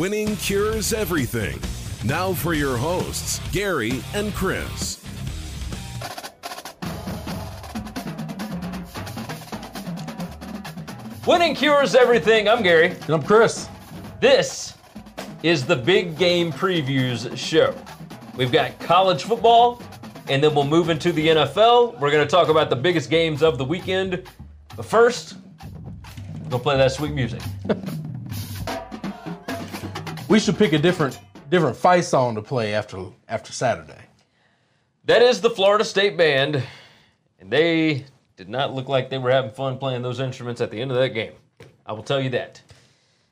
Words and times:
Winning 0.00 0.34
cures 0.36 0.94
everything. 0.94 1.60
Now 2.08 2.32
for 2.32 2.54
your 2.54 2.78
hosts, 2.78 3.38
Gary 3.52 4.02
and 4.14 4.32
Chris. 4.34 5.04
Winning 11.26 11.54
cures 11.54 11.94
everything. 11.94 12.48
I'm 12.48 12.62
Gary. 12.62 12.92
And 12.92 13.10
I'm 13.10 13.22
Chris. 13.22 13.68
This 14.20 14.72
is 15.42 15.66
the 15.66 15.76
Big 15.76 16.16
Game 16.16 16.50
Previews 16.50 17.36
show. 17.36 17.74
We've 18.38 18.50
got 18.50 18.78
college 18.80 19.24
football, 19.24 19.82
and 20.30 20.42
then 20.42 20.54
we'll 20.54 20.64
move 20.64 20.88
into 20.88 21.12
the 21.12 21.26
NFL. 21.28 22.00
We're 22.00 22.10
going 22.10 22.26
to 22.26 22.30
talk 22.30 22.48
about 22.48 22.70
the 22.70 22.76
biggest 22.76 23.10
games 23.10 23.42
of 23.42 23.58
the 23.58 23.66
weekend. 23.66 24.26
But 24.74 24.86
first, 24.86 25.36
go 26.48 26.58
play 26.58 26.78
that 26.78 26.90
sweet 26.90 27.12
music. 27.12 27.42
We 30.30 30.38
should 30.38 30.56
pick 30.56 30.72
a 30.72 30.78
different 30.78 31.18
different 31.48 31.76
fight 31.76 32.04
song 32.04 32.36
to 32.36 32.40
play 32.40 32.72
after 32.72 33.06
after 33.28 33.52
Saturday. 33.52 34.00
That 35.06 35.22
is 35.22 35.40
the 35.40 35.50
Florida 35.50 35.84
State 35.84 36.16
Band, 36.16 36.62
and 37.40 37.50
they 37.50 38.04
did 38.36 38.48
not 38.48 38.72
look 38.72 38.88
like 38.88 39.10
they 39.10 39.18
were 39.18 39.32
having 39.32 39.50
fun 39.50 39.76
playing 39.76 40.02
those 40.02 40.20
instruments 40.20 40.60
at 40.60 40.70
the 40.70 40.80
end 40.80 40.92
of 40.92 40.98
that 40.98 41.08
game. 41.08 41.32
I 41.84 41.94
will 41.94 42.04
tell 42.04 42.20
you 42.20 42.30
that. 42.30 42.62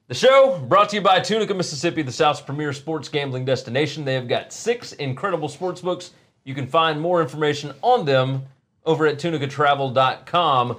The 0.09 0.15
show 0.15 0.59
brought 0.69 0.89
to 0.89 0.97
you 0.97 1.01
by 1.01 1.21
Tunica, 1.21 1.55
Mississippi, 1.55 2.03
the 2.03 2.11
South's 2.11 2.41
premier 2.41 2.73
sports 2.73 3.09
gambling 3.09 3.45
destination. 3.45 4.05
They 4.05 4.15
have 4.15 4.27
got 4.27 4.53
six 4.53 4.93
incredible 4.95 5.49
sports 5.49 5.81
books. 5.81 6.11
You 6.43 6.57
can 6.57 6.67
find 6.67 7.01
more 7.01 7.23
information 7.23 7.75
on 7.81 8.07
them 8.07 8.43
over 8.85 9.07
at 9.07 9.21
tunicatravel.com. 9.21 10.77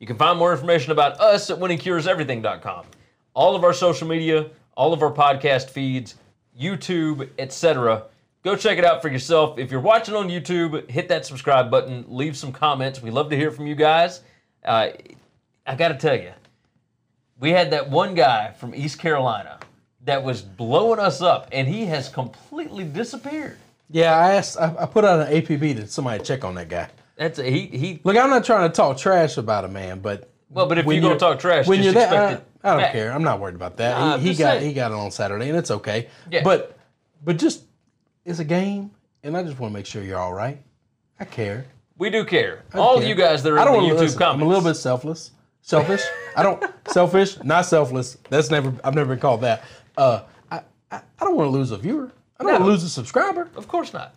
You 0.00 0.06
can 0.06 0.18
find 0.18 0.38
more 0.38 0.52
information 0.52 0.92
about 0.92 1.18
us 1.18 1.48
at 1.48 1.58
winningcureseverything.com. 1.58 2.84
All 3.32 3.56
of 3.56 3.64
our 3.64 3.72
social 3.72 4.06
media, 4.06 4.50
all 4.74 4.92
of 4.92 5.02
our 5.02 5.12
podcast 5.12 5.70
feeds, 5.70 6.16
YouTube, 6.58 7.28
etc. 7.38 8.04
Go 8.42 8.56
check 8.56 8.78
it 8.78 8.84
out 8.84 9.02
for 9.02 9.08
yourself. 9.08 9.58
If 9.58 9.70
you're 9.70 9.80
watching 9.80 10.14
on 10.14 10.28
YouTube, 10.28 10.90
hit 10.90 11.08
that 11.08 11.24
subscribe 11.24 11.70
button, 11.70 12.04
leave 12.08 12.36
some 12.36 12.52
comments. 12.52 13.00
We 13.00 13.10
love 13.10 13.30
to 13.30 13.36
hear 13.36 13.50
from 13.50 13.66
you 13.66 13.74
guys. 13.74 14.22
Uh, 14.64 14.88
I 15.66 15.76
got 15.76 15.88
to 15.88 15.94
tell 15.94 16.16
you, 16.16 16.32
we 17.38 17.50
had 17.50 17.70
that 17.70 17.90
one 17.90 18.14
guy 18.14 18.52
from 18.52 18.74
East 18.74 18.98
Carolina 18.98 19.58
that 20.04 20.22
was 20.22 20.42
blowing 20.42 20.98
us 20.98 21.22
up, 21.22 21.48
and 21.52 21.68
he 21.68 21.86
has 21.86 22.08
completely 22.08 22.84
disappeared. 22.84 23.58
Yeah, 23.90 24.16
I 24.16 24.34
asked. 24.34 24.58
I, 24.58 24.74
I 24.78 24.86
put 24.86 25.04
out 25.04 25.28
an 25.28 25.32
APB 25.32 25.76
to 25.76 25.86
somebody 25.86 26.24
check 26.24 26.44
on 26.44 26.54
that 26.54 26.68
guy. 26.68 26.88
That's 27.16 27.38
a, 27.38 27.44
he 27.44 27.66
he. 27.66 28.00
Look, 28.02 28.16
I'm 28.16 28.30
not 28.30 28.44
trying 28.44 28.68
to 28.68 28.74
talk 28.74 28.96
trash 28.96 29.36
about 29.36 29.64
a 29.64 29.68
man, 29.68 30.00
but 30.00 30.31
Well, 30.52 30.66
but 30.66 30.78
if 30.78 30.86
you're 30.86 31.00
gonna 31.00 31.18
talk 31.18 31.38
trash, 31.38 31.66
when 31.66 31.82
you're 31.82 31.92
that, 31.94 32.12
expect 32.12 32.42
it 32.42 32.46
I, 32.64 32.68
I 32.68 32.72
don't 32.74 32.82
back. 32.82 32.92
care. 32.92 33.12
I'm 33.12 33.22
not 33.24 33.40
worried 33.40 33.54
about 33.54 33.76
that. 33.78 33.98
Nah, 33.98 34.18
he 34.18 34.28
he 34.28 34.34
got 34.34 34.58
saying. 34.58 34.66
he 34.66 34.72
got 34.74 34.90
it 34.90 34.94
on 34.94 35.10
Saturday, 35.10 35.48
and 35.48 35.56
it's 35.58 35.70
okay. 35.70 36.08
Yeah. 36.30 36.42
But 36.44 36.76
but 37.24 37.38
just 37.38 37.64
it's 38.24 38.38
a 38.38 38.44
game, 38.44 38.90
and 39.22 39.36
I 39.36 39.42
just 39.42 39.58
want 39.58 39.72
to 39.72 39.78
make 39.78 39.86
sure 39.86 40.02
you're 40.02 40.18
all 40.18 40.34
right. 40.34 40.62
I 41.18 41.24
care. 41.24 41.64
We 41.98 42.10
do 42.10 42.24
care. 42.24 42.62
I 42.74 42.78
All 42.78 42.98
care. 42.98 43.08
you 43.08 43.14
guys 43.14 43.42
that 43.42 43.52
are 43.52 43.58
I 43.58 43.62
in 43.62 43.66
don't 43.66 43.74
the 43.74 43.80
wanna 43.88 43.94
YouTube 43.94 44.00
listen, 44.00 44.18
comments. 44.18 44.42
I'm 44.42 44.46
a 44.46 44.48
little 44.48 44.64
bit 44.64 44.74
selfless. 44.76 45.30
Selfish. 45.60 46.02
I 46.36 46.42
don't 46.42 46.64
selfish, 46.88 47.42
not 47.44 47.64
selfless. 47.66 48.18
That's 48.28 48.50
never. 48.50 48.72
I've 48.84 48.94
never 48.94 49.10
been 49.14 49.20
called 49.20 49.42
that. 49.42 49.62
Uh, 49.96 50.22
I 50.50 50.62
I, 50.90 50.96
I 51.18 51.24
don't 51.24 51.36
want 51.36 51.46
to 51.48 51.52
lose 51.52 51.70
a 51.70 51.76
viewer. 51.78 52.10
I 52.38 52.44
don't 52.44 52.52
want 52.54 52.64
to 52.64 52.70
lose 52.70 52.82
a 52.82 52.88
subscriber. 52.88 53.48
Of 53.54 53.68
course 53.68 53.92
not. 53.92 54.14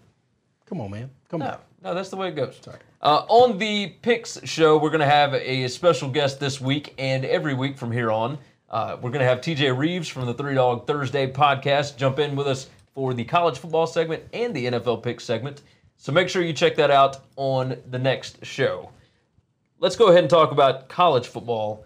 Come 0.66 0.82
on, 0.82 0.90
man. 0.92 1.12
Come 1.30 1.42
No, 1.42 1.48
on. 1.48 1.58
No, 1.86 1.94
that's 1.94 2.10
the 2.10 2.16
way 2.16 2.30
it 2.30 2.36
goes. 2.36 2.60
Uh, 3.00 3.26
on 3.28 3.60
the 3.60 3.90
Picks 4.02 4.40
show, 4.44 4.76
we're 4.76 4.90
going 4.90 5.02
to 5.02 5.06
have 5.06 5.36
a 5.36 5.68
special 5.68 6.10
guest 6.10 6.40
this 6.40 6.60
week 6.60 6.96
and 6.98 7.24
every 7.24 7.54
week 7.54 7.78
from 7.78 7.92
here 7.92 8.12
on. 8.12 8.40
Uh, 8.72 8.98
we're 9.00 9.12
going 9.12 9.22
to 9.22 9.28
have 9.28 9.40
TJ 9.40 9.78
Reeves 9.78 10.08
from 10.08 10.26
the 10.26 10.34
Three 10.34 10.56
Dog 10.56 10.88
Thursday 10.88 11.32
podcast 11.32 11.96
jump 11.96 12.18
in 12.18 12.36
with 12.36 12.48
us 12.48 12.72
for 12.96 13.14
the 13.14 13.24
college 13.24 13.60
football 13.60 13.86
segment 13.86 14.24
and 14.34 14.52
the 14.56 14.66
NFL 14.66 15.04
Picks 15.04 15.24
segment. 15.24 15.62
So 15.96 16.12
make 16.12 16.28
sure 16.28 16.42
you 16.42 16.54
check 16.54 16.76
that 16.78 16.90
out 16.90 17.20
on 17.36 17.78
the 17.92 18.00
next 18.00 18.44
show. 18.44 18.90
Let's 19.78 19.96
go 19.96 20.08
ahead 20.08 20.24
and 20.24 20.30
talk 20.30 20.52
about 20.52 20.90
college 20.90 21.28
football. 21.28 21.86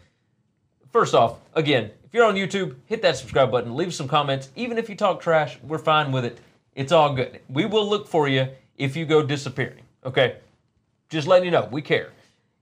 First 0.94 1.14
off, 1.14 1.40
again, 1.56 1.92
if 2.06 2.14
you're 2.14 2.26
on 2.26 2.36
YouTube, 2.36 2.78
hit 2.86 3.02
that 3.02 3.18
subscribe 3.18 3.52
button, 3.52 3.76
leave 3.76 3.94
some 3.94 4.08
comments. 4.08 4.48
Even 4.56 4.78
if 4.78 4.88
you 4.88 4.96
talk 4.96 5.20
trash, 5.20 5.60
we're 5.62 5.78
fine 5.78 6.14
with 6.14 6.24
it. 6.24 6.40
It's 6.74 6.94
all 6.94 7.14
good. 7.14 7.42
We 7.50 7.66
will 7.66 7.88
look 7.88 8.08
for 8.08 8.30
you 8.30 8.48
if 8.78 8.96
you 8.96 9.06
go 9.06 9.22
disappearing. 9.22 9.84
Okay? 10.06 10.38
Just 11.10 11.28
letting 11.28 11.46
you 11.46 11.52
know, 11.52 11.68
we 11.72 11.82
care. 11.82 12.12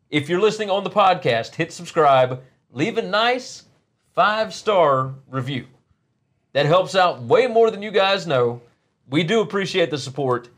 If 0.10 0.30
you're 0.30 0.40
listening 0.40 0.70
on 0.70 0.84
the 0.84 0.90
podcast, 0.90 1.56
hit 1.56 1.74
subscribe, 1.74 2.42
leave 2.72 2.98
a 2.98 3.02
nice 3.02 3.64
five 4.16 4.54
star 4.54 5.14
review. 5.30 5.66
That 6.54 6.66
helps 6.66 6.96
out 6.96 7.22
way 7.22 7.48
more 7.48 7.70
than 7.70 7.82
you 7.82 7.92
guys 7.92 8.26
know. 8.26 8.62
We 9.10 9.24
do 9.24 9.42
appreciate 9.42 9.92
the 9.92 9.98
support. 9.98 10.50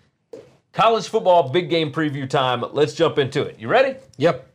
College 0.72 1.08
football 1.08 1.50
big 1.50 1.70
game 1.70 1.92
preview 1.92 2.30
time. 2.30 2.64
Let's 2.74 2.94
jump 2.94 3.18
into 3.18 3.42
it. 3.42 3.60
You 3.60 3.68
ready? 3.68 3.98
Yep. 4.18 4.48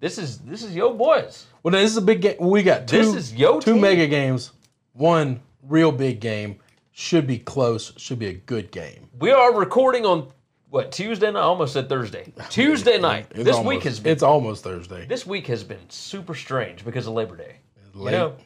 This 0.00 0.18
is 0.18 0.38
this 0.38 0.64
is 0.64 0.74
yo 0.74 0.92
boys. 0.92 1.46
Well, 1.62 1.72
this 1.72 1.90
is 1.90 1.96
a 1.96 2.02
big 2.02 2.20
game. 2.20 2.36
We 2.40 2.64
got 2.64 2.88
two. 2.88 2.98
This 2.98 3.14
is 3.14 3.34
yo 3.34 3.60
two 3.60 3.74
team. 3.74 3.80
mega 3.80 4.08
games. 4.08 4.50
One 4.92 5.40
real 5.62 5.92
big 5.92 6.20
game. 6.20 6.58
Should 6.90 7.26
be 7.26 7.38
close. 7.38 7.92
Should 7.96 8.18
be 8.18 8.26
a 8.26 8.34
good 8.34 8.72
game. 8.72 9.08
We 9.18 9.30
are 9.30 9.54
recording 9.54 10.04
on 10.04 10.30
what 10.72 10.90
Tuesday 10.90 11.30
night? 11.30 11.38
I 11.40 11.42
almost 11.42 11.74
said 11.74 11.88
Thursday. 11.88 12.32
Tuesday 12.48 12.98
night. 13.10 13.26
It's 13.32 13.44
this 13.44 13.56
almost, 13.56 13.68
week 13.68 13.82
has 13.84 14.00
been 14.00 14.12
It's 14.12 14.22
almost 14.22 14.64
Thursday. 14.64 15.04
this 15.06 15.26
week 15.26 15.46
has 15.48 15.62
been 15.62 15.88
super 15.90 16.34
strange 16.34 16.82
because 16.82 17.06
of 17.06 17.12
Labor 17.12 17.36
Day. 17.36 17.56
You 17.94 18.10
know, 18.10 18.36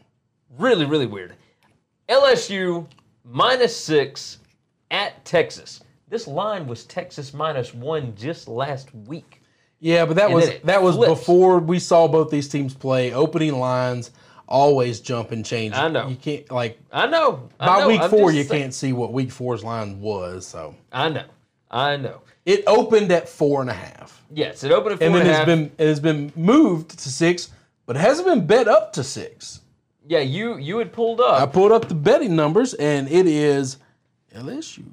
really, 0.59 0.85
really 0.87 1.07
weird. 1.07 1.37
LSU 2.09 2.87
minus 3.25 3.77
six 3.77 4.39
at 4.91 5.25
Texas. 5.25 5.81
This 6.09 6.27
line 6.27 6.67
was 6.67 6.85
Texas 6.85 7.33
minus 7.33 7.73
one 7.73 8.15
just 8.17 8.49
last 8.49 8.93
week. 9.07 9.43
Yeah, 9.79 10.05
but 10.05 10.17
that 10.17 10.27
And 10.27 10.35
was 10.35 10.51
that 10.65 10.83
was 10.83 10.97
flips. 10.97 11.11
before 11.21 11.59
we 11.61 11.79
saw 11.79 12.09
both 12.09 12.31
these 12.31 12.49
teams 12.49 12.75
play. 12.75 13.13
Opening 13.13 13.59
lines 13.59 14.11
always 14.49 14.99
jump 15.01 15.31
and 15.31 15.45
change. 15.45 15.75
I 15.75 15.87
know. 15.89 16.09
You 16.09 16.17
can't 16.17 16.51
like 16.51 16.81
I 16.91 17.07
know. 17.07 17.49
I 17.61 17.67
by 17.67 17.81
know, 17.81 17.89
week 17.89 18.03
four 18.11 18.33
you 18.33 18.43
saying. 18.43 18.63
can't 18.63 18.75
see 18.75 18.93
what 18.93 19.13
week 19.13 19.31
four's 19.31 19.63
line 19.63 20.01
was. 20.01 20.45
So 20.47 20.75
I 20.91 21.09
know. 21.09 21.25
I 21.77 21.97
know. 21.97 22.23
it 22.45 22.65
opened 22.67 23.11
at 23.13 23.29
four 23.29 23.61
and 23.61 23.71
a 23.71 23.75
half, 23.75 24.23
Yes, 24.33 24.65
it 24.65 24.73
opened 24.73 24.95
at 24.95 24.99
four 24.99 25.07
and 25.09 25.17
and 25.17 25.27
then 25.27 25.27
a 25.27 25.31
it's 25.31 25.39
half. 25.39 25.47
been 25.47 25.71
it 25.79 25.87
has 25.89 26.01
been 26.01 26.33
moved 26.37 26.91
to 26.99 27.09
six, 27.11 27.51
but 27.87 27.97
it 27.97 28.01
hasn't 28.01 28.27
been 28.27 28.47
bet 28.47 28.67
up 28.69 28.93
to 28.95 29.05
six. 29.05 29.61
yeah, 30.07 30.21
you 30.21 30.57
you 30.57 30.79
had 30.79 30.93
pulled 30.93 31.21
up. 31.21 31.41
I 31.41 31.47
pulled 31.47 31.73
up 31.73 31.89
the 31.89 31.95
betting 31.95 32.35
numbers, 32.37 32.75
and 32.75 33.09
it 33.09 33.27
is 33.27 33.77
LSU. 34.35 34.85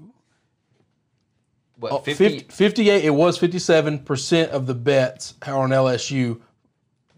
what, 1.79 1.91
Oh, 1.91 1.97
50, 1.99 2.39
50, 2.39 2.45
58, 2.51 3.05
it 3.05 3.09
was 3.09 3.37
57% 3.39 4.49
of 4.49 4.65
the 4.67 4.73
bets 4.75 5.33
are 5.45 5.55
on 5.63 5.69
LSU. 5.71 6.39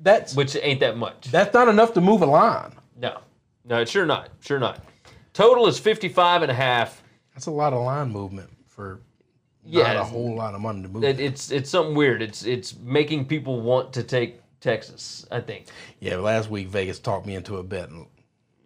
That's 0.02 0.36
which 0.36 0.56
ain't 0.62 0.80
that 0.82 0.98
much. 0.98 1.30
that's 1.32 1.54
not 1.54 1.68
enough 1.68 1.94
to 1.94 2.02
move 2.02 2.22
a 2.22 2.26
line. 2.28 2.74
no. 2.98 3.20
No, 3.68 3.80
it's 3.82 3.90
sure 3.90 4.06
not. 4.06 4.30
Sure 4.42 4.60
not. 4.60 4.84
Total 5.34 5.66
is 5.66 5.80
55 5.80 6.44
and 6.44 6.52
a 6.52 6.54
half. 6.54 7.02
That's 7.34 7.48
a 7.48 7.52
lot 7.52 7.74
of 7.74 7.82
line 7.84 8.12
movement 8.12 8.50
for 8.68 9.00
Yeah, 9.68 9.84
not 9.94 9.96
a 9.98 10.04
whole 10.04 10.36
lot 10.36 10.54
of 10.54 10.62
money 10.62 10.82
to 10.84 10.88
move. 10.88 11.04
It, 11.04 11.20
it's 11.20 11.52
it's 11.52 11.70
something 11.70 11.96
weird. 11.96 12.22
It's 12.22 12.46
it's 12.46 12.78
making 12.80 13.26
people 13.26 13.62
want 13.62 13.94
to 13.94 14.04
take 14.04 14.40
Texas. 14.62 15.26
I 15.32 15.42
think. 15.42 15.66
yeah, 16.00 16.18
last 16.18 16.50
week 16.50 16.68
Vegas 16.68 17.00
talked 17.00 17.26
me 17.26 17.36
into 17.36 17.58
a 17.58 17.64
bet 17.64 17.90
and 17.90 18.04
I 18.06 18.08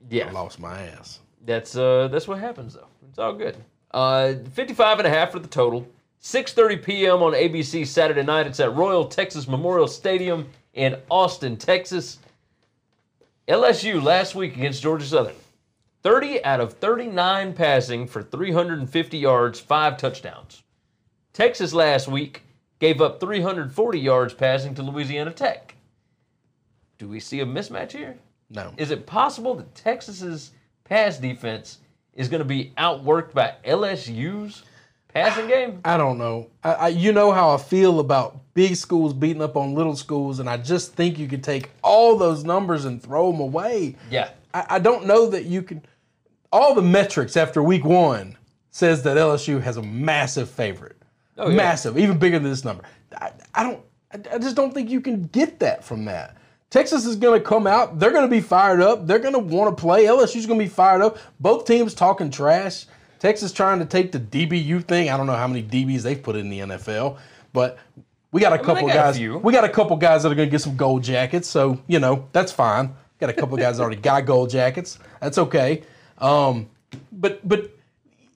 Yeah, 0.10 0.32
lost 0.32 0.60
my 0.60 0.82
ass. 0.88 1.20
that's 1.46 1.76
uh 1.76 2.08
that's 2.10 2.28
what 2.28 2.40
happens 2.40 2.74
though. 2.74 2.88
It's 3.10 3.20
all 3.20 3.34
good. 3.34 3.58
Uh, 3.92 4.34
55 4.54 5.00
and 5.00 5.08
a 5.08 5.10
half 5.10 5.32
for 5.32 5.40
the 5.40 5.48
total. 5.48 5.88
6:30 6.22 6.84
p.m. 6.84 7.24
on 7.24 7.32
ABC 7.34 7.88
Saturday 7.88 8.24
night. 8.24 8.46
It's 8.46 8.60
at 8.60 8.76
Royal 8.76 9.06
Texas 9.06 9.48
Memorial 9.48 9.88
Stadium 9.88 10.48
in 10.74 10.98
Austin, 11.10 11.56
Texas. 11.58 12.20
LSU 13.48 14.02
last 14.04 14.36
week 14.36 14.56
against 14.56 14.82
Georgia 14.84 15.06
Southern. 15.06 15.36
30 16.04 16.44
out 16.46 16.60
of 16.62 16.74
39 16.74 17.54
passing 17.54 18.06
for 18.08 18.22
350 18.22 19.18
yards, 19.18 19.60
five 19.60 19.98
touchdowns. 19.98 20.64
Texas 21.34 21.74
last 21.74 22.08
week 22.08 22.44
gave 22.80 23.02
up 23.02 23.20
340 23.20 24.00
yards 24.00 24.34
passing 24.34 24.74
to 24.76 24.84
Louisiana 24.84 25.32
Tech. 25.32 25.76
do 26.98 27.08
we 27.08 27.20
see 27.20 27.40
a 27.40 27.46
mismatch 27.46 27.92
here? 27.92 28.18
No. 28.50 28.74
Is 28.78 28.92
it 28.92 29.06
possible 29.06 29.54
that 29.56 29.76
Texas's 29.76 30.52
pass 30.84 31.18
defense 31.18 31.78
is 32.14 32.30
going 32.30 32.40
to 32.40 32.46
be 32.46 32.74
outworked 32.78 33.34
by 33.34 33.54
LSU's 33.66 34.64
passing 35.14 35.48
game? 35.50 35.82
I 35.86 35.98
don't 35.98 36.18
know. 36.18 36.48
I, 36.64 36.74
I, 36.74 36.88
you 36.90 37.12
know 37.14 37.32
how 37.32 37.52
I 37.52 37.58
feel 37.58 38.00
about 38.00 38.40
big 38.54 38.76
schools 38.76 39.14
beating 39.14 39.42
up 39.42 39.56
on 39.56 39.76
little 39.76 39.96
schools, 39.96 40.40
and 40.40 40.50
I 40.50 40.58
just 40.58 40.94
think 40.94 41.20
you 41.20 41.28
could 41.28 41.44
take 41.44 41.70
all 41.84 42.18
those 42.18 42.44
numbers 42.44 42.86
and 42.86 43.02
throw 43.02 43.32
them 43.32 43.40
away. 43.40 43.96
Yeah. 44.10 44.32
I, 44.54 44.66
I 44.72 44.80
don't 44.80 45.06
know 45.06 45.28
that 45.28 45.46
you 45.46 45.62
can. 45.62 45.84
All 46.52 46.74
the 46.74 46.82
metrics 46.82 47.38
after 47.38 47.62
week 47.62 47.86
one 47.86 48.36
says 48.72 49.04
that 49.04 49.16
LSU 49.18 49.62
has 49.62 49.78
a 49.78 49.84
massive 49.84 50.50
favorite. 50.50 50.99
Oh, 51.40 51.50
yeah. 51.50 51.56
Massive, 51.56 51.98
even 51.98 52.18
bigger 52.18 52.38
than 52.40 52.50
this 52.50 52.66
number. 52.66 52.84
I, 53.18 53.32
I 53.56 53.64
don't. 53.64 53.82
I, 54.12 54.36
I 54.36 54.38
just 54.40 54.56
don't 54.56 54.74
think 54.74 54.90
you 54.90 55.02
can 55.02 55.24
get 55.28 55.60
that 55.60 55.84
from 55.84 56.06
that. 56.06 56.36
Texas 56.70 57.06
is 57.06 57.16
going 57.16 57.40
to 57.40 57.46
come 57.46 57.66
out. 57.66 57.98
They're 57.98 58.12
going 58.12 58.26
to 58.26 58.30
be 58.30 58.42
fired 58.42 58.82
up. 58.82 59.08
They're 59.08 59.20
going 59.20 59.34
to 59.34 59.40
want 59.40 59.76
to 59.76 59.82
play. 59.82 60.06
LSU's 60.06 60.46
going 60.46 60.60
to 60.60 60.66
be 60.66 60.70
fired 60.70 61.02
up. 61.02 61.18
Both 61.40 61.66
teams 61.66 61.96
talking 61.96 62.30
trash. 62.30 62.86
Texas 63.18 63.52
trying 63.52 63.80
to 63.80 63.86
take 63.86 64.12
the 64.12 64.20
DBU 64.20 64.86
thing. 64.86 65.10
I 65.10 65.18
don't 65.18 65.26
know 65.26 65.36
how 65.36 65.48
many 65.48 65.64
DBs 65.64 66.04
they've 66.04 66.22
put 66.22 66.36
in 66.36 66.50
the 66.50 66.60
NFL, 66.60 67.18
but 67.54 67.80
we 68.32 68.40
got 68.42 68.54
a 68.54 68.58
they 68.58 68.64
couple 68.64 68.88
got 68.88 68.94
guys. 68.94 69.18
few. 69.18 69.38
We 69.40 69.52
got 69.52 69.64
a 69.64 69.70
couple 69.70 69.98
guys 69.98 70.24
that 70.24 70.32
are 70.32 70.36
going 70.36 70.48
to 70.48 70.52
get 70.52 70.62
some 70.62 70.78
gold 70.78 71.04
jackets. 71.04 71.48
So 71.48 71.82
you 71.88 72.00
know 72.00 72.28
that's 72.32 72.52
fine. 72.52 72.94
Got 73.20 73.30
a 73.30 73.34
couple 73.34 73.58
guys 73.58 73.78
that 73.78 73.84
already 73.84 74.02
got 74.02 74.26
gold 74.26 74.50
jackets. 74.50 75.00
That's 75.20 75.38
okay. 75.38 75.84
Um, 76.20 76.70
but 77.12 77.46
but 77.48 77.72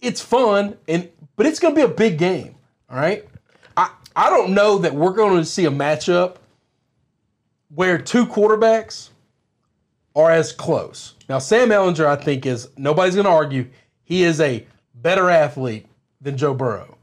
it's 0.01 0.19
fun 0.19 0.77
and 0.87 1.09
but 1.35 1.45
it's 1.45 1.59
going 1.59 1.73
to 1.73 1.79
be 1.79 1.85
a 1.85 1.95
big 1.95 2.17
game. 2.17 2.55
All 2.93 2.99
right. 2.99 3.27
I 3.75 3.89
I 4.15 4.29
don't 4.29 4.53
know 4.53 4.77
that 4.77 4.93
we're 4.93 5.13
going 5.13 5.37
to 5.37 5.45
see 5.45 5.65
a 5.65 5.71
matchup 5.71 6.35
where 7.73 7.97
two 7.97 8.27
quarterbacks 8.27 9.09
are 10.15 10.29
as 10.29 10.51
close. 10.51 11.15
Now, 11.27 11.39
Sam 11.39 11.69
Ehlinger, 11.69 12.05
I 12.05 12.15
think, 12.15 12.45
is 12.45 12.69
nobody's 12.77 13.15
going 13.15 13.25
to 13.25 13.31
argue 13.31 13.67
he 14.03 14.23
is 14.23 14.39
a 14.39 14.67
better 14.93 15.31
athlete 15.31 15.87
than 16.21 16.37
Joe 16.37 16.53
Burrow. 16.53 16.97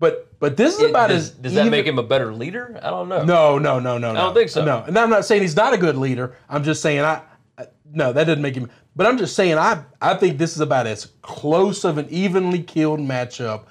But 0.00 0.32
but 0.40 0.56
this 0.56 0.78
is 0.78 0.88
about 0.88 1.08
does, 1.08 1.30
as 1.30 1.30
does 1.32 1.54
that 1.54 1.60
even- 1.60 1.70
make 1.72 1.84
him 1.86 1.98
a 1.98 2.02
better 2.02 2.32
leader? 2.32 2.80
I 2.82 2.88
don't 2.88 3.10
know. 3.10 3.24
No, 3.24 3.58
no, 3.58 3.78
no, 3.78 3.98
no, 3.98 4.12
no. 4.12 4.18
I 4.18 4.24
don't 4.24 4.34
think 4.34 4.48
so. 4.48 4.64
No, 4.64 4.84
and 4.86 4.98
I'm 4.98 5.10
not 5.10 5.26
saying 5.26 5.42
he's 5.42 5.56
not 5.56 5.74
a 5.74 5.78
good 5.78 5.96
leader. 5.96 6.36
I'm 6.48 6.64
just 6.64 6.80
saying 6.80 7.00
I, 7.00 7.20
I 7.58 7.66
no, 7.92 8.14
that 8.14 8.24
doesn't 8.24 8.40
make 8.40 8.54
him. 8.54 8.70
But 8.96 9.06
I'm 9.06 9.18
just 9.18 9.36
saying 9.36 9.58
I 9.58 9.82
I 10.00 10.14
think 10.14 10.38
this 10.38 10.54
is 10.54 10.60
about 10.60 10.86
as 10.86 11.06
close 11.20 11.84
of 11.84 11.98
an 11.98 12.08
evenly 12.08 12.62
killed 12.62 13.00
matchup, 13.00 13.64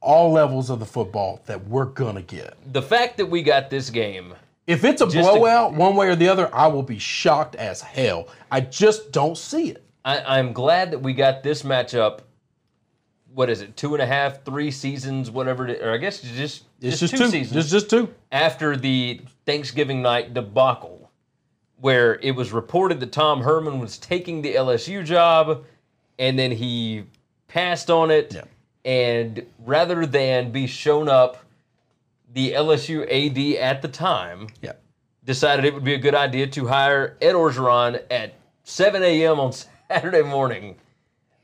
all 0.00 0.32
levels 0.32 0.70
of 0.70 0.78
the 0.78 0.86
football 0.86 1.40
that 1.46 1.66
we're 1.68 1.84
gonna 1.86 2.22
get. 2.22 2.56
The 2.72 2.82
fact 2.82 3.16
that 3.18 3.26
we 3.26 3.42
got 3.42 3.70
this 3.70 3.90
game, 3.90 4.34
If 4.66 4.84
it's 4.84 5.00
a 5.00 5.06
blowout 5.06 5.74
one 5.74 5.96
way 5.96 6.08
or 6.08 6.16
the 6.16 6.28
other, 6.28 6.54
I 6.54 6.66
will 6.68 6.82
be 6.82 6.98
shocked 6.98 7.54
as 7.56 7.80
hell. 7.80 8.28
I 8.50 8.60
just 8.60 9.12
don't 9.12 9.36
see 9.36 9.70
it. 9.70 9.84
I, 10.04 10.38
I'm 10.38 10.52
glad 10.52 10.90
that 10.92 11.00
we 11.00 11.12
got 11.14 11.42
this 11.42 11.62
matchup. 11.62 12.20
What 13.34 13.50
is 13.50 13.60
it? 13.60 13.76
Two 13.76 13.94
and 13.94 14.02
a 14.02 14.06
half, 14.06 14.44
three 14.44 14.70
seasons, 14.70 15.30
whatever. 15.30 15.66
It, 15.68 15.82
or 15.82 15.92
I 15.92 15.96
guess 15.98 16.22
it's 16.24 16.32
just 16.32 16.64
It's 16.80 16.98
just, 16.98 17.12
just, 17.12 17.12
two, 17.12 17.18
two. 17.18 17.30
seasons 17.30 17.52
Just 17.54 17.70
just 17.70 17.90
two. 17.90 18.12
after 18.32 18.76
the 18.76 19.20
Thanksgiving 19.46 20.02
night 20.02 20.34
debacle, 20.34 21.10
where 21.80 22.18
it 22.20 22.32
was 22.32 22.52
reported 22.52 23.00
that 23.00 23.12
Tom 23.12 23.40
Herman 23.42 23.78
was 23.78 23.98
taking 23.98 24.42
the 24.42 24.54
LSU 24.54 25.04
job, 25.04 25.64
and 26.18 26.38
then 26.38 26.50
he 26.50 27.04
passed 27.48 27.90
on 27.90 28.10
it. 28.10 28.34
Yeah. 28.34 28.42
And 28.84 29.44
rather 29.64 30.06
than 30.06 30.50
be 30.50 30.66
shown 30.66 31.08
up, 31.08 31.38
the 32.32 32.52
LSU 32.52 33.02
AD 33.04 33.56
at 33.60 33.82
the 33.82 33.88
time 33.88 34.48
Yeah. 34.62 34.72
decided 35.24 35.64
it 35.64 35.74
would 35.74 35.84
be 35.84 35.94
a 35.94 35.98
good 35.98 36.14
idea 36.14 36.46
to 36.46 36.66
hire 36.66 37.16
Ed 37.20 37.32
Orgeron 37.34 38.00
at 38.10 38.34
7 38.64 39.02
a.m. 39.02 39.40
on 39.40 39.52
Saturday 39.90 40.22
morning, 40.22 40.76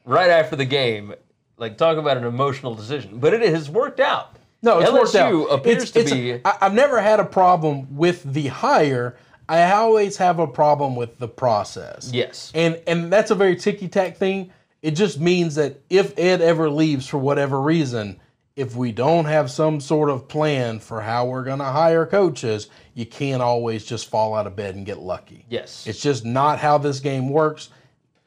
right 0.05 0.31
after 0.31 0.57
the 0.57 0.65
game. 0.65 1.15
Like, 1.57 1.79
talk 1.79 1.97
about 1.99 2.17
an 2.17 2.25
emotional 2.25 2.75
decision. 2.75 3.19
But 3.19 3.33
it 3.35 3.43
has 3.43 3.71
worked 3.71 4.01
out. 4.01 4.37
No, 4.63 4.81
it's 4.81 4.91
LSU 4.91 4.95
worked 4.95 5.15
out. 5.15 5.45
appears 5.59 5.77
It's- 5.85 5.91
to 5.93 6.01
it's- 6.01 6.13
be. 6.13 6.41
I, 6.45 6.57
I've 6.63 6.75
never 6.75 7.01
had 7.01 7.21
a 7.21 7.25
problem 7.25 7.97
with 7.97 8.23
the 8.25 8.49
hire. 8.49 9.17
I 9.49 9.71
always 9.73 10.17
have 10.17 10.39
a 10.39 10.47
problem 10.47 10.97
with 10.97 11.19
the 11.19 11.29
process. 11.29 12.11
Yes. 12.13 12.51
And 12.55 12.81
and 12.87 13.13
that's 13.13 13.31
a 13.31 13.35
very 13.35 13.57
ticky 13.57 13.89
tack 13.89 14.17
thing. 14.17 14.51
It 14.85 14.97
just 14.97 15.19
means 15.19 15.55
that 15.55 15.81
if 15.89 16.13
Ed 16.19 16.43
ever 16.43 16.69
leaves 16.69 17.07
for 17.07 17.17
whatever 17.17 17.59
reason, 17.59 18.21
if 18.55 18.77
we 18.77 18.93
don't 18.93 19.25
have 19.25 19.51
some 19.51 19.81
sort 19.81 20.11
of 20.11 20.29
plan 20.29 20.79
for 20.79 21.01
how 21.01 21.25
we're 21.25 21.43
going 21.43 21.61
to 21.61 21.65
hire 21.65 22.05
coaches, 22.05 22.69
you 22.93 23.07
can't 23.07 23.41
always 23.41 23.87
just 23.87 24.11
fall 24.11 24.35
out 24.35 24.47
of 24.47 24.57
bed 24.57 24.75
and 24.75 24.85
get 24.85 24.99
lucky. 24.99 25.47
Yes. 25.49 25.87
It's 25.87 26.03
just 26.03 26.27
not 26.27 26.59
how 26.59 26.77
this 26.77 27.01
game 27.01 27.31
works. 27.31 27.71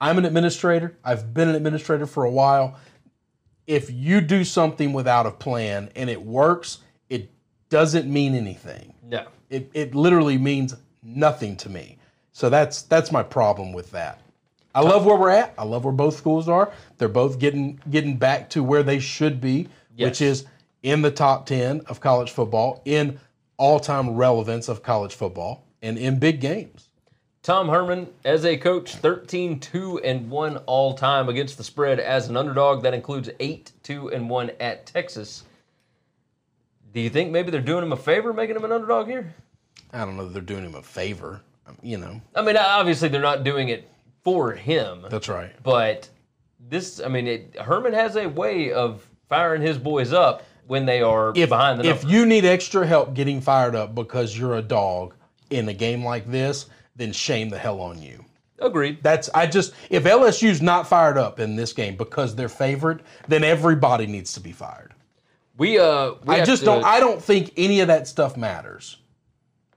I'm 0.02 0.18
an 0.18 0.26
administrator. 0.26 0.98
I've 1.04 1.32
been 1.32 1.48
an 1.48 1.54
administrator 1.54 2.08
for 2.08 2.24
a 2.24 2.32
while. 2.32 2.80
If 3.68 3.92
you 3.92 4.20
do 4.20 4.44
something 4.44 4.94
without 4.94 5.28
a 5.28 5.32
plan 5.32 5.92
and 5.96 6.10
it 6.10 6.24
works, 6.24 6.80
it 7.08 7.30
doesn't 7.70 8.12
mean 8.12 8.34
anything. 8.34 8.96
no. 9.04 9.28
It, 9.52 9.70
it 9.76 9.94
literally 9.94 10.40
means 10.40 10.76
nothing 11.04 11.56
to 11.58 11.70
me. 11.70 12.00
So 12.34 12.50
that's 12.50 12.82
that's 12.82 13.12
my 13.12 13.22
problem 13.22 13.74
with 13.74 13.92
that. 13.92 14.22
I 14.78 14.82
love 14.82 15.06
where 15.06 15.18
we're 15.18 15.32
at. 15.32 15.56
I 15.58 15.64
love 15.64 15.86
where 15.86 15.92
both 15.92 16.16
schools 16.16 16.48
are. 16.48 16.72
They're 17.00 17.08
both 17.08 17.40
getting 17.40 17.80
getting 17.90 18.16
back 18.16 18.48
to 18.52 18.62
where 18.62 18.84
they 18.84 19.00
should 19.00 19.42
be, 19.42 19.70
which 19.98 20.22
is 20.22 20.46
in 20.84 21.02
the 21.02 21.10
top 21.10 21.48
10 21.48 21.82
of 21.88 22.00
college 22.00 22.30
football, 22.30 22.84
in 22.86 23.20
all-time 23.58 24.12
relevance 24.12 24.70
of 24.70 24.84
college 24.84 25.16
football, 25.16 25.66
and 25.82 25.98
in 25.98 26.20
big 26.20 26.40
games. 26.40 26.90
Tom 27.42 27.70
Herman, 27.70 28.08
as 28.24 28.46
a 28.46 28.56
coach, 28.56 28.94
13 28.94 29.60
2 29.60 30.02
and 30.02 30.30
1 30.30 30.58
all 30.68 30.94
time 30.94 31.28
against 31.28 31.58
the 31.58 31.64
spread 31.64 32.00
as 32.00 32.28
an 32.28 32.38
underdog. 32.38 32.84
That 32.84 32.94
includes 32.94 33.32
8 33.40 33.72
2 33.82 34.10
and 34.10 34.30
1 34.30 34.52
at 34.60 34.86
Texas. 34.86 35.44
Do 36.94 37.02
you 37.02 37.10
think 37.10 37.32
maybe 37.32 37.50
they're 37.50 37.62
doing 37.62 37.82
him 37.82 37.94
a 37.94 37.98
favor 37.98 38.32
making 38.32 38.56
him 38.56 38.64
an 38.64 38.72
underdog 38.72 39.08
here? 39.08 39.34
I 39.92 40.06
don't 40.06 40.18
know 40.18 40.26
that 40.26 40.34
they're 40.34 40.42
doing 40.44 40.66
him 40.66 40.76
a 40.76 40.84
favor. 40.84 41.42
Um, 41.66 41.78
You 41.82 41.98
know, 41.98 42.22
I 42.36 42.44
mean, 42.44 42.58
obviously 42.58 43.10
they're 43.10 43.22
not 43.22 43.44
doing 43.44 43.70
it 43.70 43.90
for 44.28 44.52
him, 44.52 45.06
that's 45.10 45.30
right. 45.30 45.54
but 45.64 46.10
this, 46.70 47.00
I 47.00 47.08
mean, 47.08 47.28
it, 47.28 47.56
Herman 47.58 47.94
has 47.94 48.18
a 48.18 48.28
way 48.28 48.74
of 48.74 49.08
firing 49.30 49.62
his 49.62 49.78
boys 49.78 50.12
up 50.12 50.44
when 50.68 50.86
they 50.86 51.02
are 51.02 51.32
If, 51.34 51.48
behind 51.48 51.80
the 51.80 51.84
numbers. 51.86 52.04
if 52.04 52.10
you 52.12 52.26
need 52.26 52.44
extra 52.44 52.86
help 52.86 53.14
getting 53.14 53.40
fired 53.40 53.74
up 53.74 53.96
because 53.96 54.38
you're 54.38 54.58
a 54.58 54.62
dog 54.62 55.14
in 55.50 55.70
a 55.70 55.74
game 55.74 56.04
like 56.04 56.30
this, 56.30 56.66
then 56.98 57.14
shame 57.14 57.48
the 57.48 57.58
hell 57.58 57.80
on 57.80 58.02
you. 58.02 58.26
Agreed. 58.60 59.02
That's 59.02 59.30
I 59.34 59.48
just 59.48 59.74
if 59.90 60.04
LSU's 60.04 60.62
not 60.62 60.90
fired 60.90 61.18
up 61.18 61.40
in 61.40 61.56
this 61.56 61.72
game 61.72 61.96
because 61.96 62.36
they're 62.36 62.50
favored, 62.50 63.04
then 63.30 63.46
everybody 63.46 64.08
needs 64.08 64.34
to 64.34 64.42
be 64.42 64.52
fired. 64.52 64.94
We, 65.58 65.80
uh, 65.80 66.16
we 66.26 66.36
I 66.36 66.44
just 66.44 66.64
to- 66.64 66.66
don't 66.66 66.84
I 66.84 67.00
don't 67.00 67.24
think 67.24 67.54
any 67.56 67.80
of 67.80 67.88
that 67.88 68.10
stuff 68.10 68.36
matters. 68.36 68.98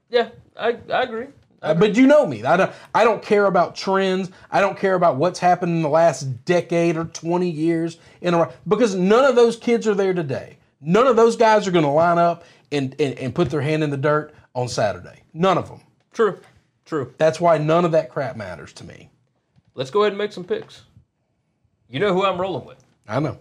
Yeah, 0.09 0.27
I, 0.57 0.75
I 0.91 1.03
agree. 1.03 1.27
Uh, 1.61 1.73
But 1.73 1.95
you 1.95 2.07
know 2.07 2.25
me. 2.25 2.43
I 2.43 2.57
don't 2.57 2.71
I 2.95 3.03
don't 3.03 3.21
care 3.21 3.45
about 3.45 3.75
trends. 3.75 4.31
I 4.49 4.61
don't 4.61 4.77
care 4.77 4.95
about 4.95 5.17
what's 5.17 5.39
happened 5.39 5.71
in 5.73 5.81
the 5.81 5.89
last 5.89 6.23
decade 6.45 6.97
or 6.97 7.05
20 7.05 7.49
years 7.49 7.97
in 8.21 8.33
a 8.33 8.51
because 8.67 8.95
none 8.95 9.25
of 9.25 9.35
those 9.35 9.55
kids 9.57 9.87
are 9.87 9.93
there 9.93 10.13
today. 10.13 10.57
None 10.81 11.05
of 11.05 11.15
those 11.15 11.35
guys 11.35 11.67
are 11.67 11.71
going 11.71 11.85
to 11.85 11.91
line 11.91 12.17
up 12.17 12.43
and, 12.71 12.95
and 12.99 13.17
and 13.19 13.35
put 13.35 13.49
their 13.49 13.61
hand 13.61 13.83
in 13.83 13.89
the 13.89 13.97
dirt 13.97 14.33
on 14.55 14.67
Saturday. 14.67 15.21
None 15.33 15.57
of 15.57 15.67
them. 15.69 15.81
True. 16.13 16.39
True. 16.85 17.13
That's 17.17 17.39
why 17.39 17.57
none 17.57 17.85
of 17.85 17.91
that 17.91 18.09
crap 18.09 18.35
matters 18.35 18.73
to 18.73 18.83
me. 18.83 19.09
Let's 19.75 19.91
go 19.91 20.01
ahead 20.01 20.13
and 20.13 20.17
make 20.17 20.33
some 20.33 20.43
picks. 20.43 20.81
You 21.89 21.99
know 21.99 22.13
who 22.13 22.25
I'm 22.25 22.39
rolling 22.39 22.65
with. 22.65 22.83
I 23.07 23.19
know. 23.19 23.37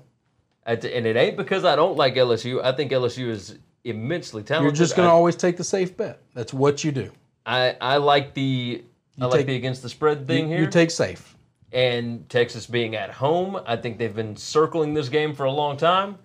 And 0.66 0.84
and 0.84 1.06
it 1.06 1.16
ain't 1.16 1.36
because 1.36 1.64
I 1.64 1.74
don't 1.74 1.96
like 1.96 2.14
LSU. 2.14 2.62
I 2.62 2.72
think 2.72 2.92
LSU 2.92 3.28
is 3.28 3.58
immensely 3.84 4.42
talented. 4.42 4.76
You're 4.76 4.84
just 4.84 4.94
going 4.94 5.08
to 5.08 5.12
always 5.12 5.36
take 5.36 5.56
the 5.56 5.64
safe 5.64 5.96
bet. 5.96 6.20
That's 6.34 6.52
what 6.52 6.84
you 6.84 6.92
do. 6.92 7.10
I, 7.46 7.76
I 7.80 7.96
like 7.96 8.34
the 8.34 8.84
I 9.20 9.26
like 9.26 9.38
take- 9.40 9.46
the 9.46 9.56
against 9.56 9.82
the 9.82 9.88
spread 9.88 10.26
thing 10.26 10.48
You, 10.48 10.56
here. 10.56 10.64
you 10.64 10.70
take 10.70 10.90
safe. 10.90 11.36
and 11.72 12.28
Texas 12.28 12.66
being 12.66 12.94
at 12.96 13.10
home, 13.10 13.58
I 13.66 13.76
think 13.76 13.98
they've 13.98 14.14
been 14.14 14.36
circling 14.36 14.94
this 14.94 15.08
game 15.08 15.34
for 15.34 15.44
a 15.44 15.50
long 15.52 15.76
time. 15.76 16.18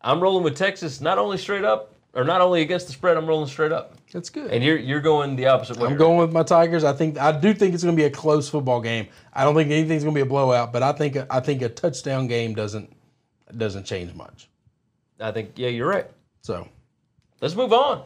I'm 0.00 0.20
rolling 0.20 0.42
with 0.44 0.56
Texas, 0.56 1.00
not 1.00 1.18
only 1.18 1.38
straight 1.38 1.64
up, 1.64 1.94
or 2.14 2.24
not 2.24 2.40
only 2.40 2.60
against 2.62 2.86
the 2.88 2.92
spread. 2.92 3.16
I'm 3.16 3.26
rolling 3.26 3.48
straight 3.48 3.72
up. 3.72 3.94
That's 4.12 4.28
good. 4.28 4.50
And 4.50 4.62
you're 4.62 4.76
you're 4.76 5.00
going 5.00 5.36
the 5.36 5.46
opposite 5.46 5.78
way. 5.78 5.88
I'm 5.88 5.96
going 5.96 6.18
with 6.18 6.32
my 6.32 6.42
Tigers. 6.42 6.84
I 6.84 6.92
think 6.92 7.16
I 7.18 7.32
do 7.32 7.54
think 7.54 7.72
it's 7.72 7.82
going 7.82 7.96
to 7.96 8.00
be 8.00 8.04
a 8.06 8.10
close 8.10 8.48
football 8.48 8.80
game. 8.80 9.06
I 9.32 9.44
don't 9.44 9.54
think 9.54 9.70
anything's 9.70 10.02
going 10.04 10.14
to 10.14 10.18
be 10.18 10.22
a 10.22 10.26
blowout, 10.28 10.72
but 10.72 10.82
I 10.82 10.92
think 10.92 11.16
I 11.30 11.40
think 11.40 11.62
a 11.62 11.68
touchdown 11.70 12.26
game 12.26 12.54
doesn't 12.54 12.92
doesn't 13.56 13.84
change 13.86 14.12
much. 14.14 14.48
I 15.20 15.30
think 15.32 15.52
yeah, 15.56 15.68
you're 15.68 15.88
right. 15.88 16.10
So 16.42 16.68
Let's 17.40 17.54
move 17.54 17.72
on. 17.72 18.04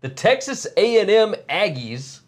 The 0.00 0.08
Texas 0.10 0.66
A&M 0.76 1.34
Aggies 1.48 2.20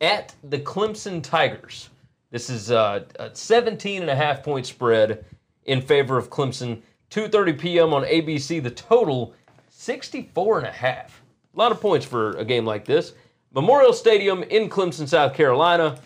at 0.00 0.34
the 0.44 0.58
Clemson 0.58 1.22
Tigers. 1.22 1.90
This 2.30 2.48
is 2.48 2.70
uh, 2.70 3.04
a 3.18 3.34
17 3.34 4.02
and 4.02 4.10
a 4.10 4.14
half 4.14 4.42
point 4.42 4.66
spread 4.66 5.24
in 5.64 5.82
favor 5.82 6.16
of 6.16 6.30
Clemson. 6.30 6.80
2:30 7.10 7.58
p.m. 7.58 7.92
on 7.92 8.04
ABC. 8.04 8.62
The 8.62 8.70
total 8.70 9.34
64 9.68 10.58
and 10.58 10.66
a 10.66 10.70
half. 10.70 11.22
A 11.54 11.58
lot 11.58 11.72
of 11.72 11.80
points 11.80 12.06
for 12.06 12.30
a 12.38 12.44
game 12.44 12.64
like 12.64 12.84
this. 12.86 13.12
Memorial 13.52 13.92
Stadium 13.92 14.42
in 14.44 14.70
Clemson, 14.70 15.06
South 15.06 15.34
Carolina. 15.34 15.98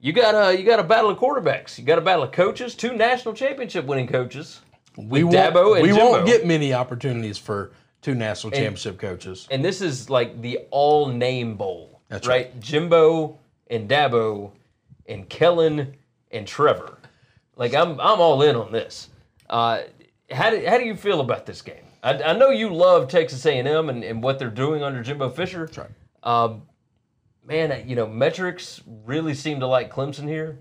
You 0.00 0.12
got 0.12 0.34
a 0.34 0.58
you 0.58 0.64
got 0.64 0.80
a 0.80 0.84
battle 0.84 1.10
of 1.10 1.18
quarterbacks. 1.18 1.78
You 1.78 1.84
got 1.84 1.98
a 1.98 2.02
battle 2.02 2.24
of 2.24 2.32
coaches. 2.32 2.74
Two 2.74 2.94
national 2.94 3.34
championship 3.34 3.84
winning 3.84 4.08
coaches. 4.08 4.60
We 4.96 5.22
won't, 5.22 5.36
Dabo 5.36 5.80
we 5.80 5.88
Jimbo. 5.88 6.10
won't 6.10 6.26
get 6.26 6.44
many 6.44 6.74
opportunities 6.74 7.38
for 7.38 7.70
two 8.02 8.14
national 8.14 8.52
championship 8.52 8.98
coaches. 8.98 9.46
and 9.50 9.64
this 9.64 9.80
is 9.80 10.08
like 10.08 10.40
the 10.40 10.60
all 10.70 11.08
name 11.08 11.56
bowl. 11.56 12.00
That's 12.08 12.26
right. 12.26 12.58
Jimbo 12.60 13.38
and 13.68 13.88
Dabo 13.88 14.52
and 15.06 15.28
Kellen 15.28 15.94
and 16.30 16.46
Trevor. 16.46 16.98
Like 17.56 17.74
I'm 17.74 18.00
I'm 18.00 18.20
all 18.20 18.42
in 18.42 18.56
on 18.56 18.72
this. 18.72 19.08
Uh, 19.50 19.82
how 20.30 20.50
do, 20.50 20.64
how 20.66 20.78
do 20.78 20.84
you 20.84 20.94
feel 20.94 21.20
about 21.20 21.46
this 21.46 21.62
game? 21.62 21.84
I, 22.02 22.22
I 22.22 22.32
know 22.34 22.50
you 22.50 22.72
love 22.72 23.08
Texas 23.08 23.44
A&M 23.44 23.88
and, 23.88 24.04
and 24.04 24.22
what 24.22 24.38
they're 24.38 24.50
doing 24.50 24.82
under 24.82 25.02
Jimbo 25.02 25.30
Fisher. 25.30 25.66
That's 25.66 25.78
right. 25.78 25.90
Um, 26.22 26.62
man, 27.44 27.88
you 27.88 27.96
know 27.96 28.06
metrics 28.06 28.80
really 29.04 29.34
seem 29.34 29.60
to 29.60 29.66
like 29.66 29.92
Clemson 29.92 30.28
here, 30.28 30.58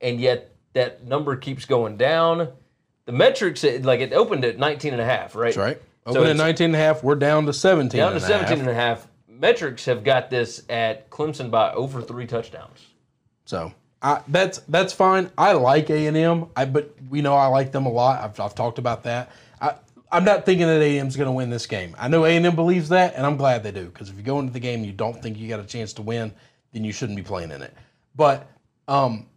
and 0.00 0.20
yet 0.20 0.54
that 0.72 1.06
number 1.06 1.36
keeps 1.36 1.64
going 1.64 1.96
down. 1.96 2.48
The 3.04 3.12
metrics, 3.12 3.64
like 3.64 4.00
it 4.00 4.12
opened 4.12 4.44
at 4.44 4.58
19 4.58 4.92
and 4.92 5.02
a 5.02 5.04
half, 5.04 5.34
right? 5.34 5.54
That's 5.54 5.56
right. 5.56 5.82
So 6.06 6.18
Open 6.18 6.30
at 6.30 6.36
19 6.36 6.66
and 6.66 6.74
a 6.74 6.78
half. 6.78 7.04
We're 7.04 7.14
down 7.14 7.46
to 7.46 7.52
17 7.52 7.98
down 7.98 8.10
to 8.10 8.16
and 8.16 8.24
a 8.24 8.26
half. 8.26 8.48
17 8.48 8.60
and 8.60 8.68
a 8.68 8.74
half. 8.74 9.06
Metrics 9.28 9.84
have 9.84 10.02
got 10.04 10.30
this 10.30 10.62
at 10.68 11.10
Clemson 11.10 11.50
by 11.50 11.72
over 11.72 12.02
three 12.02 12.26
touchdowns. 12.26 12.86
So 13.44 13.72
I, 14.00 14.22
that's 14.28 14.58
that's 14.68 14.92
fine. 14.92 15.30
I 15.38 15.52
like 15.52 15.90
A 15.90 16.06
and 16.06 16.16
M. 16.16 16.46
I 16.56 16.64
but 16.64 16.94
we 17.08 17.22
know 17.22 17.34
I 17.34 17.46
like 17.46 17.72
them 17.72 17.86
a 17.86 17.90
lot. 17.90 18.22
I've, 18.22 18.38
I've 18.40 18.54
talked 18.54 18.78
about 18.78 19.04
that. 19.04 19.30
I, 19.60 19.74
I'm 20.10 20.24
not 20.24 20.44
thinking 20.44 20.66
that 20.66 20.80
A 20.80 20.98
and 20.98 21.06
M's 21.06 21.16
going 21.16 21.26
to 21.26 21.32
win 21.32 21.50
this 21.50 21.66
game. 21.66 21.94
I 21.98 22.08
know 22.08 22.24
A 22.24 22.36
and 22.36 22.44
M 22.44 22.56
believes 22.56 22.88
that, 22.90 23.14
and 23.14 23.24
I'm 23.24 23.36
glad 23.36 23.62
they 23.62 23.72
do. 23.72 23.86
Because 23.86 24.10
if 24.10 24.16
you 24.16 24.22
go 24.22 24.40
into 24.40 24.52
the 24.52 24.60
game 24.60 24.80
and 24.80 24.86
you 24.86 24.92
don't 24.92 25.20
think 25.22 25.38
you 25.38 25.48
got 25.48 25.60
a 25.60 25.64
chance 25.64 25.92
to 25.94 26.02
win, 26.02 26.32
then 26.72 26.84
you 26.84 26.92
shouldn't 26.92 27.16
be 27.16 27.22
playing 27.22 27.50
in 27.50 27.62
it. 27.62 27.74
But 28.14 28.48
um, 28.88 29.28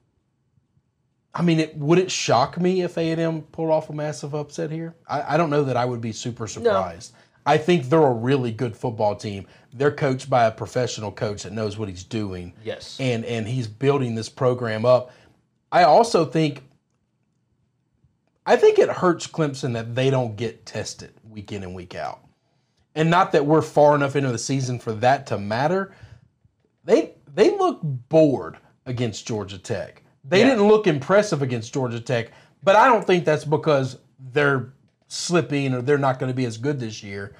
I 1.37 1.41
mean, 1.41 1.59
it, 1.59 1.75
would 1.77 1.99
it 1.99 2.09
shock 2.09 2.59
me 2.59 2.81
if 2.81 2.97
A 2.97 3.11
and 3.11 3.19
M 3.19 3.41
pulled 3.41 3.69
off 3.69 3.89
a 3.89 3.93
massive 3.93 4.33
upset 4.33 4.71
here? 4.71 4.95
I, 5.07 5.33
I 5.33 5.37
don't 5.37 5.49
know 5.49 5.65
that 5.65 5.75
I 5.75 5.83
would 5.83 5.99
be 5.99 6.13
super 6.13 6.47
surprised. 6.47 7.13
I 7.45 7.57
think 7.57 7.89
they're 7.89 8.01
a 8.01 8.13
really 8.13 8.51
good 8.51 8.75
football 8.75 9.15
team. 9.15 9.45
They're 9.73 9.91
coached 9.91 10.29
by 10.29 10.45
a 10.45 10.51
professional 10.51 11.11
coach 11.11 11.43
that 11.43 11.51
knows 11.51 11.77
what 11.77 11.89
he's 11.89 12.03
doing 12.05 12.53
Yes. 12.63 12.97
and 12.99 13.23
and 13.25 13.47
he's 13.47 13.67
building 13.67 14.15
this 14.15 14.29
program 14.29 14.85
up. 14.85 15.11
I 15.71 15.83
also 15.83 16.25
think 16.25 16.63
I 18.45 18.55
think 18.55 18.79
it 18.79 18.89
hurts 18.89 19.27
Clemson 19.27 19.73
that 19.73 19.93
they 19.93 20.09
don't 20.09 20.35
get 20.37 20.65
tested 20.65 21.13
week 21.29 21.51
in 21.51 21.63
and 21.63 21.75
week 21.75 21.95
out. 21.95 22.21
And 22.95 23.09
not 23.09 23.33
that 23.33 23.45
we're 23.45 23.61
far 23.61 23.93
enough 23.93 24.15
into 24.15 24.31
the 24.31 24.37
season 24.37 24.79
for 24.79 24.93
that 24.93 25.27
to 25.27 25.37
matter. 25.37 25.93
They 26.85 27.15
they 27.33 27.51
look 27.57 27.79
bored 27.83 28.57
against 28.85 29.27
Georgia 29.27 29.57
Tech. 29.57 30.01
They 30.27 30.39
Yeah. 30.39 30.49
didn't 30.49 30.67
look 30.67 30.87
impressive 30.87 31.41
against 31.41 31.73
Georgia 31.73 31.99
Tech, 31.99 32.31
but 32.63 32.75
I 32.75 32.87
don't 32.87 33.05
think 33.05 33.25
that's 33.25 33.45
because 33.45 33.97
they're 34.33 34.69
slipping 35.07 35.73
or 35.73 35.81
they're 35.81 35.97
not 35.97 36.19
going 36.19 36.31
to 36.31 36.35
be 36.35 36.45
as 36.45 36.57
good 36.57 36.79
this 36.79 37.03
year. 37.03 37.35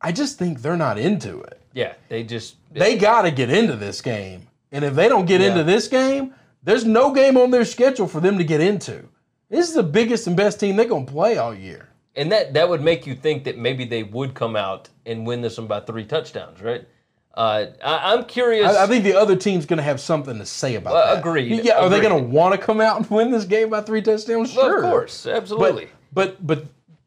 I 0.00 0.12
just 0.12 0.38
think 0.38 0.62
they're 0.62 0.76
not 0.76 0.98
into 0.98 1.40
it 1.42 1.60
Yeah, 1.74 1.92
they 2.08 2.22
just 2.24 2.56
they 2.72 2.96
got 2.96 3.22
to 3.22 3.30
get 3.30 3.50
into 3.50 3.76
this 3.76 4.00
game. 4.00 4.48
And 4.72 4.84
if 4.84 4.94
they 4.94 5.08
don't 5.08 5.26
get 5.26 5.40
Yeah. 5.40 5.48
into 5.48 5.62
this 5.64 5.88
game, 5.88 6.34
there's 6.62 6.84
no 6.84 7.12
game 7.12 7.36
on 7.36 7.50
their 7.50 7.64
schedule 7.64 8.08
for 8.08 8.20
them 8.20 8.38
to 8.38 8.44
get 8.44 8.60
into. 8.60 9.08
This 9.50 9.68
is 9.68 9.74
the 9.74 9.82
biggest 9.82 10.26
and 10.26 10.36
best 10.36 10.58
team 10.60 10.76
they're 10.76 10.86
going 10.86 11.06
to 11.06 11.12
play 11.12 11.36
all 11.38 11.54
year. 11.54 11.88
and 12.14 12.30
that 12.30 12.52
that 12.52 12.68
would 12.68 12.82
make 12.82 13.06
you 13.06 13.14
think 13.14 13.44
that 13.44 13.56
maybe 13.56 13.84
they 13.86 14.02
would 14.02 14.34
come 14.34 14.54
out 14.54 14.88
and 15.06 15.26
win 15.26 15.40
this 15.40 15.56
one 15.56 15.66
by 15.66 15.80
three 15.80 16.04
touchdowns, 16.04 16.60
right? 16.60 16.86
Uh, 17.34 17.66
I, 17.82 18.12
I'm 18.12 18.24
curious. 18.24 18.76
I, 18.76 18.84
I 18.84 18.86
think 18.86 19.04
the 19.04 19.14
other 19.14 19.36
team's 19.36 19.64
going 19.66 19.78
to 19.78 19.82
have 19.82 20.00
something 20.00 20.38
to 20.38 20.44
say 20.46 20.74
about 20.74 20.92
Well, 20.92 21.06
that. 21.14 21.20
agreed, 21.20 21.64
Yeah, 21.64 21.78
are 21.80 21.88
they 21.88 22.00
going 22.00 22.22
to 22.22 22.28
want 22.28 22.54
to 22.54 22.58
come 22.60 22.80
out 22.80 22.98
and 22.98 23.08
win 23.10 23.30
this 23.30 23.44
game 23.46 23.70
by 23.70 23.80
three 23.80 24.02
touchdowns? 24.02 24.54
Well, 24.54 24.66
Sure. 24.66 24.84
of 24.84 24.90
course, 24.90 25.26
absolutely. 25.26 25.88
But 26.12 26.46
but 26.46 26.46
but 26.46 26.66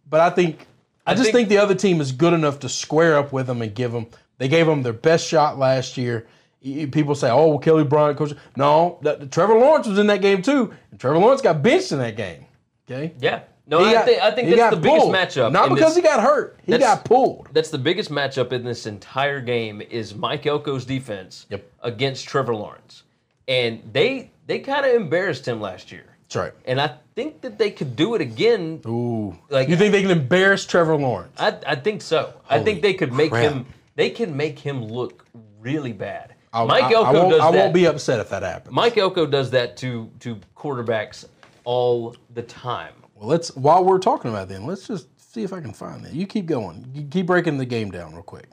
but 0.10 0.20
I 0.22 0.30
think 0.32 0.66
I, 1.06 1.14
just 1.14 1.26
think- 1.26 1.36
think, 1.36 1.50
the 1.50 1.60
other 1.60 1.76
team 1.76 2.02
is 2.02 2.12
good 2.12 2.34
enough 2.34 2.60
to 2.62 2.70
square 2.70 3.18
up 3.18 3.32
with 3.32 3.46
them 3.48 3.62
and 3.62 3.74
give 3.76 3.92
them. 3.92 4.08
They 4.40 4.48
gave 4.48 4.66
them 4.66 4.82
their 4.84 4.94
best 4.94 5.28
shot 5.28 5.60
last 5.60 5.96
year. 5.98 6.26
People 6.64 7.14
say, 7.14 7.30
"Oh, 7.30 7.50
well, 7.50 7.60
Kelly 7.60 7.84
Bryant 7.84 8.18
coach." 8.18 8.34
No, 8.58 8.98
that, 9.04 9.32
Trevor 9.32 9.54
Lawrence 9.60 9.86
was 9.88 10.00
in 10.00 10.08
that 10.08 10.22
game 10.22 10.42
too, 10.42 10.74
and 10.90 11.00
Trevor 11.00 11.20
Lawrence 11.20 11.42
got 11.42 11.62
benched 11.62 11.92
in 11.92 12.00
that 12.00 12.18
game. 12.18 12.46
Okay. 12.90 13.14
yeah, 13.20 13.42
no, 13.68 13.80
I, 13.84 13.94
got- 13.94 14.06
think 14.06 14.22
I 14.22 14.32
think 14.32 14.56
that's 14.56 14.76
the 14.76 14.82
biggest 14.82 15.08
matchup. 15.08 15.52
Not 15.52 15.70
because 15.70 15.96
this- 15.96 16.04
he 16.04 16.10
got 16.10 16.22
hurt. 16.22 16.60
He 16.66 16.78
got 16.78 17.04
pulled. 17.06 17.48
That's 17.54 17.70
the 17.70 17.78
biggest 17.78 18.12
matchup 18.12 18.52
in 18.52 18.64
this 18.64 18.86
entire 18.86 19.42
game 19.42 19.82
is 19.82 20.14
Mike 20.16 20.46
Elko's 20.46 20.86
defense 20.86 21.46
Yep. 21.50 21.64
against 21.82 22.28
Trevor 22.28 22.56
Lawrence, 22.56 23.04
and 23.48 23.82
they 23.92 24.32
they 24.48 24.60
kind 24.60 24.86
of 24.86 24.94
embarrassed 24.94 25.48
him 25.48 25.60
last 25.60 25.92
year, 25.92 26.06
That's 26.24 26.36
right. 26.36 26.54
and 26.66 26.80
I 26.80 26.92
think 27.16 27.42
that 27.42 27.58
they 27.58 27.72
could 27.72 27.96
do 27.96 28.14
it 28.14 28.22
again. 28.22 28.82
Ooh. 28.86 29.36
Like- 29.50 29.68
you 29.70 29.76
think 29.76 29.92
they 29.92 30.02
can 30.04 30.12
embarrass 30.12 30.66
Trevor 30.66 30.96
Lawrence? 30.98 31.40
I, 31.40 31.56
I 31.66 31.76
think 31.76 32.02
so. 32.04 32.34
I 32.50 32.60
think 32.60 32.82
they 32.84 32.94
could 32.94 33.12
make 33.12 33.32
crap. 33.32 33.44
him. 33.52 33.66
They 33.96 34.10
can 34.12 34.36
make 34.38 34.60
him 34.60 34.84
look 34.86 35.26
really 35.60 35.94
bad. 35.94 36.36
I'll- 36.54 36.68
Mike 36.68 36.84
I, 36.86 36.94
Elko 36.94 37.26
I 37.28 37.30
does 37.32 37.40
I 37.42 37.52
that. 37.52 37.58
won't 37.58 37.74
be 37.74 37.86
upset 37.86 38.20
if 38.20 38.30
that 38.30 38.44
happens. 38.44 38.74
Mike 38.76 38.98
Elko 38.98 39.26
does 39.26 39.50
that 39.52 39.76
to 39.78 40.12
to 40.20 40.38
quarterbacks 40.56 41.26
all 41.64 42.16
the 42.36 42.44
time. 42.44 42.94
Well, 43.16 43.30
let's 43.30 43.56
while 43.56 43.84
we're 43.84 43.98
talking 43.98 44.30
about 44.30 44.50
them, 44.50 44.68
let's 44.68 44.88
just 44.88 45.08
see 45.34 45.44
if 45.44 45.54
I 45.54 45.62
can 45.62 45.74
find 45.74 46.04
that. 46.06 46.14
You 46.14 46.28
keep 46.28 46.46
going. 46.46 46.86
You 46.94 47.08
keep 47.10 47.26
breaking 47.26 47.58
the 47.58 47.66
game 47.66 47.90
down 47.90 48.14
real 48.14 48.24
quick. 48.24 48.50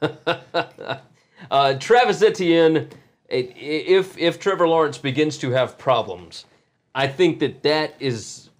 Uh, 1.50 1.74
Travis 1.74 2.22
Etienne, 2.22 2.88
if 3.28 4.16
if 4.16 4.38
Trevor 4.38 4.68
Lawrence 4.68 4.96
begins 4.98 5.38
to 5.38 5.50
have 5.50 5.76
problems, 5.76 6.46
I 6.94 7.08
think 7.08 7.40
that 7.40 7.62
that 7.64 7.96
is 7.98 8.50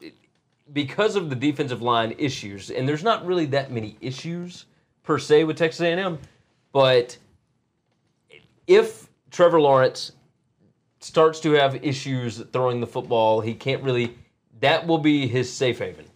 because 0.73 1.17
of 1.17 1.31
the 1.31 1.37
defensive 1.37 1.83
line 1.83 2.15
issues, 2.19 2.71
and 2.71 2.89
there's 2.89 3.05
not 3.05 3.25
really 3.25 3.47
that 3.47 3.71
many 3.71 3.97
issues 4.01 4.67
per 5.03 5.19
se 5.19 5.45
with 5.45 5.57
Texas 5.57 5.81
A&M, 5.81 6.19
but 6.73 7.17
if 8.67 9.09
Trevor 9.31 9.61
Lawrence 9.61 10.13
starts 11.01 11.41
to 11.41 11.53
have 11.53 11.85
issues 11.85 12.43
throwing 12.53 12.81
the 12.81 12.87
football, 12.87 13.41
he 13.41 13.55
can't 13.55 13.83
really. 13.83 14.19
That 14.63 14.87
will 14.87 14.99
be 14.99 15.27
his 15.27 15.53
safe 15.53 15.81
haven. 15.81 16.07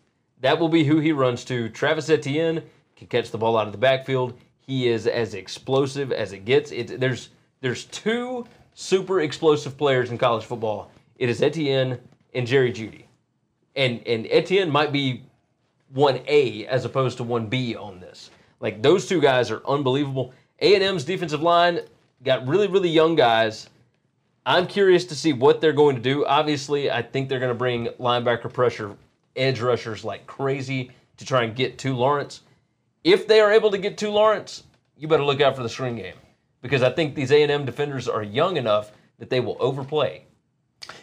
That 0.41 0.61
will 0.61 0.69
be 0.69 0.85
who 0.85 1.01
he 1.01 1.11
runs 1.11 1.45
to. 1.47 1.69
Travis 1.69 2.09
Etienne 2.09 2.63
can 2.95 3.09
catch 3.09 3.33
the 3.33 3.39
ball 3.39 3.59
out 3.59 3.67
of 3.67 3.73
the 3.73 3.79
backfield. 3.79 4.39
He 4.61 4.89
is 4.89 5.09
as 5.09 5.35
explosive 5.35 6.13
as 6.13 6.33
it 6.33 6.45
gets. 6.45 6.71
It, 6.71 7.01
there's 7.01 7.31
there's 7.61 7.87
two 7.87 8.47
super 8.75 9.21
explosive 9.21 9.77
players 9.77 10.13
in 10.13 10.19
college 10.19 10.45
football. 10.45 10.93
It 11.19 11.29
is 11.29 11.43
Etienne 11.43 11.99
and 12.35 12.47
Jerry 12.47 12.73
Jeudy, 12.73 13.07
and 13.75 14.01
and 14.07 14.29
Etienne 14.31 14.71
might 14.71 14.93
be 14.93 15.25
one 15.93 16.21
A 16.29 16.67
as 16.67 16.85
opposed 16.85 17.17
to 17.17 17.25
one 17.25 17.49
B 17.49 17.75
on 17.75 17.99
this. 17.99 18.31
Like 18.61 18.81
those 18.81 19.09
two 19.09 19.21
guys 19.21 19.51
are 19.51 19.63
unbelievable. 19.67 20.33
A 20.61 20.77
and 20.77 20.85
M's 20.85 21.03
defensive 21.03 21.43
line 21.43 21.81
got 22.23 22.47
really 22.47 22.69
really 22.69 22.91
young 22.91 23.17
guys. 23.17 23.71
I'm 24.47 24.69
curious 24.69 25.05
to 25.07 25.17
see 25.17 25.33
what 25.33 25.61
they're 25.61 25.73
going 25.73 25.97
to 25.97 26.03
do. 26.03 26.25
Obviously, 26.25 26.89
I 26.91 27.03
think 27.03 27.29
they're 27.29 27.41
going 27.41 27.51
to 27.53 27.59
bring 27.59 27.87
linebacker 27.99 28.51
pressure, 28.53 28.97
edge 29.35 29.61
rushers 29.61 30.05
like 30.05 30.27
crazy 30.27 30.93
to 31.17 31.27
try 31.27 31.43
and 31.43 31.55
get 31.55 31.79
to 31.79 31.95
Lawrence. 31.95 32.43
If 33.03 33.27
they 33.27 33.41
are 33.41 33.53
able 33.53 33.73
to 33.73 33.79
get 33.79 33.99
to 33.99 34.11
Lawrence, 34.11 34.63
you 34.97 35.09
better 35.09 35.25
look 35.25 35.41
out 35.41 35.57
for 35.57 35.65
the 35.65 35.69
screen 35.69 35.97
game 35.97 36.15
because 36.63 36.83
I 36.83 36.91
think 36.91 37.17
these 37.17 37.33
A&M 37.33 37.65
defenders 37.65 38.09
are 38.09 38.23
young 38.23 38.57
enough 38.57 38.93
that 39.19 39.31
they 39.31 39.41
will 39.41 39.57
overplay. 39.59 40.23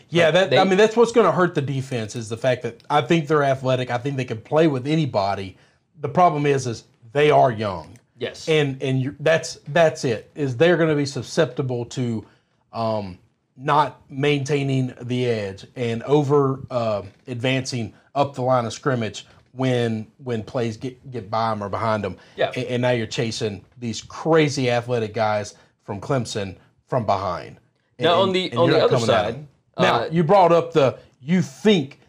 Yeah, 0.09 0.31
that 0.31 0.49
they- 0.49 0.57
I 0.57 0.63
mean 0.63 0.77
that's 0.77 0.95
what's 0.95 1.11
going 1.11 1.25
to 1.25 1.31
hurt 1.31 1.55
the 1.55 1.61
defense 1.61 2.15
is 2.15 2.29
the 2.29 2.37
fact 2.37 2.61
that 2.63 2.81
I 2.89 3.01
think 3.01 3.27
they're 3.27 3.43
athletic. 3.43 3.91
I 3.91 3.97
think 3.97 4.15
they 4.15 4.25
can 4.25 4.39
play 4.39 4.67
with 4.67 4.87
anybody. 4.87 5.57
The 5.99 6.09
problem 6.09 6.45
is, 6.45 6.65
is 6.67 6.85
they 7.11 7.29
are 7.31 7.51
young. 7.51 7.97
Yes. 8.19 8.47
and 8.47 8.81
and 8.81 9.01
you 9.01 9.15
that's 9.19 9.55
that's 9.67 10.05
it. 10.05 10.31
Is 10.35 10.55
they're 10.55 10.77
going 10.77 10.89
to 10.89 10.95
be 10.95 11.05
susceptible 11.05 11.83
to 11.87 12.25
um, 12.71 13.17
not 13.55 14.01
maintaining 14.09 14.93
the 15.01 15.25
edge 15.27 15.65
and 15.75 16.01
over 16.03 16.61
uh, 16.71 17.03
advancing 17.27 17.93
up 18.15 18.33
the 18.35 18.41
line 18.41 18.65
of 18.65 18.73
scrimmage 18.73 19.25
when 19.51 20.07
when 20.23 20.41
plays 20.43 20.77
get 20.77 21.11
get 21.11 21.29
by 21.29 21.49
them 21.49 21.63
or 21.63 21.69
behind 21.69 22.03
them. 22.03 22.17
Yeah. 22.35 22.51
and, 22.55 22.65
and 22.65 22.81
now 22.81 22.89
you're 22.91 23.05
chasing 23.07 23.63
these 23.77 24.01
crazy 24.01 24.69
athletic 24.71 25.13
guys 25.13 25.53
from 25.83 26.01
Clemson 26.01 26.55
from 26.87 27.05
behind. 27.05 27.57
And- 27.99 28.05
Now, 28.05 28.21
on 28.21 28.33
the- 28.33 28.51
on 28.55 28.69
the 28.71 28.83
other 28.83 28.97
side, 28.99 29.47
now 29.77 30.01
uh, 30.01 30.09
you 30.11 30.23
brought 30.23 30.51
up 30.51 30.73
the 30.73 30.97
you 31.21 31.41
think 31.43 31.99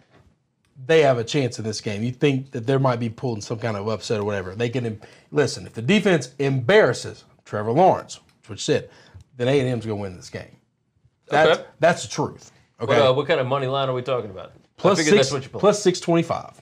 they 0.86 1.02
have 1.02 1.18
a 1.18 1.24
chance 1.24 1.58
in 1.58 1.64
this 1.64 1.80
game. 1.80 2.02
You 2.02 2.10
think 2.12 2.50
that 2.52 2.66
there 2.66 2.78
might 2.78 2.98
be 3.00 3.08
pulling 3.08 3.40
some 3.42 3.58
kind 3.58 3.76
of 3.76 3.86
upset 3.88 4.20
or 4.20 4.24
whatever. 4.24 4.54
They 4.54 4.68
can 4.68 5.00
listen 5.30 5.66
if 5.66 5.74
the 5.74 5.82
defense 5.82 6.34
embarrasses 6.38 7.24
Trevor 7.44 7.72
Lawrence, 7.72 8.20
which 8.48 8.64
said, 8.64 8.90
then 9.36 9.48
A 9.48 9.60
and 9.60 9.68
M's 9.68 9.84
gonna 9.86 9.96
win 9.96 10.16
this 10.16 10.30
game. 10.30 10.56
That's 11.28 11.58
Okay. 11.60 11.68
that's 11.80 12.02
the 12.02 12.08
truth. 12.08 12.52
Okay, 12.80 12.98
What, 12.98 13.06
uh, 13.10 13.12
what 13.14 13.26
kind 13.26 13.40
of 13.40 13.46
money 13.46 13.66
line 13.66 13.88
are 13.88 13.94
we 13.94 14.02
talking 14.02 14.30
about? 14.30 14.52
plus 14.76 14.98
I 14.98 15.02
figured 15.04 15.14
six 15.18 15.28
that's 15.30 15.32
what 15.32 15.52
you 15.52 15.58
plus 15.60 15.82
six 15.82 16.00
twenty 16.00 16.22
five. 16.22 16.60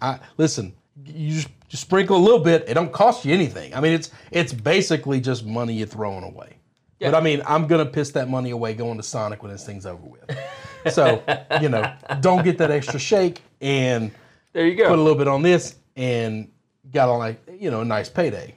I 0.00 0.20
listen. 0.36 0.74
you 1.04 1.34
just, 1.34 1.48
just 1.68 1.82
sprinkle 1.82 2.16
a 2.16 2.18
little 2.24 2.38
bit. 2.38 2.64
It 2.68 2.74
don't 2.74 2.92
cost 2.92 3.24
you 3.24 3.34
anything. 3.34 3.74
I 3.74 3.80
mean, 3.80 3.92
it's 3.92 4.10
it's 4.30 4.52
basically 4.52 5.20
just 5.20 5.44
money 5.44 5.74
you're 5.74 5.86
throwing 5.86 6.24
away. 6.24 6.54
But 7.00 7.14
I 7.14 7.20
mean, 7.20 7.42
I'm 7.46 7.66
gonna 7.68 7.86
piss 7.86 8.10
that 8.12 8.28
money 8.28 8.50
away 8.50 8.74
going 8.74 8.96
to 8.96 9.02
Sonic 9.04 9.42
when 9.42 9.52
this 9.52 9.64
thing's 9.64 9.86
over 9.86 10.02
with. 10.04 10.38
So 10.92 11.22
you 11.60 11.68
know, 11.68 11.92
don't 12.20 12.44
get 12.44 12.56
that 12.58 12.70
extra 12.70 13.00
shake 13.00 13.42
and 13.60 14.12
There 14.52 14.64
you 14.66 14.76
go. 14.76 14.88
put 14.88 14.98
a 14.98 15.02
little 15.02 15.18
bit 15.18 15.26
on 15.28 15.42
this 15.42 15.74
and 15.96 16.48
got 16.92 17.08
on 17.08 17.18
like 17.18 17.40
you 17.60 17.70
know 17.72 17.80
a 17.80 17.84
nice 17.84 18.08
payday. 18.08 18.54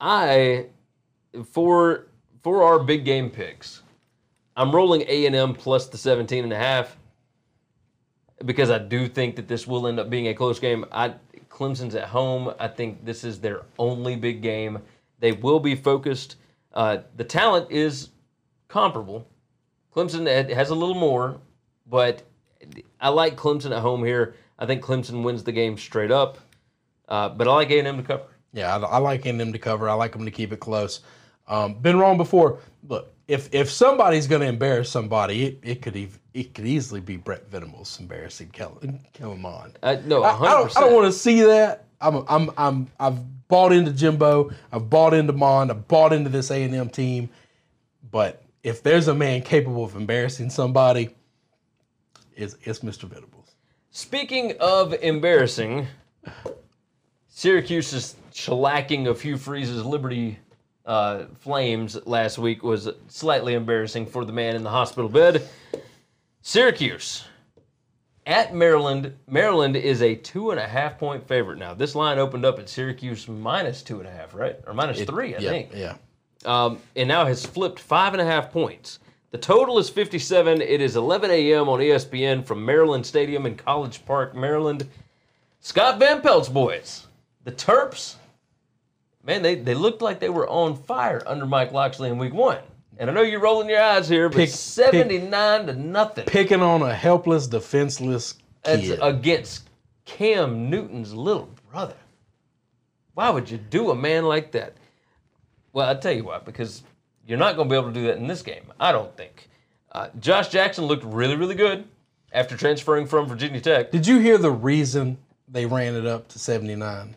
I 0.00 0.66
for 1.52 2.06
for 2.42 2.62
our 2.62 2.78
big 2.78 3.04
game 3.04 3.28
picks, 3.30 3.82
I'm 4.56 4.74
rolling 4.74 5.04
A 5.08 5.26
and 5.26 5.34
M 5.34 5.54
plus 5.54 5.86
the 5.88 5.98
17 5.98 6.44
and 6.44 6.52
a 6.52 6.56
half 6.56 6.96
because 8.44 8.70
I 8.70 8.78
do 8.78 9.08
think 9.08 9.36
that 9.36 9.48
this 9.48 9.66
will 9.66 9.86
end 9.86 10.00
up 10.00 10.10
being 10.10 10.28
a 10.28 10.34
close 10.34 10.58
game. 10.58 10.84
I 10.90 11.14
Clemson's 11.50 11.94
at 11.94 12.04
home. 12.04 12.52
I 12.58 12.68
think 12.68 13.04
this 13.04 13.24
is 13.24 13.40
their 13.40 13.62
only 13.78 14.16
big 14.16 14.42
game. 14.42 14.78
They 15.20 15.32
will 15.32 15.60
be 15.60 15.74
focused. 15.74 16.36
Uh, 16.72 16.98
the 17.16 17.24
talent 17.24 17.70
is 17.70 18.10
comparable. 18.68 19.26
Clemson 19.94 20.52
has 20.52 20.68
a 20.68 20.74
little 20.74 20.94
more, 20.94 21.40
but 21.86 22.22
I 23.00 23.08
like 23.08 23.36
Clemson 23.36 23.74
at 23.74 23.80
home 23.80 24.04
here. 24.04 24.34
I 24.58 24.66
think 24.66 24.82
Clemson 24.82 25.22
wins 25.22 25.42
the 25.42 25.52
game 25.52 25.78
straight 25.78 26.10
up, 26.10 26.38
uh, 27.08 27.30
but 27.30 27.48
I 27.48 27.52
like 27.52 27.70
A&M 27.70 27.96
to 27.96 28.02
cover. 28.02 28.24
Yeah, 28.52 28.76
I, 28.76 28.78
I 28.78 28.98
like 28.98 29.22
them 29.22 29.52
to 29.52 29.58
cover. 29.58 29.88
I 29.88 29.94
like 29.94 30.12
them 30.12 30.26
to 30.26 30.30
keep 30.30 30.52
it 30.52 30.60
close. 30.60 31.00
Um, 31.48 31.74
been 31.74 31.98
wrong 31.98 32.18
before. 32.18 32.58
Look, 32.86 33.14
if 33.28 33.52
if 33.52 33.70
somebody's 33.70 34.26
going 34.26 34.42
to 34.42 34.46
embarrass 34.46 34.88
somebody, 34.88 35.44
it, 35.44 35.58
it 35.62 35.82
could 35.82 35.96
ev- 35.96 36.18
it 36.32 36.54
could 36.54 36.66
easily 36.66 37.00
be 37.00 37.16
Brent 37.16 37.48
Venables 37.48 37.98
embarrassing 38.00 38.50
Kellen 38.50 39.00
Kellen 39.12 39.40
Mond. 39.40 39.78
Uh, 39.82 39.96
no, 40.04 40.22
I, 40.22 40.32
100%. 40.32 40.36
I 40.40 40.50
don't, 40.50 40.76
I 40.76 40.80
don't 40.80 40.94
want 40.94 41.12
to 41.12 41.18
see 41.18 41.42
that. 41.42 41.84
I'm, 42.00 42.24
I'm, 42.28 42.50
I'm, 42.58 42.86
I've 43.00 43.48
bought 43.48 43.72
into 43.72 43.92
Jimbo. 43.92 44.50
I've 44.70 44.90
bought 44.90 45.14
into 45.14 45.32
Mond. 45.32 45.70
I've 45.70 45.88
bought 45.88 46.12
into 46.12 46.30
this 46.30 46.50
A 46.50 46.62
and 46.62 46.74
M 46.74 46.88
team. 46.90 47.30
But 48.10 48.42
if 48.62 48.82
there's 48.82 49.08
a 49.08 49.14
man 49.14 49.42
capable 49.42 49.84
of 49.84 49.96
embarrassing 49.96 50.50
somebody, 50.50 51.14
it's, 52.34 52.56
it's 52.62 52.80
Mr. 52.80 53.04
Venables. 53.04 53.54
Speaking 53.90 54.54
of 54.60 54.92
embarrassing, 54.94 55.86
Syracuse's 57.28 58.16
shellacking 58.32 59.08
of 59.08 59.20
Hugh 59.22 59.38
Freeze's 59.38 59.84
Liberty 59.84 60.38
uh, 60.86 61.24
Flames 61.40 61.98
last 62.06 62.38
week 62.38 62.62
was 62.62 62.88
slightly 63.08 63.54
embarrassing 63.54 64.06
for 64.06 64.24
the 64.24 64.32
man 64.32 64.56
in 64.56 64.62
the 64.62 64.70
hospital 64.70 65.08
bed. 65.08 65.48
Syracuse 66.42 67.24
at 68.26 68.54
Maryland. 68.54 69.14
Maryland 69.28 69.76
is 69.76 70.02
a 70.02 70.14
two 70.14 70.50
and 70.50 70.60
a 70.60 70.66
half 70.66 70.98
point 70.98 71.26
favorite 71.26 71.58
now. 71.58 71.74
This 71.74 71.94
line 71.94 72.18
opened 72.18 72.44
up 72.44 72.58
at 72.58 72.68
Syracuse 72.68 73.28
minus 73.28 73.82
two 73.82 73.98
and 73.98 74.08
a 74.08 74.12
half, 74.12 74.34
right? 74.34 74.56
Or 74.66 74.74
minus 74.74 75.02
three, 75.02 75.34
I 75.34 75.38
yeah, 75.38 75.50
think. 75.50 75.70
Yeah. 75.74 75.96
um, 76.44 76.78
and 76.94 77.08
now 77.08 77.26
has 77.26 77.44
flipped 77.44 77.80
five 77.80 78.14
and 78.14 78.22
a 78.22 78.24
half 78.24 78.52
points. 78.52 79.00
The 79.32 79.38
total 79.38 79.78
is 79.78 79.90
57. 79.90 80.62
It 80.62 80.80
is 80.80 80.96
11 80.96 81.30
a.m. 81.30 81.68
on 81.68 81.80
ESPN 81.80 82.44
from 82.44 82.64
Maryland 82.64 83.04
Stadium 83.04 83.44
in 83.44 83.56
College 83.56 84.04
Park, 84.06 84.34
Maryland. 84.34 84.88
Scott 85.60 85.98
Van 85.98 86.20
Pelt's 86.22 86.48
boys, 86.48 87.08
the 87.42 87.50
Terps, 87.50 88.16
man, 89.26 89.42
they, 89.42 89.56
they 89.56 89.74
looked 89.74 90.00
like 90.00 90.20
they 90.20 90.28
were 90.28 90.48
on 90.48 90.76
fire 90.76 91.22
under 91.26 91.46
Mike 91.46 91.72
Locksley 91.72 92.08
in 92.08 92.18
week 92.18 92.32
one. 92.32 92.58
And 92.98 93.10
I 93.10 93.12
know 93.12 93.22
you're 93.22 93.40
rolling 93.40 93.68
your 93.68 93.82
eyes 93.82 94.08
here, 94.08 94.28
but 94.28 94.36
Pick- 94.36 94.50
79 94.50 95.66
to 95.66 95.74
nothing. 95.74 96.24
Picking 96.24 96.62
on 96.62 96.80
a 96.82 96.94
helpless, 96.94 97.46
defenseless 97.46 98.36
That's 98.62 98.82
kid. 98.82 98.98
against 99.02 99.68
Cam 100.06 100.70
Newton's 100.70 101.12
little 101.12 101.50
brother. 101.70 101.96
Why 103.14 103.28
would 103.30 103.50
you 103.50 103.58
do 103.58 103.90
a 103.90 103.94
man 103.94 104.24
like 104.24 104.52
that? 104.52 104.74
Well, 105.72 105.86
I'll 105.88 105.98
tell 105.98 106.12
you 106.12 106.24
why, 106.24 106.38
because 106.38 106.82
you're 107.26 107.38
not 107.38 107.56
going 107.56 107.68
to 107.68 107.72
be 107.72 107.76
able 107.76 107.88
to 107.88 107.94
do 107.94 108.06
that 108.06 108.16
in 108.16 108.26
this 108.26 108.42
game, 108.42 108.72
I 108.80 108.92
don't 108.92 109.14
think. 109.16 109.48
Uh, 109.92 110.08
Josh 110.20 110.48
Jackson 110.48 110.84
looked 110.84 111.04
really, 111.04 111.36
really 111.36 111.54
good 111.54 111.84
after 112.32 112.56
transferring 112.56 113.06
from 113.06 113.26
Virginia 113.26 113.60
Tech. 113.60 113.90
Did 113.90 114.06
you 114.06 114.18
hear 114.18 114.38
the 114.38 114.50
reason 114.50 115.18
they 115.48 115.66
ran 115.66 115.94
it 115.94 116.06
up 116.06 116.28
to 116.28 116.38
79? 116.38 117.14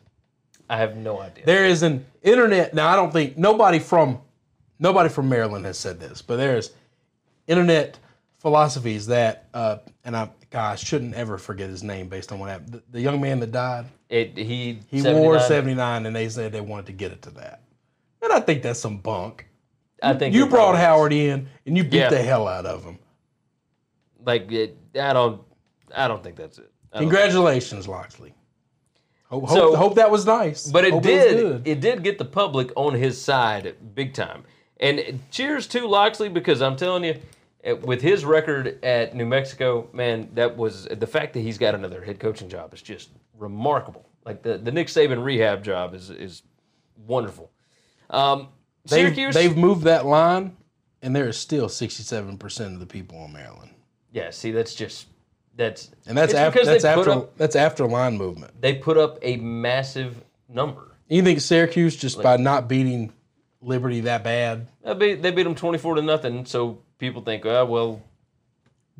I 0.69 0.77
have 0.77 0.95
no 0.95 1.19
idea. 1.19 1.45
There 1.45 1.65
is 1.65 1.83
an 1.83 2.05
internet 2.21 2.73
now. 2.73 2.87
I 2.87 2.95
don't 2.95 3.11
think 3.11 3.37
nobody 3.37 3.79
from 3.79 4.21
nobody 4.77 5.09
from 5.09 5.27
Maryland 5.29 5.65
has 5.65 5.77
said 5.79 5.99
this, 5.99 6.21
but 6.21 6.37
there's 6.37 6.71
internet 7.47 7.97
philosophies 8.37 9.07
that, 9.07 9.47
uh, 9.53 9.77
and 10.05 10.15
I, 10.15 10.29
gosh, 10.49 10.83
shouldn't 10.83 11.15
ever 11.15 11.37
forget 11.37 11.69
his 11.69 11.83
name 11.83 12.07
based 12.07 12.31
on 12.31 12.39
what 12.39 12.49
happened. 12.49 12.73
The, 12.73 12.83
the 12.91 13.01
young 13.01 13.19
man 13.19 13.39
that 13.41 13.51
died, 13.51 13.85
It, 14.09 14.37
he 14.37 14.79
he 14.89 14.99
79 15.01 15.21
wore 15.21 15.39
79, 15.39 16.05
and 16.05 16.15
they 16.15 16.29
said 16.29 16.51
they 16.51 16.61
wanted 16.61 16.85
to 16.87 16.93
get 16.93 17.11
it 17.11 17.21
to 17.23 17.31
that. 17.31 17.61
And 18.21 18.31
I 18.31 18.39
think 18.39 18.61
that's 18.61 18.79
some 18.79 18.97
bunk. 18.97 19.47
I 20.01 20.13
think 20.13 20.33
You 20.35 20.45
brought 20.45 20.75
is. 20.75 20.81
Howard 20.81 21.11
in, 21.13 21.47
and 21.65 21.75
you 21.77 21.83
beat 21.83 21.93
Yeah. 21.95 22.09
the 22.09 22.21
hell 22.21 22.47
out 22.47 22.65
of 22.65 22.83
him. 22.83 22.99
Like 24.23 24.51
it, 24.51 24.77
I 24.99 25.13
don't, 25.13 25.41
I 25.95 26.07
don't 26.07 26.23
think 26.23 26.35
that's 26.35 26.57
it. 26.59 26.71
I 26.93 26.99
Congratulations, 26.99 27.87
Locksley. 27.87 28.33
Hope, 29.29 29.47
hope, 29.47 29.57
So- 29.57 29.75
hope 29.75 29.95
that 29.95 30.09
was 30.11 30.25
nice. 30.25 30.67
But 30.67 30.85
it 30.85 30.91
Hope 30.93 31.03
did. 31.03 31.37
good. 31.37 31.67
It 31.67 31.79
did 31.81 32.03
get 32.03 32.17
the 32.17 32.25
public 32.25 32.71
on 32.75 32.93
his 32.95 33.21
side 33.21 33.75
big 33.93 34.13
time. 34.13 34.43
And 34.79 35.19
cheers 35.29 35.67
to 35.67 35.87
Locksley 35.87 36.29
because 36.29 36.61
I'm 36.61 36.75
telling 36.77 37.03
you, 37.03 37.15
eh, 37.63 37.73
with 37.73 38.01
his 38.01 38.25
record 38.25 38.83
at 38.83 39.13
New 39.15 39.25
Mexico, 39.25 39.87
man, 39.93 40.29
that 40.33 40.55
was 40.57 40.85
the 40.85 41.05
fact 41.07 41.33
that 41.33 41.41
he's 41.41 41.57
got 41.57 41.75
another 41.75 42.03
head 42.03 42.19
coaching 42.19 42.49
job 42.49 42.73
is 42.73 42.81
just 42.81 43.09
remarkable. 43.37 44.05
Like 44.25 44.41
the, 44.41 44.57
the 44.57 44.71
Nick 44.71 44.87
Saban 44.87 45.23
rehab 45.23 45.63
job 45.63 45.93
is 45.93 46.09
is 46.09 46.43
wonderful. 47.05 47.51
Um, 48.09 48.47
They've, 48.85 49.13
Syracuse, 49.13 49.35
they've 49.35 49.55
moved 49.57 49.83
that 49.83 50.05
line, 50.05 50.55
and 51.01 51.15
there 51.15 51.27
is 51.27 51.37
still 51.37 51.67
67% 51.67 52.73
of 52.73 52.79
the 52.79 52.85
people 52.85 53.19
on 53.19 53.33
Maryland. 53.33 53.71
yeah. 54.11 54.31
See, 54.31 54.51
that's 54.51 54.73
just 54.73 55.07
that's 55.59 55.91
And 56.07 56.17
that's 56.17 56.33
after 56.33 56.63
that's 56.63 56.85
after 56.85 57.11
up 57.11 57.37
that's 57.37 57.55
after 57.55 57.85
line 57.85 58.17
movement. 58.17 58.59
they 58.61 58.73
put 58.75 58.97
up 58.97 59.19
a 59.21 59.35
massive 59.35 60.23
number. 60.47 60.95
You 61.09 61.21
think 61.21 61.41
Syracuse 61.41 61.95
just 61.97 62.21
by 62.21 62.37
not 62.37 62.67
beating 62.69 63.11
Liberty 63.61 64.01
that 64.01 64.23
bad? 64.23 64.67
They 64.83 64.93
beat, 64.93 65.21
they 65.21 65.31
beat 65.31 65.43
them 65.43 65.55
24 65.55 65.95
to 65.95 66.01
nothing. 66.01 66.45
So 66.45 66.81
people 66.97 67.21
think, 67.23 67.45
oh, 67.45 67.65
well, 67.65 68.01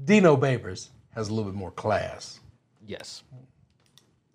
Dino 0.04 0.36
Babers 0.36 0.90
has 1.16 1.30
a 1.30 1.34
little 1.34 1.50
bit 1.50 1.58
more 1.58 1.72
class. 1.72 2.40
yes. 2.86 3.24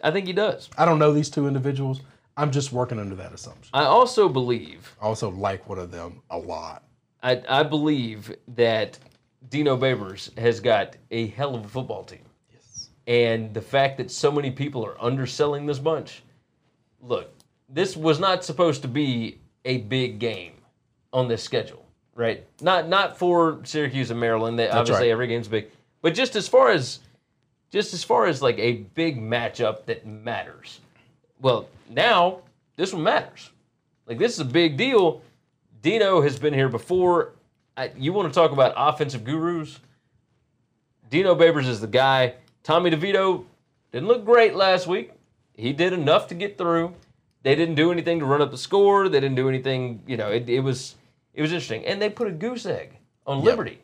I 0.03 0.11
think 0.11 0.27
he 0.27 0.33
does. 0.35 0.69
I 0.77 0.85
don't 0.85 0.99
know 0.99 1.13
these 1.15 1.31
two 1.31 1.47
individuals. 1.49 2.01
I'm 2.37 2.51
just 2.51 2.73
working 2.73 2.99
under 2.99 3.15
that 3.15 3.33
assumption. 3.33 3.71
I 3.73 3.85
also 3.85 4.29
believe, 4.29 4.95
I 5.01 5.07
also 5.07 5.31
like 5.31 5.67
one 5.69 5.79
of 5.79 5.91
them 5.91 6.21
a 6.31 6.37
lot. 6.37 6.85
I, 7.23 7.43
I 7.49 7.63
believe 7.63 8.35
that 8.49 8.99
Dino 9.51 9.77
Babers 9.77 10.37
has 10.39 10.61
got 10.61 10.97
a 11.11 11.29
hell 11.29 11.55
of 11.55 11.65
a 11.65 11.69
football 11.69 12.05
team. 12.05 12.25
Yes. 12.53 12.91
And 13.07 13.53
the 13.53 13.61
fact 13.61 13.99
that 13.99 14.11
so 14.11 14.31
many 14.31 14.51
people 14.51 14.85
are 14.85 15.01
underselling 15.03 15.67
this 15.67 15.79
bunch, 15.79 16.23
look, 17.01 17.33
this 17.69 17.97
was 17.97 18.19
not 18.19 18.45
supposed 18.45 18.83
to 18.83 18.89
be 18.89 19.39
a 19.65 19.79
big 19.79 20.19
game 20.19 20.53
on 21.13 21.29
this 21.29 21.43
schedule, 21.43 21.87
right? 22.15 22.45
Not 22.61 22.89
not 22.89 23.19
for 23.19 23.61
Syracuse 23.65 24.11
and 24.11 24.21
Maryland. 24.21 24.59
They, 24.59 24.69
obviously 24.69 25.07
right. 25.07 25.13
every 25.13 25.27
game's 25.27 25.49
big, 25.49 25.71
but 26.03 26.15
just 26.15 26.37
as 26.37 26.49
far 26.49 26.71
as 26.71 27.01
just 27.71 27.95
as 27.95 28.05
far 28.05 28.27
as 28.27 28.43
like 28.43 28.59
a 28.59 28.73
big 28.95 29.21
matchup 29.21 29.87
that 29.87 30.07
matters. 30.07 30.81
Well, 31.41 31.69
now 31.91 32.41
this 32.77 32.93
one 32.93 33.03
matters. 33.03 33.51
Like 34.07 34.19
this 34.19 34.35
is 34.35 34.41
a 34.41 34.45
big 34.45 34.77
deal. 34.77 35.23
Dino 35.83 36.21
has 36.21 36.39
been 36.39 36.55
here 36.55 36.69
before. 36.69 37.33
I, 37.77 37.91
you 37.97 38.13
want 38.13 38.33
to 38.33 38.35
talk 38.35 38.53
about 38.53 38.73
offensive 38.77 39.25
gurus? 39.25 39.81
Dino 41.11 41.35
Babers 41.35 41.67
is 41.67 41.81
the 41.81 41.87
guy. 41.87 42.35
Tommy 42.63 42.91
DeVito 42.91 43.45
didn't 43.93 44.09
look 44.09 44.25
great 44.25 44.55
last 44.55 44.87
week. 44.87 45.13
He 45.55 45.73
did 45.73 45.93
enough 45.93 46.29
to 46.29 46.35
get 46.35 46.59
through. 46.59 46.95
They 47.43 47.55
didn't 47.55 47.75
do 47.75 47.93
anything 47.93 48.19
to 48.21 48.25
run 48.25 48.41
up 48.41 48.51
the 48.51 48.59
score. 48.59 49.09
They 49.09 49.21
didn't 49.21 49.37
do 49.37 49.49
anything. 49.49 50.03
You 50.07 50.17
know, 50.17 50.31
it, 50.31 50.49
it 50.49 50.61
was 50.61 50.97
it 51.35 51.43
was 51.43 51.53
interesting. 51.53 51.85
And 51.85 52.01
they 52.01 52.11
put 52.11 52.27
a 52.27 52.33
goose 52.33 52.65
egg 52.65 52.97
on 53.27 53.43
Liberty, 53.43 53.81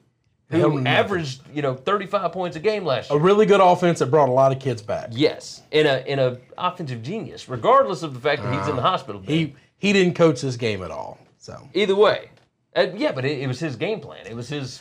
who 0.48 0.84
averaged 0.86 1.42
you 1.52 1.62
know 1.62 1.74
35 1.74 2.32
points 2.32 2.56
a 2.56 2.60
game 2.60 2.84
last 2.84 3.10
year. 3.10 3.18
A 3.18 3.22
really 3.22 3.44
good 3.44 3.60
offense 3.60 3.98
that 3.98 4.06
brought 4.06 4.28
a 4.28 4.32
lot 4.32 4.50
of 4.50 4.58
kids 4.58 4.82
back. 4.82 5.08
Yes, 5.12 5.62
in 5.70 5.86
a 5.86 5.98
in 6.06 6.18
a 6.18 6.38
offensive 6.56 7.02
genius, 7.02 7.48
regardless 7.48 8.02
of 8.02 8.14
the 8.14 8.20
fact 8.20 8.42
that 8.42 8.52
he's 8.52 8.68
in 8.68 8.76
the 8.76 8.82
ah. 8.82 8.90
hospital. 8.90 9.20
bed. 9.20 9.30
He 9.30 9.54
he 9.76 9.92
didn't 9.92 10.14
coach 10.14 10.40
this 10.40 10.56
game 10.56 10.82
at 10.82 10.90
all. 10.90 11.18
So 11.38 11.68
Either 11.74 11.94
way, 11.94 12.30
uh, 12.76 12.86
yeah, 12.94 13.12
but 13.12 13.24
it, 13.24 13.40
it 13.40 13.46
was 13.46 13.60
his 13.60 13.76
game 13.76 14.00
plan. 14.00 14.26
It 14.26 14.34
was 14.34 14.48
his. 14.48 14.80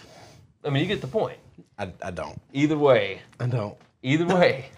I 0.64 0.70
mean, 0.70 0.82
you 0.82 0.88
get 0.88 1.02
the 1.02 1.08
point. 1.08 1.38
I, 1.78 1.92
I 2.04 2.12
don't. 2.12 2.40
Either 2.54 2.78
way, 2.78 3.22
I 3.40 3.48
don't. 3.48 3.78
either 4.04 4.26
way, 4.26 4.70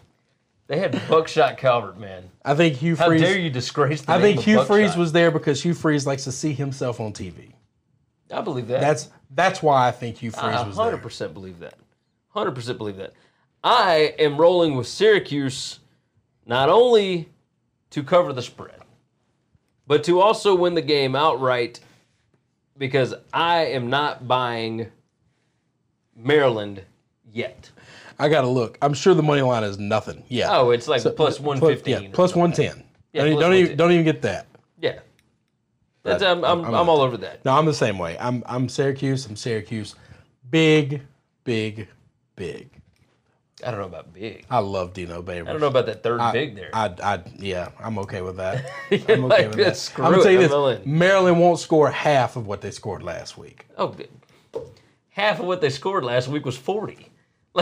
they 0.67 0.77
had 0.77 0.99
Buckshot 1.09 1.57
Calvert, 1.57 1.99
man. 1.99 2.29
I 2.45 2.55
think 2.55 2.77
Hugh 2.77 2.95
How 2.95 3.07
Freeze. 3.07 3.21
How 3.21 3.27
dare 3.27 3.39
you 3.39 3.49
disgrace 3.49 4.01
the 4.01 4.11
I 4.11 4.17
name 4.17 4.21
think 4.21 4.37
of 4.39 4.45
Hugh 4.45 4.55
Buckshot. 4.57 4.75
Freeze 4.75 4.95
was 4.95 5.11
there 5.11 5.31
because 5.31 5.61
Hugh 5.63 5.73
Freeze 5.73 6.05
likes 6.07 6.23
to 6.25 6.31
see 6.31 6.53
himself 6.53 6.99
on 6.99 7.13
TV. 7.13 7.53
I 8.31 8.41
believe 8.41 8.67
that. 8.67 8.81
That's 8.81 9.09
that's 9.31 9.61
why 9.61 9.87
I 9.87 9.91
think 9.91 10.17
Hugh 10.17 10.31
Freeze 10.31 10.43
I 10.43 10.65
was 10.65 10.77
there. 10.77 10.97
100% 10.97 11.33
believe 11.33 11.59
that. 11.59 11.75
100% 12.35 12.77
believe 12.77 12.97
that. 12.97 13.13
I 13.63 14.15
am 14.17 14.37
rolling 14.37 14.75
with 14.75 14.87
Syracuse 14.87 15.79
not 16.45 16.69
only 16.69 17.29
to 17.91 18.03
cover 18.03 18.33
the 18.33 18.41
spread, 18.41 18.81
but 19.85 20.03
to 20.05 20.19
also 20.19 20.55
win 20.55 20.73
the 20.73 20.81
game 20.81 21.15
outright 21.15 21.79
because 22.77 23.13
I 23.33 23.65
am 23.67 23.89
not 23.89 24.27
buying 24.27 24.87
Maryland 26.15 26.83
yet. 27.31 27.69
I 28.19 28.29
gotta 28.29 28.47
look. 28.47 28.77
I'm 28.81 28.93
sure 28.93 29.13
the 29.13 29.23
money 29.23 29.41
line 29.41 29.63
is 29.63 29.79
nothing. 29.79 30.23
Yeah. 30.27 30.47
Oh, 30.57 30.69
it's 30.71 30.87
like 30.87 31.01
So- 31.01 31.11
plus 31.11 31.37
plus- 31.37 31.45
115. 31.61 32.03
yeah, 32.03 32.09
plus 32.13 32.35
one 32.35 32.51
ten. 32.51 32.83
Yeah, 33.13 33.25
don't, 33.25 33.39
don't 33.39 33.53
even 33.53 33.77
don't 33.77 33.91
even 33.91 34.05
get 34.05 34.21
that. 34.23 34.47
Yeah. 34.79 34.99
That's, 36.03 36.23
I'm, 36.23 36.43
I'm, 36.43 36.65
I'm, 36.65 36.73
I'm 36.73 36.89
all 36.89 37.01
over 37.01 37.17
that. 37.17 37.45
No, 37.45 37.53
I'm 37.53 37.65
the 37.65 37.73
same 37.73 37.99
way. 37.99 38.17
I'm 38.19 38.43
I'm 38.47 38.67
Syracuse. 38.69 39.25
I'm 39.27 39.35
Syracuse. 39.35 39.95
Big, 40.49 41.01
big, 41.43 41.87
big. 42.35 42.70
I 43.65 43.71
don't 43.71 43.79
know 43.79 43.85
about 43.85 44.13
big. 44.13 44.45
I 44.49 44.59
love 44.59 44.93
Dino 44.93 45.21
Babers. 45.21 45.47
I 45.47 45.51
don't 45.51 45.61
know 45.61 45.67
about 45.67 45.85
that 45.87 46.03
third 46.03 46.19
I, 46.19 46.31
big 46.31 46.55
there. 46.55 46.69
I, 46.73 46.93
I, 47.03 47.23
yeah, 47.37 47.69
I'm 47.79 47.97
okay 47.99 48.21
with 48.21 48.37
that. 48.37 48.65
I'm 48.91 48.99
okay 48.99 49.17
like, 49.17 49.47
with 49.49 49.57
that. 49.57 49.77
screw 49.77 50.05
I'm 50.05 50.11
gonna 50.11 50.21
it, 50.21 50.23
tell 50.23 50.31
you 50.33 50.41
I'm 50.41 50.77
this. 50.79 50.85
Maryland 50.85 51.39
won't 51.39 51.59
score 51.59 51.89
half 51.89 52.35
of 52.35 52.47
what 52.47 52.61
they 52.61 52.71
scored 52.71 53.03
last 53.03 53.37
week. 53.37 53.67
Oh, 53.77 53.87
good. 53.89 54.09
half 55.09 55.39
of 55.39 55.45
what 55.45 55.61
they 55.61 55.69
scored 55.69 56.03
last 56.03 56.27
week 56.27 56.45
was 56.45 56.57
40. 56.57 57.09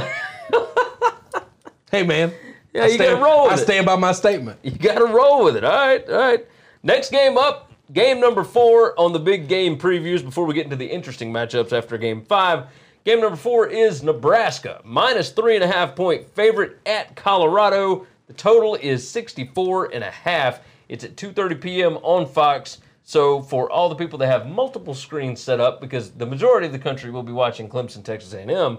Hey, 1.91 2.03
man. 2.03 2.31
Yeah, 2.73 2.83
I 2.83 2.85
you 2.85 2.93
stand, 2.93 3.19
gotta 3.19 3.23
roll 3.23 3.43
with 3.45 3.51
I 3.51 3.55
it. 3.55 3.65
stand 3.65 3.85
by 3.85 3.95
my 3.95 4.11
statement. 4.11 4.59
You 4.61 4.71
got 4.71 4.99
to 4.99 5.05
roll 5.05 5.43
with 5.43 5.55
it. 5.55 5.63
All 5.63 5.71
right, 5.71 6.07
all 6.07 6.17
right. 6.17 6.47
Next 6.83 7.11
game 7.11 7.37
up, 7.37 7.71
game 7.91 8.19
number 8.19 8.43
four 8.43 8.97
on 8.99 9.11
the 9.11 9.19
big 9.19 9.47
game 9.47 9.77
previews 9.77 10.23
before 10.23 10.45
we 10.45 10.53
get 10.53 10.65
into 10.65 10.75
the 10.75 10.85
interesting 10.85 11.33
matchups 11.33 11.73
after 11.73 11.97
game 11.97 12.23
five. 12.23 12.65
Game 13.09 13.21
number 13.21 13.37
four 13.37 13.65
is 13.65 14.03
Nebraska, 14.03 14.81
minus 14.83 15.31
three 15.31 15.55
and 15.55 15.63
a 15.63 15.67
half 15.67 15.95
point 15.95 16.31
favorite 16.35 16.77
at 16.85 17.15
Colorado. 17.15 18.05
The 18.27 18.33
total 18.33 18.75
is 18.75 19.09
64 19.09 19.95
and 19.95 20.03
a 20.03 20.11
half. 20.11 20.59
It's 20.89 21.03
at 21.03 21.15
2:30 21.15 21.59
p.m. 21.59 21.97
on 22.03 22.27
Fox. 22.27 22.81
So 23.01 23.41
for 23.41 23.67
all 23.71 23.89
the 23.89 23.95
people 23.95 24.19
that 24.19 24.27
have 24.27 24.45
multiple 24.45 24.93
screens 24.93 25.41
set 25.41 25.59
up, 25.59 25.81
because 25.81 26.11
the 26.11 26.27
majority 26.27 26.67
of 26.67 26.71
the 26.71 26.77
country 26.77 27.09
will 27.09 27.23
be 27.23 27.31
watching 27.31 27.67
Clemson, 27.67 28.03
Texas 28.03 28.31
A&M, 28.33 28.77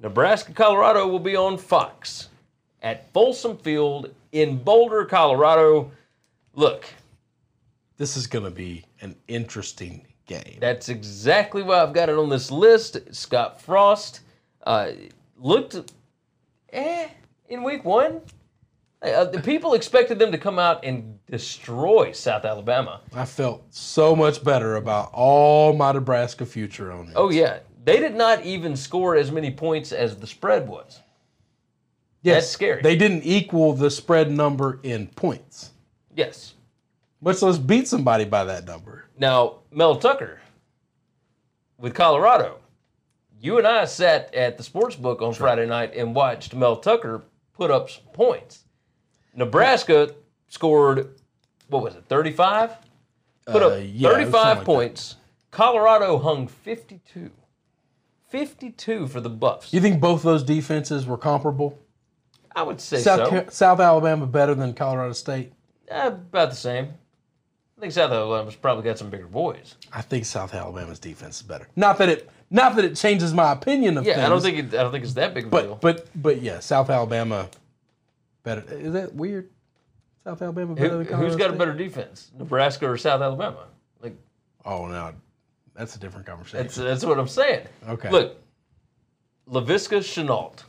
Nebraska, 0.00 0.52
Colorado 0.52 1.08
will 1.08 1.18
be 1.18 1.34
on 1.34 1.58
Fox 1.58 2.28
at 2.82 3.12
Folsom 3.12 3.56
Field 3.56 4.14
in 4.30 4.62
Boulder, 4.62 5.04
Colorado. 5.04 5.90
Look, 6.54 6.86
This 7.96 8.16
is 8.16 8.28
going 8.28 8.44
to 8.44 8.52
be 8.52 8.84
an 9.00 9.16
interesting 9.26 10.06
game. 10.30 10.58
that's 10.60 10.88
exactly 10.88 11.62
why 11.62 11.82
I've 11.82 11.92
got 11.92 12.08
it 12.08 12.16
on 12.16 12.28
this 12.28 12.50
list. 12.50 12.98
Scott 13.14 13.60
Frost 13.60 14.20
uh, 14.64 14.92
looked 15.36 15.92
eh 16.72 17.08
in 17.48 17.62
week 17.62 17.84
one. 17.84 18.20
Uh, 19.02 19.24
the 19.24 19.40
people 19.40 19.72
expected 19.74 20.18
them 20.18 20.30
to 20.30 20.36
come 20.38 20.58
out 20.58 20.84
and 20.84 21.18
destroy 21.26 22.12
South 22.12 22.44
Alabama. 22.44 23.00
I 23.14 23.24
felt 23.24 23.64
so 23.74 24.14
much 24.14 24.44
better 24.44 24.76
about 24.76 25.10
all 25.14 25.72
my 25.72 25.92
Nebraska 25.92 26.44
future 26.44 26.92
on 26.92 27.08
it. 27.08 27.12
Oh, 27.16 27.30
yeah. 27.30 27.60
They 27.82 27.98
did 27.98 28.14
not 28.14 28.44
even 28.44 28.76
score 28.76 29.16
as 29.16 29.32
many 29.32 29.50
points 29.50 29.90
as 29.92 30.16
the 30.16 30.26
spread 30.26 30.68
was. 30.68 31.00
yes, 32.22 32.42
that's 32.42 32.48
scary. 32.50 32.82
They 32.82 32.94
didn't 32.94 33.22
equal 33.24 33.72
the 33.72 33.90
spread 33.90 34.30
number 34.30 34.80
in 34.82 35.06
points, 35.08 35.70
Yes. 36.14 36.52
Much 37.20 37.42
less 37.42 37.58
beat 37.58 37.88
somebody 37.88 38.24
by 38.24 38.44
that 38.44 38.66
number. 38.66 39.06
Now, 39.18 39.58
Mel 39.70 39.96
Tucker 39.96 40.40
with 41.78 41.94
Colorado. 41.94 42.58
You 43.40 43.58
and 43.58 43.66
I 43.66 43.86
sat 43.86 44.34
at 44.34 44.56
the 44.58 44.62
sports 44.62 44.96
book 44.96 45.22
on 45.22 45.32
Friday 45.32 45.66
night 45.66 45.94
and 45.94 46.14
watched 46.14 46.54
Mel 46.54 46.76
Tucker 46.76 47.22
put 47.54 47.70
up 47.70 47.88
some 47.88 48.04
points. 48.12 48.64
Nebraska 49.34 50.14
scored, 50.48 51.08
what 51.68 51.82
was 51.82 51.94
it, 51.94 52.04
35? 52.08 52.72
Put 53.46 53.62
Uh, 53.62 53.66
up 53.68 53.72
yeah, 53.82 54.10
it 54.10 54.26
was 54.26 54.32
35 54.32 54.56
like 54.58 54.66
points. 54.66 55.16
Colorado 55.50 56.18
hung 56.18 56.46
52. 56.48 57.30
52 58.28 59.08
for 59.08 59.20
the 59.20 59.30
Buffs. 59.30 59.72
You 59.72 59.80
think 59.80 60.00
both 60.00 60.22
those 60.22 60.42
defenses 60.42 61.06
were 61.06 61.16
comparable? 61.18 61.78
I 62.54 62.62
would 62.62 62.80
say 62.80 62.98
South, 62.98 63.28
so. 63.28 63.46
South 63.48 63.80
Alabama 63.80 64.26
better 64.26 64.54
than 64.54 64.74
Colorado 64.74 65.12
State? 65.12 65.52
Eh, 65.88 66.06
about 66.08 66.50
the 66.50 66.56
same. 66.56 66.94
I 67.80 67.84
think 67.84 67.94
South 67.94 68.12
Alabama's 68.12 68.56
probably 68.56 68.84
got 68.84 68.98
some 68.98 69.08
bigger 69.08 69.26
boys. 69.26 69.76
I 69.90 70.02
think 70.02 70.26
South 70.26 70.52
Alabama's 70.52 70.98
defense 70.98 71.36
is 71.36 71.42
better. 71.44 71.66
Not 71.76 71.96
that 71.96 72.10
it, 72.10 72.28
not 72.50 72.76
that 72.76 72.84
it 72.84 72.94
changes 72.94 73.32
my 73.32 73.52
opinion 73.52 73.96
of 73.96 74.04
Yeah, 74.04 74.16
things. 74.16 74.26
I 74.26 74.28
don't 74.28 74.42
think 74.42 74.58
it, 74.58 74.78
I 74.78 74.82
don't 74.82 74.92
think 74.92 75.02
it's 75.02 75.14
that 75.14 75.32
big 75.32 75.46
of 75.46 75.54
a 75.54 75.62
deal. 75.62 75.78
But 75.80 75.96
but 76.12 76.22
but 76.22 76.42
yeah, 76.42 76.58
South 76.60 76.90
Alabama 76.90 77.48
better. 78.42 78.62
Is 78.70 78.92
that 78.92 79.14
weird? 79.14 79.48
South 80.24 80.42
Alabama 80.42 80.74
better 80.74 80.90
Who, 80.90 80.96
than 80.98 81.06
Colorado 81.06 81.26
who's 81.30 81.36
got 81.36 81.48
a 81.48 81.54
better 81.54 81.72
defense, 81.72 82.30
Nebraska 82.38 82.86
or 82.86 82.98
South 82.98 83.22
Alabama? 83.22 83.64
Like 84.02 84.14
Oh 84.66 84.86
no, 84.86 85.14
that's 85.74 85.96
a 85.96 85.98
different 85.98 86.26
conversation. 86.26 86.58
that's 86.58 86.76
that's 86.76 87.02
what 87.06 87.18
I'm 87.18 87.28
saying. 87.28 87.66
Okay. 87.88 88.10
Look, 88.10 88.36
Laviska 89.48 90.00
Shenault 90.00 90.64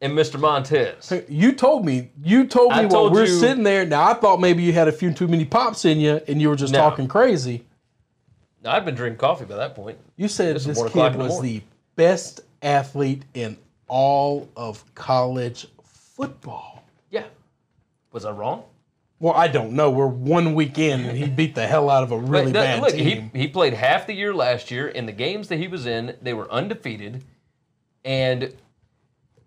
and 0.00 0.12
Mr. 0.12 0.38
Montez. 0.38 1.12
you 1.28 1.52
told 1.52 1.84
me. 1.84 2.10
You 2.22 2.46
told 2.46 2.70
me 2.72 2.76
I 2.78 2.80
while 2.82 2.90
told 2.90 3.12
we're 3.12 3.24
you- 3.26 3.38
sitting 3.40 3.62
there. 3.64 3.84
Now 3.86 4.10
I 4.10 4.14
thought 4.14 4.40
maybe 4.40 4.62
you 4.62 4.72
had 4.72 4.88
a 4.88 4.92
few 4.92 5.12
too 5.12 5.28
many 5.28 5.44
pops 5.44 5.84
in 5.84 5.98
you, 6.00 6.20
and 6.28 6.40
you 6.40 6.48
were 6.48 6.56
just 6.56 6.72
No. 6.72 6.78
talking 6.80 7.08
crazy. 7.08 7.64
Now, 8.62 8.72
I've 8.72 8.84
been 8.84 8.94
drinking 8.96 9.18
coffee 9.18 9.44
by 9.44 9.56
that 9.56 9.74
point. 9.74 9.96
You 10.16 10.28
said 10.28 10.56
It's 10.56 10.64
this 10.64 10.82
kid 10.90 10.96
in 11.12 11.12
the 11.12 11.18
was 11.24 11.40
the 11.40 11.62
best 11.94 12.40
athlete 12.62 13.22
in 13.34 13.56
all 13.86 14.48
of 14.56 14.84
college 14.94 15.66
football. 15.84 16.82
Yeah. 17.10 17.24
Was 18.12 18.24
I 18.24 18.32
wrong? 18.32 18.64
Well, 19.20 19.34
I 19.34 19.48
don't 19.48 19.72
know. 19.72 19.90
We're 19.90 20.06
one 20.08 20.54
week 20.54 20.78
in, 20.78 21.00
and 21.00 21.16
he 21.16 21.26
beat 21.40 21.54
the 21.54 21.66
hell 21.66 21.88
out 21.88 22.02
of 22.02 22.10
a 22.12 22.18
really 22.18 22.52
But, 22.52 22.58
uh, 22.58 22.62
bad 22.64 22.82
look, 22.82 22.92
team. 22.92 23.30
he 23.32 23.40
he 23.42 23.48
played 23.48 23.72
half 23.72 24.06
the 24.06 24.14
year 24.14 24.34
last 24.34 24.70
year. 24.70 24.88
In 24.88 25.06
the 25.06 25.12
games 25.12 25.48
that 25.48 25.56
he 25.58 25.68
was 25.68 25.86
in, 25.86 26.16
they 26.20 26.34
were 26.34 26.50
undefeated, 26.50 27.24
and 28.04 28.52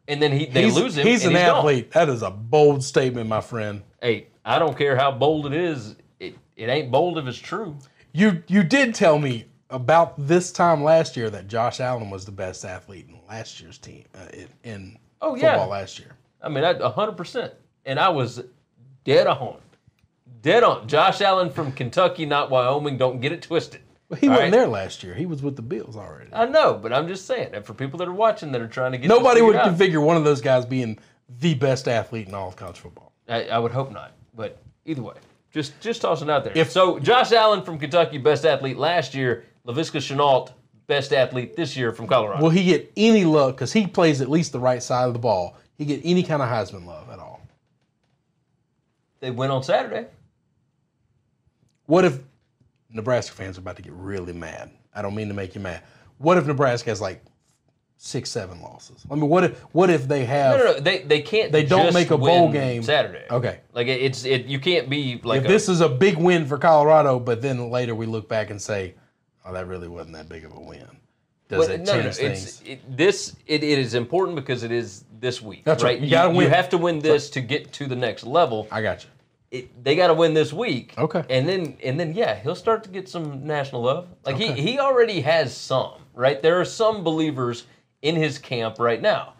and 0.09 0.21
then 0.21 0.31
he 0.33 0.45
they 0.47 0.63
he's 0.65 0.75
lose 0.75 0.97
him. 0.97 1.07
he's 1.07 1.23
an 1.25 1.33
gone. 1.33 1.41
athlete. 1.59 1.91
That 1.91 2.09
is 2.09 2.21
a 2.21 2.29
bold 2.31 2.83
statement, 2.83 3.29
my 3.29 3.39
friend. 3.41 3.83
Hey, 4.01 4.27
I 4.43 4.59
don't 4.59 4.77
care 4.77 4.97
how 4.97 5.11
bold 5.11 5.45
it 5.45 5.53
is. 5.53 5.95
It 6.19 6.35
it 6.57 6.67
ain't 6.67 6.91
bold 6.91 7.17
if 7.17 7.25
it's 7.27 7.37
true. 7.37 7.77
You 8.11 8.43
you 8.47 8.63
did 8.63 8.93
tell 8.95 9.17
me 9.19 9.45
about 9.69 10.15
this 10.27 10.51
time 10.51 10.83
last 10.83 11.15
year 11.15 11.29
that 11.29 11.47
Josh 11.47 11.79
Allen 11.79 12.09
was 12.09 12.25
the 12.25 12.31
best 12.31 12.65
athlete 12.65 13.05
in 13.07 13.19
last 13.29 13.61
year's 13.61 13.77
team 13.77 14.03
uh, 14.15 14.25
in, 14.33 14.47
in 14.63 14.97
Oh, 15.21 15.35
yeah. 15.35 15.51
football 15.51 15.69
last 15.69 15.99
year. 15.99 16.15
I 16.41 16.49
mean, 16.49 16.63
a 16.63 16.89
hundred 16.89 17.15
percent. 17.17 17.53
And 17.85 17.99
I 17.99 18.09
was 18.09 18.43
dead 19.03 19.27
on, 19.27 19.57
dead 20.41 20.63
on. 20.63 20.87
Josh 20.87 21.21
Allen 21.21 21.49
from 21.51 21.71
Kentucky, 21.71 22.25
not 22.25 22.49
Wyoming. 22.49 22.97
Don't 22.97 23.19
get 23.19 23.31
it 23.31 23.41
twisted. 23.41 23.81
But 24.09 24.19
he 24.19 24.27
All 24.27 24.33
wasn't 24.33 24.53
right? 24.53 24.57
there 24.59 24.67
last 24.67 25.03
year. 25.03 25.13
He 25.13 25.27
was 25.27 25.43
with 25.43 25.55
the 25.55 25.61
Bills 25.61 25.95
already. 25.95 26.31
I 26.33 26.45
know, 26.45 26.73
but 26.73 26.91
I'm 26.91 27.07
just 27.07 27.27
saying. 27.27 27.51
And 27.53 27.63
for 27.63 27.75
people 27.75 27.99
that 27.99 28.07
are 28.07 28.13
watching 28.13 28.51
that 28.53 28.61
are 28.61 28.67
trying 28.67 28.91
to 28.93 28.97
get 28.97 29.07
Nobody 29.07 29.41
would 29.41 29.55
out, 29.55 29.69
configure 29.71 30.03
one 30.03 30.17
of 30.17 30.23
those 30.23 30.41
guys 30.41 30.65
being 30.65 30.97
the 31.39 31.53
best 31.53 31.87
athlete 31.87 32.27
in 32.27 32.33
all 32.33 32.47
of 32.47 32.55
college 32.55 32.79
football. 32.79 33.13
I, 33.27 33.43
I 33.45 33.59
would 33.59 33.71
hope 33.71 33.91
not. 33.91 34.13
But 34.35 34.57
either 34.85 35.03
way, 35.03 35.13
just 35.51 35.79
just 35.79 36.01
tossing 36.01 36.29
out 36.29 36.43
there. 36.43 36.57
If- 36.57 36.71
so, 36.71 36.97
Josh 36.97 37.31
Allen 37.31 37.61
from 37.63 37.77
Kentucky, 37.77 38.17
best 38.17 38.45
athlete 38.45 38.77
last 38.77 39.13
year. 39.13 39.45
Laviska 39.67 39.99
Shenault, 39.99 40.53
best 40.87 41.13
athlete 41.13 41.55
this 41.55 41.77
year 41.77 41.91
from 41.91 42.07
Colorado. 42.07 42.41
Will 42.41 42.49
he 42.49 42.63
get 42.63 42.91
any 42.97 43.25
love? 43.25 43.55
Because 43.55 43.71
he 43.71 43.85
plays 43.85 44.21
at 44.21 44.29
least 44.29 44.51
the 44.51 44.59
right 44.59 44.81
side 44.81 45.05
of 45.05 45.13
the 45.13 45.19
ball. 45.19 45.55
He 45.77 45.85
get 45.85 46.01
any 46.03 46.23
kind 46.23 46.41
of 46.41 46.49
Heisman 46.49 46.85
love 46.87 47.09
at 47.11 47.19
all? 47.19 47.41
they 49.19 49.29
win 49.29 49.51
on 49.51 49.61
Saturday. 49.61 50.07
What 51.85 52.05
if 52.05 52.19
Nebraska 52.91 53.35
fans 53.35 53.57
are 53.57 53.61
about 53.61 53.75
to 53.75 53.81
get 53.81 53.93
really 53.93 54.33
mad? 54.33 54.71
I 54.93 55.01
don't 55.01 55.15
mean 55.15 55.27
to 55.27 55.33
make 55.33 55.55
you 55.55 55.61
mad. 55.61 55.81
What 56.17 56.37
if 56.37 56.47
Nebraska 56.47 56.89
has 56.89 56.99
like 56.99 57.23
six, 57.97 58.29
seven 58.29 58.61
losses? 58.61 59.05
I 59.09 59.15
mean, 59.15 59.29
what 59.29 59.43
if 59.43 59.59
what 59.73 59.89
if 59.89 60.07
they 60.07 60.25
have? 60.25 60.57
No, 60.57 60.65
no, 60.65 60.71
no. 60.73 60.79
They 60.79 61.03
they 61.03 61.21
can't. 61.21 61.51
They 61.51 61.63
don't 61.65 61.93
make 61.93 62.11
a 62.11 62.17
bowl 62.17 62.51
game. 62.51 62.83
Saturday. 62.83 63.25
Okay. 63.29 63.59
Like 63.73 63.87
it- 63.87 64.01
it's 64.01 64.25
it. 64.25 64.45
You 64.45 64.59
can't 64.59 64.89
be 64.89 65.19
like 65.23 65.41
if 65.41 65.45
a- 65.45 65.47
this 65.47 65.69
is 65.69 65.81
a 65.81 65.89
big 65.89 66.17
win 66.17 66.45
for 66.45 66.57
Colorado, 66.57 67.19
but 67.19 67.41
then 67.41 67.69
later 67.69 67.95
we 67.95 68.05
look 68.05 68.27
back 68.27 68.49
and 68.49 68.61
say, 68.61 68.95
"Oh, 69.45 69.53
that 69.53 69.67
really 69.67 69.87
wasn't 69.87 70.15
that 70.15 70.27
big 70.27 70.43
of 70.45 70.53
a 70.53 70.59
win." 70.59 70.85
Does 71.47 71.59
Well, 71.59 71.71
it 71.71 71.81
no, 71.81 71.93
change 71.93 72.05
no, 72.05 72.11
things? 72.11 72.61
It, 72.65 72.97
this 72.97 73.35
it, 73.47 73.63
it 73.63 73.79
is 73.79 73.95
important 73.95 74.35
because 74.35 74.61
it 74.63 74.71
is 74.71 75.03
this 75.19 75.41
week. 75.41 75.63
That's 75.63 75.83
right. 75.83 75.93
right. 75.97 76.01
You 76.01 76.09
gotta 76.09 76.29
win. 76.29 76.49
have 76.51 76.69
to 76.69 76.77
win 76.77 76.99
this 76.99 77.29
to 77.31 77.41
get 77.41 77.71
to 77.73 77.87
the 77.87 77.95
next 77.95 78.23
level. 78.23 78.67
I 78.71 78.81
got 78.83 79.03
you. 79.03 79.09
It, 79.51 79.83
they 79.83 79.95
got 79.95 80.07
to 80.07 80.13
win 80.13 80.33
this 80.35 80.53
week. 80.53 80.93
Okay. 80.97 81.23
And 81.29 81.47
then 81.49 81.77
and 81.83 81.99
then 81.99 82.13
yeah, 82.13 82.35
he'll 82.39 82.55
start 82.55 82.83
to 82.83 82.89
get 82.89 83.09
some 83.09 83.45
national 83.47 83.81
love. 83.81 84.07
Like 84.25 84.35
Okay. 84.35 84.53
he 84.53 84.61
he 84.73 84.79
already 84.79 85.21
has 85.21 85.55
some. 85.55 85.93
Right. 86.13 86.41
There 86.41 86.59
are 86.59 86.65
some 86.65 87.03
believers 87.03 87.65
in 88.01 88.15
his 88.15 88.37
camp 88.37 88.75
right 88.79 89.01
now, 89.01 89.33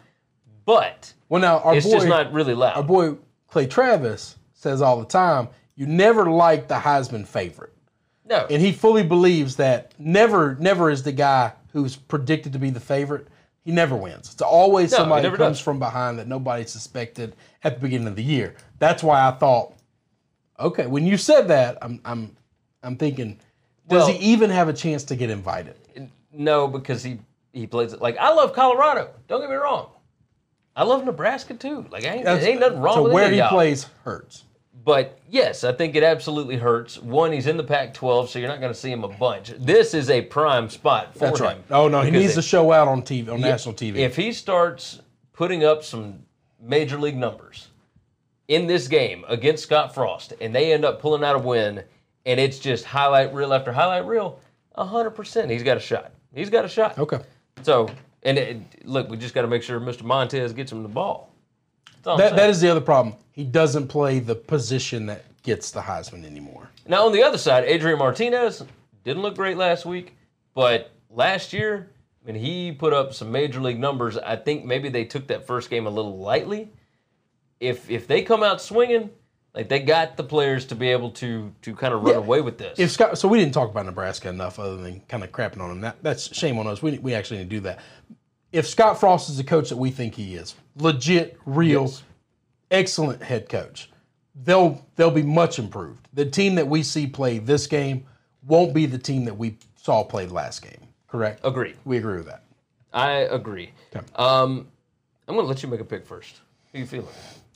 but 0.64 1.12
Well, 1.28 1.40
now 1.40 1.58
our 1.60 1.76
it's 1.76 1.86
boy, 1.86 1.92
just 1.92 2.08
not 2.08 2.32
really 2.32 2.54
loud. 2.54 2.76
our 2.76 2.82
boy 2.82 3.16
Clay 3.48 3.66
Travis 3.66 4.36
says 4.52 4.82
all 4.82 4.98
the 4.98 5.06
time, 5.06 5.48
"You 5.76 5.86
never 5.86 6.30
like 6.30 6.68
the 6.68 6.74
Heisman 6.76 7.26
favorite." 7.26 7.72
no. 8.26 8.46
and 8.50 8.60
he 8.62 8.70
fully 8.72 9.02
believes 9.02 9.56
that 9.56 9.92
never 9.98 10.56
never 10.60 10.88
is 10.90 11.02
the 11.02 11.12
guy 11.12 11.52
who's 11.72 11.96
predicted 11.96 12.52
to 12.52 12.58
be 12.58 12.70
the 12.70 12.80
favorite 12.80 13.26
He 13.64 13.72
never 13.72 13.94
wins. 13.96 14.32
It's 14.32 14.42
always 14.42 14.90
No, 14.92 14.98
somebody 14.98 15.22
never 15.24 15.36
comes 15.36 15.58
does. 15.58 15.64
from 15.64 15.78
behind 15.78 16.18
that 16.18 16.26
nobody 16.28 16.64
suspected 16.64 17.36
at 17.62 17.74
the 17.74 17.80
beginning 17.80 18.08
of 18.08 18.16
the 18.16 18.22
year. 18.24 18.54
That's 18.78 19.02
why 19.02 19.26
I 19.28 19.32
thought, 19.32 19.74
okay, 20.60 20.86
when 20.86 21.06
you 21.06 21.16
said 21.16 21.48
that, 21.48 21.78
I'm 21.82 22.00
I'm 22.04 22.36
I'm 22.82 22.96
thinking, 22.96 23.38
does 23.88 24.06
Well- 24.06 24.12
he 24.12 24.32
even 24.32 24.50
have 24.50 24.68
a 24.68 24.72
chance 24.72 25.04
to 25.04 25.16
get 25.16 25.30
invited? 25.30 25.76
No, 26.32 26.68
because 26.68 27.02
he 27.02 27.18
he 27.52 27.66
plays 27.66 27.92
it 27.92 28.00
like 28.00 28.16
I 28.18 28.32
love 28.32 28.52
Colorado. 28.52 29.10
Don't 29.28 29.40
get 29.40 29.50
me 29.50 29.56
wrong. 29.56 29.88
I 30.76 30.84
love 30.84 31.04
Nebraska 31.04 31.54
too. 31.54 31.84
Like 31.90 32.04
ain't, 32.04 32.26
ain't 32.26 32.60
nothing 32.60 32.80
wrong 32.80 32.94
so 32.94 33.02
with 33.04 33.12
where 33.12 33.30
he 33.30 33.42
plays 33.48 33.86
hurts. 34.04 34.44
But 34.84 35.18
yes, 35.28 35.64
I 35.64 35.72
think 35.72 35.94
it 35.94 36.02
absolutely 36.02 36.56
hurts. 36.56 36.98
One, 36.98 37.32
he's 37.32 37.46
in 37.46 37.58
the 37.58 37.64
Pac-12, 37.64 38.28
so 38.28 38.38
you're 38.38 38.48
not 38.48 38.60
going 38.60 38.72
to 38.72 38.78
see 38.78 38.90
him 38.90 39.04
a 39.04 39.08
bunch. 39.08 39.52
This 39.58 39.92
is 39.92 40.08
a 40.08 40.22
prime 40.22 40.70
spot 40.70 41.12
for 41.12 41.18
That's 41.18 41.38
him. 41.40 41.44
right. 41.46 41.64
Oh 41.70 41.88
no, 41.88 42.00
he 42.00 42.10
needs 42.10 42.34
to 42.34 42.42
show 42.42 42.72
out 42.72 42.88
on 42.88 43.02
TV 43.02 43.30
on 43.30 43.40
national 43.40 43.74
TV. 43.74 43.96
If 43.96 44.16
he 44.16 44.32
starts 44.32 45.00
putting 45.32 45.64
up 45.64 45.84
some 45.84 46.20
major 46.62 46.98
league 46.98 47.16
numbers 47.16 47.68
in 48.50 48.66
this 48.66 48.88
game 48.88 49.24
against 49.28 49.62
Scott 49.62 49.94
Frost, 49.94 50.34
and 50.40 50.52
they 50.52 50.72
end 50.72 50.84
up 50.84 51.00
pulling 51.00 51.22
out 51.22 51.36
a 51.36 51.38
win, 51.38 51.84
and 52.26 52.40
it's 52.40 52.58
just 52.58 52.84
highlight 52.84 53.32
reel 53.32 53.54
after 53.54 53.72
highlight 53.72 54.04
reel, 54.04 54.40
hundred 54.76 55.10
percent, 55.10 55.50
he's 55.50 55.62
got 55.62 55.76
a 55.76 55.80
shot. 55.80 56.12
He's 56.34 56.50
got 56.50 56.64
a 56.64 56.68
shot. 56.68 56.98
okay. 56.98 57.20
So, 57.62 57.88
and 58.24 58.38
it, 58.38 58.58
look, 58.84 59.08
we 59.08 59.16
just 59.16 59.34
got 59.34 59.42
to 59.42 59.48
make 59.48 59.62
sure 59.62 59.78
Mr. 59.78 60.02
Montez 60.02 60.52
gets 60.52 60.72
him 60.72 60.82
the 60.82 60.88
ball. 60.88 61.32
That, 62.02 62.34
that 62.34 62.50
is 62.50 62.60
the 62.60 62.68
other 62.70 62.80
problem. 62.80 63.14
He 63.32 63.44
doesn't 63.44 63.88
play 63.88 64.18
the 64.18 64.34
position 64.34 65.06
that 65.06 65.24
gets 65.42 65.70
the 65.70 65.80
Heisman 65.80 66.24
anymore. 66.24 66.70
Now 66.88 67.06
on 67.06 67.12
the 67.12 67.22
other 67.22 67.38
side, 67.38 67.64
Adrian 67.64 67.98
Martinez 67.98 68.64
didn't 69.04 69.22
look 69.22 69.36
great 69.36 69.58
last 69.58 69.86
week, 69.86 70.16
but 70.54 70.90
last 71.10 71.52
year 71.52 71.90
when 72.22 72.34
he 72.34 72.72
put 72.72 72.92
up 72.92 73.14
some 73.14 73.30
major 73.30 73.60
league 73.60 73.78
numbers, 73.78 74.18
I 74.18 74.36
think 74.36 74.64
maybe 74.64 74.88
they 74.88 75.04
took 75.04 75.26
that 75.28 75.46
first 75.46 75.70
game 75.70 75.86
a 75.86 75.90
little 75.90 76.18
lightly. 76.18 76.72
If 77.60 77.90
if 77.90 78.06
they 78.06 78.22
come 78.22 78.42
out 78.42 78.60
swinging, 78.60 79.10
like 79.54 79.68
they 79.68 79.80
got 79.80 80.16
the 80.16 80.24
players 80.24 80.64
to 80.66 80.74
be 80.74 80.88
able 80.88 81.10
to 81.12 81.52
to 81.62 81.74
kind 81.74 81.94
of 81.94 82.02
run 82.02 82.16
away 82.16 82.40
with 82.40 82.58
this. 82.58 82.78
If 82.78 82.90
Scott, 82.90 83.18
so 83.18 83.28
we 83.28 83.38
didn't 83.38 83.54
talk 83.54 83.70
about 83.70 83.86
Nebraska 83.86 84.28
enough, 84.28 84.58
other 84.58 84.76
than 84.76 85.00
kind 85.08 85.22
of 85.22 85.30
crapping 85.30 85.60
on 85.60 85.68
them. 85.68 85.80
That 85.82 86.02
that's 86.02 86.34
shame 86.34 86.58
on 86.58 86.66
us. 86.66 86.82
We 86.82 86.98
we 86.98 87.14
actually 87.14 87.38
didn't 87.38 87.50
do 87.50 87.60
that. 87.60 87.80
If 88.52 88.66
Scott 88.66 88.98
Frost 88.98 89.28
is 89.28 89.36
the 89.36 89.44
coach 89.44 89.68
that 89.68 89.76
we 89.76 89.90
think 89.90 90.14
he 90.14 90.34
is, 90.34 90.56
legit, 90.76 91.38
real, 91.46 91.92
excellent 92.70 93.22
head 93.22 93.48
coach, 93.48 93.90
they'll 94.34 94.84
they'll 94.96 95.10
be 95.10 95.22
much 95.22 95.58
improved. 95.58 96.08
The 96.14 96.26
team 96.26 96.54
that 96.56 96.66
we 96.66 96.82
see 96.82 97.06
play 97.06 97.38
this 97.38 97.66
game 97.66 98.06
won't 98.46 98.72
be 98.72 98.86
the 98.86 98.98
team 98.98 99.24
that 99.26 99.34
we 99.34 99.58
saw 99.76 100.02
play 100.02 100.26
last 100.26 100.62
game. 100.62 100.80
Correct. 101.08 101.40
Agree. 101.44 101.74
We 101.84 101.98
agree 101.98 102.16
with 102.16 102.26
that. 102.26 102.44
I 102.92 103.10
agree. 103.10 103.72
Um, 104.16 104.68
I'm 105.28 105.34
going 105.34 105.44
to 105.44 105.48
let 105.48 105.62
you 105.62 105.68
make 105.68 105.80
a 105.80 105.84
pick 105.84 106.06
first. 106.06 106.40
Who 106.72 106.80
you 106.80 106.86
feeling? 106.86 107.08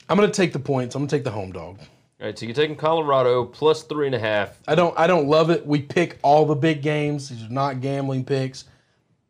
I'm 0.09 0.17
going 0.17 0.29
to 0.29 0.35
take 0.35 0.53
the 0.53 0.59
points. 0.59 0.95
I'm 0.95 1.01
going 1.01 1.07
to 1.09 1.15
take 1.15 1.23
the 1.23 1.31
home 1.31 1.51
dog. 1.51 1.79
All 2.21 2.27
right, 2.27 2.37
so 2.37 2.45
you're 2.45 2.55
taking 2.55 2.75
Colorado 2.75 3.43
plus 3.45 3.83
three 3.83 4.05
and 4.05 4.15
a 4.15 4.19
half. 4.19 4.57
I 4.67 4.75
don't 4.75 4.97
I 4.97 5.05
don't 5.07 5.27
love 5.27 5.49
it. 5.49 5.65
We 5.65 5.81
pick 5.81 6.17
all 6.21 6.45
the 6.45 6.55
big 6.55 6.81
games. 6.81 7.29
These 7.29 7.43
are 7.43 7.49
not 7.49 7.81
gambling 7.81 8.23
picks. 8.23 8.65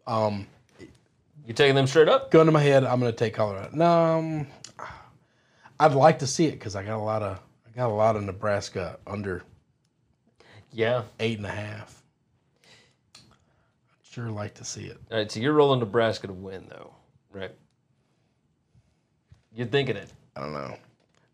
Um, 0.06 0.46
you're 1.48 1.56
taking 1.56 1.76
them 1.76 1.88
straight 1.88 2.08
up? 2.10 2.30
gun 2.32 2.46
to 2.46 2.52
my 2.52 2.62
head, 2.62 2.84
I'm 2.84 3.00
going 3.00 3.12
to 3.12 3.18
take 3.18 3.34
Colorado. 3.34 3.70
No, 3.74 3.86
um, 4.20 4.48
I'd 5.80 5.94
like 5.94 6.20
to 6.20 6.28
see 6.28 6.46
it 6.46 6.52
because 6.52 6.76
I 6.76 6.84
got 6.84 6.98
a 6.98 7.04
lot 7.04 7.24
of 7.24 7.40
I 7.68 7.76
got 7.76 7.90
a 7.90 7.94
lot 7.94 8.16
of 8.16 8.24
Nebraska 8.24 8.98
under 9.08 9.42
Yeah. 10.72 11.04
eight 11.20 11.38
and 11.38 11.48
a 11.48 11.52
half. 11.52 12.02
I'd 13.16 13.22
sure 14.04 14.30
like 14.30 14.54
to 14.56 14.64
see 14.64 14.86
it. 14.86 14.98
All 15.12 15.18
right, 15.18 15.32
so 15.32 15.40
you're 15.40 15.54
rolling 15.54 15.80
Nebraska 15.80 16.28
to 16.28 16.34
win, 16.34 16.68
though, 16.70 16.94
right? 17.32 17.52
You're 19.56 19.68
thinking 19.68 19.96
it. 19.96 20.10
I 20.36 20.42
don't 20.42 20.54
know. 20.54 20.78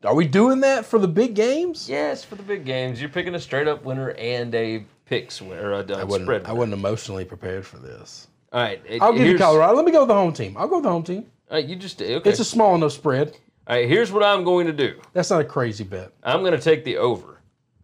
Are 0.03 0.15
we 0.15 0.25
doing 0.27 0.61
that 0.61 0.85
for 0.85 0.97
the 0.99 1.07
big 1.07 1.35
games? 1.35 1.87
Yes, 1.89 2.23
for 2.23 2.35
the 2.35 2.43
big 2.43 2.65
games, 2.65 2.99
you're 2.99 3.09
picking 3.09 3.35
a 3.35 3.39
straight 3.39 3.67
up 3.67 3.83
winner 3.83 4.09
and 4.11 4.53
a 4.55 4.83
picks 5.05 5.41
winner, 5.41 5.73
a, 5.73 5.79
a 5.79 5.97
I 5.99 6.03
wasn't. 6.03 6.25
spread. 6.25 6.45
I 6.45 6.53
wasn't 6.53 6.73
emotionally 6.73 7.25
prepared 7.25 7.65
for 7.65 7.77
this. 7.77 8.27
All 8.51 8.61
right, 8.61 8.81
it- 8.87 9.01
I'll 9.01 9.13
give 9.13 9.27
you 9.27 9.37
Colorado. 9.37 9.75
Let 9.75 9.85
me 9.85 9.91
go 9.91 9.99
with 9.99 10.07
the 10.07 10.13
home 10.15 10.33
team. 10.33 10.57
I'll 10.57 10.67
go 10.67 10.75
with 10.77 10.83
the 10.85 10.89
home 10.91 11.03
team. 11.03 11.25
All 11.49 11.57
right, 11.57 11.65
you 11.65 11.75
just 11.75 12.01
eh, 12.01 12.15
okay. 12.15 12.29
It's 12.29 12.39
a 12.39 12.45
small 12.45 12.73
enough 12.75 12.93
spread. 12.93 13.37
all 13.67 13.75
right, 13.75 13.87
here's 13.87 14.11
what 14.11 14.23
I'm 14.23 14.43
going 14.43 14.65
to 14.67 14.73
do. 14.73 14.99
That's 15.13 15.29
not 15.29 15.41
a 15.41 15.45
crazy 15.45 15.83
bet. 15.83 16.11
I'm 16.23 16.39
going 16.41 16.53
to 16.53 16.61
take 16.61 16.83
the 16.83 16.97
over. 16.97 17.39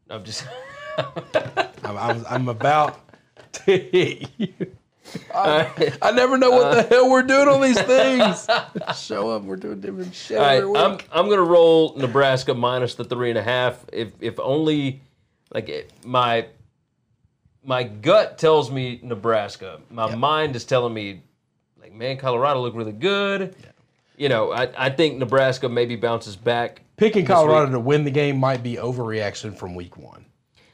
I'm 0.10 0.24
just. 0.24 0.46
I'm, 1.84 1.98
I'm, 1.98 2.26
I'm 2.28 2.50
about 2.50 3.00
to 3.54 3.78
hit 3.78 4.30
you. 4.38 4.54
I, 5.34 5.94
I 6.02 6.12
never 6.12 6.38
know 6.38 6.52
what 6.52 6.72
the 6.74 6.80
uh, 6.80 6.88
hell 6.90 7.10
we're 7.10 7.24
doing 7.24 7.48
on 7.48 7.62
these 7.62 7.80
things. 7.82 8.48
Show 9.00 9.32
up. 9.32 9.44
We're 9.44 9.56
doing 9.56 9.80
different 9.82 10.14
shit 10.14 10.38
All 10.38 10.44
right, 10.44 10.58
every 10.58 10.70
week. 10.70 10.78
I'm 10.82 11.00
I'm 11.12 11.26
going 11.28 11.38
to 11.38 11.44
roll 11.46 11.96
Nebraska 11.98 12.54
minus 12.54 12.96
the 12.96 13.04
three 13.04 13.30
and 13.30 13.38
a 13.38 13.44
half. 13.44 13.86
If 13.94 14.12
if 14.20 14.40
only, 14.40 15.02
like 15.54 15.70
it, 15.70 15.92
my 16.06 16.48
my 17.64 17.84
gut 17.84 18.38
tells 18.38 18.72
me 18.72 19.00
Nebraska. 19.04 19.80
My 19.90 20.16
mind 20.16 20.56
is 20.56 20.64
telling 20.66 20.94
me, 20.94 21.22
like, 21.82 21.94
man, 21.94 22.18
Colorado 22.18 22.62
look 22.62 22.76
really 22.76 22.94
good. 22.94 23.56
You 24.16 24.30
know, 24.30 24.52
I, 24.52 24.70
I 24.78 24.90
think 24.90 25.18
Nebraska 25.18 25.70
maybe 25.70 25.96
bounces 25.96 26.36
back. 26.36 26.82
Picking 26.96 27.26
Colorado 27.26 27.66
week. 27.66 27.74
to 27.74 27.80
win 27.80 28.04
the 28.04 28.12
game 28.12 28.38
might 28.38 28.64
be 28.64 28.78
overreaction 28.78 29.56
from 29.56 29.76
week 29.76 29.98
one. 29.98 30.26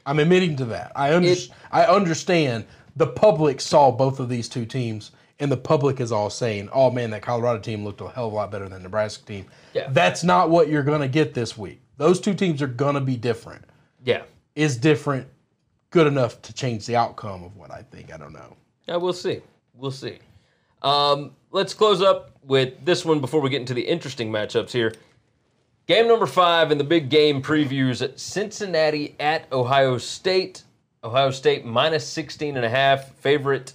I'm 0.06 0.18
admitting 0.18 0.56
to 0.56 0.66
that. 0.66 0.92
I 0.96 1.14
under, 1.14 1.28
It- 1.28 1.50
I 1.70 1.84
understand 1.84 2.64
the 2.96 3.06
public 3.06 3.60
saw 3.60 3.90
both 3.90 4.20
of 4.20 4.28
these 4.28 4.48
two 4.48 4.64
teams, 4.66 5.10
and 5.40 5.50
the 5.50 5.56
public 5.56 6.00
is 6.00 6.12
all 6.12 6.30
saying, 6.30 6.68
"Oh 6.72 6.90
man, 6.90 7.10
that 7.10 7.22
Colorado 7.22 7.58
team 7.60 7.84
looked 7.84 8.00
a 8.00 8.08
hell 8.08 8.26
of 8.28 8.32
a 8.32 8.36
lot 8.36 8.50
better 8.50 8.68
than 8.68 8.78
the 8.78 8.84
Nebraska 8.84 9.24
team." 9.24 9.46
Yeah. 9.72 9.88
That's 9.90 10.22
not 10.24 10.50
what 10.50 10.68
you're 10.68 10.82
going 10.82 11.00
to 11.00 11.08
get 11.08 11.34
this 11.34 11.58
week. 11.58 11.80
Those 11.96 12.20
two 12.20 12.34
teams 12.34 12.62
are 12.62 12.66
going 12.68 12.94
to 12.94 13.00
be 13.00 13.16
different. 13.16 13.64
Yeah, 14.04 14.22
Is 14.54 14.76
different 14.76 15.26
good 15.90 16.06
enough 16.06 16.42
to 16.42 16.52
change 16.52 16.86
the 16.86 16.96
outcome 16.96 17.42
of 17.44 17.56
what 17.56 17.70
I 17.70 17.82
think? 17.82 18.12
I 18.12 18.16
don't 18.16 18.32
know. 18.32 18.56
yeah, 18.86 18.96
we'll 18.96 19.12
see. 19.12 19.40
We'll 19.74 19.90
see. 19.90 20.18
Um, 20.82 21.30
let's 21.52 21.72
close 21.72 22.02
up 22.02 22.32
with 22.42 22.84
this 22.84 23.04
one 23.04 23.20
before 23.20 23.40
we 23.40 23.48
get 23.48 23.60
into 23.60 23.72
the 23.74 23.80
interesting 23.86 24.30
matchups 24.30 24.70
here. 24.72 24.92
Game 25.86 26.06
number 26.08 26.26
five 26.26 26.70
in 26.70 26.78
the 26.78 26.84
big 26.84 27.08
game 27.08 27.42
previews 27.42 28.02
at 28.02 28.18
Cincinnati 28.20 29.14
at 29.18 29.50
Ohio 29.52 29.98
State. 29.98 30.62
Ohio 31.04 31.30
State 31.30 31.64
minus 31.64 32.06
16 32.08 32.56
and 32.56 32.64
a 32.64 32.68
half. 32.68 33.10
Favorite 33.16 33.74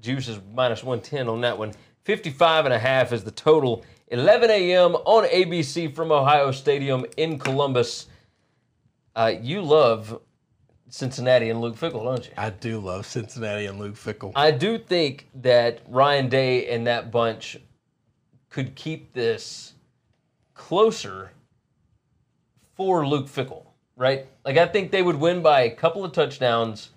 juice 0.00 0.28
is 0.28 0.40
minus 0.52 0.82
110 0.82 1.28
on 1.28 1.40
that 1.42 1.56
one. 1.56 1.72
55 2.02 2.66
and 2.66 2.74
a 2.74 2.78
half 2.78 3.12
is 3.12 3.24
the 3.24 3.30
total. 3.30 3.84
11 4.08 4.50
a.m. 4.50 4.94
on 4.96 5.24
ABC 5.24 5.94
from 5.94 6.12
Ohio 6.12 6.50
Stadium 6.50 7.06
in 7.16 7.38
Columbus. 7.38 8.06
Uh, 9.16 9.32
you 9.40 9.62
love 9.62 10.20
Cincinnati 10.88 11.50
and 11.50 11.60
Luke 11.60 11.76
Fickell, 11.76 12.04
don't 12.04 12.26
you? 12.26 12.32
I 12.36 12.50
do 12.50 12.80
love 12.80 13.06
Cincinnati 13.06 13.66
and 13.66 13.78
Luke 13.78 13.94
Fickell. 13.94 14.32
I 14.34 14.50
do 14.50 14.78
think 14.78 15.28
that 15.36 15.80
Ryan 15.88 16.28
Day 16.28 16.68
and 16.68 16.86
that 16.86 17.10
bunch 17.10 17.56
could 18.50 18.74
keep 18.74 19.12
this 19.12 19.74
closer 20.54 21.32
for 22.76 23.06
Luke 23.06 23.26
Fickell, 23.26 23.64
right? 23.96 24.26
Like 24.44 24.56
I 24.56 24.66
think 24.66 24.90
they 24.90 25.02
would 25.02 25.16
win 25.16 25.42
by 25.42 25.62
a 25.62 25.70
couple 25.70 26.04
of 26.04 26.12
touchdowns. 26.12 26.90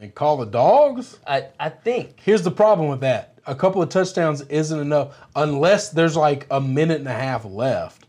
and 0.00 0.14
call 0.14 0.36
the 0.36 0.46
dogs. 0.46 1.18
I 1.26 1.46
I 1.58 1.68
think. 1.68 2.20
Here's 2.20 2.42
the 2.42 2.50
problem 2.50 2.88
with 2.88 3.00
that. 3.00 3.38
A 3.46 3.54
couple 3.54 3.82
of 3.82 3.88
touchdowns 3.88 4.42
isn't 4.42 4.78
enough 4.78 5.16
unless 5.34 5.90
there's 5.90 6.16
like 6.16 6.46
a 6.50 6.60
minute 6.60 6.98
and 6.98 7.08
a 7.08 7.12
half 7.12 7.44
left. 7.44 8.04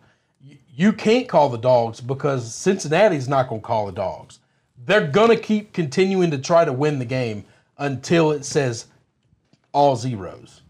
You 0.76 0.94
can't 0.94 1.28
call 1.28 1.50
the 1.50 1.58
dogs 1.58 2.00
because 2.02 2.54
Cincinnati's 2.54 3.28
not 3.28 3.50
going 3.50 3.62
to 3.62 3.68
call 3.68 3.86
the 3.86 3.92
dogs. 3.92 4.40
They're 4.86 5.08
going 5.08 5.30
to 5.30 5.36
keep 5.38 5.74
continuing 5.74 6.32
to 6.32 6.38
try 6.38 6.64
to 6.66 6.72
win 6.74 7.00
the 7.00 7.06
game 7.06 7.44
until 7.78 8.32
it 8.32 8.46
says 8.46 8.88
all 9.74 9.96
zeros. 9.96 10.62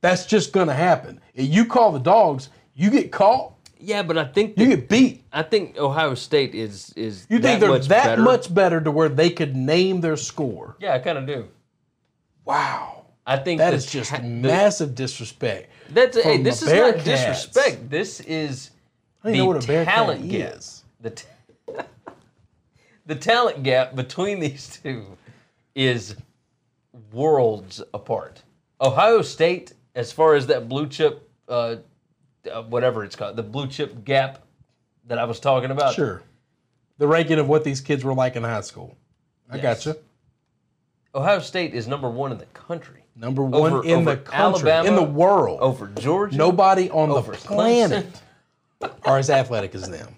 That's 0.00 0.26
just 0.26 0.52
going 0.52 0.66
to 0.68 0.74
happen. 0.74 1.20
If 1.34 1.48
you 1.52 1.64
call 1.64 1.92
the 1.92 2.00
dogs, 2.00 2.48
you 2.74 2.90
get 2.90 3.12
caught, 3.12 3.52
Yeah, 3.84 4.02
but 4.02 4.16
I 4.16 4.24
think 4.24 4.56
you 4.58 4.66
get 4.68 4.88
beat. 4.88 5.24
I 5.32 5.42
think 5.42 5.76
Ohio 5.76 6.14
State 6.14 6.54
is 6.54 6.92
is 6.94 7.26
You 7.28 7.38
think 7.40 7.60
that 7.60 7.60
they're 7.60 7.68
much 7.78 7.88
that 7.88 8.04
better. 8.04 8.22
much 8.22 8.54
better 8.54 8.80
to 8.80 8.90
where 8.90 9.08
they 9.08 9.28
could 9.30 9.56
name 9.56 10.00
their 10.00 10.16
score. 10.16 10.76
Yeah, 10.78 10.94
I 10.94 11.00
kind 11.00 11.18
of 11.18 11.26
do. 11.26 11.48
Wow. 12.44 13.06
I 13.26 13.36
think 13.36 13.58
that 13.58 13.74
is 13.74 13.86
just 13.86 14.10
the- 14.12 14.22
massive 14.22 14.94
disrespect. 14.94 15.70
That's 15.90 16.20
hey, 16.22 16.42
this 16.42 16.62
is 16.62 16.72
not 16.72 17.04
disrespect. 17.04 17.90
This 17.90 18.20
is 18.20 18.70
I 19.24 19.32
the 19.32 19.38
know 19.38 19.46
what 19.46 19.62
a 19.64 19.84
talent 19.84 20.28
gap. 20.28 20.54
is. 20.56 20.84
The 21.00 21.10
t- 21.10 21.26
the 23.06 23.14
talent 23.16 23.62
gap 23.62 23.94
between 23.94 24.40
these 24.40 24.78
two 24.82 25.06
is 25.74 26.16
worlds 27.12 27.82
apart. 27.94 28.42
Ohio 28.80 29.22
State, 29.22 29.72
as 29.94 30.12
far 30.12 30.34
as 30.34 30.46
that 30.48 30.68
blue 30.68 30.88
chip, 30.88 31.28
uh, 31.48 31.76
uh, 32.50 32.62
whatever 32.62 33.04
it's 33.04 33.16
called, 33.16 33.36
the 33.36 33.42
blue 33.42 33.66
chip 33.66 34.04
gap 34.04 34.42
that 35.06 35.18
I 35.18 35.24
was 35.24 35.40
talking 35.40 35.70
about. 35.70 35.94
Sure. 35.94 36.22
The 36.98 37.06
ranking 37.06 37.38
of 37.38 37.48
what 37.48 37.64
these 37.64 37.80
kids 37.80 38.04
were 38.04 38.14
like 38.14 38.36
in 38.36 38.42
high 38.42 38.60
school. 38.60 38.96
I 39.50 39.56
Yes. 39.56 39.84
got 39.84 39.86
you. 39.96 40.00
Ohio 41.14 41.40
State 41.40 41.74
is 41.74 41.86
number 41.86 42.08
one 42.08 42.32
in 42.32 42.38
the 42.38 42.46
country. 42.46 43.04
Number 43.14 43.42
one 43.44 43.72
Over- 43.74 43.84
in 43.84 44.00
over 44.00 44.10
the 44.14 44.16
country, 44.22 44.70
Alabama, 44.70 44.88
in 44.88 44.94
the 44.96 45.02
world. 45.02 45.60
Over 45.60 45.88
Georgia. 45.88 46.36
Nobody 46.36 46.88
on 46.90 47.10
the 47.10 47.20
planet 47.22 48.06
are 49.04 49.18
as 49.18 49.28
athletic 49.28 49.74
as 49.74 49.90
them. 49.90 50.16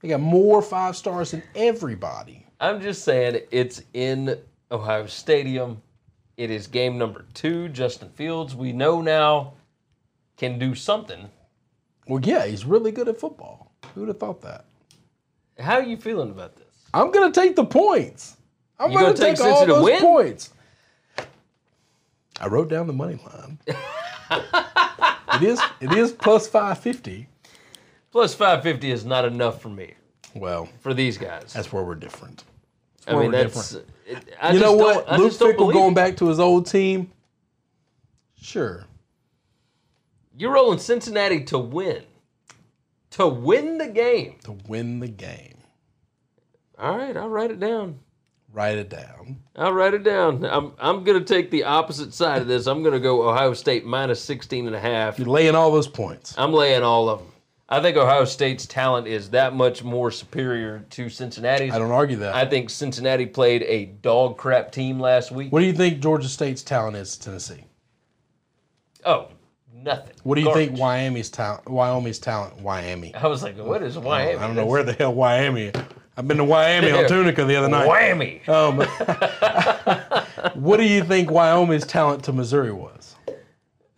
They 0.00 0.08
got 0.08 0.20
more 0.20 0.60
five 0.62 0.96
stars 0.96 1.30
than 1.30 1.42
everybody. 1.54 2.44
I'm 2.60 2.80
just 2.80 3.04
saying 3.04 3.42
it's 3.52 3.82
in 3.94 4.36
Ohio 4.72 5.06
Stadium. 5.06 5.80
It 6.36 6.50
is 6.50 6.66
game 6.66 6.98
number 6.98 7.24
two. 7.34 7.68
Justin 7.68 8.08
Fields, 8.10 8.54
we 8.54 8.72
know 8.72 9.00
now, 9.00 9.52
can 10.36 10.58
do 10.58 10.74
something. 10.74 11.30
Well, 12.06 12.20
yeah, 12.22 12.46
he's 12.46 12.64
really 12.64 12.92
good 12.92 13.08
at 13.08 13.18
football. 13.18 13.72
Who 13.94 14.00
would 14.00 14.08
have 14.08 14.18
thought 14.18 14.42
that? 14.42 14.64
How 15.58 15.74
are 15.74 15.82
you 15.82 15.96
feeling 15.96 16.30
about 16.30 16.56
this? 16.56 16.66
I'm 16.94 17.10
gonna 17.10 17.32
take 17.32 17.56
the 17.56 17.64
points. 17.64 18.36
I'm 18.78 18.92
gonna, 18.92 19.06
gonna 19.06 19.16
take 19.16 19.36
take, 19.36 19.46
all 19.46 19.66
those 19.66 19.84
win? 19.84 20.00
points. 20.00 20.50
I 22.40 22.46
wrote 22.48 22.68
down 22.68 22.86
the 22.86 22.92
money 22.92 23.18
line. 23.24 23.58
it 24.30 25.42
is 25.42 25.60
it 25.80 25.92
is 25.92 26.12
plus 26.12 26.46
five 26.46 26.78
fifty. 26.78 27.28
Plus 28.12 28.32
550 28.34 28.90
is 28.92 29.04
not 29.04 29.26
enough 29.26 29.60
for 29.60 29.68
me, 29.68 29.92
Well, 30.34 30.70
for 30.80 30.94
these 30.94 31.18
guys. 31.18 31.52
that's 31.52 31.70
where 31.70 31.82
we're 31.82 31.96
different. 31.96 32.44
I 33.06 33.12
where 33.12 33.24
mean, 33.24 33.32
we're 33.32 33.42
that's. 33.42 33.72
different. 33.72 33.90
It, 34.06 34.34
I 34.40 34.52
you 34.52 34.60
know 34.60 34.72
what? 34.72 35.04
I 35.06 35.18
Luke 35.18 35.34
Fickell 35.34 35.70
going 35.70 35.92
back 35.92 36.16
to 36.18 36.28
his 36.28 36.40
old 36.40 36.66
team. 36.66 37.10
Sure. 38.40 38.86
You're 40.38 40.52
rolling 40.52 40.78
Cincinnati 40.78 41.44
to 41.44 41.58
win. 41.58 42.02
To 43.12 43.26
win 43.26 43.78
the 43.78 43.88
game. 43.88 44.36
To 44.44 44.58
win 44.68 45.00
the 45.00 45.08
game. 45.08 45.58
All 46.78 46.96
right, 46.96 47.16
I'll 47.16 47.30
write 47.30 47.50
it 47.50 47.58
down. 47.58 48.00
Write 48.52 48.76
it 48.78 48.90
down. 48.90 49.40
I'll 49.54 49.72
write 49.72 49.94
it 49.94 50.02
down. 50.02 50.44
I'm, 50.44 50.72
I'm 50.78 51.04
going 51.04 51.18
to 51.18 51.24
take 51.24 51.50
the 51.50 51.64
opposite 51.64 52.12
side 52.12 52.42
of 52.42 52.48
this. 52.48 52.66
I'm 52.66 52.82
going 52.82 52.94
to 52.94 53.00
go 53.00 53.28
Ohio 53.28 53.54
State 53.54 53.84
minus 53.84 54.20
16 54.22 54.66
and 54.66 54.76
a 54.76 54.80
half. 54.80 55.18
You're 55.18 55.28
laying 55.28 55.54
all 55.54 55.70
those 55.70 55.88
points. 55.88 56.34
I'm 56.36 56.52
laying 56.52 56.82
all 56.82 57.08
of 57.08 57.18
them. 57.20 57.32
I 57.68 57.80
think 57.80 57.96
Ohio 57.96 58.24
State's 58.24 58.64
talent 58.64 59.08
is 59.08 59.30
that 59.30 59.54
much 59.54 59.82
more 59.82 60.10
superior 60.10 60.84
to 60.90 61.08
Cincinnati's. 61.08 61.74
I 61.74 61.78
don't 61.78 61.90
argue 61.90 62.16
that. 62.18 62.34
I 62.34 62.46
think 62.46 62.70
Cincinnati 62.70 63.26
played 63.26 63.62
a 63.64 63.86
dog 63.86 64.36
crap 64.36 64.70
team 64.70 65.00
last 65.00 65.32
week. 65.32 65.52
what 65.52 65.60
do 65.60 65.66
you 65.66 65.72
think 65.72 66.00
Georgia 66.00 66.28
State's 66.28 66.62
talent 66.62 66.96
is 66.96 67.16
to 67.16 67.24
Tennessee? 67.24 67.64
Oh, 69.04 69.28
nothing. 69.86 70.14
What 70.24 70.34
do 70.34 70.40
you 70.42 70.48
Garbage. 70.48 70.68
think 70.68 70.78
Wyoming's 70.80 71.30
talent 71.30 71.68
Wyoming's 71.68 72.18
talent 72.18 72.60
Wyoming? 72.60 73.14
I 73.16 73.26
was 73.28 73.42
like, 73.42 73.56
what 73.56 73.82
is 73.82 73.96
Wyoming? 73.96 74.38
I 74.38 74.46
don't 74.46 74.56
know 74.56 74.66
where 74.66 74.82
the 74.82 74.92
hell 74.92 75.14
Wyoming. 75.14 75.72
I've 76.18 76.26
been 76.28 76.38
to 76.38 76.44
Wyoming 76.44 76.94
on 76.94 77.06
Tunica 77.08 77.44
the 77.44 77.56
other 77.56 77.68
night. 77.68 77.88
Whammy. 77.88 78.40
Um, 78.48 78.80
what 80.54 80.78
do 80.78 80.84
you 80.84 81.02
think 81.04 81.30
Wyoming's 81.30 81.86
talent 81.86 82.24
to 82.24 82.32
Missouri 82.32 82.72
was? 82.72 83.14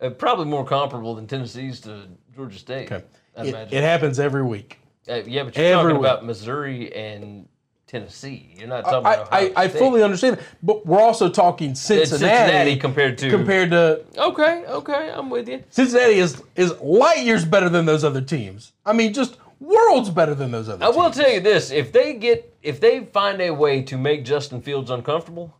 Uh, 0.01 0.09
probably 0.11 0.45
more 0.45 0.65
comparable 0.65 1.15
than 1.15 1.27
Tennessee's 1.27 1.79
to 1.81 2.07
Georgia 2.35 2.57
State. 2.57 2.91
Okay. 2.91 3.05
I 3.37 3.41
It, 3.43 3.47
imagine. 3.49 3.77
it 3.77 3.83
happens 3.83 4.19
every 4.19 4.43
week. 4.43 4.79
Uh, 5.09 5.15
yeah, 5.25 5.43
but 5.43 5.55
you're 5.55 5.65
every 5.65 5.75
talking 5.93 5.97
week. 5.97 5.99
about 5.99 6.25
Missouri 6.25 6.93
and 6.95 7.47
Tennessee. 7.89 8.53
You're 8.55 8.67
not 8.67 8.83
talking 8.85 9.07
I, 9.07 9.13
about 9.15 9.33
I, 9.33 9.37
Ohio 9.45 9.53
I 9.55 9.67
State. 9.67 9.79
fully 9.79 10.03
understand, 10.03 10.37
that, 10.37 10.43
but 10.61 10.85
we're 10.85 11.01
also 11.01 11.27
talking 11.27 11.73
Cincinnati, 11.73 12.07
Cincinnati 12.35 12.75
compared 12.77 13.17
to- 13.17 13.31
compared 13.31 13.71
to 13.71 14.05
Okay, 14.15 14.63
okay, 14.67 15.11
I'm 15.11 15.31
with 15.31 15.49
you. 15.49 15.63
Cincinnati 15.71 16.19
is 16.19 16.39
is 16.55 16.79
light 16.81 17.25
years 17.25 17.45
better 17.45 17.67
than 17.67 17.87
those 17.87 18.03
other 18.03 18.21
teams. 18.21 18.73
I 18.85 18.93
mean, 18.93 19.11
just 19.11 19.37
worlds 19.59 20.11
better 20.11 20.35
than 20.35 20.51
those 20.51 20.69
other. 20.69 20.85
I 20.85 20.89
will 20.89 21.09
tell 21.09 21.31
you 21.31 21.39
this: 21.39 21.71
if 21.71 21.91
they 21.91 22.13
get, 22.13 22.55
if 22.61 22.79
they 22.79 23.05
find 23.05 23.41
a 23.41 23.49
way 23.49 23.81
to 23.81 23.97
make 23.97 24.23
Justin 24.23 24.61
Fields 24.61 24.91
uncomfortable, 24.91 25.55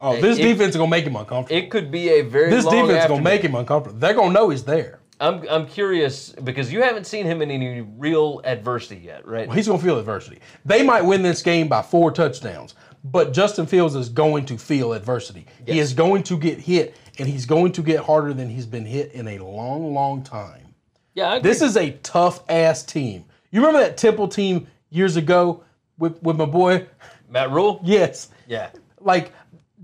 Oh, 0.00 0.20
this 0.20 0.38
it- 0.38 0.42
defense 0.42 0.70
is 0.70 0.76
gonna 0.78 0.90
make 0.90 1.04
him 1.04 1.14
uncomfortable. 1.14 1.56
it 1.56 1.70
could 1.70 1.92
be 1.92 2.08
a 2.08 2.22
very 2.22 2.50
this 2.50 2.64
long 2.64 2.88
defense 2.88 3.04
is 3.04 3.08
gonna 3.08 3.22
make 3.22 3.42
him 3.42 3.54
uncomfortable. 3.54 4.00
They're 4.00 4.14
gonna 4.14 4.32
know 4.32 4.48
he's 4.48 4.64
there. 4.64 4.98
I'm, 5.20 5.46
I'm 5.48 5.66
curious 5.66 6.30
because 6.30 6.72
you 6.72 6.82
haven't 6.82 7.06
seen 7.06 7.26
him 7.26 7.42
in 7.42 7.50
any 7.50 7.80
real 7.80 8.40
adversity 8.44 9.00
yet, 9.04 9.26
right? 9.26 9.50
He's 9.52 9.68
gonna 9.68 9.80
feel 9.80 9.98
adversity. 9.98 10.40
They 10.64 10.82
might 10.82 11.02
win 11.02 11.22
this 11.22 11.42
game 11.42 11.68
by 11.68 11.82
four 11.82 12.10
touchdowns, 12.10 12.74
but 13.04 13.32
Justin 13.32 13.66
Fields 13.66 13.94
is 13.94 14.08
going 14.08 14.46
to 14.46 14.58
feel 14.58 14.92
adversity. 14.92 15.46
He 15.66 15.78
is 15.78 15.92
going 15.92 16.22
to 16.24 16.36
get 16.38 16.58
hit, 16.58 16.96
and 17.18 17.28
he's 17.28 17.46
going 17.46 17.72
to 17.72 17.82
get 17.82 18.00
harder 18.04 18.32
than 18.34 18.48
he's 18.48 18.66
been 18.66 18.84
hit 18.86 19.12
in 19.12 19.28
a 19.28 19.38
long, 19.38 19.94
long 19.94 20.22
time. 20.22 20.74
yeah, 21.14 21.30
I 21.32 21.36
agree. 21.36 21.50
This 21.50 21.62
is 21.62 21.76
a 21.76 21.90
tough 22.02 22.42
ass 22.48 22.82
team. 22.82 23.24
You 23.50 23.60
remember 23.60 23.80
that 23.80 23.96
Temple 23.96 24.28
team 24.28 24.66
years 24.90 25.16
ago 25.16 25.62
with 25.98 26.20
with 26.22 26.36
my 26.36 26.46
boy? 26.46 26.86
Matt 27.28 27.50
Rhule. 27.50 27.80
Yes. 27.84 28.28
Yeah, 28.46 28.70
Like 29.00 29.32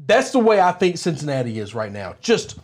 that's 0.07 0.31
the 0.33 0.38
way 0.38 0.61
I 0.61 0.73
think 0.73 0.99
Cincinnati 0.99 1.59
is 1.59 1.75
right 1.75 1.93
now. 1.93 2.14
Just 2.21 2.59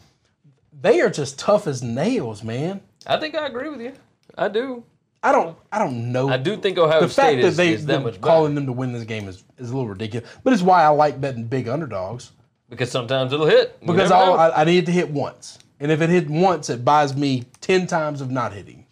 they 0.84 1.00
are 1.00 1.08
just 1.08 1.38
tough 1.38 1.66
as 1.66 1.82
nails, 1.82 2.44
man. 2.44 2.82
I 3.06 3.18
think 3.18 3.34
I 3.34 3.46
agree 3.46 3.70
with 3.70 3.80
you. 3.80 3.94
I 4.36 4.48
do. 4.48 4.84
I 5.22 5.32
don't 5.32 5.56
I 5.72 5.78
don't 5.78 6.12
know. 6.12 6.28
I 6.28 6.36
do 6.36 6.58
think 6.58 6.76
Ohio 6.76 7.00
the 7.00 7.08
State 7.08 7.22
fact 7.22 7.36
that 7.40 7.48
is, 7.48 7.56
they 7.56 7.72
is 7.72 7.86
that 7.86 7.92
they're 7.92 8.00
much 8.00 8.14
better 8.14 8.26
calling 8.26 8.54
them 8.54 8.66
to 8.66 8.72
win 8.72 8.92
this 8.92 9.04
game 9.04 9.26
is, 9.26 9.42
is 9.56 9.70
a 9.70 9.74
little 9.74 9.88
ridiculous. 9.88 10.28
But 10.44 10.52
it's 10.52 10.60
why 10.60 10.84
I 10.84 10.88
like 10.88 11.18
betting 11.22 11.44
big 11.44 11.68
underdogs 11.68 12.32
because 12.68 12.90
sometimes 12.90 13.32
it'll 13.32 13.46
hit. 13.46 13.78
You 13.80 13.86
because 13.86 14.10
all. 14.10 14.38
I, 14.38 14.50
I 14.50 14.64
need 14.64 14.78
it 14.78 14.86
to 14.86 14.92
hit 14.92 15.08
once, 15.08 15.58
and 15.80 15.90
if 15.90 16.02
it 16.02 16.10
hit 16.10 16.28
once, 16.28 16.68
it 16.68 16.84
buys 16.84 17.16
me 17.16 17.44
ten 17.62 17.86
times 17.86 18.20
of 18.20 18.30
not 18.30 18.52
hitting. 18.52 18.84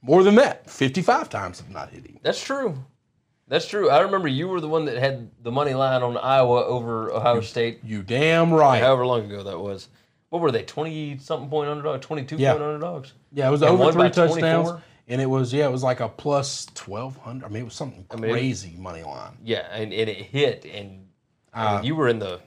More 0.00 0.22
than 0.22 0.36
that, 0.36 0.70
fifty-five 0.70 1.28
times 1.28 1.58
of 1.58 1.70
not 1.70 1.90
hitting. 1.90 2.20
That's 2.22 2.40
true. 2.40 2.78
That's 3.48 3.66
true. 3.66 3.90
I 3.90 4.00
remember 4.02 4.28
you 4.28 4.46
were 4.46 4.60
the 4.60 4.68
one 4.68 4.84
that 4.84 4.96
had 4.96 5.28
the 5.42 5.50
money 5.50 5.74
line 5.74 6.04
on 6.04 6.16
Iowa 6.16 6.64
over 6.64 7.10
Ohio 7.10 7.40
State. 7.40 7.80
You 7.82 8.04
damn 8.04 8.54
right. 8.54 8.80
However 8.80 9.04
long 9.04 9.24
ago 9.24 9.42
that 9.42 9.58
was. 9.58 9.88
What 10.32 10.40
were 10.40 10.50
they? 10.50 10.62
Twenty 10.62 11.18
something 11.18 11.50
point 11.50 11.68
underdog. 11.68 12.00
Twenty 12.00 12.24
two 12.24 12.36
Yeah. 12.36 12.52
point 12.52 12.64
underdogs. 12.64 13.12
Yeah, 13.34 13.48
it 13.48 13.50
was 13.50 13.60
And 13.60 13.72
over 13.72 13.82
won 13.84 13.92
three 13.92 14.02
by 14.04 14.08
touchdowns, 14.08 14.38
24? 14.68 14.82
and 15.08 15.20
it 15.20 15.26
was 15.26 15.52
yeah, 15.52 15.66
it 15.66 15.70
was 15.70 15.82
like 15.82 16.00
a 16.00 16.08
plus 16.08 16.64
twelve 16.74 17.18
hundred. 17.18 17.44
I 17.44 17.48
mean, 17.50 17.60
it 17.60 17.64
was 17.66 17.74
something 17.74 18.06
mean, 18.18 18.24
it- 18.30 18.32
crazy 18.32 18.74
money 18.78 19.02
line. 19.02 19.36
Yeah, 19.44 19.66
and, 19.70 19.92
and 19.92 20.08
it 20.08 20.16
hit, 20.16 20.64
and 20.64 21.06
I 21.52 21.66
Uh, 21.66 21.74
mean, 21.76 21.84
you 21.84 21.96
were 21.96 22.08
in 22.08 22.18
the 22.18 22.40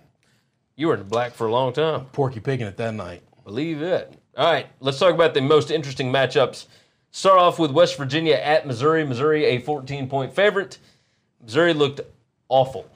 you 0.75 0.87
were 0.87 0.95
in 0.95 0.99
the 1.01 1.05
black 1.05 1.33
for 1.33 1.45
a 1.45 1.51
long 1.51 1.73
time. 1.73 2.05
Porky 2.05 2.39
picking 2.39 2.65
it 2.65 2.75
that 2.77 2.95
night. 2.95 3.21
Believe 3.43 3.83
it. 3.83 4.11
All 4.35 4.51
right, 4.51 4.65
let's 4.79 4.97
talk 4.97 5.13
about 5.13 5.35
the 5.35 5.41
most 5.41 5.69
interesting 5.69 6.11
matchups. 6.11 6.65
Start 7.11 7.37
off 7.37 7.59
with 7.59 7.69
West 7.69 7.97
Virginia 7.97 8.33
at 8.33 8.65
Missouri. 8.65 9.05
Missouri, 9.05 9.45
a 9.45 9.59
14 9.59 10.09
point 10.09 10.33
favorite. 10.33 10.79
Missouri 11.39 11.73
looked 11.75 12.01
awful. 12.49 12.87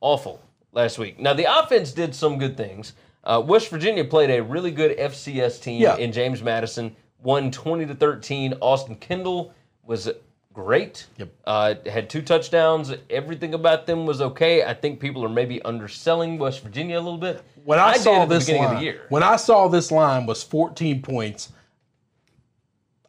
Awful 0.00 0.40
last 0.70 0.98
week. 0.98 1.18
Now, 1.18 1.32
the 1.34 1.46
offense 1.58 1.90
did 1.90 2.14
some 2.14 2.38
good 2.38 2.56
things. 2.56 2.92
Uh, 3.24 3.42
West 3.44 3.68
Virginia 3.68 4.04
played 4.04 4.30
a 4.30 4.42
really 4.42 4.70
good 4.70 4.96
FCS 4.98 5.60
team 5.60 5.80
Yeah. 5.80 5.96
in 5.96 6.12
James 6.12 6.42
Madison, 6.42 6.96
won 7.22 7.50
20 7.50 7.86
to 7.86 7.94
13. 7.94 8.54
Austin 8.60 8.96
Kendall 8.96 9.54
was 9.84 10.10
great. 10.52 11.06
Yep. 11.18 11.28
Uh, 11.44 11.74
had 11.86 12.10
two 12.10 12.20
touchdowns. 12.22 12.92
Everything 13.10 13.54
about 13.54 13.86
them 13.86 14.06
was 14.06 14.20
okay. 14.20 14.64
I 14.64 14.74
think 14.74 15.00
people 15.00 15.24
are 15.24 15.28
maybe 15.28 15.62
underselling 15.62 16.38
West 16.38 16.62
Virginia 16.62 16.96
a 16.98 17.00
little 17.00 17.18
bit. 17.18 17.42
When 17.64 17.78
I, 17.78 17.94
did 17.94 18.02
saw 18.02 18.22
at 18.22 18.28
this 18.28 18.48
line, 18.48 18.64
of 18.64 18.78
the 18.78 18.84
year. 18.84 19.06
when 19.08 19.22
I 19.22 19.36
saw 19.36 19.68
this 19.68 19.90
line 19.92 20.26
was 20.26 20.42
14 20.42 21.00
points, 21.00 21.52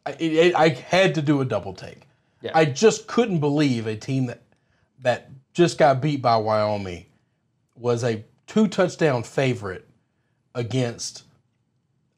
I, 0.06 0.12
it, 0.18 0.54
I 0.54 0.68
had 0.68 1.14
to 1.16 1.22
do 1.22 1.40
a 1.40 1.44
double 1.44 1.74
take. 1.74 2.06
Yeah. 2.40 2.52
I 2.54 2.66
just 2.66 3.06
couldn't 3.06 3.40
believe 3.40 3.86
a 3.86 3.96
team 3.96 4.26
that 4.26 4.42
that 5.00 5.30
just 5.52 5.78
got 5.78 6.00
beat 6.00 6.22
by 6.22 6.36
Wyoming 6.36 7.06
was 7.74 8.04
a 8.04 8.24
two 8.46 8.68
touchdown 8.68 9.22
favorite 9.22 9.86
against 10.54 11.24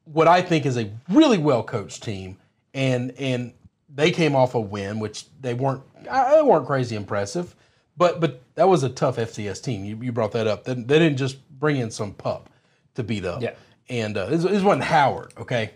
what 0.05 0.29
I 0.29 0.43
think 0.43 0.67
is 0.67 0.77
a 0.77 0.91
really 1.09 1.39
well 1.39 1.63
coached 1.63 2.03
team, 2.03 2.37
and 2.75 3.13
and 3.19 3.53
they 3.95 4.11
came 4.11 4.35
off 4.37 4.55
a 4.55 4.61
win, 4.61 4.99
which 5.01 5.27
they 5.41 5.55
weren't 5.55 5.83
they 6.05 6.43
weren't 6.43 6.67
crazy 6.67 6.97
impressive, 6.97 7.55
but 7.97 8.21
but 8.21 8.41
that 8.55 8.69
was 8.69 8.83
a 8.83 8.89
tough 8.89 9.17
FCS 9.17 9.63
team. 9.63 9.85
You, 9.85 9.99
you 10.01 10.13
brought 10.13 10.33
that 10.33 10.47
up. 10.47 10.65
They, 10.65 10.75
they 10.75 10.99
didn't 10.99 11.17
just 11.19 11.37
bring 11.59 11.77
in 11.77 11.91
some 11.91 12.13
pup 12.13 12.51
to 12.95 13.03
beat 13.03 13.25
up. 13.25 13.43
Yeah. 13.43 13.55
and 13.89 14.17
uh, 14.17 14.27
this, 14.27 14.43
this 14.43 14.63
wasn't 14.63 14.85
Howard. 14.85 15.33
Okay, 15.39 15.73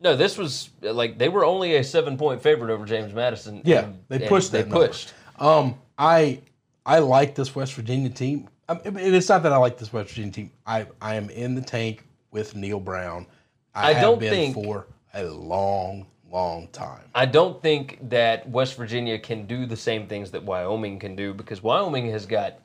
No, 0.00 0.16
this 0.16 0.36
was 0.38 0.70
like 0.80 1.18
they 1.18 1.28
were 1.28 1.44
only 1.44 1.76
a 1.76 1.84
seven 1.84 2.16
point 2.16 2.42
favorite 2.42 2.72
over 2.72 2.84
James 2.84 3.12
Madison. 3.12 3.62
Yeah, 3.64 3.84
and- 3.84 3.98
they 4.08 4.26
pushed 4.28 4.52
They 4.52 4.60
number. 4.62 4.86
pushed. 4.86 5.12
Um, 5.38 5.74
I 5.98 6.40
I 6.86 7.00
like 7.00 7.34
this 7.34 7.54
West 7.54 7.74
Virginia 7.74 8.08
team. 8.10 8.48
I 8.84 8.90
mean, 8.90 9.14
it's 9.14 9.28
not 9.28 9.42
that 9.42 9.52
I 9.52 9.56
like 9.56 9.78
this 9.78 9.92
West 9.92 10.10
Virginia 10.10 10.32
team. 10.32 10.50
I 10.66 10.86
I 11.00 11.14
am 11.16 11.30
in 11.30 11.54
the 11.54 11.60
tank 11.62 12.04
with 12.30 12.54
Neal 12.56 12.80
Brown. 12.80 13.26
I, 13.74 13.90
I 13.90 13.92
have 13.94 14.02
don't 14.02 14.18
been 14.20 14.30
think- 14.30 14.54
for 14.54 14.86
a 15.14 15.24
long, 15.24 16.06
long 16.30 16.68
time. 16.68 17.02
I 17.14 17.26
don't 17.26 17.60
think 17.62 17.98
that 18.08 18.48
West 18.48 18.76
Virginia 18.76 19.18
can 19.18 19.46
do 19.46 19.66
the 19.66 19.76
same 19.76 20.06
things 20.06 20.30
that 20.30 20.42
Wyoming 20.42 20.98
can 20.98 21.14
do 21.16 21.34
because 21.34 21.62
Wyoming 21.62 22.10
has 22.10 22.24
got 22.26 22.58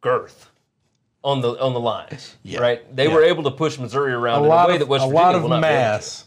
girth 0.00 0.50
on 1.22 1.40
the 1.40 1.58
on 1.60 1.72
the 1.72 1.80
lines. 1.80 2.36
Yeah. 2.42 2.60
Right? 2.60 2.94
They 2.96 3.08
Yeah. 3.08 3.14
were 3.14 3.22
able 3.24 3.42
to 3.44 3.50
push 3.50 3.78
Missouri 3.78 4.12
A 4.12 4.18
around 4.18 4.44
in 4.44 4.50
a 4.50 4.66
way 4.66 4.74
of 4.74 4.78
that 4.80 4.88
West 4.88 5.04
a 5.04 5.08
Virginia 5.08 5.22
lot 5.24 5.34
of 5.34 5.42
will 5.42 5.48
not 5.50 5.62
be 5.62 5.66
able 5.68 5.76
to. 5.76 5.82
mass 5.90 6.24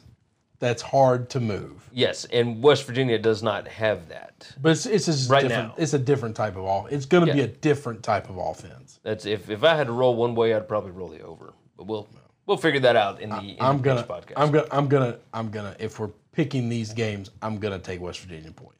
that's 0.59 0.81
hard 0.81 1.29
to 1.31 1.39
move. 1.39 1.89
Yes, 1.91 2.25
and 2.25 2.61
West 2.61 2.85
Virginia 2.85 3.17
does 3.19 3.41
not 3.43 3.67
have 3.67 4.09
that. 4.09 4.51
But 4.61 4.71
it's 4.73 4.85
it's 4.85 5.05
just 5.05 5.29
Right 5.29 5.43
different. 5.43 5.69
now. 5.69 5.75
It's 5.77 5.93
a 5.93 5.99
different 5.99 6.35
type 6.35 6.55
of 6.55 6.63
all. 6.65 6.87
It's 6.87 7.05
going 7.05 7.25
to 7.27 7.33
be 7.33 7.41
a 7.41 7.47
different 7.47 8.03
type 8.03 8.29
of 8.29 8.37
offense. 8.37 8.99
That's 9.03 9.25
if 9.25 9.49
if 9.49 9.63
I 9.63 9.75
had 9.75 9.87
to 9.87 9.93
roll 9.93 10.15
one 10.15 10.35
way, 10.35 10.53
I'd 10.53 10.67
probably 10.67 10.91
roll 10.91 11.09
the 11.09 11.21
over. 11.21 11.53
But 11.75 11.85
we'll 11.87 12.07
we'll 12.45 12.57
figure 12.57 12.79
that 12.81 12.95
out 12.95 13.21
in 13.21 13.29
the, 13.29 13.39
in 13.39 13.57
I'm 13.59 13.77
the 13.77 13.83
gonna, 13.83 14.03
podcast. 14.03 14.33
I'm 14.37 14.51
gonna, 14.51 14.67
I'm 14.71 14.87
gonna, 14.87 15.17
I'm 15.33 15.49
gonna. 15.51 15.75
If 15.79 15.99
we're 15.99 16.11
picking 16.31 16.69
these 16.69 16.93
games, 16.93 17.29
I'm 17.41 17.57
gonna 17.59 17.79
take 17.79 18.01
West 18.01 18.19
Virginia 18.19 18.51
points. 18.51 18.73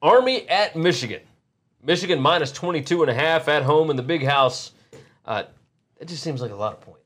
Army 0.00 0.48
at 0.48 0.76
Michigan. 0.76 1.20
Michigan 1.82 2.20
minus 2.20 2.52
22 2.52 3.02
and 3.02 3.10
a 3.10 3.14
half 3.14 3.48
at 3.48 3.62
home 3.62 3.90
in 3.90 3.96
the 3.96 4.02
big 4.02 4.24
house. 4.24 4.72
Uh, 5.24 5.44
it 6.00 6.08
just 6.08 6.22
seems 6.22 6.40
like 6.40 6.50
a 6.50 6.56
lot 6.56 6.72
of 6.72 6.80
points. 6.80 6.97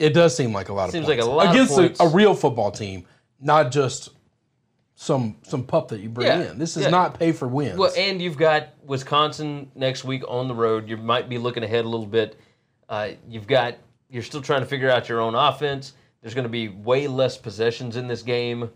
It 0.00 0.14
does 0.14 0.36
seem 0.36 0.52
like 0.52 0.68
a 0.68 0.72
lot 0.72 0.86
of 0.86 0.92
Seems 0.92 1.06
points. 1.06 1.20
like 1.20 1.28
a 1.28 1.30
lot 1.30 1.46
of 1.46 1.52
against 1.54 1.74
points. 1.74 2.00
A, 2.00 2.04
a 2.04 2.08
real 2.08 2.34
football 2.34 2.70
team, 2.70 3.04
not 3.40 3.70
just 3.70 4.08
some 4.94 5.36
some 5.42 5.62
pup 5.64 5.88
that 5.88 6.00
you 6.00 6.08
bring 6.08 6.26
Yeah, 6.26 6.50
in. 6.50 6.58
This 6.58 6.76
is 6.76 6.84
yeah. 6.84 6.90
not 6.90 7.18
pay 7.18 7.32
for 7.32 7.46
wins. 7.46 7.78
Well, 7.78 7.92
and 7.96 8.20
you've 8.20 8.36
got 8.36 8.68
Wisconsin 8.84 9.70
next 9.74 10.04
week 10.04 10.22
on 10.26 10.48
the 10.48 10.54
road. 10.54 10.88
You 10.88 10.96
might 10.96 11.28
be 11.28 11.38
looking 11.38 11.62
ahead 11.62 11.84
a 11.84 11.88
little 11.88 12.06
bit. 12.06 12.38
Uh, 12.88 13.10
you've 13.28 13.46
got 13.46 13.76
you're 14.08 14.22
still 14.22 14.42
trying 14.42 14.60
to 14.62 14.66
figure 14.66 14.90
out 14.90 15.08
your 15.08 15.20
own 15.20 15.34
offense. 15.34 15.92
There's 16.22 16.34
going 16.34 16.44
to 16.44 16.50
be 16.50 16.68
way 16.68 17.06
less 17.06 17.36
possessions 17.38 17.96
in 17.96 18.06
this 18.08 18.22
game 18.22 18.70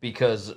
because 0.00 0.54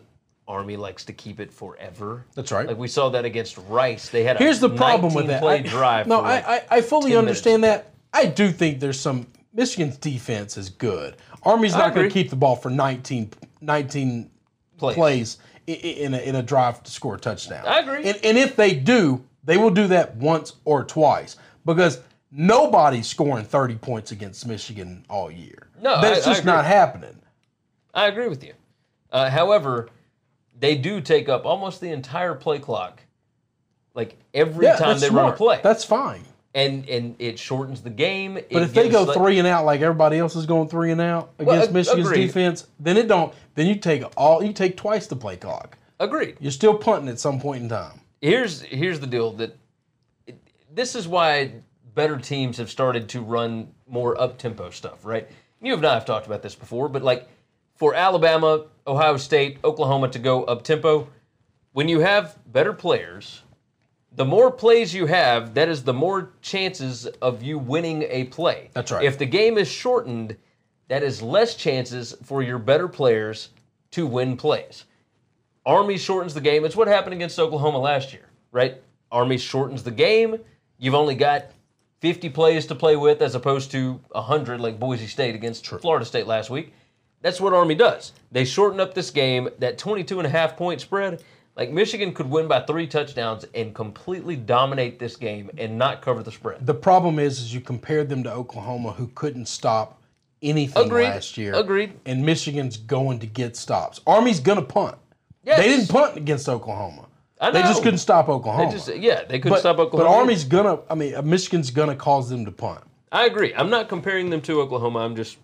Army 0.48 0.78
likes 0.78 1.04
to 1.06 1.14
keep 1.14 1.40
it 1.40 1.52
forever. 1.52 2.26
That's 2.36 2.52
right. 2.52 2.68
Like 2.68 2.78
we 2.78 2.88
saw 2.88 3.10
that 3.10 3.26
against 3.26 3.58
Rice. 3.68 4.10
They 4.10 4.24
had 4.24 4.36
a 4.36 4.40
Here's 4.40 4.60
the 4.60 4.70
problem 4.70 5.14
with 5.14 5.26
19 5.26 5.28
that. 5.28 5.42
Play 5.42 5.56
I- 5.60 5.62
drive. 5.62 6.08
no, 6.08 6.18
for 6.18 6.24
like 6.24 6.46
I, 6.48 6.56
I, 6.58 6.64
I 6.78 6.82
fully 6.82 7.12
10 7.12 7.18
understand 7.20 7.64
that. 7.64 7.92
I 8.14 8.26
do 8.26 8.52
think 8.52 8.80
there's 8.80 9.00
some 9.00 9.28
Michigan's 9.54 9.98
defense 9.98 10.58
is 10.58 10.70
good. 10.70 11.18
Army's 11.44 11.74
not 11.74 11.94
going 11.94 12.08
to 12.08 12.14
keep 12.14 12.30
the 12.30 12.36
ball 12.36 12.56
for 12.56 12.70
19, 12.70 13.32
19 13.62 14.32
plays. 14.78 14.96
plays 14.96 15.38
i- 15.68 15.72
i- 15.72 15.74
in 15.76 16.14
a, 16.14 16.18
in 16.20 16.36
a 16.36 16.44
drive 16.44 16.82
to 16.84 16.92
score 16.92 17.16
a 17.16 17.20
touchdown. 17.20 17.66
I 17.68 17.80
agree. 17.80 18.06
And, 18.10 18.18
and 18.24 18.38
if 18.38 18.56
they 18.56 18.74
do, 18.74 19.24
they 19.44 19.58
will 19.58 19.70
do 19.72 19.88
that 19.88 20.16
once 20.16 20.54
or 20.66 20.84
twice 20.84 21.36
because 21.66 22.00
nobody's 22.32 23.08
scoring 23.08 23.44
30 23.44 23.76
points 23.76 24.12
against 24.12 24.48
Michigan 24.48 25.06
all 25.10 25.30
year. 25.30 25.68
No, 25.82 26.00
That's 26.02 26.26
I- 26.26 26.30
I 26.30 26.34
just 26.34 26.42
agree. 26.42 26.52
not 26.54 26.66
happening. 26.66 27.18
I 27.94 28.08
agree 28.08 28.30
with 28.30 28.44
you. 28.44 28.54
Uh, 29.12 29.30
however, 29.30 29.90
they 30.58 30.76
do 30.76 31.02
take 31.02 31.28
up 31.28 31.46
almost 31.46 31.82
the 31.82 31.92
entire 31.92 32.36
play 32.36 32.60
clock, 32.60 33.02
like 33.96 34.16
every 34.34 34.66
Yeah, 34.66 34.78
time 34.78 34.98
they 35.00 35.10
run 35.10 35.34
a 35.34 35.36
play. 35.36 35.60
That's 35.62 35.84
fine. 35.84 36.24
And 36.54 36.88
and 36.90 37.16
it 37.20 37.40
shortens 37.40 37.82
the 37.82 37.90
game. 37.90 38.34
But 38.34 38.64
if 38.64 38.74
they 38.74 38.90
go 38.90 39.12
three 39.14 39.40
and 39.40 39.48
out 39.48 39.66
like 39.66 39.82
everybody 39.82 40.18
else 40.18 40.36
is 40.36 40.46
going 40.46 40.68
three 40.68 40.92
and 40.92 41.02
out 41.02 41.32
against 41.40 41.70
ag- 41.70 41.74
Michigan's 41.74 42.08
agreed. 42.08 42.28
defense, 42.28 42.68
then 42.80 42.98
it 42.98 43.08
don't. 43.08 43.34
Then 43.56 43.68
you 43.68 43.76
take 43.76 44.04
all 44.18 44.44
you 44.44 44.54
take 44.54 44.78
twice 44.78 45.08
the 45.08 45.16
play 45.16 45.38
clock. 45.38 45.78
agreed. 46.00 46.38
You're 46.40 46.52
still 46.52 46.78
punting 46.78 47.10
at 47.10 47.20
some 47.20 47.40
point 47.40 47.64
in 47.64 47.70
time. 47.70 48.02
Here's 48.22 48.62
here's 48.62 49.00
the 49.00 49.08
deal 49.08 49.32
that 49.34 49.58
it, 50.28 50.40
this 50.74 50.96
is 50.96 51.08
why 51.08 51.54
better 51.96 52.18
teams 52.18 52.58
have 52.58 52.70
started 52.70 53.10
to 53.10 53.22
run 53.22 53.74
more 53.88 54.20
up 54.20 54.38
tempo 54.38 54.70
stuff, 54.70 55.06
right? 55.06 55.28
You 55.62 55.76
and 55.76 55.86
I 55.86 55.94
have 55.94 56.06
talked 56.06 56.26
about 56.26 56.42
this 56.42 56.56
before, 56.56 56.90
but 56.90 57.04
like 57.04 57.28
for 57.76 57.94
Alabama, 57.94 58.66
Ohio 58.88 59.18
State, 59.18 59.60
Oklahoma 59.64 60.08
to 60.10 60.20
go 60.20 60.44
up 60.44 60.64
tempo, 60.64 61.08
when 61.74 61.88
you 61.88 62.00
have 62.00 62.38
better 62.52 62.74
players, 62.74 63.42
the 64.14 64.26
more 64.26 64.52
plays 64.52 64.94
you 64.94 65.06
have, 65.06 65.54
that 65.54 65.70
is 65.70 65.84
the 65.84 65.94
more 65.94 66.32
chances 66.42 67.06
of 67.06 67.42
you 67.42 67.58
winning 67.58 68.04
a 68.04 68.26
play. 68.26 68.70
That's 68.74 68.92
right. 68.92 69.04
If 69.04 69.18
the 69.18 69.26
game 69.26 69.58
is 69.58 69.70
shortened, 69.70 70.36
that 70.90 71.04
is 71.04 71.22
less 71.22 71.56
chances 71.56 72.16
for 72.24 72.44
your 72.44 72.60
better 72.60 72.88
players 72.88 73.50
to 73.92 74.06
win 74.06 74.36
plays. 74.36 74.86
Army 75.66 75.98
shortens 75.98 76.34
the 76.34 76.42
game. 76.42 76.66
It's 76.66 76.76
what 76.76 76.88
happened 76.88 77.14
against 77.14 77.40
Oklahoma 77.40 77.78
last 77.78 78.12
year, 78.12 78.26
right? 78.52 78.82
Army 79.12 79.38
shortens 79.38 79.84
the 79.84 79.92
game. 79.92 80.38
You've 80.78 80.96
only 80.96 81.16
got 81.16 81.46
50 82.00 82.30
plays 82.30 82.66
to 82.66 82.76
play 82.76 82.96
with 82.96 83.22
as 83.22 83.36
opposed 83.36 83.72
to 83.72 84.02
100 84.12 84.60
like 84.60 84.80
Boise 84.80 85.08
State 85.08 85.36
against 85.36 85.68
Florida 85.68 86.06
State 86.06 86.28
last 86.28 86.50
week. 86.50 86.74
That's 87.22 87.40
what 87.40 87.54
Army 87.54 87.76
does. 87.76 88.14
They 88.32 88.44
shorten 88.44 88.80
up 88.80 88.96
this 88.96 89.12
game, 89.12 89.50
that 89.60 89.78
22 89.78 90.20
and 90.20 90.26
a 90.26 90.30
half 90.30 90.58
point 90.58 90.82
spread. 90.82 91.24
Like 91.56 91.72
Michigan 91.72 92.14
could 92.14 92.30
win 92.30 92.48
by 92.48 92.62
three 92.62 92.88
touchdowns 92.88 93.46
and 93.54 93.76
completely 93.76 94.36
dominate 94.36 95.00
this 95.00 95.16
game 95.16 95.50
and 95.58 95.78
not 95.78 96.02
cover 96.02 96.24
the 96.24 96.32
spread. 96.32 96.66
The 96.66 96.74
problem 96.74 97.20
is, 97.20 97.40
is 97.40 97.54
you 97.54 97.60
compared 97.60 98.10
them 98.10 98.24
to 98.24 98.32
Oklahoma, 98.32 98.92
who 98.94 99.08
couldn't 99.16 99.48
stop 99.48 100.02
anything 100.42 100.86
Agreed. 100.86 101.06
last 101.06 101.38
year. 101.38 101.54
Agreed. 101.54 101.94
And 102.06 102.26
Michigan's 102.26 102.78
going 102.78 103.20
to 103.20 103.28
get 103.28 103.56
stops. 103.58 104.00
Army's 104.08 104.40
going 104.40 104.60
to 104.60 104.66
punt. 104.66 104.98
Yes. 105.44 105.60
They 105.60 105.68
didn't 105.68 105.90
punt 105.90 106.18
against 106.18 106.48
Oklahoma. 106.48 107.08
I 107.40 107.50
They 107.50 107.64
just 107.64 107.82
couldn't 107.82 107.98
stop 108.00 108.30
Oklahoma. 108.30 108.70
They 108.70 108.78
just, 108.78 108.96
yeah, 108.96 109.24
they 109.24 109.40
couldn't 109.40 109.54
but, 109.54 109.60
stop 109.62 109.80
Oklahoma. 109.80 110.10
But 110.10 110.16
Army's 110.16 110.44
gonna. 110.44 110.80
I 110.88 110.94
mean, 110.94 111.16
uh, 111.16 111.24
Michigan's 111.24 111.72
gonna 111.72 111.96
cause 111.96 112.30
them 112.30 112.46
to 112.46 112.52
punt. 112.52 112.84
I 113.12 113.26
agree. 113.26 113.52
I'm 113.56 113.72
not 113.72 113.90
comparing 113.90 114.30
them 114.30 114.42
to 114.42 114.62
Oklahoma. 114.62 115.00
I'm 115.00 115.16
just 115.16 115.38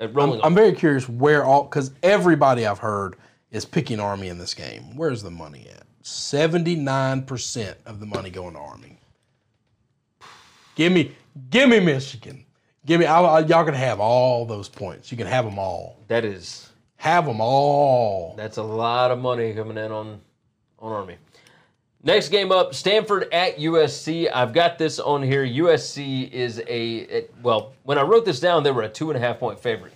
uh, 0.00 0.08
rolling. 0.08 0.40
I'm 0.42 0.56
very 0.56 0.72
curious 0.72 1.08
where 1.08 1.44
all 1.44 1.62
because 1.62 1.92
everybody 2.02 2.66
I've 2.66 2.80
heard 2.80 3.14
is 3.50 3.64
picking 3.64 4.00
Army 4.00 4.28
in 4.28 4.38
this 4.38 4.54
game. 4.54 4.96
Where's 4.96 5.22
the 5.22 5.30
money 5.30 5.66
at? 5.70 5.84
Seventy 6.02 6.76
nine 6.76 7.22
percent 7.22 7.78
of 7.86 8.00
the 8.00 8.06
money 8.06 8.30
going 8.30 8.54
to 8.54 8.60
Army. 8.60 8.98
Give 10.74 10.92
me, 10.92 11.12
give 11.50 11.68
me 11.68 11.80
Michigan. 11.80 12.44
Give 12.84 13.00
me. 13.00 13.06
I, 13.06 13.20
I- 13.20 13.40
y'all 13.46 13.64
can 13.64 13.74
have 13.74 13.98
all 14.00 14.44
those 14.46 14.68
points. 14.68 15.10
You 15.10 15.16
can 15.16 15.26
have 15.26 15.44
them 15.44 15.58
all. 15.58 15.98
that 16.08 16.24
is 16.24 16.70
Have 16.96 17.26
them 17.26 17.40
all. 17.40 18.34
That's 18.36 18.58
a 18.58 18.62
lot 18.62 19.10
of 19.10 19.18
money 19.18 19.52
coming 19.54 19.76
in 19.78 19.90
on 19.90 20.20
on 20.78 20.92
Army. 20.92 21.16
Next 22.02 22.28
game 22.28 22.52
up, 22.52 22.72
Stanford 22.74 23.26
at 23.32 23.56
USC. 23.56 24.30
I've 24.32 24.52
got 24.52 24.78
this 24.78 25.00
on 25.00 25.22
here. 25.24 25.44
USC 25.44 26.30
is 26.30 26.60
a 26.68 26.96
it, 26.98 27.34
well. 27.42 27.72
When 27.82 27.98
I 27.98 28.02
wrote 28.02 28.24
this 28.24 28.38
down, 28.38 28.62
they 28.62 28.70
were 28.70 28.82
a 28.82 28.88
two 28.88 29.10
and 29.10 29.16
a 29.16 29.20
half 29.20 29.40
point 29.40 29.58
favorite. 29.58 29.92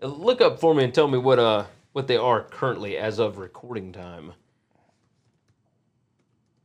Look 0.00 0.40
up 0.40 0.58
for 0.58 0.74
me 0.74 0.82
and 0.82 0.92
tell 0.92 1.06
me 1.06 1.18
what 1.18 1.38
uh 1.38 1.64
what 1.92 2.06
they 2.06 2.16
are 2.16 2.42
currently 2.42 2.96
as 2.96 3.18
of 3.18 3.38
recording 3.38 3.92
time. 3.92 4.32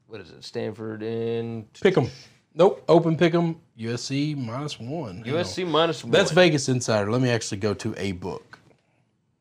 What 0.08 0.22
is 0.22 0.32
it? 0.32 0.44
Stanford 0.44 1.04
and 1.04 1.72
Pick 1.74 1.96
them. 1.96 2.10
Nope. 2.54 2.84
Open 2.88 3.18
pick 3.18 3.34
them. 3.34 3.60
USC 3.78 4.36
minus 4.36 4.80
one. 4.80 5.24
Hang 5.24 5.36
on. 5.36 5.44
USC 5.44 5.68
minus 5.68 6.04
one. 6.04 6.12
That's 6.12 6.32
Vegas 6.32 6.70
Insider. 6.70 7.12
Let 7.12 7.22
me 7.22 7.30
actually 7.30 7.58
go 7.60 7.74
to 7.76 7.94
a 7.98 8.14
book. 8.14 8.60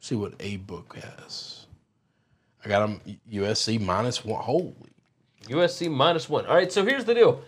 See 0.00 0.14
what 0.14 0.34
a 0.40 0.58
book 0.58 0.96
has. 0.96 1.66
I 2.64 2.68
got 2.68 2.80
them 2.80 3.00
USC 3.32 3.80
minus 3.80 4.24
one. 4.24 4.42
Holy. 4.42 4.74
USC 5.44 5.90
minus 5.90 6.28
one. 6.28 6.44
All 6.46 6.54
right, 6.54 6.70
so 6.70 6.84
here's 6.84 7.04
the 7.04 7.14
deal. 7.14 7.42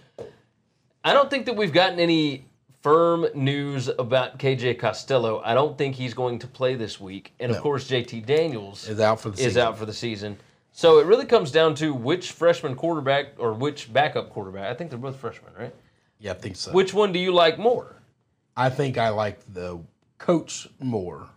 I 1.05 1.13
don't 1.13 1.29
think 1.29 1.47
that 1.47 1.57
we've 1.57 1.73
gotten 1.73 1.99
any 1.99 2.48
firm 2.89 3.27
news 3.35 3.89
about 3.89 4.39
KJ 4.39 4.79
Costello. 4.79 5.43
I 5.45 5.53
don't 5.53 5.77
think 5.77 5.95
he's 5.95 6.15
going 6.15 6.39
to 6.39 6.47
play 6.47 6.75
this 6.75 6.99
week. 6.99 7.35
And 7.39 7.53
of 7.53 7.61
course, 7.61 7.87
JT 7.87 8.25
Daniels 8.25 8.89
Is 8.89 8.99
out 8.99 9.21
for 9.21 9.29
the 9.29 9.35
is 9.35 9.45
season. 9.45 9.63
out 9.63 9.77
for 9.77 9.85
the 9.85 9.93
season. 9.93 10.39
So 10.73 10.99
it 10.99 11.07
really 11.07 11.27
comes 11.27 11.51
down 11.51 11.75
to 11.77 11.93
which 11.93 12.33
freshman 12.33 12.75
quarterback 12.77 13.35
or 13.37 13.53
which 13.53 13.93
backup 13.93 14.31
quarterback. 14.31 14.71
I 14.71 14.75
think 14.75 14.89
they're 14.89 14.99
both 14.99 15.17
freshmen, 15.17 15.53
right? 15.59 15.75
Yeah, 16.19 16.31
I 16.31 16.35
think 16.35 16.57
so. 16.57 16.73
Which 16.73 16.95
one 16.95 17.13
do 17.13 17.19
you 17.19 17.33
like 17.33 17.59
more 17.59 17.97
I 18.57 18.71
think 18.71 18.99
I 18.99 19.11
like 19.11 19.39
the 19.53 19.81
coach 20.19 20.67
more 20.81 21.29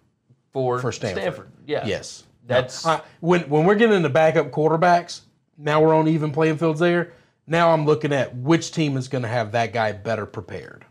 for, 0.54 0.80
for 0.80 0.92
Stanford. 0.92 1.52
Yeah. 1.68 1.86
Yes. 1.86 2.24
That's 2.48 2.86
I, 2.86 3.02
when 3.20 3.42
when 3.42 3.66
we're 3.66 3.76
getting 3.76 3.96
into 3.96 4.10
backup 4.10 4.52
quarterbacks, 4.52 5.22
now 5.58 5.82
we're 5.82 5.94
on 5.94 6.08
even 6.08 6.32
playing 6.32 6.58
fields 6.58 6.80
there. 6.80 7.14
Now 7.46 7.74
I'm 7.74 7.86
looking 7.86 8.12
at 8.12 8.36
which 8.36 8.72
team 8.72 8.98
is 8.98 9.08
going 9.08 9.22
to 9.22 9.28
have 9.28 9.52
that 9.52 9.74
guy 9.74 9.92
better 9.92 10.26
prepared. 10.26 10.86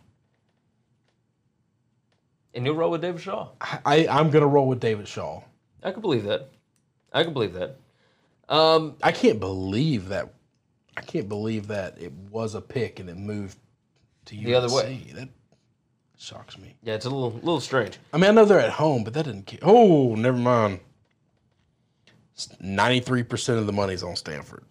And 2.61 2.66
you'll 2.66 2.76
roll 2.76 2.90
with 2.90 3.00
David 3.00 3.22
Shaw. 3.22 3.48
I, 3.86 4.06
I'm 4.06 4.30
going 4.30 4.42
to 4.42 4.46
roll 4.46 4.68
with 4.68 4.80
David 4.80 5.08
Shaw. 5.08 5.42
I 5.82 5.92
can 5.92 6.02
believe 6.02 6.24
that. 6.24 6.50
I 7.11 7.24
can 7.24 7.32
believe 7.32 7.54
that. 7.54 7.76
Um, 8.50 8.96
I 9.02 9.12
can't 9.12 9.40
believe 9.40 10.08
that. 10.11 10.34
I 10.96 11.00
can't 11.00 11.26
believe 11.28 11.68
that 11.68 11.96
it 12.00 12.12
was 12.30 12.54
a 12.54 12.61
pick 12.61 13.00
and 13.00 13.08
it 13.08 13.16
moved 13.16 13.56
to 14.26 14.36
The 14.36 14.54
other 14.54 14.70
way. 14.74 15.02
That 15.14 15.28
shocks 16.18 16.58
me. 16.58 16.76
yeah, 16.82 16.94
it's 16.94 17.06
a 17.06 17.11
little 17.11 17.30
little 17.32 17.61
strange. 17.61 17.98
I 18.12 18.18
mean, 18.18 18.28
I 18.28 18.32
know 18.34 18.44
they're 18.44 18.61
at 18.61 18.72
home, 18.72 19.04
but 19.04 19.14
that 19.14 19.24
didn't. 19.24 19.46
ca- 19.48 19.58
Oh, 19.62 20.14
never 20.14 20.36
mind. 20.36 20.80
Ninety-three 22.61 23.22
percent 23.22 23.58
of 23.58 23.66
the 23.66 23.72
money's 23.72 24.02
on 24.02 24.16
Stanford. 24.16 24.64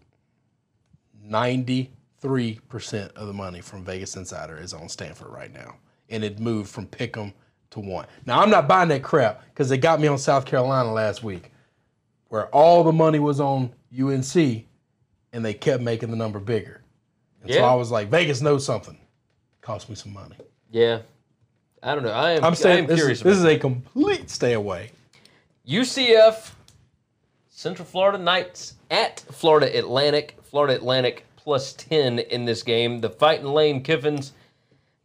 Ninety-three 1.24 2.60
percent 2.70 3.12
of 3.16 3.28
the 3.28 3.34
money 3.34 3.62
from 3.62 3.84
Vegas 3.84 4.16
Insider 4.16 4.58
is 4.58 4.74
on 4.74 4.90
Stanford 4.90 5.30
right 5.32 5.54
now, 5.54 5.76
and 6.10 6.24
it 6.24 6.40
moved 6.40 6.70
from 6.70 6.88
Pick'em 6.88 7.34
to 7.72 7.80
one. 7.80 8.06
Now 8.26 8.40
I'm 8.42 8.50
not 8.50 8.68
buying 8.68 8.90
that 8.90 9.04
crap 9.04 9.44
because 9.50 9.70
they 9.70 9.78
got 9.78 10.00
me 10.00 10.08
on 10.08 10.18
South 10.18 10.46
Carolina 10.46 10.92
last 10.92 11.24
week, 11.24 11.52
where 12.30 12.48
all 12.48 12.84
the 12.84 12.92
money 12.92 13.20
was 13.20 13.40
on 13.40 13.72
UNC, 13.98 14.36
and 14.36 15.46
they 15.46 15.54
kept 15.54 15.84
making 15.84 16.10
the 16.12 16.18
number 16.18 16.40
bigger. 16.40 16.82
And 17.44 17.52
so 17.52 17.60
Yeah. 17.60 17.66
I 17.66 17.76
was 17.76 17.92
like, 17.92 18.10
Vegas 18.10 18.42
knows 18.42 18.66
something. 18.66 18.98
Cost 19.62 19.90
me 19.90 19.96
some 19.96 20.14
money. 20.14 20.36
Yeah, 20.72 21.00
I 21.84 21.94
don't 21.96 22.04
know. 22.04 22.12
I 22.12 22.32
am. 22.32 22.44
I'm 22.44 22.54
I 22.66 22.70
am 22.70 22.88
this, 22.88 23.00
curious. 23.00 23.20
is, 23.20 23.24
this 23.24 23.38
is 23.38 23.46
a 23.46 23.58
complete 23.58 24.30
stay 24.30 24.54
away. 24.54 24.92
UCF, 25.68 26.52
Central 27.50 27.86
Florida 27.86 28.18
Knights 28.18 28.76
at 28.90 29.20
Florida 29.32 29.78
Atlantic. 29.78 30.36
Florida 30.44 30.74
Atlantic 30.76 31.26
plus 31.36 31.74
10 31.74 32.20
in 32.20 32.46
this 32.46 32.64
game. 32.64 33.00
The 33.02 33.10
Fighting 33.10 33.46
Lane 33.46 33.84
Kiffins 33.84 34.32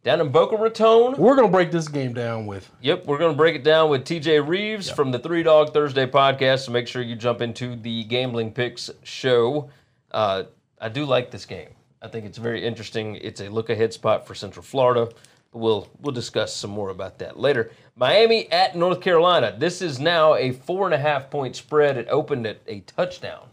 down 0.05 0.21
in 0.21 0.29
Boca 0.29 0.55
Raton. 0.55 1.13
We're 1.17 1.35
gonna 1.35 1.47
break 1.49 1.71
this 1.71 1.87
game 1.87 2.13
down 2.13 2.45
with 2.45 2.69
Yep, 2.81 3.07
we're 3.07 3.17
going 3.17 3.31
to 3.31 3.37
break 3.37 3.55
it 3.55 3.63
down 3.63 3.89
with 3.89 4.05
TJ 4.05 4.47
Reeves 4.47 4.87
from 4.87 5.11
the 5.11 5.17
Three 5.17 5.41
Dog 5.41 5.73
Thursday 5.73 6.05
podcast. 6.05 6.65
So 6.65 6.71
make 6.71 6.87
sure 6.87 7.01
you 7.01 7.15
jump 7.15 7.41
into 7.41 7.75
the 7.75 8.03
Gambling 8.03 8.51
Picks 8.51 8.91
show. 9.01 9.71
Uh, 10.11 10.43
I 10.79 10.89
do 10.89 11.05
like 11.05 11.31
this 11.31 11.45
game. 11.47 11.69
I 12.03 12.07
think 12.07 12.27
it's 12.27 12.37
very 12.37 12.63
interesting. 12.63 13.15
It's 13.15 13.41
a 13.41 13.49
look 13.49 13.71
ahead 13.71 13.93
spot 13.93 14.27
for 14.27 14.35
Central 14.35 14.61
Florida. 14.61 15.09
We'll 15.53 15.87
we'll 16.01 16.13
discuss 16.13 16.55
some 16.55 16.69
more 16.69 16.89
about 16.89 17.17
that 17.17 17.39
later. 17.39 17.71
Miami 17.95 18.51
at 18.51 18.75
North 18.75 19.01
Carolina. 19.01 19.55
This 19.57 19.81
is 19.81 19.99
now 19.99 20.35
a 20.35 20.51
four 20.51 20.85
and 20.85 20.93
a 20.93 20.99
half 20.99 21.31
point 21.31 21.55
spread. 21.55 21.97
It 21.97 22.07
opened 22.11 22.45
at 22.45 22.61
a 22.67 22.81
touchdown. 22.81 23.47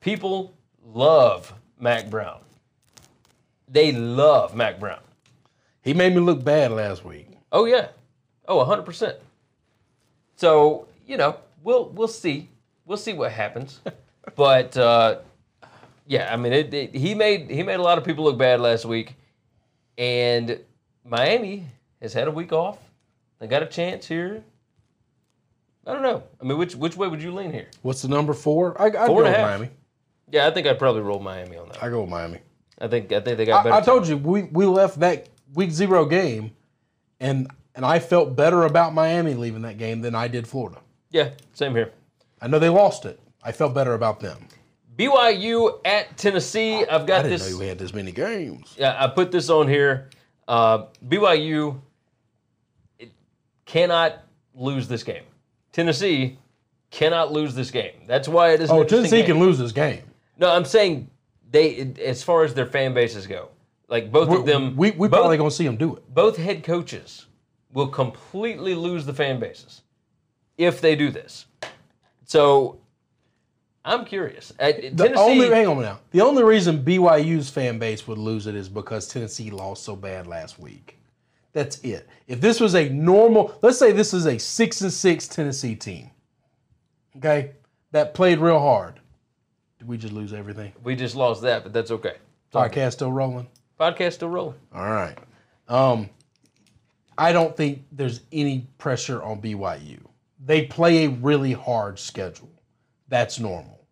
People 0.00 0.54
love 0.84 1.54
Mack 1.78 2.10
Brown. 2.10 2.40
They 3.68 3.92
love 3.92 4.56
Mack 4.56 4.80
Brown. 4.80 4.98
He 5.82 5.94
made 5.94 6.14
me 6.14 6.20
look 6.20 6.42
bad 6.42 6.72
last 6.72 7.04
week. 7.04 7.28
Oh 7.50 7.64
yeah. 7.64 7.88
Oh, 8.48 8.64
100%. 8.64 9.16
So, 10.36 10.88
you 11.06 11.16
know, 11.16 11.36
we'll 11.62 11.88
we'll 11.90 12.08
see. 12.08 12.48
We'll 12.86 12.98
see 12.98 13.12
what 13.12 13.30
happens. 13.32 13.80
but 14.36 14.76
uh, 14.76 15.18
yeah, 16.06 16.32
I 16.32 16.36
mean, 16.36 16.52
it, 16.52 16.74
it, 16.74 16.94
he 16.94 17.14
made 17.14 17.50
he 17.50 17.62
made 17.62 17.76
a 17.76 17.82
lot 17.82 17.98
of 17.98 18.04
people 18.04 18.24
look 18.24 18.38
bad 18.38 18.60
last 18.60 18.84
week, 18.84 19.14
and 19.98 20.58
Miami 21.04 21.66
has 22.00 22.12
had 22.12 22.28
a 22.28 22.30
week 22.32 22.52
off. 22.52 22.78
They 23.38 23.46
got 23.46 23.62
a 23.62 23.66
chance 23.66 24.06
here. 24.06 24.42
I 25.86 25.92
don't 25.92 26.02
know. 26.02 26.22
I 26.40 26.44
mean, 26.44 26.58
which 26.58 26.74
which 26.76 26.96
way 26.96 27.08
would 27.08 27.22
you 27.22 27.32
lean 27.32 27.52
here? 27.52 27.68
What's 27.82 28.02
the 28.02 28.08
number 28.08 28.32
four? 28.32 28.80
I, 28.80 28.86
I'd 28.86 29.06
Four 29.06 29.22
go 29.22 29.30
with. 29.30 29.38
Miami. 29.38 29.70
Yeah, 30.30 30.46
I 30.46 30.50
think 30.50 30.66
I'd 30.66 30.78
probably 30.78 31.02
roll 31.02 31.20
Miami 31.20 31.56
on 31.56 31.68
that. 31.68 31.82
I 31.82 31.90
go 31.90 32.00
with 32.02 32.10
Miami. 32.10 32.38
I 32.80 32.88
think 32.88 33.12
I 33.12 33.20
think 33.20 33.36
they 33.36 33.44
got 33.44 33.64
better. 33.64 33.74
I, 33.74 33.78
I 33.78 33.80
told 33.80 34.08
you 34.08 34.16
we, 34.16 34.44
we 34.44 34.64
left 34.66 35.00
that 35.00 35.28
week 35.54 35.70
zero 35.70 36.04
game, 36.04 36.52
and 37.20 37.50
and 37.74 37.84
I 37.84 37.98
felt 37.98 38.36
better 38.36 38.64
about 38.64 38.94
Miami 38.94 39.34
leaving 39.34 39.62
that 39.62 39.78
game 39.78 40.00
than 40.00 40.14
I 40.14 40.28
did 40.28 40.46
Florida. 40.46 40.80
Yeah, 41.10 41.30
same 41.52 41.74
here. 41.74 41.92
I 42.40 42.48
know 42.48 42.58
they 42.58 42.68
lost 42.68 43.04
it. 43.04 43.18
I 43.42 43.52
felt 43.52 43.74
better 43.74 43.94
about 43.94 44.20
them. 44.20 44.46
BYU 44.96 45.80
at 45.84 46.16
Tennessee. 46.16 46.84
I've 46.84 47.02
I 47.02 47.06
got 47.06 47.22
didn't 47.22 47.30
this. 47.38 47.50
know 47.50 47.58
we 47.58 47.66
had 47.66 47.78
this 47.78 47.94
many 47.94 48.12
games. 48.12 48.74
Yeah, 48.78 48.96
I 49.02 49.08
put 49.08 49.32
this 49.32 49.48
on 49.48 49.68
here. 49.68 50.10
Uh, 50.46 50.86
BYU 51.06 51.80
it 52.98 53.10
cannot 53.64 54.24
lose 54.54 54.88
this 54.88 55.02
game. 55.02 55.22
Tennessee 55.72 56.38
cannot 56.90 57.32
lose 57.32 57.54
this 57.54 57.70
game. 57.70 58.02
That's 58.06 58.28
why 58.28 58.52
it 58.52 58.60
is. 58.60 58.70
Oh, 58.70 58.84
Tennessee 58.84 59.18
game. 59.18 59.26
can 59.26 59.40
lose 59.40 59.58
this 59.58 59.72
game. 59.72 60.02
No, 60.38 60.50
I'm 60.50 60.64
saying 60.64 61.08
they, 61.50 61.92
as 62.04 62.22
far 62.22 62.44
as 62.44 62.52
their 62.54 62.66
fan 62.66 62.92
bases 62.92 63.26
go, 63.26 63.48
like 63.92 64.10
both 64.10 64.30
of 64.30 64.46
them, 64.46 64.74
we 64.74 64.90
we 64.92 65.06
both, 65.06 65.20
probably 65.20 65.36
gonna 65.36 65.50
see 65.50 65.66
them 65.66 65.76
do 65.76 65.94
it. 65.96 66.14
both 66.14 66.36
head 66.36 66.64
coaches 66.64 67.26
will 67.72 67.88
completely 67.88 68.74
lose 68.74 69.06
the 69.06 69.12
fan 69.14 69.38
bases 69.38 69.82
if 70.58 70.80
they 70.80 70.96
do 70.96 71.10
this. 71.10 71.46
So 72.24 72.80
I'm 73.84 74.04
curious. 74.04 74.52
Uh, 74.58 74.72
The 74.92 75.14
only 75.16 75.48
hang 75.48 75.66
on 75.66 75.80
now. 75.82 76.00
The 76.10 76.22
only 76.22 76.42
reason 76.42 76.82
BYU's 76.82 77.50
fan 77.50 77.78
base 77.78 78.06
would 78.08 78.18
lose 78.18 78.46
it 78.46 78.54
is 78.54 78.68
because 78.68 79.08
Tennessee 79.08 79.50
lost 79.50 79.82
so 79.82 79.94
bad 79.94 80.26
last 80.26 80.58
week. 80.58 80.98
That's 81.52 81.78
it. 81.80 82.08
If 82.26 82.40
this 82.40 82.60
was 82.60 82.74
a 82.74 82.88
normal, 82.88 83.58
let's 83.60 83.78
say 83.78 83.92
this 83.92 84.14
is 84.14 84.24
a 84.26 84.38
six 84.38 84.80
and 84.80 84.92
six 84.92 85.28
Tennessee 85.28 85.74
team, 85.74 86.10
okay, 87.18 87.52
that 87.90 88.14
played 88.14 88.38
real 88.38 88.58
hard. 88.58 89.00
Did 89.78 89.86
we 89.88 89.98
just 89.98 90.14
lose 90.14 90.32
everything? 90.32 90.72
we 90.82 90.96
just 90.96 91.14
lost 91.14 91.42
that, 91.42 91.62
but 91.62 91.72
that's 91.74 91.90
okay. 91.90 92.16
Podcast 92.54 92.92
still 92.92 93.12
rolling. 93.12 93.48
Podcast 93.82 94.12
still 94.14 94.28
rolling. 94.28 94.54
All 94.72 94.88
right. 94.90 95.18
Um, 95.68 96.08
I 97.18 97.32
don't 97.32 97.56
think 97.56 97.84
there's 97.90 98.20
any 98.30 98.68
pressure 98.78 99.20
on 99.22 99.42
BYU. 99.42 99.98
They 100.44 100.66
play 100.66 101.04
a 101.04 101.10
really 101.10 101.52
hard 101.52 101.98
schedule. 101.98 102.50
That's 103.08 103.40
normal. 103.40 103.84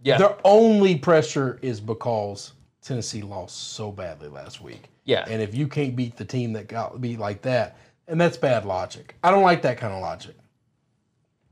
Yeah. 0.00 0.18
Their 0.18 0.36
only 0.44 0.96
pressure 0.96 1.58
is 1.60 1.80
because 1.80 2.52
Tennessee 2.82 3.22
lost 3.22 3.74
so 3.74 3.90
badly 3.90 4.28
last 4.28 4.60
week. 4.60 4.90
Yeah. 5.04 5.24
And 5.28 5.42
if 5.42 5.52
you 5.54 5.66
can't 5.66 5.96
beat 5.96 6.16
the 6.16 6.24
team 6.24 6.52
that 6.52 6.68
got 6.68 7.00
beat 7.00 7.18
like 7.18 7.42
that, 7.42 7.76
and 8.06 8.20
that's 8.20 8.36
bad 8.36 8.64
logic. 8.64 9.16
I 9.24 9.32
don't 9.32 9.42
like 9.42 9.62
that 9.62 9.78
kind 9.78 9.92
of 9.92 10.00
logic 10.00 10.36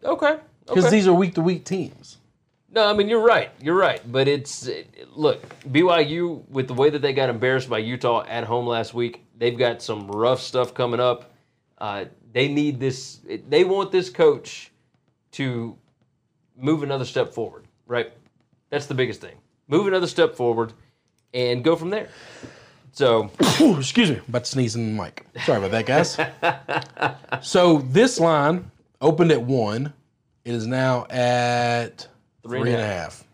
Okay. 0.04 0.38
because 0.66 0.84
okay. 0.84 0.94
these 0.96 1.08
are 1.08 1.12
week 1.14 1.34
to 1.34 1.40
week 1.40 1.64
teams. 1.64 2.18
No, 2.74 2.88
I 2.88 2.92
mean 2.92 3.08
you're 3.08 3.24
right. 3.24 3.50
You're 3.62 3.76
right. 3.76 4.00
But 4.10 4.26
it's 4.26 4.66
it, 4.66 5.08
look 5.16 5.48
BYU 5.70 6.46
with 6.48 6.66
the 6.66 6.74
way 6.74 6.90
that 6.90 7.00
they 7.02 7.12
got 7.12 7.28
embarrassed 7.28 7.70
by 7.70 7.78
Utah 7.78 8.24
at 8.26 8.42
home 8.44 8.66
last 8.66 8.94
week. 8.94 9.24
They've 9.38 9.56
got 9.56 9.80
some 9.80 10.08
rough 10.08 10.40
stuff 10.40 10.74
coming 10.74 10.98
up. 10.98 11.32
Uh, 11.78 12.06
they 12.32 12.48
need 12.48 12.80
this. 12.80 13.20
They 13.48 13.62
want 13.62 13.92
this 13.92 14.10
coach 14.10 14.72
to 15.32 15.76
move 16.56 16.82
another 16.82 17.04
step 17.04 17.32
forward. 17.32 17.66
Right. 17.86 18.12
That's 18.70 18.86
the 18.86 18.94
biggest 18.94 19.20
thing. 19.20 19.36
Move 19.68 19.86
another 19.86 20.08
step 20.08 20.34
forward 20.34 20.72
and 21.32 21.62
go 21.62 21.76
from 21.76 21.90
there. 21.90 22.08
So 22.90 23.30
excuse 23.78 24.10
me, 24.10 24.20
about 24.28 24.44
to 24.44 24.50
sneeze 24.50 24.74
in 24.74 24.96
the 24.96 25.02
mic. 25.02 25.24
Sorry 25.44 25.58
about 25.64 25.70
that, 25.70 25.86
guys. 25.86 26.18
so 27.46 27.78
this 27.78 28.18
line 28.18 28.70
opened 29.00 29.30
at 29.30 29.42
one. 29.42 29.92
It 30.44 30.54
is 30.54 30.66
now 30.66 31.06
at 31.08 32.08
Three 32.44 32.60
three 32.60 32.72
and 32.72 32.80
and 32.80 32.90
a 32.90 32.94
half. 32.94 33.24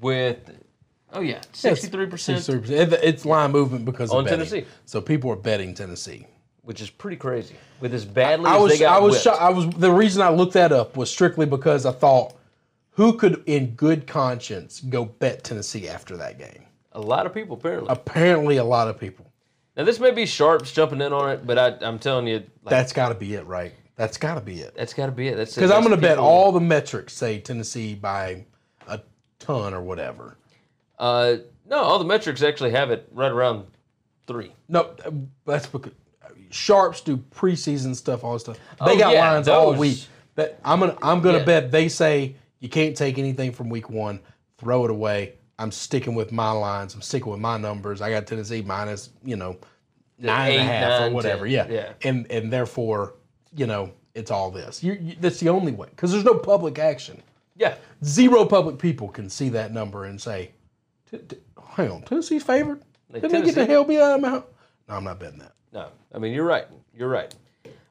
with 0.00 0.50
oh 1.12 1.20
yeah, 1.20 1.40
sixty 1.52 1.88
three 1.88 2.06
percent, 2.06 2.38
63%. 2.38 2.98
It's 3.02 3.24
line 3.24 3.52
movement 3.52 3.84
because 3.84 4.10
of 4.10 4.16
On 4.16 4.24
betting. 4.24 4.38
Tennessee. 4.40 4.66
So 4.86 5.00
people 5.00 5.30
are 5.30 5.36
betting 5.36 5.74
Tennessee. 5.74 6.26
which 6.62 6.80
is 6.80 6.90
pretty 6.90 7.16
crazy. 7.16 7.54
With 7.80 7.94
as 7.94 8.04
badly 8.04 8.46
I 8.46 8.56
as 8.56 8.62
was 8.62 8.72
they 8.72 8.78
got 8.80 8.96
I 8.96 9.00
was. 9.00 9.26
I 9.26 9.50
was 9.50 9.68
the 9.76 9.92
reason 9.92 10.22
I 10.22 10.30
looked 10.30 10.54
that 10.54 10.72
up 10.72 10.96
was 10.96 11.10
strictly 11.10 11.46
because 11.46 11.86
I 11.86 11.92
thought 11.92 12.34
who 12.90 13.12
could 13.12 13.42
in 13.46 13.74
good 13.74 14.06
conscience 14.06 14.80
go 14.80 15.04
bet 15.04 15.44
Tennessee 15.44 15.88
after 15.88 16.16
that 16.16 16.38
game? 16.38 16.62
a 16.92 17.00
lot 17.00 17.26
of 17.26 17.34
people 17.34 17.56
apparently. 17.56 17.88
Apparently 17.90 18.56
a 18.56 18.64
lot 18.64 18.88
of 18.88 18.98
people. 18.98 19.30
Now 19.76 19.84
this 19.84 20.00
may 20.00 20.10
be 20.10 20.24
sharps 20.24 20.72
jumping 20.72 21.02
in 21.02 21.12
on 21.12 21.30
it, 21.30 21.46
but 21.46 21.58
I, 21.58 21.76
I'm 21.86 21.98
telling 21.98 22.26
you, 22.26 22.36
like, 22.62 22.70
That's 22.70 22.94
got 22.94 23.10
to 23.10 23.14
be 23.14 23.34
it, 23.34 23.44
right? 23.44 23.74
That's 23.96 24.18
got 24.18 24.34
to 24.34 24.40
be 24.40 24.60
it. 24.60 24.74
that's 24.76 24.92
got 24.94 25.06
to 25.06 25.12
be 25.12 25.28
it. 25.28 25.36
That's 25.36 25.54
Because 25.54 25.70
I'm 25.70 25.80
going 25.82 25.94
to 25.94 26.00
bet 26.00 26.18
all 26.18 26.52
the 26.52 26.60
metrics 26.60 27.12
say 27.14 27.38
Tennessee 27.40 27.94
by 27.94 28.44
a 28.86 29.00
ton 29.38 29.72
or 29.74 29.82
whatever. 29.82 30.36
Uh, 30.98 31.36
no, 31.68 31.78
all 31.78 31.98
the 31.98 32.04
metrics 32.04 32.42
actually 32.42 32.70
have 32.72 32.90
it 32.90 33.08
right 33.12 33.32
around 33.32 33.66
three. 34.26 34.52
No, 34.68 34.90
that's 35.46 35.66
because 35.66 35.92
sharps 36.50 37.00
do 37.00 37.16
preseason 37.16 37.94
stuff, 37.96 38.22
all 38.22 38.34
this 38.34 38.42
stuff. 38.42 38.58
They 38.84 38.92
Oh, 38.92 38.98
got 38.98 39.12
yeah, 39.14 39.32
lines 39.32 39.48
all 39.48 39.74
week. 39.74 40.04
That 40.36 40.60
I'm 40.64 40.80
gonna 40.80 40.96
I'm 41.02 41.22
gonna 41.22 41.38
Yeah. 41.38 41.44
bet 41.44 41.70
they 41.70 41.88
say 41.88 42.36
you 42.60 42.68
can't 42.68 42.94
take 42.96 43.18
anything 43.18 43.52
from 43.52 43.70
week 43.70 43.88
one, 43.88 44.20
throw 44.58 44.84
it 44.84 44.90
away. 44.90 45.34
I'm 45.58 45.72
sticking 45.72 46.14
with 46.14 46.30
my 46.32 46.50
lines. 46.50 46.94
I'm 46.94 47.00
sticking 47.02 47.30
with 47.32 47.40
my 47.40 47.56
numbers. 47.56 48.02
I 48.02 48.10
got 48.10 48.26
Tennessee 48.26 48.60
minus, 48.60 49.08
you 49.24 49.36
know, 49.36 49.56
nine 50.18 50.52
and 50.52 50.60
a 50.60 50.62
eight, 50.62 50.66
half 50.66 51.00
nine, 51.00 51.10
or 51.10 51.14
whatever. 51.14 51.46
10. 51.46 51.52
Yeah. 51.54 51.66
Yeah. 51.68 51.92
And 52.04 52.30
and 52.30 52.52
therefore, 52.52 53.14
you 53.56 53.66
know, 53.66 53.92
it's 54.14 54.30
all 54.30 54.50
this. 54.50 54.82
You, 54.82 54.94
you, 55.00 55.16
that's 55.20 55.40
the 55.40 55.48
only 55.48 55.72
way 55.72 55.88
because 55.90 56.12
there's 56.12 56.24
no 56.24 56.34
public 56.34 56.78
action. 56.78 57.22
Yeah, 57.56 57.74
Zero 58.04 58.44
public 58.44 58.78
people 58.78 59.08
can 59.08 59.30
see 59.30 59.48
that 59.50 59.72
number 59.72 60.04
and 60.04 60.20
say, 60.20 60.50
"T- 61.10 61.18
t- 61.18 61.38
"Hang 61.70 61.90
on, 61.90 62.02
Tennessee's 62.02 62.42
favored. 62.42 62.82
Like, 63.10 63.22
Did 63.22 63.30
they 63.30 63.42
get 63.42 63.54
the 63.54 63.64
hell 63.66 63.84
beat 63.84 63.98
out 63.98 64.16
of 64.16 64.20
my 64.20 64.28
house?" 64.28 64.44
No, 64.88 64.94
I'm 64.96 65.04
not 65.04 65.18
betting 65.18 65.38
that. 65.38 65.52
no, 65.72 65.88
I 66.14 66.18
mean 66.18 66.32
you're 66.32 66.44
right. 66.44 66.66
You're 66.94 67.08
right. 67.08 67.34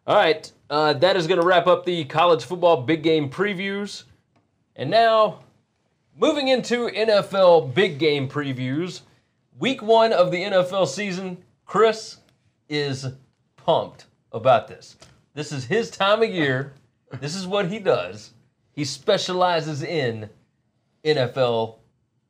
All 0.08 0.16
right, 0.16 0.52
uh, 0.70 0.94
that 0.94 1.16
is 1.16 1.26
going 1.26 1.42
to 1.42 1.46
wrap 1.48 1.66
up 1.66 1.84
the 1.84 2.06
college 2.06 2.44
football 2.44 2.84
big 2.84 3.02
game 3.02 3.28
previews, 3.28 4.04
and 4.76 4.90
now 4.92 5.40
moving 6.16 6.48
into 6.50 6.88
NFL 6.90 7.74
big 7.74 7.98
game 7.98 8.30
previews. 8.30 9.02
Week 9.58 9.82
one 9.82 10.14
of 10.14 10.32
the 10.32 10.38
NFL 10.44 10.88
season. 10.88 11.38
Chris 11.66 12.18
is 12.70 13.08
pumped 13.58 14.06
about 14.32 14.68
this. 14.68 14.96
This 15.36 15.52
is 15.52 15.66
his 15.66 15.92
time 15.92 16.24
of 16.24 16.30
year. 16.30 16.74
This 17.22 17.36
is 17.36 17.46
what 17.46 17.68
he 17.68 17.78
does. 17.80 18.32
He 18.72 18.84
specializes 18.86 19.84
in 19.84 20.30
NFL 21.04 21.76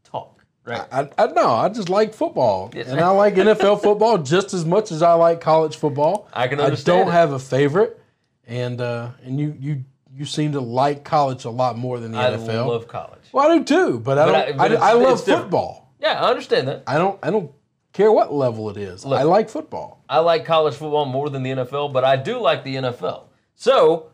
talk, 0.03 0.43
right? 0.65 0.85
I, 0.91 1.09
I 1.17 1.27
no, 1.27 1.49
I 1.51 1.69
just 1.69 1.89
like 1.89 2.13
football, 2.13 2.71
Yes. 2.73 2.87
and 2.87 2.99
I 2.99 3.09
like 3.09 3.35
NFL 3.35 3.81
football 3.81 4.17
just 4.17 4.53
as 4.53 4.65
much 4.65 4.91
as 4.91 5.01
I 5.01 5.13
like 5.13 5.39
college 5.41 5.77
football. 5.77 6.27
I 6.33 6.47
can 6.47 6.59
I 6.59 6.69
don't 6.71 7.07
it. 7.07 7.11
have 7.11 7.31
a 7.31 7.39
favorite, 7.39 7.99
and 8.47 8.81
uh, 8.81 9.09
and 9.23 9.39
you 9.39 9.55
you 9.59 9.83
you 10.13 10.25
seem 10.25 10.51
to 10.53 10.61
like 10.61 11.03
college 11.03 11.45
a 11.45 11.49
lot 11.49 11.77
more 11.77 11.99
than 11.99 12.11
the 12.11 12.17
NFL. 12.17 12.49
I 12.49 12.65
love 12.65 12.87
college. 12.87 13.21
well, 13.31 13.49
I 13.49 13.57
do 13.59 13.63
too, 13.63 13.99
but 13.99 14.17
I 14.17 14.25
don't. 14.25 14.35
I- 14.35 14.45
I, 14.47 14.51
but 14.53 14.71
it's- 14.71 14.83
I 14.83 14.93
love 14.93 15.13
it's 15.13 15.21
different. 15.23 15.43
football. 15.45 15.93
Yeah, 15.99 16.21
I 16.21 16.29
understand 16.29 16.67
that. 16.67 16.83
I 16.87 16.97
don't. 16.97 17.17
I 17.23 17.31
don't 17.31 17.51
care 17.95 18.11
what 18.11 18.33
level 18.33 18.69
it 18.69 18.77
is. 18.77 19.05
I 19.05 19.23
like 19.23 19.49
football. 19.49 20.03
I 20.09 20.19
like 20.19 20.45
college 20.45 20.75
football 20.75 21.05
more 21.05 21.29
than 21.29 21.43
the 21.43 21.51
NFL, 21.51 21.93
but 21.93 22.03
I 22.03 22.17
do 22.17 22.39
like 22.39 22.63
the 22.63 22.75
NFL. 22.75 23.23
So 23.55 24.11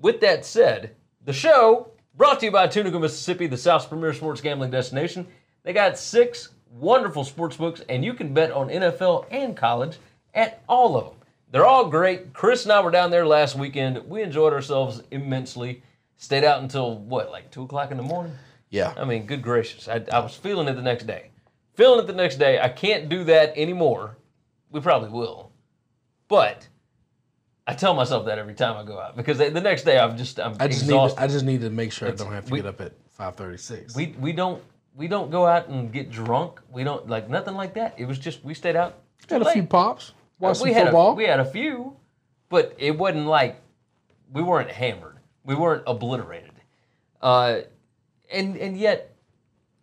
with 0.00 0.20
that 0.20 0.44
said, 0.44 0.96
the 1.24 1.32
show 1.32 1.92
brought 2.16 2.40
to 2.40 2.46
you 2.46 2.52
by 2.52 2.66
Tunica, 2.66 2.98
Mississippi, 2.98 3.46
the 3.46 3.56
South's 3.56 3.86
premier 3.86 4.12
sports 4.12 4.40
gambling 4.40 4.72
destination. 4.72 5.28
They 5.62 5.72
got 5.72 5.96
six 5.96 6.48
wonderful 6.72 7.24
sports 7.24 7.56
books, 7.56 7.82
and 7.88 8.04
you 8.04 8.14
can 8.14 8.34
bet 8.34 8.50
on 8.50 8.68
NFL 8.68 9.26
and 9.30 9.56
college 9.56 9.98
at 10.34 10.62
all 10.68 10.96
of 10.96 11.04
them. 11.04 11.14
They're 11.52 11.66
all 11.66 11.88
great. 11.88 12.32
Chris 12.32 12.64
and 12.64 12.72
I 12.72 12.80
were 12.80 12.90
down 12.90 13.10
there 13.10 13.26
last 13.26 13.56
weekend. 13.56 14.08
We 14.08 14.22
enjoyed 14.22 14.52
ourselves 14.52 15.02
immensely. 15.10 15.82
Stayed 16.16 16.44
out 16.44 16.62
until 16.62 16.98
what, 16.98 17.30
like 17.30 17.50
two 17.50 17.62
o'clock 17.62 17.90
in 17.90 17.96
the 17.96 18.02
morning? 18.02 18.32
Yeah. 18.70 18.92
I 18.96 19.04
mean, 19.04 19.26
good 19.26 19.42
gracious. 19.42 19.88
I, 19.88 20.04
I 20.12 20.18
was 20.20 20.34
feeling 20.34 20.68
it 20.68 20.74
the 20.74 20.82
next 20.82 21.06
day. 21.06 21.30
Feeling 21.74 22.00
it 22.00 22.06
the 22.06 22.12
next 22.12 22.36
day. 22.36 22.60
I 22.60 22.68
can't 22.68 23.08
do 23.08 23.24
that 23.24 23.56
anymore. 23.56 24.16
We 24.70 24.80
probably 24.80 25.10
will. 25.10 25.52
But 26.28 26.68
I 27.66 27.74
tell 27.74 27.94
myself 27.94 28.26
that 28.26 28.38
every 28.38 28.54
time 28.54 28.76
I 28.76 28.84
go 28.84 28.98
out 28.98 29.16
because 29.16 29.38
the 29.38 29.50
next 29.60 29.84
day 29.84 29.98
I'm 29.98 30.16
just 30.16 30.38
I'm 30.40 30.56
I 30.60 30.68
just 30.68 30.82
exhausted. 30.82 31.18
need. 31.20 31.24
I 31.24 31.28
just 31.28 31.44
need 31.44 31.60
to 31.62 31.70
make 31.70 31.92
sure 31.92 32.08
I 32.08 32.12
don't 32.12 32.32
have 32.32 32.46
to 32.46 32.52
we- 32.52 32.58
get 32.58 32.66
up 32.66 32.80
at 32.80 32.92
five 33.10 33.36
thirty 33.36 33.58
six. 33.58 33.94
we 33.94 34.14
we 34.18 34.32
don't 34.32 34.62
we 34.94 35.08
don't 35.08 35.30
go 35.30 35.46
out 35.46 35.68
and 35.68 35.92
get 35.92 36.10
drunk. 36.10 36.60
We 36.70 36.84
don't 36.84 37.08
like 37.08 37.28
nothing 37.28 37.54
like 37.54 37.74
that. 37.74 37.94
It 37.98 38.06
was 38.06 38.18
just 38.18 38.44
we 38.44 38.54
stayed 38.54 38.76
out. 38.76 38.98
had 39.28 39.42
a 39.42 39.52
few 39.52 39.64
pops. 39.64 40.12
Watched 40.38 40.62
we 40.62 40.70
some 40.70 40.74
had 40.74 40.84
football. 40.86 41.12
A, 41.12 41.14
we 41.14 41.24
had 41.24 41.40
a 41.40 41.44
few, 41.44 41.96
but 42.48 42.74
it 42.78 42.96
wasn't 42.96 43.26
like 43.26 43.60
we 44.32 44.42
weren't 44.42 44.70
hammered. 44.70 45.18
We 45.44 45.54
weren't 45.54 45.82
obliterated. 45.86 46.52
Uh, 47.20 47.60
and 48.32 48.56
and 48.56 48.76
yet, 48.76 49.09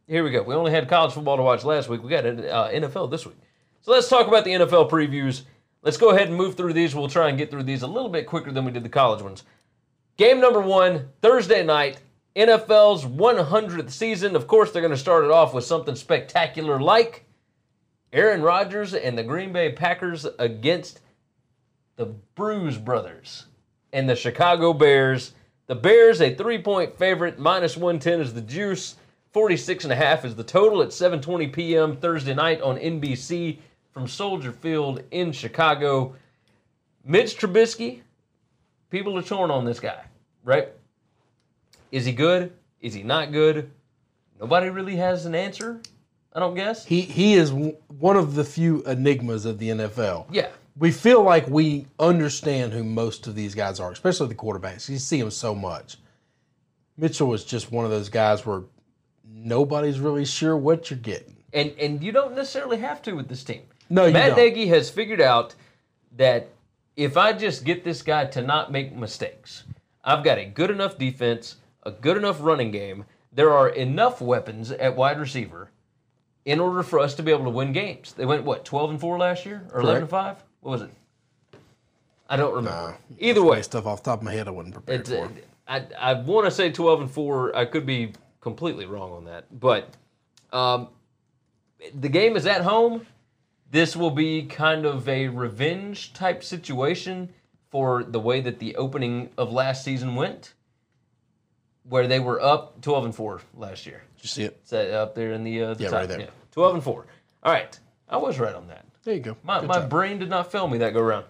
here 0.08 0.24
we 0.24 0.32
go. 0.32 0.42
We 0.42 0.56
only 0.56 0.72
had 0.72 0.88
college 0.88 1.14
football 1.14 1.38
to 1.38 1.44
watch 1.44 1.64
last 1.64 1.90
week. 1.90 2.02
We 2.02 2.10
got 2.10 2.26
uh, 2.26 2.70
NFL 2.70 3.12
this 3.12 3.26
week. 3.26 3.38
So 3.82 3.92
let's 3.92 4.10
talk 4.10 4.28
about 4.28 4.46
the 4.46 4.52
NFL 4.52 4.90
previews. 4.90 5.44
Let's 5.82 5.98
go 5.98 6.10
ahead 6.10 6.28
and 6.28 6.38
move 6.38 6.56
through 6.56 6.74
these. 6.74 6.96
We'll 6.96 7.08
try 7.08 7.30
and 7.30 7.38
get 7.38 7.52
through 7.52 7.64
these 7.64 7.82
a 7.82 7.88
little 7.88 8.10
bit 8.10 8.26
quicker 8.26 8.52
than 8.52 8.66
we 8.66 8.72
did 8.72 8.84
the 8.84 8.90
college 8.90 9.22
ones. 9.22 9.44
Game 10.18 10.40
number 10.40 10.62
one, 10.62 11.10
Thursday 11.22 11.64
night, 11.64 12.00
NFL's 12.36 13.06
100th 13.06 13.92
season. 13.92 14.36
Of 14.36 14.48
course, 14.48 14.72
they're 14.72 14.82
going 14.82 14.92
to 14.92 14.98
start 14.98 15.26
it 15.26 15.32
off 15.32 15.54
with 15.54 15.64
something 15.64 15.96
spectacular 15.96 16.80
like 16.80 17.26
Aaron 18.14 18.42
Rodgers 18.42 18.94
and 18.94 19.18
the 19.18 19.24
Green 19.24 19.52
Bay 19.52 19.72
Packers 19.72 20.26
against 20.40 21.02
the 21.98 22.06
Bruise 22.36 22.78
Brothers 22.78 23.46
and 23.94 24.10
the 24.10 24.16
Chicago 24.16 24.74
Bears. 24.74 25.34
The 25.68 25.76
Bears, 25.76 26.22
a 26.22 26.34
three 26.34 26.62
point 26.62 26.98
favorite, 26.98 27.38
minus 27.38 27.76
110 27.76 28.22
is 28.22 28.34
the 28.34 28.42
juice. 28.42 28.96
46 29.32 29.86
and 29.86 29.94
a 29.94 29.96
half 29.96 30.26
is 30.26 30.36
the 30.36 30.44
total 30.44 30.82
at 30.82 30.90
7:20 30.90 31.52
p.m. 31.52 31.96
Thursday 31.98 32.34
night 32.34 32.62
on 32.62 32.78
NBC 32.78 33.60
from 33.92 34.08
Soldier 34.08 34.52
Field 34.52 35.04
in 35.12 35.32
Chicago. 35.32 36.16
Mitch 37.04 37.38
Trubisky, 37.38 38.02
people 38.90 39.18
are 39.18 39.22
torn 39.22 39.52
on 39.52 39.66
this 39.66 39.80
guy, 39.80 40.04
right? 40.44 40.70
Is 41.92 42.06
he 42.06 42.12
good? 42.12 42.54
Is 42.82 42.94
he 42.94 43.04
not 43.04 43.32
good? 43.32 43.72
Nobody 44.40 44.70
really 44.70 44.96
has 44.98 45.26
an 45.26 45.34
answer, 45.34 45.82
I 46.34 46.40
don't 46.40 46.54
guess. 46.56 46.86
He 46.86 47.02
he 47.02 47.34
is 47.36 47.50
w- 47.50 47.78
one 48.00 48.18
of 48.18 48.36
the 48.36 48.44
few 48.44 48.84
enigmas 48.84 49.46
of 49.46 49.58
the 49.58 49.70
NFL. 49.70 50.28
Yeah. 50.32 50.50
We 50.78 50.92
feel 50.92 51.24
like 51.24 51.48
we 51.48 51.88
understand 52.00 52.72
who 52.72 52.84
most 52.84 53.26
of 53.26 53.34
these 53.34 53.56
guys 53.56 53.80
are, 53.80 53.92
especially 53.92 54.28
the 54.28 54.36
quarterbacks. 54.36 54.88
You 54.88 55.00
see 55.00 55.20
them 55.20 55.32
so 55.32 55.56
much. 55.56 55.98
Mitchell 56.98 57.34
is 57.34 57.44
just 57.44 57.72
one 57.72 57.84
of 57.84 57.90
those 57.90 58.10
guys 58.10 58.46
where 58.46 58.62
nobody's 59.44 60.00
really 60.00 60.26
sure 60.26 60.58
what 60.58 60.90
you're 60.90 61.00
getting. 61.00 61.36
And 61.54 61.74
and 61.80 62.04
you 62.04 62.12
don't 62.12 62.36
necessarily 62.36 62.78
have 62.78 63.02
to 63.04 63.14
with 63.14 63.28
this 63.28 63.44
team. 63.44 63.62
No, 63.90 64.06
you 64.06 64.14
Matt 64.14 64.36
don't. 64.36 64.40
Nagy 64.40 64.68
has 64.68 64.90
figured 64.90 65.22
out 65.22 65.56
that 66.18 66.50
if 66.96 67.16
I 67.16 67.34
just 67.34 67.64
get 67.64 67.84
this 67.84 68.02
guy 68.02 68.26
to 68.26 68.42
not 68.42 68.72
make 68.72 68.94
mistakes, 68.94 69.64
I've 70.04 70.24
got 70.24 70.38
a 70.38 70.46
good 70.46 70.72
enough 70.72 70.98
defense, 70.98 71.58
a 71.84 71.92
good 71.92 72.18
enough 72.18 72.38
running 72.42 72.72
game. 72.72 73.06
There 73.32 73.54
are 73.54 73.70
enough 73.70 74.20
weapons 74.20 74.72
at 74.72 74.96
wide 74.96 75.20
receiver 75.20 75.70
in 76.46 76.60
order 76.60 76.82
for 76.82 77.00
us 77.00 77.14
to 77.16 77.24
be 77.24 77.32
able 77.32 77.44
to 77.44 77.50
win 77.50 77.72
games. 77.72 78.14
They 78.14 78.26
went 78.26 78.44
what, 78.44 78.66
12 78.66 78.92
and 78.92 79.00
4 79.00 79.20
last 79.20 79.46
year 79.46 79.68
or 79.74 79.82
11 79.82 80.04
and 80.04 80.10
5? 80.10 80.44
What 80.62 80.72
was 80.72 80.82
it? 80.82 80.90
I 82.30 82.36
don't 82.36 82.56
remember. 82.56 82.98
Either 83.20 83.44
way, 83.44 83.62
Stuff 83.62 83.86
off 83.86 84.02
the 84.02 84.12
top 84.12 84.20
of 84.20 84.26
my 84.26 84.34
head 84.34 84.48
I 84.48 84.52
wasn't 84.52 84.74
prepared 84.74 85.02
it's, 85.02 85.10
for. 85.10 85.26
uh, 85.26 85.30
I, 85.68 85.86
I 86.00 86.14
want 86.14 86.46
to 86.46 86.52
say 86.52 86.72
12 86.72 87.02
and 87.02 87.12
4. 87.12 87.56
I 87.56 87.66
could 87.66 87.86
be 87.86 88.14
completely 88.48 88.86
wrong 88.86 89.12
on 89.12 89.26
that. 89.26 89.60
But 89.60 89.90
um, 90.54 90.88
the 91.94 92.08
game 92.08 92.38
is 92.38 92.46
at 92.48 92.62
home. 92.62 93.06
This 93.72 93.94
will 93.94 94.12
be 94.12 94.44
kind 94.44 94.86
of 94.86 95.10
a 95.10 95.28
revenge 95.28 96.14
type 96.14 96.46
situation 96.46 97.34
for 97.70 98.06
the 98.06 98.20
way 98.22 98.40
that 98.40 98.60
the 98.60 98.78
opening 98.78 99.30
of 99.38 99.52
last 99.52 99.84
season 99.84 100.16
went, 100.16 100.54
where 101.84 102.08
they 102.08 102.22
were 102.22 102.42
up 102.42 102.80
12 102.82 103.06
and 103.06 103.16
4 103.16 103.42
last 103.56 103.86
year. 103.86 104.02
Did 104.16 104.24
you 104.24 104.30
see 104.30 104.44
it? 104.44 104.66
That 104.70 104.92
up 104.92 105.14
there 105.14 105.34
in 105.34 105.44
the, 105.44 105.62
uh, 105.62 105.74
the 105.74 105.84
Yeah, 105.84 105.90
top? 105.90 106.00
right 106.00 106.08
there. 106.08 106.20
Yeah, 106.22 106.30
12 106.52 106.76
and 106.76 106.84
4. 106.84 107.06
All 107.44 107.52
right. 107.52 107.78
I 108.08 108.16
was 108.16 108.40
right 108.40 108.56
on 108.56 108.68
that. 108.70 108.86
There 109.04 109.14
you 109.14 109.20
go. 109.20 109.36
My, 109.44 109.60
Good 109.60 109.68
my 109.68 109.86
brain 109.86 110.20
did 110.20 110.30
not 110.30 110.50
fail 110.50 110.70
me 110.70 110.78
that 110.78 110.94
go 110.94 111.02
round. 111.02 111.26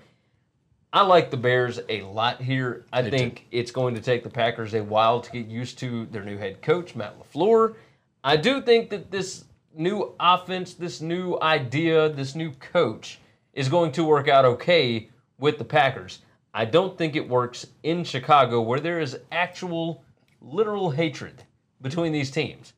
I 0.93 1.01
like 1.01 1.31
the 1.31 1.37
Bears 1.37 1.81
a 1.89 2.01
lot 2.03 2.41
here. 2.41 2.85
I 2.93 3.01
Me 3.01 3.09
think 3.09 3.45
it's 3.51 3.71
going 3.71 3.93
to 3.95 4.01
take 4.01 4.23
the 4.23 4.29
Packers 4.29 4.73
a 4.73 4.81
while 4.81 5.19
to 5.19 5.31
get 5.31 5.47
used 5.47 5.77
to 5.79 6.05
their 6.07 6.23
new 6.23 6.37
head 6.37 6.61
coach, 6.61 6.95
Matt 6.95 7.15
LaFleur. 7.19 7.75
I 8.23 8.37
do 8.37 8.61
think 8.61 8.89
that 8.91 9.11
this 9.11 9.43
new 9.75 10.15
offense, 10.19 10.73
this 10.73 11.01
new 11.01 11.37
idea, 11.41 12.09
this 12.09 12.35
new 12.35 12.51
coach 12.51 13.19
is 13.53 13.67
going 13.67 13.91
to 13.93 14.05
work 14.05 14.29
out 14.29 14.45
okay 14.45 15.09
with 15.37 15.57
the 15.57 15.65
Packers. 15.65 16.19
I 16.53 16.63
don't 16.63 16.97
think 16.97 17.15
it 17.15 17.27
works 17.27 17.67
in 17.83 18.05
Chicago 18.05 18.61
where 18.61 18.79
there 18.79 19.01
is 19.01 19.19
actual, 19.31 20.03
literal 20.41 20.89
hatred 20.89 21.43
between 21.81 22.13
these 22.13 22.31
teams. 22.31 22.73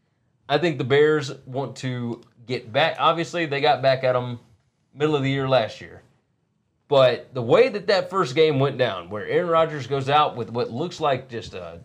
I 0.49 0.57
think 0.57 0.79
the 0.79 0.83
Bears 0.83 1.31
want 1.45 1.75
to 1.77 2.21
get 2.47 2.73
back. 2.73 2.95
Obviously, 2.97 3.45
they 3.45 3.61
got 3.61 3.83
back 3.83 4.03
at 4.03 4.13
them 4.13 4.39
middle 4.95 5.15
of 5.15 5.21
the 5.21 5.29
year 5.29 5.47
last 5.47 5.79
year. 5.79 6.01
But 6.89 7.33
the 7.35 7.41
way 7.41 7.69
that 7.69 7.87
that 7.87 8.09
first 8.09 8.35
game 8.35 8.59
went 8.59 8.77
down, 8.77 9.09
where 9.09 9.25
Aaron 9.27 9.47
Rodgers 9.47 9.85
goes 9.87 10.09
out 10.09 10.35
with 10.35 10.49
what 10.49 10.71
looks 10.71 10.99
like 10.99 11.29
just 11.29 11.53
a 11.53 11.79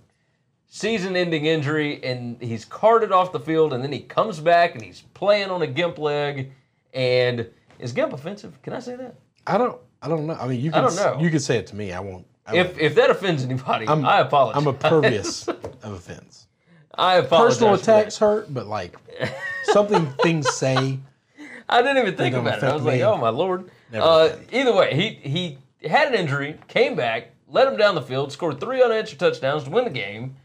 season-ending 0.67 1.45
injury, 1.45 2.03
and 2.03 2.41
he's 2.43 2.65
carted 2.65 3.13
off 3.13 3.31
the 3.31 3.39
field, 3.39 3.75
and 3.75 3.85
then 3.85 3.93
he 3.93 4.01
comes 4.01 4.41
back 4.41 4.75
and 4.75 4.83
he's 4.83 5.03
playing 5.13 5.51
on 5.51 5.61
a 5.63 5.67
gimp 5.67 5.99
leg, 5.99 6.53
and 6.95 7.47
is 7.79 7.93
gimp 7.93 8.15
offensive? 8.15 8.61
Can 8.63 8.73
I 8.73 8.81
say 8.81 8.97
that? 8.97 9.15
I 9.47 9.59
don't 9.59 9.79
I 10.03 10.09
don't 10.09 10.27
know. 10.27 10.35
I 10.35 10.49
mean 10.49 10.61
you 10.61 10.71
can. 10.71 10.85
I 10.85 10.89
don't 10.89 10.97
know. 10.97 11.21
you 11.23 11.31
can 11.31 11.41
say 11.41 11.59
it 11.59 11.67
to 11.69 11.77
me. 11.77 11.93
I 11.93 12.01
won't 12.01 12.27
I 12.47 12.57
If 12.57 12.67
won't. 12.69 12.81
if 12.81 12.95
that 12.95 13.11
offends 13.11 13.45
anybody, 13.45 13.87
I'm, 13.87 14.05
I 14.07 14.21
apologize. 14.21 14.63
I'm 14.63 14.69
impervious 14.69 15.49
of 15.49 15.75
offense. 15.83 16.47
I 16.95 17.17
apologize. 17.17 17.57
Personal 17.59 17.75
attacks 17.75 18.17
hurt, 18.17 18.53
but 18.55 18.67
like 18.67 18.97
something 19.65 20.07
things 20.23 20.51
say 20.55 20.99
I 21.69 21.83
didn't 21.83 21.99
even 21.99 22.17
think 22.17 22.37
about 22.37 22.59
it. 22.59 22.65
I 22.65 22.75
was 22.75 22.83
like, 22.83 22.97
me. 22.97 23.05
oh 23.05 23.17
my 23.17 23.31
lord. 23.31 23.71
Uh, 24.03 24.37
either 24.53 24.75
way, 24.75 24.95
he 24.95 25.29
he 25.29 25.59
had 25.89 26.09
an 26.09 26.15
injury, 26.15 26.59
came 26.69 26.95
back, 26.95 27.31
led 27.49 27.69
him 27.69 27.77
down 27.77 27.95
the 27.95 28.03
field, 28.03 28.33
scored 28.33 28.61
three 28.61 28.83
unanswered 28.83 29.19
touchdowns 29.19 29.65
to 29.65 29.71
win 29.71 29.85
the 29.85 29.91
game. 29.91 30.37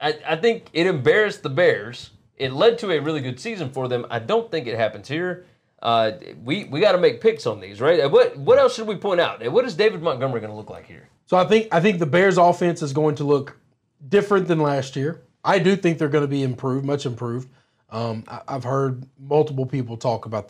I, 0.00 0.18
I 0.26 0.36
think 0.36 0.66
it 0.72 0.86
embarrassed 0.86 1.42
the 1.42 1.50
Bears. 1.50 2.10
It 2.36 2.52
led 2.52 2.78
to 2.80 2.90
a 2.92 2.98
really 2.98 3.20
good 3.20 3.40
season 3.40 3.70
for 3.70 3.88
them. 3.88 4.06
I 4.10 4.18
don't 4.18 4.50
think 4.50 4.66
it 4.66 4.76
happens 4.76 5.08
here. 5.08 5.46
Uh, 5.82 6.12
we 6.44 6.64
we 6.64 6.80
got 6.80 6.92
to 6.92 6.98
make 6.98 7.20
picks 7.20 7.46
on 7.46 7.60
these, 7.60 7.80
right? 7.80 8.10
What 8.10 8.36
what 8.36 8.58
else 8.58 8.74
should 8.74 8.86
we 8.86 8.96
point 8.96 9.20
out? 9.20 9.46
What 9.50 9.64
is 9.64 9.74
David 9.74 10.02
Montgomery 10.02 10.40
going 10.40 10.50
to 10.50 10.56
look 10.56 10.70
like 10.70 10.86
here? 10.86 11.08
So 11.26 11.36
I 11.36 11.44
think 11.44 11.68
I 11.72 11.80
think 11.80 11.98
the 11.98 12.06
Bears 12.06 12.38
offense 12.38 12.82
is 12.82 12.92
going 12.92 13.14
to 13.16 13.24
look 13.24 13.58
different 14.08 14.48
than 14.48 14.58
last 14.60 14.96
year. 14.96 15.22
I 15.44 15.58
do 15.58 15.76
think 15.76 15.98
they're 15.98 16.08
going 16.08 16.24
to 16.24 16.28
be 16.28 16.42
improved, 16.42 16.84
much 16.84 17.06
improved. 17.06 17.48
Um, 17.90 18.24
I, 18.26 18.40
I've 18.48 18.64
heard 18.64 19.06
multiple 19.18 19.66
people 19.66 19.96
talk 19.96 20.26
about 20.26 20.48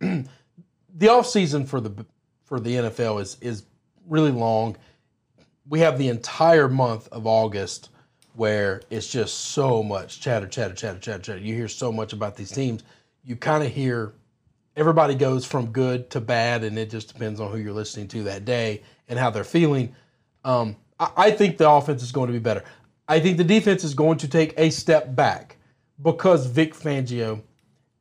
the 0.00 0.24
the 0.94 1.06
offseason 1.06 1.66
for 1.66 1.80
the 1.80 2.04
for 2.44 2.60
the 2.60 2.74
NFL 2.74 3.20
is 3.20 3.36
is 3.40 3.64
really 4.08 4.30
long. 4.30 4.76
We 5.68 5.80
have 5.80 5.98
the 5.98 6.08
entire 6.08 6.68
month 6.68 7.08
of 7.08 7.26
August 7.26 7.90
where 8.34 8.82
it's 8.90 9.08
just 9.08 9.36
so 9.36 9.82
much 9.82 10.20
chatter, 10.20 10.46
chatter, 10.46 10.74
chatter, 10.74 10.98
chatter, 10.98 11.22
chatter. 11.22 11.38
You 11.38 11.54
hear 11.54 11.68
so 11.68 11.92
much 11.92 12.12
about 12.12 12.36
these 12.36 12.50
teams. 12.50 12.82
You 13.24 13.36
kind 13.36 13.62
of 13.62 13.70
hear 13.70 14.14
everybody 14.76 15.14
goes 15.14 15.44
from 15.44 15.66
good 15.66 16.10
to 16.10 16.20
bad, 16.20 16.64
and 16.64 16.78
it 16.78 16.90
just 16.90 17.12
depends 17.12 17.40
on 17.40 17.50
who 17.50 17.58
you're 17.58 17.72
listening 17.72 18.08
to 18.08 18.24
that 18.24 18.44
day 18.44 18.82
and 19.08 19.18
how 19.18 19.30
they're 19.30 19.44
feeling. 19.44 19.94
Um, 20.44 20.76
I, 20.98 21.10
I 21.16 21.30
think 21.30 21.58
the 21.58 21.68
offense 21.68 22.02
is 22.02 22.12
going 22.12 22.28
to 22.28 22.32
be 22.32 22.38
better. 22.38 22.64
I 23.08 23.20
think 23.20 23.36
the 23.36 23.44
defense 23.44 23.84
is 23.84 23.94
going 23.94 24.18
to 24.18 24.28
take 24.28 24.54
a 24.56 24.70
step 24.70 25.14
back 25.14 25.58
because 26.00 26.46
Vic 26.46 26.74
Fangio 26.74 27.42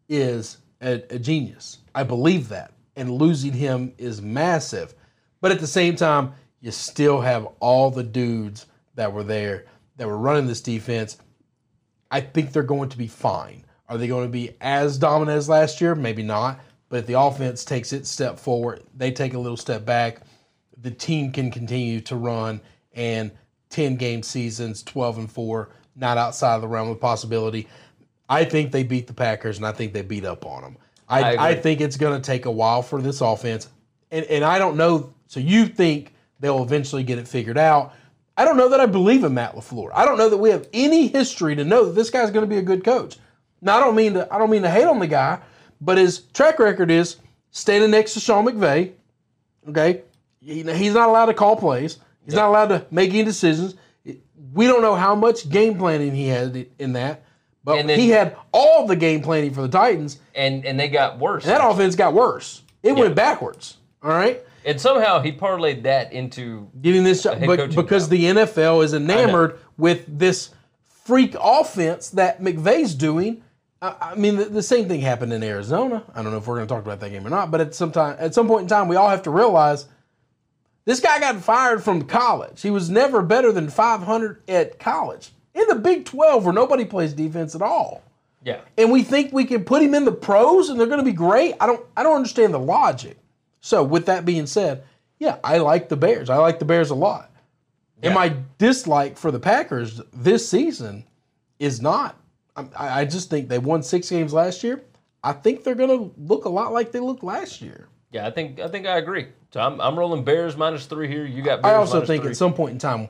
is 0.08 0.58
a, 0.82 1.04
a 1.10 1.20
genius. 1.20 1.80
I 1.94 2.04
believe 2.04 2.50
that. 2.50 2.72
And 2.96 3.12
losing 3.12 3.54
him 3.54 3.94
is 3.98 4.22
massive. 4.22 4.94
But 5.40 5.52
at 5.52 5.60
the 5.60 5.68
same 5.68 5.96
time, 5.96 6.34
you 6.60 6.72
still 6.72 7.22
have 7.22 7.48
all 7.60 7.90
the 7.90 8.04
dudes 8.04 8.68
that 8.96 9.14
were 9.14 9.24
there 9.24 9.66
that 9.98 10.08
were 10.08 10.18
running 10.18 10.48
this 10.48 10.62
defense. 10.62 11.18
I 12.10 12.22
think 12.22 12.52
they're 12.52 12.64
going 12.64 12.90
to 12.90 12.98
be 12.98 13.08
fine. 13.08 13.66
Are 13.88 13.98
they 13.98 14.08
going 14.08 14.26
to 14.26 14.32
be 14.32 14.56
as 14.62 14.98
dominant 14.98 15.38
as 15.38 15.50
last 15.50 15.82
year? 15.82 15.96
Maybe 15.96 16.24
not. 16.24 16.60
But 16.90 17.00
if 17.00 17.08
the 17.08 17.20
offense 17.20 17.64
takes 17.64 17.94
its 17.94 18.10
step 18.10 18.38
forward, 18.38 18.84
they 18.96 19.12
take 19.12 19.34
a 19.34 19.40
little 19.40 19.58
step 19.58 19.86
back, 19.86 20.22
the 20.78 20.92
team 20.92 21.32
can 21.32 21.52
continue 21.52 22.02
to 22.02 22.16
run 22.16 22.62
and 22.94 23.32
10 23.70 23.96
game 23.96 24.24
seasons, 24.24 24.84
12 24.84 25.18
and 25.20 25.32
4, 25.32 25.70
not 25.96 26.18
outside 26.18 26.56
of 26.56 26.62
the 26.62 26.68
realm 26.68 26.90
of 26.90 27.00
possibility. 27.00 27.68
I 28.28 28.44
think 28.44 28.72
they 28.72 28.84
beat 28.84 29.08
the 29.08 29.14
Packers 29.14 29.58
and 29.58 29.66
I 29.66 29.72
think 29.72 29.94
they 29.94 30.02
beat 30.02 30.26
up 30.26 30.46
on 30.46 30.64
them. 30.64 30.78
I, 31.12 31.36
I 31.36 31.48
I, 31.50 31.56
think 31.56 31.82
it's 31.82 31.98
going 31.98 32.20
to 32.20 32.26
take 32.26 32.46
a 32.46 32.52
while 32.52 32.82
for 32.82 33.02
this 33.02 33.22
offense. 33.22 33.68
And, 34.12 34.26
and 34.26 34.44
I 34.44 34.60
don't 34.60 34.78
know. 34.78 35.14
So 35.28 35.40
you 35.40 35.66
think 35.66 36.14
they'll 36.40 36.64
eventually 36.64 37.04
get 37.04 37.18
it 37.20 37.28
figured 37.28 37.58
out. 37.58 37.94
I 38.38 38.46
don't 38.46 38.58
know 38.58 38.70
that 38.70 38.80
I 38.80 38.86
believe 38.86 39.24
in 39.24 39.34
Matt 39.34 39.56
LaFleur. 39.56 39.90
I 39.94 40.06
don't 40.06 40.18
know 40.18 40.30
that 40.30 40.38
we 40.38 40.50
have 40.50 40.68
any 40.74 41.08
history 41.08 41.56
to 41.56 41.64
know 41.64 41.86
that 41.86 41.94
this 41.94 42.10
guy's 42.10 42.32
going 42.32 42.44
to 42.44 42.48
be 42.50 42.58
a 42.58 42.62
good 42.64 42.84
coach. 42.84 43.18
Now 43.62 43.78
I 43.78 43.80
don't 43.82 43.96
mean 43.96 44.14
to 44.14 44.34
I 44.34 44.40
don't 44.40 44.50
mean 44.50 44.64
to 44.64 44.70
hate 44.70 44.86
on 44.86 45.00
the 45.00 45.08
guy, 45.08 45.40
but 45.80 45.98
his 45.98 46.20
track 46.34 46.58
record 46.60 46.90
is 46.90 47.18
standing 47.52 47.92
next 47.92 48.14
to 48.16 48.20
Sean 48.20 48.46
McVay. 48.46 48.94
Okay, 49.70 50.02
He- 50.40 50.64
he's 50.64 50.94
not 50.94 51.10
allowed 51.10 51.28
to 51.28 51.34
call 51.34 51.56
plays. 51.56 52.00
He's 52.26 52.34
not 52.34 52.48
allowed 52.48 52.68
to 52.68 52.86
make 52.90 53.12
any 53.12 53.24
decisions. 53.24 53.76
We 54.54 54.66
don't 54.68 54.82
know 54.82 54.96
how 54.96 55.14
much 55.16 55.50
game 55.50 55.78
planning 55.78 56.14
he 56.16 56.28
had 56.28 56.68
in 56.80 56.94
that, 56.94 57.24
but 57.64 57.78
And 57.80 57.90
then- 57.90 58.00
he 58.00 58.10
had 58.10 58.36
all 58.52 58.88
the 58.88 58.96
game 58.96 59.22
planning 59.22 59.54
for 59.54 59.62
the 59.62 59.68
Titans, 59.70 60.20
and 60.36 60.66
and 60.66 60.80
they 60.80 60.88
got 60.88 61.20
worse. 61.20 61.44
and 61.44 61.52
that 61.52 61.66
offense 61.68 61.96
got 61.96 62.14
worse. 62.14 62.64
It 62.84 62.94
went 62.96 63.16
backwards. 63.16 63.78
All 64.04 64.10
right. 64.12 64.44
and 64.66 64.80
somehow 64.82 65.22
he 65.22 65.32
parlayed 65.32 65.84
that 65.84 66.12
into 66.14 66.68
getting 66.82 67.04
this 67.04 67.22
job 67.24 67.40
but, 67.46 67.76
because 67.76 68.04
job. 68.04 68.10
the 68.12 68.24
NFL 68.26 68.84
is 68.84 68.94
enamored 68.94 69.60
with 69.78 70.06
this 70.20 70.50
freak 71.06 71.36
offense 71.40 72.10
that 72.12 72.42
McVay's 72.42 72.96
doing. 72.96 73.44
I, 73.82 73.96
I 74.02 74.16
mean, 74.16 74.38
the, 74.38 74.46
the 74.46 74.64
same 74.64 74.88
thing 74.88 75.02
happened 75.02 75.34
in 75.34 75.44
Arizona. 75.44 76.04
I 76.16 76.22
don't 76.24 76.32
know 76.32 76.38
if 76.38 76.48
we're 76.48 76.56
going 76.56 76.68
to 76.68 76.74
talk 76.74 76.84
about 76.84 77.00
that 77.00 77.10
game 77.10 77.26
or 77.26 77.30
not, 77.30 77.52
but 77.52 77.62
at 77.62 77.74
some 77.76 77.92
time, 77.92 78.16
at 78.20 78.34
some 78.34 78.48
point 78.48 78.64
in 78.64 78.68
time, 78.68 78.88
we 78.88 78.96
all 78.96 79.10
have 79.10 79.24
to 79.24 79.32
realize 79.32 79.88
this 80.86 81.00
guy 81.00 81.20
got 81.20 81.38
fired 81.38 81.84
from 81.84 82.04
college. 82.04 82.62
He 82.62 82.72
was 82.72 82.90
never 82.90 83.22
better 83.22 83.52
than 83.52 83.70
500 83.70 84.42
at 84.48 84.80
college 84.80 85.32
in 85.54 85.68
the 85.68 85.76
Big 85.76 86.06
12, 86.06 86.46
where 86.46 86.54
nobody 86.54 86.86
plays 86.86 87.14
defense 87.14 87.56
at 87.56 87.62
all. 87.62 88.04
yeah. 88.44 88.62
And 88.78 88.92
we 88.92 89.04
think 89.04 89.34
we 89.34 89.46
can 89.46 89.64
put 89.64 89.82
him 89.82 89.94
in 89.94 90.06
the 90.06 90.12
pros 90.12 90.70
and 90.70 90.80
they're 90.80 90.88
going 90.88 91.00
to 91.00 91.06
be 91.06 91.14
great. 91.14 91.56
I 91.60 91.68
don't. 91.68 91.86
I 91.96 92.04
don't 92.04 92.16
understand 92.16 92.54
the 92.54 92.60
logic. 92.60 93.18
So, 93.60 93.84
with 93.84 94.08
that 94.08 94.26
being 94.26 94.48
said, 94.48 94.84
yeah, 95.20 95.38
I 95.44 95.60
like 95.60 95.90
the 95.90 95.98
Bears. 95.98 96.30
I 96.30 96.38
like 96.38 96.58
the 96.60 96.66
Bears 96.66 96.90
a 96.90 96.96
lot. 96.96 97.32
And 98.04 98.16
my 98.16 98.36
dislike 98.58 99.16
for 99.18 99.30
the 99.30 99.40
Packers 99.40 100.02
this 100.12 100.50
season 100.50 101.06
is 101.60 101.82
not. 101.82 102.18
I, 102.56 103.02
I 103.02 103.06
just 103.06 103.30
think 103.30 103.48
they 103.48 103.60
won 103.60 103.84
six 103.84 104.10
games 104.10 104.34
last 104.34 104.64
year. 104.64 104.84
I 105.24 105.34
think 105.34 105.64
they're 105.64 105.76
going 105.76 105.90
to 105.90 106.12
look 106.18 106.46
a 106.46 106.50
lot 106.50 106.74
like 106.74 106.92
they 106.92 107.00
looked 107.00 107.24
last 107.24 107.62
year. 107.62 107.88
Yeah, 108.12 108.26
I 108.26 108.32
think 108.32 108.60
I 108.60 108.68
think 108.68 108.88
I 108.88 108.98
agree. 108.98 109.28
So 109.54 109.60
I'm, 109.60 109.80
I'm 109.80 109.98
rolling 109.98 110.24
Bears 110.24 110.58
minus 110.58 110.88
three 110.88 111.08
here. 111.08 111.26
You 111.26 111.44
got 111.44 111.62
Bears 111.62 111.72
I 111.72 111.76
also 111.76 112.04
think 112.04 112.24
three. 112.24 112.32
at 112.32 112.38
some 112.38 112.54
point 112.56 112.72
in 112.72 112.80
time, 112.80 113.08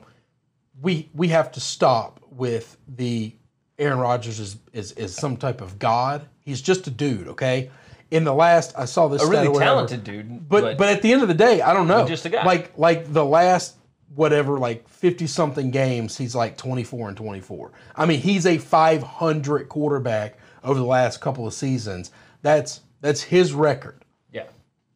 we 0.82 1.08
we 1.14 1.28
have 1.28 1.52
to 1.52 1.60
stop 1.60 2.20
with 2.30 2.76
the 2.88 3.34
Aaron 3.78 3.98
Rodgers 3.98 4.38
is, 4.38 4.56
is 4.72 4.92
is 4.92 5.14
some 5.14 5.36
type 5.36 5.60
of 5.60 5.78
god. 5.78 6.26
He's 6.40 6.60
just 6.60 6.86
a 6.86 6.90
dude, 6.90 7.28
okay? 7.28 7.70
In 8.10 8.24
the 8.24 8.34
last, 8.34 8.74
I 8.76 8.84
saw 8.84 9.08
this 9.08 9.22
a 9.22 9.26
really 9.26 9.48
whatever. 9.48 9.64
talented 9.70 10.04
dude, 10.04 10.46
But, 10.46 10.76
but 10.76 10.88
at 10.90 11.00
the 11.00 11.12
end 11.12 11.22
of 11.22 11.28
the 11.28 11.34
day, 11.34 11.62
I 11.62 11.72
don't 11.72 11.88
know. 11.88 12.06
just 12.06 12.26
a 12.26 12.28
guy. 12.28 12.44
Like 12.44 12.76
like 12.76 13.10
the 13.12 13.24
last 13.24 13.76
whatever 14.14 14.58
like 14.58 14.86
50 14.88 15.26
something 15.26 15.70
games, 15.70 16.18
he's 16.18 16.34
like 16.34 16.58
24 16.58 17.08
and 17.08 17.16
24. 17.16 17.72
I 17.96 18.04
mean, 18.04 18.20
he's 18.20 18.44
a 18.44 18.58
500 18.58 19.68
quarterback 19.70 20.36
over 20.62 20.78
the 20.78 20.84
last 20.84 21.20
couple 21.22 21.46
of 21.46 21.54
seasons. 21.54 22.10
That's 22.42 22.80
that's 23.00 23.22
his 23.22 23.52
record. 23.54 24.04
yeah, 24.30 24.44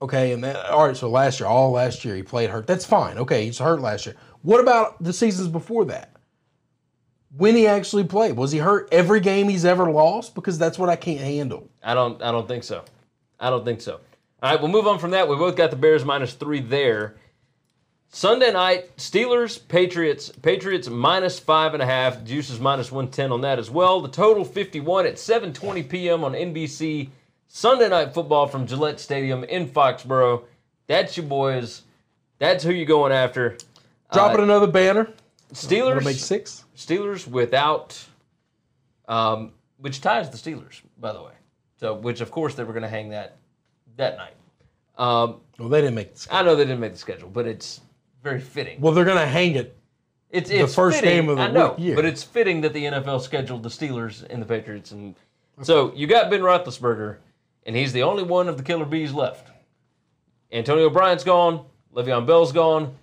Okay, 0.02 0.32
and 0.32 0.44
that, 0.44 0.66
all 0.66 0.86
right, 0.86 0.96
so 0.96 1.08
last 1.08 1.40
year, 1.40 1.48
all 1.48 1.70
last 1.70 2.04
year 2.04 2.14
he 2.16 2.22
played 2.22 2.50
hurt. 2.50 2.66
That's 2.66 2.84
fine. 2.84 3.16
Okay, 3.18 3.46
he's 3.46 3.58
hurt 3.58 3.80
last 3.80 4.04
year. 4.06 4.14
What 4.46 4.60
about 4.60 5.02
the 5.02 5.12
seasons 5.12 5.48
before 5.48 5.86
that? 5.86 6.12
When 7.36 7.56
he 7.56 7.66
actually 7.66 8.04
played, 8.04 8.36
was 8.36 8.52
he 8.52 8.60
hurt 8.60 8.88
every 8.92 9.18
game 9.18 9.48
he's 9.48 9.64
ever 9.64 9.90
lost? 9.90 10.36
Because 10.36 10.56
that's 10.56 10.78
what 10.78 10.88
I 10.88 10.94
can't 10.94 11.18
handle. 11.18 11.68
I 11.82 11.94
don't 11.94 12.22
I 12.22 12.30
don't 12.30 12.46
think 12.46 12.62
so. 12.62 12.84
I 13.40 13.50
don't 13.50 13.64
think 13.64 13.80
so. 13.80 13.98
All 14.40 14.52
right, 14.52 14.62
we'll 14.62 14.70
move 14.70 14.86
on 14.86 15.00
from 15.00 15.10
that. 15.10 15.28
We 15.28 15.34
both 15.34 15.56
got 15.56 15.70
the 15.70 15.76
Bears 15.76 16.04
minus 16.04 16.34
three 16.34 16.60
there. 16.60 17.16
Sunday 18.10 18.52
night, 18.52 18.96
Steelers, 18.98 19.58
Patriots, 19.66 20.30
Patriots 20.30 20.88
minus 20.88 21.40
five 21.40 21.74
and 21.74 21.82
a 21.82 21.86
half. 21.86 22.22
Juice 22.22 22.48
is 22.48 22.60
minus 22.60 22.92
110 22.92 23.32
on 23.32 23.40
that 23.40 23.58
as 23.58 23.68
well. 23.68 24.00
The 24.00 24.08
total 24.08 24.44
51 24.44 25.06
at 25.06 25.14
7:20 25.14 25.88
p.m. 25.88 26.22
on 26.22 26.34
NBC. 26.34 27.08
Sunday 27.48 27.88
night 27.88 28.14
football 28.14 28.46
from 28.46 28.68
Gillette 28.68 29.00
Stadium 29.00 29.42
in 29.42 29.66
Foxborough. 29.68 30.44
That's 30.86 31.16
your 31.16 31.26
boys. 31.26 31.82
That's 32.38 32.62
who 32.62 32.70
you're 32.70 32.86
going 32.86 33.10
after. 33.10 33.58
Dropping 34.12 34.42
another 34.42 34.66
banner. 34.66 35.08
Steelers. 35.52 35.88
That'll 35.88 36.04
make 36.04 36.16
six. 36.16 36.64
Steelers 36.76 37.26
without, 37.26 38.02
um, 39.08 39.52
which 39.78 40.00
ties 40.00 40.30
the 40.30 40.36
Steelers, 40.36 40.80
by 40.98 41.12
the 41.12 41.22
way. 41.22 41.32
So, 41.78 41.94
which 41.94 42.20
of 42.20 42.30
course 42.30 42.54
they 42.54 42.64
were 42.64 42.72
going 42.72 42.82
to 42.82 42.88
hang 42.88 43.10
that 43.10 43.36
that 43.96 44.16
night. 44.16 44.34
Um, 44.98 45.40
Well, 45.58 45.68
they 45.68 45.80
didn't 45.80 45.94
make 45.94 46.14
the 46.14 46.20
schedule. 46.20 46.38
I 46.38 46.42
know 46.42 46.56
they 46.56 46.64
didn't 46.64 46.80
make 46.80 46.92
the 46.92 46.98
schedule, 46.98 47.28
but 47.28 47.46
it's 47.46 47.80
very 48.22 48.40
fitting. 48.40 48.80
Well, 48.80 48.92
they're 48.92 49.04
going 49.04 49.18
to 49.18 49.26
hang 49.26 49.54
it. 49.56 49.76
It's, 50.30 50.50
it's 50.50 50.74
first 50.74 51.00
fitting, 51.00 51.10
game 51.10 51.28
of 51.28 51.36
the 51.36 51.44
I 51.44 51.50
know, 51.50 51.76
yeah. 51.78 51.94
but 51.94 52.04
it's 52.04 52.22
fitting 52.22 52.60
that 52.62 52.72
the 52.72 52.84
NFL 52.84 53.20
scheduled 53.22 53.62
the 53.62 53.68
Steelers 53.68 54.26
and 54.28 54.42
the 54.42 54.46
Patriots, 54.46 54.90
and 54.90 55.14
so 55.62 55.94
you 55.94 56.06
got 56.06 56.30
Ben 56.30 56.40
Roethlisberger, 56.40 57.18
and 57.64 57.76
he's 57.76 57.92
the 57.92 58.02
only 58.02 58.24
one 58.24 58.48
of 58.48 58.56
the 58.56 58.62
killer 58.62 58.84
bees 58.84 59.12
left. 59.12 59.50
Antonio 60.52 60.90
Bryant's 60.90 61.24
gone, 61.24 61.64
Le'Veon 61.94 62.26
Bell's 62.26 62.52
gone, 62.52 62.96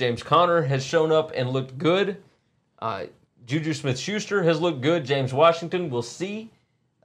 James 0.00 0.22
Conner 0.22 0.62
has 0.62 0.82
shown 0.82 1.12
up 1.12 1.30
and 1.34 1.50
looked 1.50 1.76
good. 1.76 2.22
Uh, 2.78 3.04
Juju 3.44 3.74
Smith-Schuster 3.74 4.42
has 4.44 4.58
looked 4.58 4.80
good. 4.80 5.04
James 5.04 5.34
Washington, 5.34 5.90
we'll 5.90 6.00
see. 6.00 6.50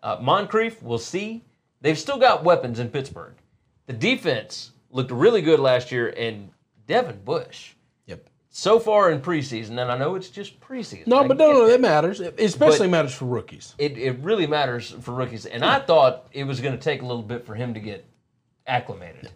Uh, 0.02 0.18
Moncrief, 0.22 0.82
we'll 0.82 0.98
see. 0.98 1.44
They've 1.82 2.00
still 2.00 2.18
got 2.18 2.46
weapons 2.46 2.80
in 2.80 2.88
Pittsburgh. 2.88 3.34
The 3.88 3.92
defense 3.92 4.72
looked 4.92 5.12
really 5.12 5.42
good 5.42 5.60
last 5.60 5.92
year, 5.92 6.14
and 6.16 6.50
Devin 6.88 7.20
Bush 7.26 7.74
Yep. 8.06 8.30
so 8.50 8.80
far 8.80 9.12
in 9.12 9.20
preseason, 9.20 9.72
and 9.72 9.92
I 9.92 9.98
know 9.98 10.16
it's 10.16 10.30
just 10.30 10.58
preseason. 10.62 11.08
No, 11.08 11.28
but 11.28 11.36
no, 11.36 11.52
no, 11.52 11.66
that. 11.66 11.72
that 11.74 11.82
matters. 11.82 12.22
It 12.22 12.40
especially 12.40 12.88
matters 12.88 13.14
for 13.14 13.26
rookies. 13.26 13.76
It, 13.78 13.98
it 13.98 14.20
really 14.20 14.48
matters 14.48 14.92
for 15.02 15.12
rookies. 15.12 15.46
And 15.46 15.66
I 15.66 15.82
thought 15.82 16.28
it 16.32 16.46
was 16.46 16.62
going 16.62 16.78
to 16.78 16.82
take 16.82 17.02
a 17.02 17.06
little 17.06 17.24
bit 17.24 17.46
for 17.46 17.56
him 17.56 17.74
to 17.74 17.82
get 17.82 18.06
acclimated. 18.66 19.32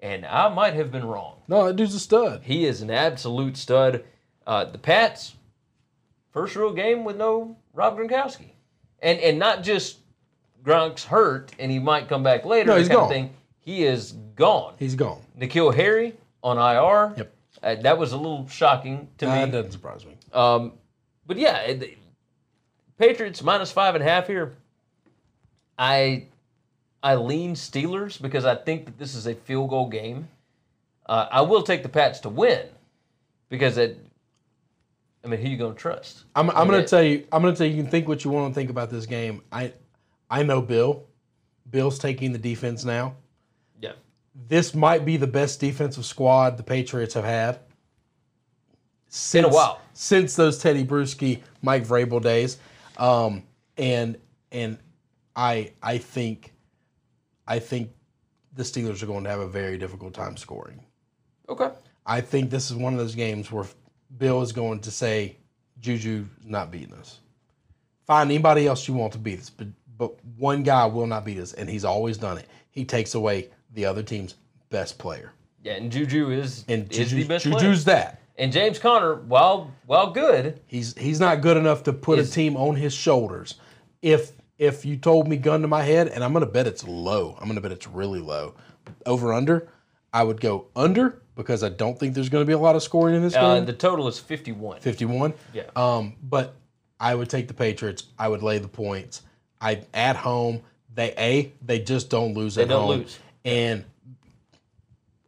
And 0.00 0.24
I 0.24 0.48
might 0.48 0.74
have 0.74 0.92
been 0.92 1.04
wrong. 1.04 1.42
No, 1.48 1.66
that 1.66 1.76
dude's 1.76 1.94
a 1.94 2.00
stud. 2.00 2.42
He 2.44 2.64
is 2.64 2.82
an 2.82 2.90
absolute 2.90 3.56
stud. 3.56 4.04
Uh, 4.46 4.64
the 4.64 4.78
Pats, 4.78 5.34
first 6.32 6.54
real 6.56 6.72
game 6.72 7.04
with 7.04 7.16
no 7.16 7.56
Rob 7.74 7.98
Gronkowski. 7.98 8.52
And 9.00 9.18
and 9.20 9.38
not 9.38 9.62
just 9.62 9.98
Gronk's 10.62 11.04
hurt 11.04 11.52
and 11.58 11.70
he 11.70 11.78
might 11.78 12.08
come 12.08 12.22
back 12.22 12.44
later. 12.44 12.68
No, 12.68 12.76
he's 12.76 12.88
gone. 12.88 13.08
thing. 13.08 13.34
He 13.60 13.84
is 13.84 14.12
gone. 14.34 14.74
He's 14.78 14.94
gone. 14.94 15.20
N'Keal 15.38 15.74
Harry 15.74 16.14
on 16.42 16.56
IR. 16.56 17.14
Yep. 17.16 17.34
Uh, 17.62 17.74
that 17.76 17.98
was 17.98 18.12
a 18.12 18.16
little 18.16 18.48
shocking 18.48 19.08
to 19.18 19.26
me. 19.26 19.32
That 19.32 19.52
doesn't 19.52 19.72
surprise 19.72 20.06
me. 20.06 20.14
Um, 20.32 20.72
but 21.26 21.38
yeah, 21.38 21.74
Patriots 22.98 23.42
minus 23.42 23.70
five 23.70 23.94
and 23.94 24.02
a 24.02 24.06
half 24.06 24.26
here. 24.26 24.54
I 25.78 26.26
I 27.02 27.14
lean 27.14 27.54
Steelers 27.54 28.20
because 28.20 28.44
I 28.44 28.54
think 28.56 28.84
that 28.86 28.98
this 28.98 29.14
is 29.14 29.26
a 29.26 29.34
field 29.34 29.70
goal 29.70 29.88
game. 29.88 30.28
Uh, 31.06 31.26
I 31.30 31.40
will 31.42 31.62
take 31.62 31.82
the 31.82 31.88
Pats 31.88 32.20
to 32.20 32.28
win 32.28 32.66
because 33.48 33.78
it. 33.78 33.98
I 35.24 35.28
mean, 35.28 35.40
who 35.40 35.48
you 35.48 35.56
gonna 35.56 35.74
trust? 35.74 36.24
I'm, 36.36 36.50
I'm 36.50 36.56
mean, 36.58 36.66
going 36.68 36.80
it- 36.80 36.84
to 36.84 36.90
tell 36.90 37.02
you. 37.02 37.26
I'm 37.32 37.42
going 37.42 37.54
to 37.54 37.58
tell 37.58 37.66
you. 37.66 37.74
You 37.74 37.82
can 37.82 37.90
think 37.90 38.08
what 38.08 38.24
you 38.24 38.30
want 38.30 38.52
to 38.52 38.54
think 38.54 38.70
about 38.70 38.90
this 38.90 39.06
game. 39.06 39.42
I, 39.52 39.72
I 40.30 40.42
know 40.42 40.60
Bill. 40.60 41.04
Bill's 41.70 41.98
taking 41.98 42.32
the 42.32 42.38
defense 42.38 42.84
now. 42.84 43.14
Yeah, 43.80 43.92
This 44.48 44.74
might 44.74 45.04
be 45.04 45.16
the 45.18 45.26
best 45.26 45.60
defensive 45.60 46.04
squad 46.06 46.56
the 46.56 46.62
Patriots 46.62 47.14
have 47.14 47.24
had 47.24 47.58
since, 49.08 49.44
In 49.46 49.50
a 49.50 49.54
while. 49.54 49.80
since 49.92 50.34
those 50.36 50.62
Tedy 50.62 50.86
Bruschi, 50.86 51.42
Mike 51.62 51.84
Vrabel 51.86 52.22
days. 52.22 52.58
Um, 52.96 53.42
and 53.76 54.16
and 54.50 54.78
I 55.36 55.72
I 55.82 55.98
think 55.98 56.52
I 57.48 57.58
think 57.58 57.90
the 58.54 58.62
Steelers 58.62 59.02
are 59.02 59.06
going 59.06 59.24
to 59.24 59.30
have 59.30 59.40
a 59.40 59.48
very 59.48 59.76
difficult 59.78 60.14
time 60.14 60.36
scoring. 60.36 60.80
okay. 61.48 61.70
I 62.06 62.20
think 62.22 62.48
this 62.50 62.70
is 62.70 62.76
one 62.76 62.92
of 62.94 62.98
those 62.98 63.14
games 63.14 63.50
where 63.52 63.66
Bill 64.16 64.40
is 64.42 64.52
going 64.52 64.80
to 64.80 64.90
say, 64.90 65.36
Juju's 65.80 66.26
not 66.44 66.70
beating 66.70 66.94
us. 66.94 67.18
Find 68.06 68.30
anybody 68.30 68.66
else 68.66 68.88
you 68.88 68.94
want 68.94 69.12
to 69.12 69.18
beat 69.18 69.40
us, 69.40 69.50
but, 69.50 69.66
but 69.98 70.14
one 70.38 70.62
guy 70.62 70.86
will 70.86 71.06
not 71.06 71.24
beat 71.26 71.38
us, 71.38 71.52
and 71.52 71.68
he's 71.68 71.84
always 71.84 72.16
done 72.16 72.38
it. 72.38 72.46
He 72.70 72.84
takes 72.86 73.14
away 73.14 73.50
the 73.74 73.84
other 73.84 74.02
team's 74.02 74.36
best 74.70 74.98
player. 74.98 75.32
Yeah, 75.62 75.74
and 75.74 75.92
Juju 75.92 76.30
is 76.30 76.64
And 76.68 76.90
is 76.90 76.98
the 76.98 77.04
Juju's, 77.04 77.28
best 77.28 77.44
Juju's 77.44 77.84
player. 77.84 77.96
that. 77.96 78.22
And 78.38 78.52
James 78.52 78.78
Conner, 78.78 79.16
while 79.16 79.70
while 79.86 80.10
good, 80.12 80.60
He's 80.68 80.96
he's 80.96 81.18
not 81.20 81.40
good 81.42 81.56
enough 81.56 81.82
to 81.82 81.92
put 81.92 82.18
Is- 82.20 82.30
a 82.30 82.32
team 82.32 82.56
on 82.56 82.76
his 82.76 82.94
shoulders. 82.94 83.56
If 84.00 84.30
if 84.58 84.84
you 84.84 84.96
told 84.96 85.28
me 85.28 85.36
gun 85.36 85.62
to 85.62 85.68
my 85.68 85.82
head, 85.82 86.08
and 86.08 86.22
I'm 86.24 86.32
gonna 86.32 86.46
bet 86.46 86.66
it's 86.66 86.86
low, 86.86 87.36
I'm 87.40 87.48
gonna 87.48 87.60
bet 87.60 87.72
it's 87.72 87.86
really 87.88 88.20
low. 88.20 88.54
Over 89.06 89.32
under, 89.32 89.68
I 90.12 90.22
would 90.24 90.40
go 90.40 90.66
under 90.74 91.20
because 91.36 91.62
I 91.62 91.68
don't 91.68 91.98
think 91.98 92.14
there's 92.14 92.28
going 92.30 92.42
to 92.42 92.46
be 92.46 92.54
a 92.54 92.58
lot 92.58 92.74
of 92.74 92.82
scoring 92.82 93.14
in 93.14 93.22
this 93.22 93.36
Uh, 93.36 93.56
game. 93.56 93.66
the 93.66 93.72
total 93.74 94.08
is 94.08 94.18
51. 94.18 94.80
51. 94.80 95.34
Yeah. 95.52 95.64
Um, 95.76 96.16
but 96.22 96.54
I 96.98 97.14
would 97.14 97.28
take 97.30 97.46
the 97.46 97.54
Patriots. 97.54 98.04
I 98.18 98.26
would 98.26 98.42
lay 98.42 98.58
the 98.58 98.66
points. 98.66 99.22
I 99.60 99.82
at 99.94 100.16
home. 100.16 100.62
They 100.94 101.12
a 101.18 101.52
they 101.64 101.78
just 101.80 102.08
don't 102.10 102.34
lose 102.34 102.54
They 102.56 102.62
at 102.62 102.68
don't 102.70 102.86
home. 102.88 102.98
lose. 103.00 103.18
And 103.44 103.84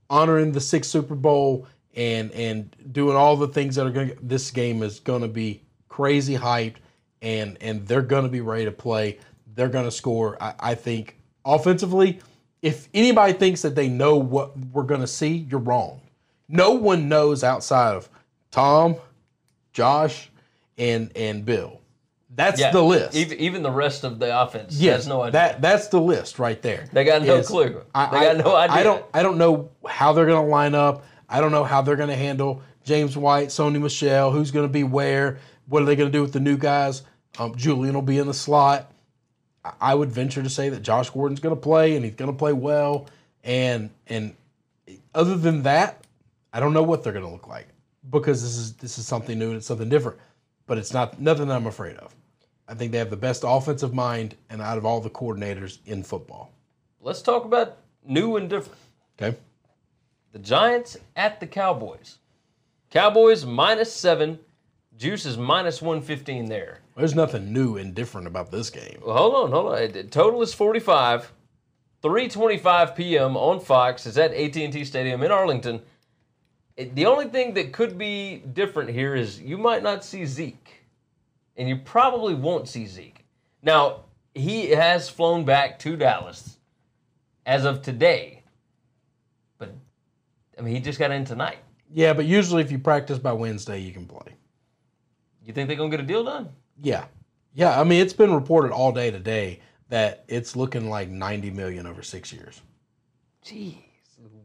honoring 0.08 0.52
the 0.52 0.60
sixth 0.60 0.90
Super 0.90 1.14
Bowl 1.14 1.66
and 1.94 2.30
and 2.32 2.74
doing 2.92 3.16
all 3.16 3.36
the 3.36 3.48
things 3.48 3.76
that 3.76 3.86
are 3.86 3.90
going. 3.90 4.08
to 4.08 4.16
This 4.22 4.50
game 4.50 4.82
is 4.82 5.00
going 5.00 5.22
to 5.22 5.28
be 5.28 5.62
crazy 5.88 6.36
hyped, 6.36 6.76
and 7.22 7.58
and 7.60 7.86
they're 7.86 8.02
going 8.02 8.24
to 8.24 8.30
be 8.30 8.40
ready 8.40 8.64
to 8.64 8.72
play. 8.72 9.18
They're 9.54 9.68
going 9.68 9.84
to 9.84 9.90
score. 9.90 10.36
I, 10.42 10.54
I 10.60 10.74
think 10.74 11.16
offensively. 11.44 12.20
If 12.62 12.88
anybody 12.92 13.32
thinks 13.32 13.62
that 13.62 13.74
they 13.74 13.88
know 13.88 14.16
what 14.16 14.56
we're 14.72 14.82
going 14.82 15.00
to 15.00 15.06
see, 15.06 15.46
you're 15.50 15.60
wrong. 15.60 16.02
No 16.46 16.72
one 16.72 17.08
knows 17.08 17.42
outside 17.42 17.94
of 17.96 18.08
Tom, 18.50 18.96
Josh, 19.72 20.30
and 20.78 21.10
and 21.16 21.44
Bill. 21.44 21.80
That's 22.32 22.60
Yeah. 22.60 22.70
the 22.70 22.82
list. 22.82 23.14
Even, 23.16 23.38
even 23.38 23.62
the 23.62 23.70
rest 23.70 24.04
of 24.04 24.18
the 24.18 24.40
offense 24.42 24.78
yes, 24.78 24.98
has 24.98 25.06
no 25.08 25.22
idea. 25.22 25.32
that 25.32 25.62
that's 25.62 25.88
the 25.88 26.00
list 26.00 26.38
right 26.38 26.60
there. 26.62 26.84
They 26.92 27.04
got 27.04 27.22
no 27.22 27.36
Is- 27.36 27.48
clue. 27.48 27.70
They 27.70 27.80
I, 27.94 28.34
got 28.34 28.44
no 28.44 28.54
idea. 28.54 28.76
I 28.76 28.82
don't 28.82 29.04
I 29.14 29.22
don't 29.22 29.38
know 29.38 29.70
how 29.86 30.12
they're 30.12 30.26
going 30.26 30.44
to 30.44 30.50
line 30.50 30.74
up. 30.74 31.04
I 31.28 31.40
don't 31.40 31.52
know 31.52 31.64
how 31.64 31.82
they're 31.82 31.96
going 31.96 32.08
to 32.08 32.16
handle 32.16 32.62
James 32.84 33.16
White, 33.16 33.48
Sony 33.48 33.80
Michel, 33.80 34.30
who's 34.30 34.50
going 34.50 34.66
to 34.66 34.72
be 34.72 34.84
where. 34.84 35.38
What 35.68 35.82
are 35.82 35.86
they 35.86 35.96
going 35.96 36.10
to 36.10 36.12
do 36.16 36.22
with 36.22 36.32
the 36.32 36.40
new 36.40 36.56
guys? 36.56 37.02
Um, 37.38 37.54
Julian 37.54 37.94
will 37.94 38.02
be 38.02 38.18
in 38.18 38.26
the 38.26 38.34
slot. 38.34 38.92
I- 39.80 39.94
would 39.94 40.10
venture 40.10 40.42
to 40.42 40.50
say 40.50 40.68
that 40.70 40.80
Josh 40.80 41.10
Gordon's 41.10 41.40
going 41.40 41.54
to 41.54 41.60
play 41.60 41.96
and 41.96 42.04
he's 42.04 42.14
going 42.14 42.30
to 42.30 42.36
play 42.36 42.52
well. 42.52 43.06
And 43.44 43.90
and 44.06 44.34
other 45.14 45.36
than 45.36 45.62
that, 45.62 46.04
I 46.52 46.60
don't 46.60 46.72
know 46.72 46.82
what 46.82 47.04
they're 47.04 47.12
going 47.12 47.24
to 47.24 47.30
look 47.30 47.46
like 47.46 47.68
because 48.10 48.42
this 48.42 48.56
is 48.56 48.74
this 48.74 48.98
is 48.98 49.06
something 49.06 49.38
new 49.38 49.48
and 49.48 49.56
it's 49.56 49.66
something 49.66 49.88
different. 49.88 50.18
But 50.66 50.78
it's 50.78 50.92
not 50.92 51.20
nothing 51.20 51.48
that 51.48 51.56
I'm 51.56 51.66
afraid 51.66 51.96
of. 51.96 52.14
I 52.68 52.74
think 52.74 52.92
they 52.92 52.98
have 52.98 53.10
the 53.10 53.16
best 53.16 53.42
offensive 53.46 53.92
mind 53.92 54.36
and 54.48 54.62
out 54.62 54.78
of 54.78 54.86
all 54.86 55.00
the 55.00 55.10
coordinators 55.10 55.78
in 55.86 56.02
football. 56.02 56.52
Let's 57.00 57.22
talk 57.22 57.44
about 57.44 57.78
new 58.04 58.36
and 58.36 58.48
different. 58.48 58.78
Okay. 59.20 59.36
The 60.32 60.38
Giants 60.38 60.96
at 61.16 61.40
the 61.40 61.46
Cowboys. 61.46 62.18
Cowboys 62.90 63.44
minus 63.44 63.92
seven. 63.92 64.38
Juice 64.96 65.24
is 65.26 65.36
minus 65.36 65.82
115 65.82 66.46
there. 66.46 66.79
There's 67.00 67.14
nothing 67.14 67.52
new 67.52 67.78
and 67.78 67.94
different 67.94 68.26
about 68.26 68.50
this 68.50 68.68
game. 68.68 69.00
Well, 69.04 69.16
hold 69.16 69.34
on, 69.34 69.50
hold 69.50 69.74
on. 69.74 70.08
Total 70.08 70.42
is 70.42 70.52
45. 70.52 71.32
3:25 72.02 72.94
p.m. 72.94 73.36
on 73.36 73.60
Fox. 73.60 74.06
It's 74.06 74.16
at 74.16 74.32
AT&T 74.32 74.84
Stadium 74.84 75.22
in 75.22 75.30
Arlington. 75.30 75.82
The 76.76 77.06
only 77.06 77.26
thing 77.28 77.54
that 77.54 77.72
could 77.72 77.98
be 77.98 78.42
different 78.52 78.90
here 78.90 79.14
is 79.14 79.40
you 79.40 79.58
might 79.58 79.82
not 79.82 80.04
see 80.04 80.24
Zeke, 80.24 80.84
and 81.56 81.68
you 81.68 81.76
probably 81.76 82.34
won't 82.34 82.68
see 82.68 82.86
Zeke. 82.86 83.24
Now 83.62 84.04
he 84.34 84.70
has 84.70 85.10
flown 85.10 85.44
back 85.44 85.78
to 85.80 85.96
Dallas 85.96 86.58
as 87.44 87.64
of 87.66 87.82
today, 87.82 88.44
but 89.58 89.74
I 90.58 90.62
mean 90.62 90.74
he 90.74 90.80
just 90.80 90.98
got 90.98 91.10
in 91.10 91.26
tonight. 91.26 91.58
Yeah, 91.92 92.14
but 92.14 92.24
usually 92.24 92.62
if 92.62 92.72
you 92.72 92.78
practice 92.78 93.18
by 93.18 93.32
Wednesday, 93.32 93.78
you 93.78 93.92
can 93.92 94.06
play. 94.06 94.36
You 95.44 95.52
think 95.52 95.68
they're 95.68 95.76
gonna 95.76 95.90
get 95.90 96.00
a 96.00 96.04
deal 96.04 96.24
done? 96.24 96.48
Yeah. 96.82 97.04
Yeah, 97.54 97.78
I 97.78 97.84
mean, 97.84 98.00
it's 98.00 98.12
been 98.12 98.32
reported 98.32 98.72
all 98.72 98.92
day 98.92 99.10
today 99.10 99.60
that 99.88 100.24
it's 100.28 100.54
looking 100.54 100.88
like 100.88 101.08
90 101.08 101.50
million 101.50 101.86
over 101.86 102.02
six 102.02 102.32
years. 102.32 102.60
Jeez, 103.44 103.76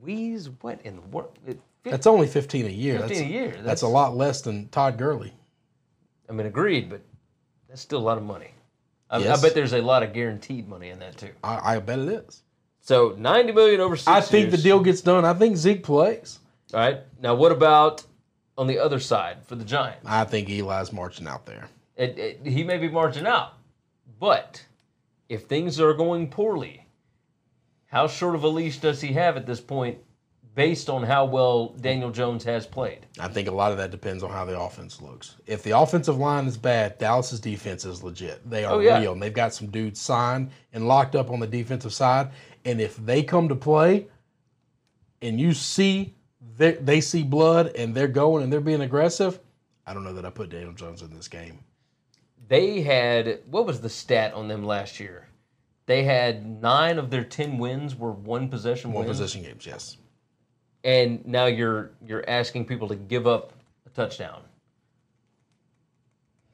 Louise, 0.01 0.49
what 0.61 0.81
in 0.83 0.95
the 0.95 1.01
world? 1.03 1.37
That's 1.83 2.07
only 2.07 2.27
15 2.27 2.65
a 2.65 2.69
year. 2.69 2.99
15 2.99 3.07
that's, 3.07 3.19
a 3.19 3.25
year. 3.31 3.47
That's, 3.49 3.57
That's- 3.57 3.81
a 3.83 3.87
lot 3.87 4.15
less 4.15 4.41
than 4.41 4.67
Todd 4.69 4.97
Gurley. 4.97 5.33
I 6.27 6.33
mean, 6.33 6.47
agreed, 6.47 6.89
but 6.89 7.01
that's 7.69 7.81
still 7.81 7.99
a 7.99 8.01
lot 8.01 8.17
of 8.17 8.23
money. 8.23 8.49
I, 9.09 9.19
Yes. 9.19 9.37
I 9.37 9.41
bet 9.41 9.53
there's 9.53 9.73
a 9.73 9.81
lot 9.81 10.01
of 10.01 10.13
guaranteed 10.13 10.67
money 10.67 10.89
in 10.89 10.97
that 10.99 11.17
too. 11.17 11.29
I, 11.43 11.75
I 11.75 11.79
bet 11.79 11.99
it 11.99 12.07
is. 12.07 12.41
So 12.81 13.15
90 13.17 13.51
million 13.51 13.79
over 13.79 13.95
six 13.95 14.07
I 14.07 14.21
think 14.21 14.51
the 14.51 14.57
deal 14.57 14.79
gets 14.79 15.01
done. 15.01 15.25
I 15.25 15.33
think 15.33 15.57
Zeke 15.57 15.83
plays. 15.83 16.39
All 16.73 16.79
right. 16.79 16.99
Now, 17.19 17.35
what 17.35 17.51
about 17.51 18.03
on 18.57 18.67
the 18.67 18.79
other 18.79 18.99
side 18.99 19.37
for 19.45 19.55
the 19.55 19.65
Giants? 19.65 20.05
I 20.05 20.23
think 20.23 20.49
Eli's 20.49 20.91
marching 20.91 21.27
out 21.27 21.45
there. 21.45 21.69
It, 21.95 22.17
it, 22.17 22.39
he 22.45 22.63
may 22.63 22.77
be 22.77 22.89
marching 22.89 23.25
out, 23.25 23.53
but 24.19 24.65
if 25.29 25.45
things 25.45 25.79
are 25.79 25.93
going 25.93 26.29
poorly, 26.29 26.85
how 27.87 28.07
short 28.07 28.35
of 28.35 28.43
a 28.43 28.47
leash 28.49 28.79
does 28.79 28.99
he 29.01 29.13
have 29.13 29.37
at 29.37 29.45
this 29.45 29.61
point, 29.61 29.97
based 30.55 30.89
on 30.89 31.03
how 31.03 31.23
well 31.25 31.69
Daniel 31.79 32.11
Jones 32.11 32.43
has 32.43 32.65
played? 32.65 33.05
I 33.19 33.27
think 33.29 33.47
a 33.47 33.51
lot 33.51 33.71
of 33.71 33.77
that 33.77 33.91
depends 33.91 34.23
on 34.23 34.29
how 34.31 34.43
the 34.45 34.59
offense 34.59 35.01
looks. 35.01 35.35
If 35.47 35.63
the 35.63 35.71
offensive 35.71 36.17
line 36.17 36.47
is 36.47 36.57
bad, 36.57 36.97
Dallas's 36.97 37.39
defense 37.39 37.85
is 37.85 38.03
legit. 38.03 38.47
They 38.49 38.65
are 38.65 38.75
Oh, 38.75 38.79
yeah. 38.79 38.99
real. 38.99 39.13
And 39.13 39.21
they've 39.21 39.33
got 39.33 39.53
some 39.53 39.67
dudes 39.67 39.99
signed 40.01 40.51
and 40.73 40.87
locked 40.87 41.15
up 41.15 41.29
on 41.29 41.39
the 41.39 41.47
defensive 41.47 41.93
side. 41.93 42.31
And 42.65 42.81
if 42.81 42.97
they 42.97 43.23
come 43.23 43.47
to 43.49 43.55
play 43.55 44.07
and 45.21 45.39
you 45.39 45.53
see 45.53 46.13
they, 46.57 46.73
they 46.73 46.99
see 47.01 47.23
blood 47.23 47.75
and 47.75 47.95
they're 47.95 48.07
going 48.07 48.43
and 48.43 48.51
they're 48.51 48.59
being 48.61 48.81
aggressive, 48.81 49.39
I 49.87 49.93
don't 49.93 50.03
know 50.03 50.13
that 50.13 50.25
I 50.25 50.29
put 50.29 50.49
Daniel 50.49 50.73
Jones 50.73 51.01
in 51.01 51.13
this 51.13 51.27
game. 51.27 51.59
They 52.47 52.81
had 52.81 53.41
what 53.49 53.65
was 53.65 53.81
the 53.81 53.89
stat 53.89 54.33
on 54.33 54.47
them 54.47 54.63
last 54.65 54.99
year? 54.99 55.27
They 55.87 56.03
had 56.03 56.61
nine 56.61 56.97
of 56.99 57.09
their 57.11 57.23
ten 57.23 57.57
wins 57.57 57.95
were 57.95 58.11
one 58.11 58.49
possession 58.49 58.91
One 58.91 59.05
wins. 59.05 59.19
position 59.19 59.43
games, 59.43 59.65
yes. 59.65 59.97
and 60.83 61.25
now 61.25 61.45
you're 61.45 61.91
you're 62.05 62.27
asking 62.27 62.65
people 62.65 62.87
to 62.89 62.95
give 62.95 63.27
up 63.27 63.53
a 63.85 63.89
touchdown. 63.89 64.41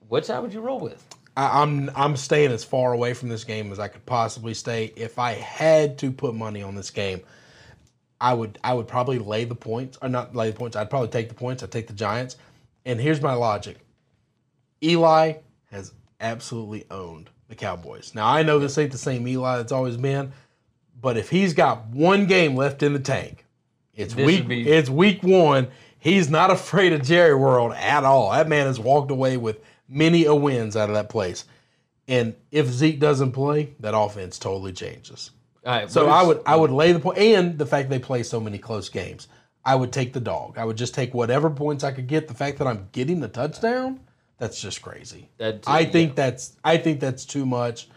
What 0.08 0.26
side 0.26 0.40
would 0.40 0.54
you 0.54 0.62
roll 0.62 0.80
with? 0.80 1.06
I, 1.38 1.62
I'm 1.62 1.90
I'm 1.96 2.18
staying 2.18 2.52
as 2.52 2.64
far 2.64 2.94
away 2.94 3.14
from 3.14 3.30
this 3.30 3.44
game 3.44 3.72
as 3.72 3.80
I 3.80 3.88
could 3.88 4.06
possibly 4.06 4.54
stay. 4.54 4.92
If 4.96 5.20
I 5.20 5.34
had 5.34 5.98
to 6.00 6.12
put 6.12 6.36
money 6.36 6.62
on 6.62 6.76
this 6.76 6.90
game, 6.90 7.22
I 8.20 8.34
would 8.34 8.60
I 8.64 8.74
would 8.74 8.88
probably 8.88 9.20
lay 9.20 9.46
the 9.46 9.56
points 9.56 9.98
or 10.02 10.10
not 10.10 10.36
lay 10.36 10.52
the 10.52 10.58
points. 10.58 10.76
I'd 10.76 10.90
probably 10.90 11.10
take 11.10 11.30
the 11.30 11.36
points. 11.36 11.64
I'd 11.64 11.72
take 11.72 11.88
the 11.88 11.94
Giants. 11.94 12.38
And 12.86 13.00
here's 13.00 13.22
my 13.22 13.34
logic. 13.34 13.78
Eli 14.84 15.36
has 15.72 15.94
absolutely 16.20 16.86
owned 16.92 17.30
the 17.48 17.56
Cowboys. 17.56 18.14
Now 18.16 18.28
I 18.28 18.44
know 18.44 18.60
this 18.60 18.78
ain't 18.78 18.92
the 18.92 18.98
same 18.98 19.28
Eli 19.28 19.58
that's 19.58 19.72
always 19.72 19.98
been, 19.98 20.32
but 21.00 21.18
if 21.18 21.30
he's 21.30 21.54
got 21.54 21.88
one 21.88 22.26
game 22.28 22.56
left 22.56 22.84
in 22.84 22.94
the 22.94 23.00
tank, 23.00 23.46
it's 23.94 24.14
This 24.14 24.26
week 24.26 24.48
be- 24.48 24.70
it's 24.70 24.90
week 24.90 25.22
one. 25.24 25.68
He's 26.00 26.30
not 26.30 26.52
afraid 26.60 26.94
of 26.94 27.04
Jerry 27.04 27.36
World 27.36 27.74
at 27.74 28.04
all. 28.04 28.32
That 28.32 28.48
man 28.48 28.68
has 28.68 28.80
walked 28.80 29.12
away 29.12 29.38
with 29.38 29.60
many 29.88 30.26
a 30.26 30.34
wins 30.36 30.76
out 30.76 30.90
of 30.90 30.96
that 30.96 31.10
place. 31.10 31.46
And 32.08 32.36
if 32.52 32.68
Zeke 32.68 33.00
doesn't 33.00 33.32
play, 33.32 33.74
that 33.80 33.96
offense 33.98 34.40
totally 34.40 34.74
changes. 34.74 35.32
Right, 35.66 35.90
So 35.92 36.08
I 36.08 36.24
would 36.24 36.42
I 36.46 36.56
would 36.56 36.72
lay 36.72 36.92
the 36.92 37.00
point, 37.00 37.20
and 37.20 37.58
the 37.58 37.68
fact 37.68 37.90
they 37.90 38.00
play 38.00 38.24
so 38.24 38.40
many 38.40 38.58
close 38.58 38.90
games. 38.90 39.28
I 39.64 39.76
would 39.76 39.92
take 39.94 40.12
the 40.14 40.20
dog. 40.20 40.58
I 40.58 40.66
would 40.66 40.76
just 40.78 40.96
take 40.96 41.14
whatever 41.14 41.52
points 41.52 41.84
I 41.84 41.92
could 41.92 42.08
get. 42.08 42.28
The 42.28 42.34
fact 42.34 42.58
that 42.58 42.66
I'm 42.68 42.90
getting 42.94 43.20
the 43.20 43.28
touchdown, 43.28 44.00
that's 44.42 44.60
just 44.60 44.82
crazy. 44.82 45.30
That- 45.38 45.64
I 45.68 45.82
yeah. 45.82 45.90
think 45.92 46.16
that's 46.16 46.58
I 46.64 46.76
think 46.78 47.00
that's 47.00 47.26
too 47.26 47.46
much. 47.46 47.88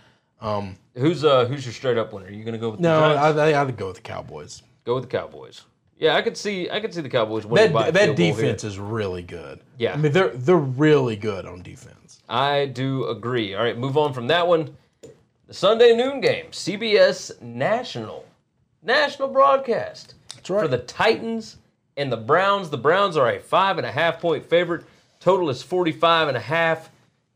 Who's 0.94 1.24
uh 1.24 1.46
who's 1.46 1.64
your 1.64 1.72
straight 1.72 1.96
up 1.96 2.12
winner? 2.12 2.26
Are 2.26 2.30
you 2.30 2.44
gonna 2.44 2.58
go 2.58 2.70
with 2.70 2.80
No? 2.80 3.00
I, 3.02 3.30
I, 3.30 3.60
I'd 3.62 3.76
go 3.78 3.86
with 3.88 3.96
the 3.96 4.02
Cowboys. 4.02 4.62
go 4.84 4.94
with 4.94 5.04
the 5.04 5.08
Cowboys? 5.18 5.62
Yeah, 5.98 6.16
I 6.16 6.22
could 6.22 6.36
see 6.36 6.68
I 6.70 6.80
could 6.80 6.92
see 6.92 7.00
the 7.00 7.08
Cowboys 7.08 7.46
winning 7.46 7.72
by 7.72 7.84
That 7.90 7.94
that 7.94 8.04
field 8.04 8.16
goal 8.18 8.26
here. 8.26 8.34
defense 8.36 8.62
is 8.64 8.78
really 8.78 9.22
good. 9.22 9.60
Yeah. 9.78 9.94
I 9.94 9.96
mean 9.96 10.12
they're 10.12 10.28
they're 10.28 10.56
really 10.56 11.16
good 11.16 11.46
on 11.46 11.62
defense. 11.62 12.20
I 12.28 12.66
do 12.66 13.06
agree. 13.08 13.54
All 13.54 13.64
right, 13.64 13.76
move 13.78 13.96
on 13.96 14.12
from 14.12 14.26
that 14.26 14.46
one. 14.46 14.76
The 15.46 15.54
Sunday 15.54 15.96
noon 15.96 16.20
game, 16.20 16.46
CBS 16.50 17.40
National, 17.40 18.24
national 18.82 19.28
broadcast 19.28 20.14
That's 20.34 20.50
right. 20.50 20.60
for 20.62 20.68
the 20.68 20.78
Titans 20.78 21.56
and 21.96 22.10
the 22.12 22.16
Browns. 22.16 22.68
The 22.70 22.78
Browns 22.78 23.16
are 23.16 23.30
a 23.30 23.38
five 23.40 23.78
and 23.78 23.86
a 23.86 23.92
half 23.92 24.20
point 24.20 24.44
favorite. 24.44 24.84
Total 25.24 25.48
is 25.48 25.62
45 25.62 26.28
and 26.28 26.36
a 26.36 26.40
half. 26.40 26.90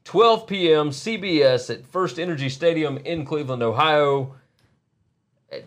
12 0.04 0.46
p.m. 0.46 0.90
CBS 0.90 1.70
at 1.70 1.90
FirstEnergy 1.90 2.50
Stadium 2.50 2.98
in 2.98 3.24
Cleveland, 3.24 3.62
Ohio. 3.62 4.34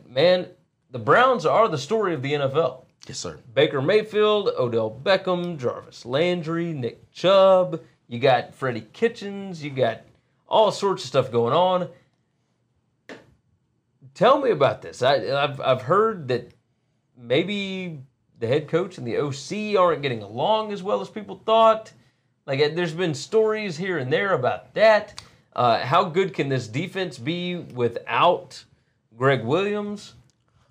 Man, 0.08 0.46
the 0.92 1.00
Browns 1.00 1.48
are 1.48 1.68
the 1.68 1.80
story 1.80 2.14
of 2.14 2.22
the 2.22 2.34
NFL. 2.34 2.84
yes, 3.08 3.18
sir. 3.18 3.40
Baker 3.56 3.82
Mayfield, 3.82 4.50
Odell 4.50 4.96
Beckham, 5.04 5.58
Jarvis 5.58 6.06
Landry, 6.06 6.74
Nick 6.74 7.10
Chubb. 7.12 7.82
You 8.08 8.20
got 8.20 8.54
Freddie 8.54 8.86
Kitchens. 8.94 9.64
You 9.64 9.72
got 9.72 10.02
all 10.48 10.72
sorts 10.72 11.02
of 11.02 11.08
stuff 11.08 11.32
going 11.32 11.56
on. 11.56 11.90
Tell 14.14 14.40
me 14.40 14.52
about 14.52 14.84
this. 14.84 15.02
I, 15.02 15.16
I've, 15.16 15.60
I've 15.60 15.82
heard 15.82 16.28
that 16.28 16.52
maybe 17.18 18.04
the 18.38 18.46
head 18.46 18.68
coach 18.68 19.00
and 19.00 19.08
the 19.08 19.18
OC 19.18 19.76
aren't 19.76 20.04
getting 20.04 20.22
along 20.22 20.72
as 20.72 20.84
well 20.84 21.02
as 21.02 21.10
people 21.10 21.42
thought. 21.44 21.92
Like, 22.52 22.76
there's 22.76 22.92
been 22.92 23.14
stories 23.14 23.78
here 23.78 23.98
and 23.98 24.12
there 24.12 24.34
about 24.34 24.74
that. 24.74 25.24
Uh, 25.56 25.80
how 25.80 26.04
good 26.04 26.34
can 26.34 26.50
this 26.50 26.68
defense 26.68 27.18
be 27.18 27.56
without 27.56 28.62
Gregg 29.18 29.46
Williams? 29.46 30.16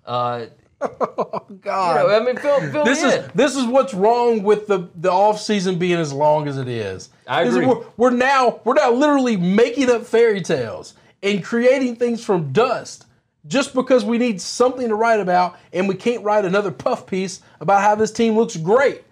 Uh, 0.05 0.45
God. 0.79 2.01
You 2.01 2.07
know, 2.07 2.15
I 2.15 2.19
mean, 2.23 2.37
fill, 2.37 2.59
fill 2.71 2.85
this 2.85 3.01
is 3.01 3.15
in. 3.15 3.31
this 3.33 3.55
is 3.55 3.65
what's 3.65 3.95
wrong 3.95 4.43
with 4.43 4.67
the 4.67 4.89
the 4.95 5.11
off 5.11 5.41
season 5.41 5.79
being 5.79 5.97
as 5.97 6.13
long 6.13 6.47
as 6.47 6.59
it 6.59 6.67
is. 6.67 7.09
I 7.27 7.43
agree. 7.45 7.65
we're, 7.65 7.83
we're 7.97 8.09
now 8.11 8.61
we're 8.63 8.75
now 8.75 8.91
literally 8.91 9.35
making 9.35 9.89
up 9.89 10.05
fairy 10.05 10.41
tales 10.41 10.93
and 11.23 11.43
creating 11.43 11.95
things 11.95 12.23
from 12.23 12.51
dust 12.51 13.07
just 13.47 13.73
because 13.73 14.05
we 14.05 14.19
need 14.19 14.39
something 14.39 14.87
to 14.87 14.95
write 14.95 15.19
about 15.19 15.57
and 15.73 15.87
we 15.87 15.95
can't 15.95 16.23
write 16.23 16.45
another 16.45 16.69
puff 16.69 17.07
piece 17.07 17.41
about 17.59 17.81
how 17.81 17.95
this 17.95 18.11
team 18.11 18.35
looks 18.35 18.55
great. 18.55 19.03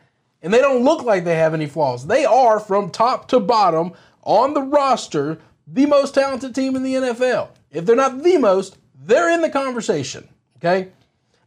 And 0.41 0.53
they 0.53 0.59
don't 0.59 0.83
look 0.83 1.03
like 1.03 1.23
they 1.25 1.35
have 1.35 1.53
any 1.53 1.67
flaws. 1.67 2.07
They 2.07 2.25
are 2.25 2.59
from 2.59 2.89
top 2.89 3.27
to 3.29 3.39
bottom 3.39 3.91
on 4.23 4.53
the 4.53 4.61
roster 4.61 5.39
the 5.67 5.85
most 5.85 6.13
talented 6.15 6.55
team 6.55 6.75
in 6.75 6.83
the 6.83 6.95
NFL. 6.95 7.49
If 7.71 7.85
they're 7.85 7.95
not 7.95 8.23
the 8.23 8.37
most, 8.37 8.77
they're 9.05 9.29
in 9.29 9.41
the 9.41 9.49
conversation. 9.49 10.27
Okay? 10.57 10.89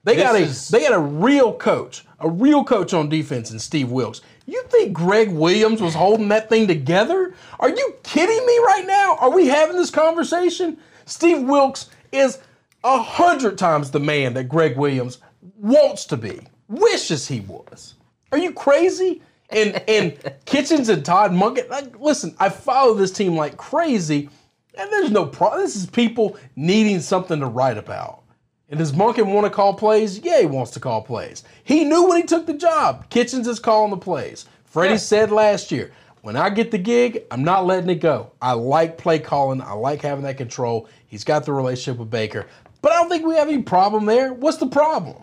They 0.05 0.16
got 0.16 0.34
a 0.34 0.38
is- 0.38 0.68
they 0.68 0.80
got 0.80 0.93
a 0.93 0.99
real 0.99 1.53
coach, 1.55 2.05
a 2.20 2.28
real 2.28 2.64
coach 2.64 2.93
on 2.93 3.09
defense 3.09 3.51
in 3.51 3.59
Steve 3.59 3.90
Wilks. 3.90 4.20
You 4.47 4.62
think 4.64 4.93
Gregg 4.93 5.30
Williams 5.30 5.80
was 5.80 5.95
holding 5.95 6.28
that 6.28 6.49
thing 6.49 6.66
together? 6.66 7.34
Are 7.61 7.68
you 7.68 7.95
kidding 8.03 8.45
me 8.45 8.59
right 8.59 8.84
now? 8.86 9.16
Are 9.20 9.30
we 9.30 9.47
having 9.47 9.76
this 9.76 9.90
conversation? 9.90 10.76
Steve 11.07 11.43
Wilks 11.43 11.88
is 12.11 12.38
a 12.84 13.01
hundred 13.01 13.59
times 13.59 13.90
the 13.90 14.01
man 14.01 14.34
that 14.34 14.45
Gregg 14.45 14.76
Williams 14.76 15.18
wants 15.57 16.05
to 16.07 16.16
be, 16.16 16.40
wishes 16.68 17.28
he 17.28 17.40
was. 17.40 17.95
Are 18.32 18.38
you 18.38 18.52
crazy? 18.52 19.22
And 19.50 19.82
and 19.88 20.18
Kitchens 20.46 20.88
and 20.88 21.04
Todd 21.04 21.32
Monken, 21.32 21.68
like, 21.68 22.00
listen, 22.00 22.34
I 22.40 22.48
follow 22.48 22.94
this 22.94 23.12
team 23.12 23.36
like 23.36 23.56
crazy, 23.56 24.30
and 24.76 24.90
there's 24.90 25.10
no 25.10 25.26
problem. 25.26 25.60
This 25.60 25.76
is 25.76 25.86
people 25.86 26.36
needing 26.56 27.00
something 27.00 27.38
to 27.40 27.46
write 27.46 27.78
about. 27.78 28.22
And 28.70 28.78
does 28.78 28.92
Monken 28.92 29.26
want 29.26 29.44
to 29.44 29.50
call 29.50 29.74
plays? 29.74 30.18
Yeah, 30.18 30.40
he 30.40 30.46
wants 30.46 30.70
to 30.72 30.80
call 30.80 31.02
plays. 31.02 31.44
He 31.62 31.84
knew 31.84 32.08
when 32.08 32.16
he 32.16 32.22
took 32.22 32.46
the 32.46 32.54
job. 32.54 33.08
Kitchens 33.10 33.46
is 33.46 33.60
calling 33.60 33.90
the 33.90 33.98
plays. 33.98 34.46
Freddie 34.64 34.96
said 34.96 35.30
last 35.30 35.70
year, 35.70 35.92
when 36.22 36.36
I 36.36 36.48
get 36.48 36.70
the 36.70 36.78
gig, 36.78 37.24
I'm 37.30 37.44
not 37.44 37.66
letting 37.66 37.90
it 37.90 37.96
go. 37.96 38.32
I 38.40 38.52
like 38.52 38.96
play 38.96 39.18
calling. 39.18 39.60
I 39.60 39.74
like 39.74 40.00
having 40.00 40.24
that 40.24 40.38
control. 40.38 40.88
He's 41.06 41.22
got 41.22 41.44
the 41.44 41.52
relationship 41.52 41.98
with 41.98 42.08
Baker. 42.08 42.46
But 42.80 42.92
I 42.92 42.94
don't 42.96 43.10
think 43.10 43.26
we 43.26 43.34
have 43.34 43.48
any 43.48 43.62
problem 43.62 44.06
there. 44.06 44.32
What's 44.32 44.56
the 44.56 44.68
problem? 44.68 45.22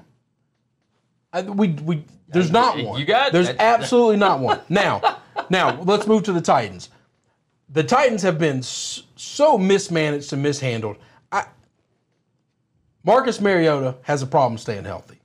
I, 1.33 1.41
we, 1.41 1.69
we, 1.69 2.03
there's 2.29 2.51
not 2.51 2.77
one. 2.83 2.99
you 2.99 3.05
got- 3.05 3.31
There's 3.31 3.47
that- 3.47 3.59
absolutely 3.61 4.17
not 4.17 4.39
one. 4.49 4.59
Now, 4.69 5.17
now 5.49 5.81
let's 5.81 6.07
move 6.07 6.23
to 6.23 6.33
the 6.33 6.41
Titans. 6.41 6.89
The 7.71 7.83
Titans 7.83 8.21
have 8.23 8.39
been 8.39 8.61
so 8.63 9.57
mismanaged 9.57 10.33
and 10.33 10.41
mishandled. 10.41 10.97
I, 11.31 11.45
Marcus 13.03 13.39
Mariota 13.39 13.95
has 14.01 14.21
a 14.21 14.27
problem 14.27 14.57
staying 14.57 14.85
healthy. 14.85 15.19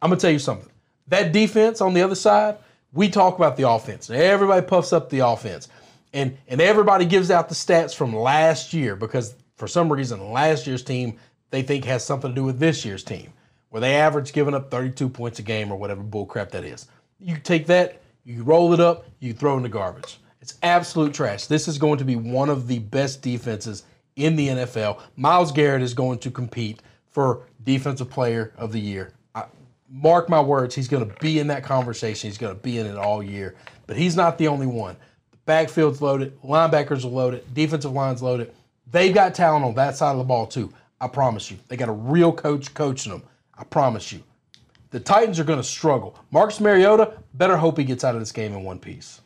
I'm 0.00 0.10
gonna 0.10 0.20
tell 0.20 0.30
you 0.30 0.38
something. 0.38 0.70
That 1.08 1.32
defense 1.32 1.80
on 1.80 1.94
the 1.94 2.02
other 2.02 2.14
side, 2.14 2.58
we 2.92 3.08
talk 3.08 3.36
about 3.36 3.56
the 3.56 3.68
offense. 3.68 4.10
Everybody 4.10 4.64
puffs 4.66 4.92
up 4.92 5.10
the 5.10 5.20
offense. 5.20 5.68
And 6.14 6.38
and 6.48 6.60
everybody 6.60 7.04
gives 7.04 7.30
out 7.30 7.48
the 7.48 7.54
stats 7.54 7.94
from 7.94 8.14
last 8.16 8.72
year 8.72 8.96
because 8.96 9.34
for 9.56 9.68
some 9.68 9.92
reason 9.92 10.32
last 10.32 10.66
year's 10.66 10.82
team 10.82 11.18
they 11.50 11.62
think 11.62 11.84
has 11.84 12.04
something 12.04 12.30
to 12.30 12.34
do 12.34 12.44
with 12.44 12.58
this 12.58 12.84
year's 12.84 13.02
team, 13.04 13.32
where 13.70 13.80
they 13.80 13.96
average 13.96 14.32
giving 14.32 14.54
up 14.54 14.70
32 14.70 15.08
points 15.08 15.38
a 15.38 15.42
game 15.42 15.70
or 15.70 15.76
whatever 15.76 16.02
bullcrap 16.02 16.50
that 16.50 16.64
is. 16.64 16.86
You 17.20 17.36
take 17.36 17.66
that, 17.66 18.00
you 18.24 18.42
roll 18.42 18.72
it 18.72 18.80
up, 18.80 19.06
you 19.20 19.32
throw 19.32 19.56
in 19.56 19.62
the 19.62 19.68
garbage. 19.68 20.18
It's 20.40 20.58
absolute 20.62 21.12
trash. 21.12 21.46
This 21.46 21.68
is 21.68 21.78
going 21.78 21.98
to 21.98 22.04
be 22.04 22.16
one 22.16 22.48
of 22.48 22.68
the 22.68 22.78
best 22.78 23.22
defenses 23.22 23.84
in 24.16 24.36
the 24.36 24.48
NFL. 24.48 25.00
Myles 25.16 25.52
Garrett 25.52 25.82
is 25.82 25.94
going 25.94 26.18
to 26.20 26.30
compete 26.30 26.80
for 27.10 27.42
Defensive 27.64 28.08
Player 28.10 28.52
of 28.56 28.72
the 28.72 28.80
Year. 28.80 29.12
I, 29.34 29.44
mark 29.90 30.28
my 30.28 30.40
words, 30.40 30.74
he's 30.74 30.88
going 30.88 31.08
to 31.08 31.14
be 31.20 31.38
in 31.38 31.48
that 31.48 31.64
conversation. 31.64 32.28
He's 32.28 32.38
going 32.38 32.54
to 32.54 32.62
be 32.62 32.78
in 32.78 32.86
it 32.86 32.96
all 32.96 33.22
year. 33.22 33.56
But 33.86 33.96
he's 33.96 34.16
not 34.16 34.38
the 34.38 34.48
only 34.48 34.66
one. 34.66 34.96
The 35.30 35.38
backfield's 35.44 36.00
loaded, 36.00 36.40
linebackers 36.42 37.04
are 37.04 37.08
loaded, 37.08 37.52
defensive 37.54 37.92
line's 37.92 38.22
loaded. 38.22 38.52
They've 38.90 39.14
got 39.14 39.34
talent 39.34 39.64
on 39.64 39.74
that 39.74 39.96
side 39.96 40.12
of 40.12 40.18
the 40.18 40.24
ball 40.24 40.46
too. 40.46 40.72
I 41.00 41.08
promise 41.08 41.50
you. 41.50 41.58
They 41.68 41.76
got 41.76 41.88
a 41.88 41.92
real 41.92 42.32
coach 42.32 42.74
coaching 42.74 43.12
them. 43.12 43.22
I 43.58 43.64
promise 43.64 44.12
you. 44.12 44.22
The 44.90 45.00
Titans 45.00 45.38
are 45.38 45.44
going 45.44 45.58
to 45.58 45.64
struggle. 45.64 46.18
Marcus 46.30 46.60
Mariota 46.60 47.12
better 47.34 47.56
hope 47.56 47.76
he 47.76 47.84
gets 47.84 48.04
out 48.04 48.14
of 48.14 48.20
this 48.20 48.32
game 48.32 48.52
in 48.54 48.64
one 48.64 48.78
piece. 48.78 49.20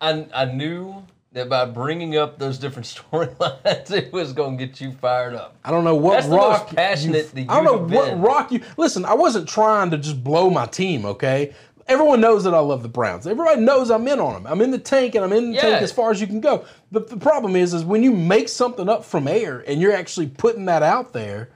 I, 0.00 0.26
I 0.34 0.44
knew 0.46 1.02
that 1.32 1.48
by 1.48 1.64
bringing 1.64 2.16
up 2.16 2.38
those 2.38 2.58
different 2.58 2.86
storylines, 3.12 3.90
it 3.90 4.12
was 4.12 4.32
going 4.32 4.58
to 4.58 4.66
get 4.66 4.80
you 4.80 4.92
fired 4.92 5.34
up. 5.34 5.56
I 5.64 5.70
don't 5.70 5.84
know 5.84 5.94
what 5.94 6.14
That's 6.14 6.26
the 6.28 6.36
rock. 6.36 6.74
passionate 6.74 7.32
that 7.34 7.48
I 7.48 7.62
don't 7.62 7.64
know 7.64 7.74
you 7.86 7.96
what 7.96 8.10
been. 8.10 8.20
rock 8.20 8.52
you. 8.52 8.60
Listen, 8.76 9.04
I 9.04 9.14
wasn't 9.14 9.48
trying 9.48 9.90
to 9.92 9.98
just 9.98 10.22
blow 10.22 10.50
my 10.50 10.66
team. 10.66 11.04
Okay, 11.06 11.54
everyone 11.86 12.20
knows 12.20 12.44
that 12.44 12.52
I 12.54 12.58
love 12.58 12.82
the 12.82 12.88
Browns. 12.88 13.26
Everybody 13.26 13.60
knows 13.62 13.90
I'm 13.90 14.06
in 14.08 14.20
on 14.20 14.34
them. 14.34 14.46
I'm 14.46 14.60
in 14.60 14.70
the 14.70 14.78
tank, 14.78 15.14
and 15.14 15.24
I'm 15.24 15.32
in 15.32 15.50
the 15.50 15.56
Yeah. 15.56 15.62
tank 15.62 15.82
as 15.82 15.92
far 15.92 16.10
as 16.10 16.20
you 16.20 16.26
can 16.26 16.40
go. 16.40 16.64
But 16.92 17.08
the 17.08 17.16
problem 17.16 17.56
is, 17.56 17.72
is 17.72 17.84
when 17.84 18.02
you 18.02 18.12
make 18.12 18.48
something 18.48 18.88
up 18.90 19.04
from 19.04 19.26
air 19.26 19.64
and 19.66 19.80
you're 19.80 19.94
actually 19.94 20.26
putting 20.28 20.66
that 20.66 20.82
out 20.82 21.12
there, 21.14 21.48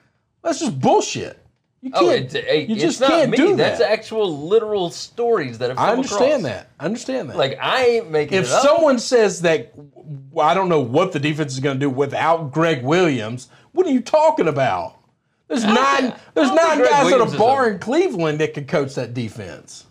that's 0.43 0.59
just 0.61 0.81
bullshit. 0.81 1.39
You 1.83 1.91
oh, 1.95 2.01
can't. 2.01 2.35
Oh, 2.37 2.39
it's, 2.39 2.69
you 2.71 2.77
just 2.77 3.01
not 3.01 3.11
can't 3.11 3.31
me. 3.33 3.37
do 3.37 3.57
That's 3.57 3.81
actual 3.81 4.47
literal 4.47 4.89
stories 4.91 5.59
that 5.59 5.71
have 5.71 5.77
come 5.77 5.89
I 5.89 5.93
understand 5.93 6.45
across. 6.47 6.61
that. 6.61 6.71
I 6.79 6.85
understand 6.85 7.31
that. 7.31 7.37
Like 7.37 7.59
I 7.61 7.85
ain't 7.85 8.11
making 8.11 8.39
if 8.39 8.47
it 8.47 8.53
up. 8.53 8.63
someone 8.63 9.01
says 9.01 9.41
that 9.41 9.73
I 10.41 10.55
don't 10.55 10.69
know 10.69 10.81
what 10.81 11.11
the 11.11 11.19
defense 11.19 11.53
is 11.53 11.61
going 11.61 11.81
to 11.81 11.81
do 11.81 11.91
without 11.91 12.53
Gregg 12.53 12.85
Williams, 12.85 13.49
what 13.73 13.85
are 13.85 13.91
you 13.91 14.01
talking 14.01 14.47
about? 14.47 14.97
There's 15.49 15.65
nine. 15.65 16.15
there's 16.35 16.53
nine 16.53 16.85
guys 16.85 17.05
Williams 17.05 17.33
at 17.33 17.37
a 17.37 17.39
bar 17.39 17.67
a- 17.67 17.73
in 17.73 17.79
Cleveland 17.81 18.39
that 18.41 18.55
could 18.55 18.69
coach 18.69 18.95
that 18.95 19.13
defense. 19.13 19.87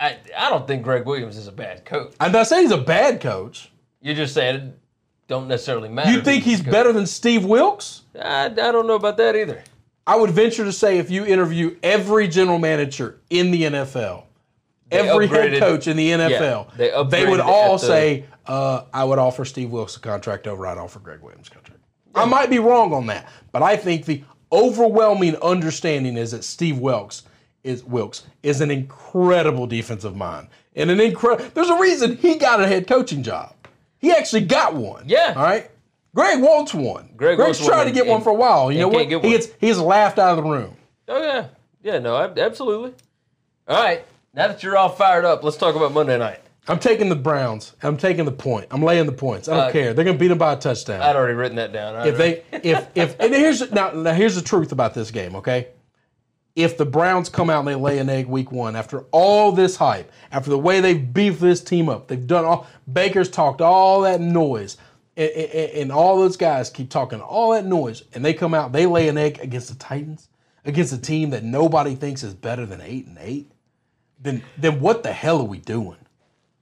I, 0.00 0.16
I 0.36 0.50
don't 0.50 0.66
think 0.66 0.82
Gregg 0.82 1.06
Williams 1.06 1.36
is 1.36 1.46
a 1.46 1.52
bad 1.52 1.84
coach. 1.84 2.12
I'm 2.18 2.32
not 2.32 2.48
saying 2.48 2.62
he's 2.62 2.72
a 2.72 2.78
bad 2.78 3.20
coach. 3.20 3.70
You're 4.00 4.16
just 4.16 4.34
saying 4.34 4.56
it 4.56 4.78
don't 5.28 5.46
necessarily 5.46 5.88
matter. 5.88 6.10
You 6.10 6.22
think 6.22 6.42
he's 6.42 6.60
coach. 6.60 6.72
better 6.72 6.92
than 6.92 7.06
Steve 7.06 7.44
Wilks? 7.44 8.02
I, 8.20 8.46
I 8.46 8.48
don't 8.50 8.88
know 8.88 8.96
about 8.96 9.16
that 9.18 9.36
either. 9.36 9.62
I 10.06 10.16
would 10.16 10.30
venture 10.30 10.64
to 10.64 10.72
say 10.72 10.98
if 10.98 11.10
you 11.10 11.24
interview 11.24 11.76
every 11.82 12.28
general 12.28 12.58
manager 12.58 13.20
in 13.30 13.50
the 13.50 13.62
NFL, 13.62 14.24
every 14.90 15.28
head 15.28 15.58
coach 15.60 15.86
in 15.86 15.96
the 15.96 16.10
NFL, 16.10 16.76
they 16.76 16.90
they 17.08 17.30
would 17.30 17.40
all 17.40 17.78
the- 17.78 17.86
say, 17.86 18.24
uh, 18.46 18.82
I 18.92 19.04
would 19.04 19.18
offer 19.18 19.44
Steve 19.44 19.70
Wilks 19.70 19.96
a 19.96 20.00
contract 20.00 20.46
over 20.46 20.66
I'd 20.66 20.78
offer 20.78 20.98
Gregg 20.98 21.20
Williams 21.20 21.48
a 21.48 21.52
contract. 21.52 21.80
I 22.14 22.24
might 22.26 22.50
be 22.50 22.58
wrong 22.58 22.92
on 22.92 23.06
that, 23.06 23.28
but 23.52 23.62
I 23.62 23.76
think 23.76 24.04
the 24.04 24.22
overwhelming 24.50 25.36
understanding 25.36 26.16
is 26.16 26.32
that 26.32 26.44
Steve 26.44 26.78
Wilks 26.78 27.22
is 27.64 27.84
Wilks 27.84 28.24
is 28.42 28.60
an 28.60 28.70
incredible 28.70 29.66
defensive 29.66 30.16
mind. 30.16 30.48
And 30.74 30.90
an 30.90 31.00
incredible 31.00 31.48
there's 31.54 31.70
a 31.70 31.78
reason 31.78 32.16
he 32.16 32.36
got 32.36 32.60
a 32.60 32.66
head 32.66 32.86
coaching 32.86 33.22
job. 33.22 33.54
He 33.98 34.10
actually 34.12 34.42
got 34.42 34.74
one. 34.74 35.04
Yeah. 35.06 35.32
All 35.36 35.42
right. 35.42 35.70
Gregg 36.14 36.40
wants 36.42 36.74
one. 36.74 37.10
Gregg 37.16 37.36
Gregg's 37.36 37.58
wants 37.58 37.60
one 37.60 37.68
trying 37.70 37.80
to 37.84 37.86
and- 37.88 37.94
get 37.94 38.06
one 38.06 38.20
for 38.22 38.30
a 38.30 38.34
while. 38.34 38.70
You 38.70 38.80
know 38.80 38.88
what? 38.88 39.08
can't 39.08 39.10
get 39.10 39.24
He 39.24 39.30
gets 39.30 39.46
he 39.60 39.66
gets 39.68 39.78
laughed 39.78 40.18
out 40.18 40.36
of 40.38 40.44
the 40.44 40.50
room. 40.50 40.76
Oh 41.08 41.22
yeah, 41.22 41.46
yeah. 41.82 41.98
No, 41.98 42.16
absolutely. 42.16 42.92
All 43.68 43.82
right. 43.82 44.04
Now 44.34 44.48
that 44.48 44.62
you're 44.62 44.76
all 44.76 44.88
fired 44.88 45.24
up, 45.24 45.42
let's 45.44 45.56
talk 45.56 45.74
about 45.74 45.92
Monday 45.92 46.18
night. 46.18 46.40
I'm 46.68 46.78
taking 46.78 47.08
the 47.08 47.16
Browns. 47.16 47.74
I'm 47.82 47.96
taking 47.96 48.24
the 48.24 48.30
point. 48.32 48.68
I'm 48.70 48.82
laying 48.82 49.06
the 49.06 49.12
points. 49.12 49.48
I 49.48 49.56
don't 49.56 49.68
Uh, 49.68 49.72
care. 49.72 49.94
They're 49.94 50.04
going 50.04 50.16
to 50.16 50.20
beat 50.20 50.28
them 50.28 50.38
by 50.38 50.52
a 50.52 50.56
touchdown. 50.56 51.02
I'd 51.02 51.16
already 51.16 51.34
written 51.34 51.56
that 51.56 51.72
down. 51.72 52.06
if 52.06 52.16
they 52.16 52.44
if 52.52 52.86
if 52.94 53.16
and 53.20 53.34
here's 53.34 53.72
now, 53.72 53.90
now 53.90 54.12
here's 54.12 54.36
the 54.36 54.42
truth 54.42 54.70
about 54.72 54.94
this 54.94 55.10
game, 55.10 55.34
okay? 55.36 55.68
If 56.54 56.76
the 56.76 56.84
Browns 56.84 57.28
come 57.30 57.48
out 57.50 57.60
and 57.60 57.68
they 57.68 57.74
lay 57.74 57.98
an 57.98 58.08
egg 58.10 58.26
week 58.26 58.52
one 58.52 58.76
after 58.76 59.00
all 59.10 59.52
this 59.52 59.76
hype, 59.76 60.12
after 60.30 60.50
the 60.50 60.58
way 60.58 60.80
they've 60.80 61.12
beefed 61.12 61.40
this 61.40 61.62
team 61.64 61.88
up, 61.88 62.08
they've 62.08 62.26
done 62.26 62.44
all 62.44 62.66
Baker's 62.90 63.30
talked 63.30 63.60
all 63.60 64.02
that 64.02 64.20
noise, 64.20 64.76
and, 65.16 65.30
and, 65.30 65.70
and 65.72 65.92
all 65.92 66.18
those 66.18 66.36
guys 66.36 66.70
keep 66.70 66.90
talking 66.90 67.20
all 67.20 67.52
that 67.52 67.66
noise, 67.66 68.02
and 68.14 68.24
they 68.24 68.34
come 68.34 68.54
out, 68.54 68.72
they 68.72 68.86
lay 68.86 69.08
an 69.08 69.18
egg 69.18 69.38
against 69.40 69.68
the 69.68 69.74
Titans, 69.74 70.28
against 70.64 70.92
a 70.92 70.98
team 70.98 71.30
that 71.30 71.44
nobody 71.44 71.94
thinks 71.94 72.22
is 72.22 72.34
better 72.34 72.66
than 72.66 72.80
eight 72.80 73.06
and 73.06 73.18
eight, 73.20 73.50
then 74.20 74.42
then 74.56 74.80
what 74.80 75.02
the 75.02 75.12
hell 75.12 75.40
are 75.40 75.44
we 75.44 75.58
doing? 75.58 75.98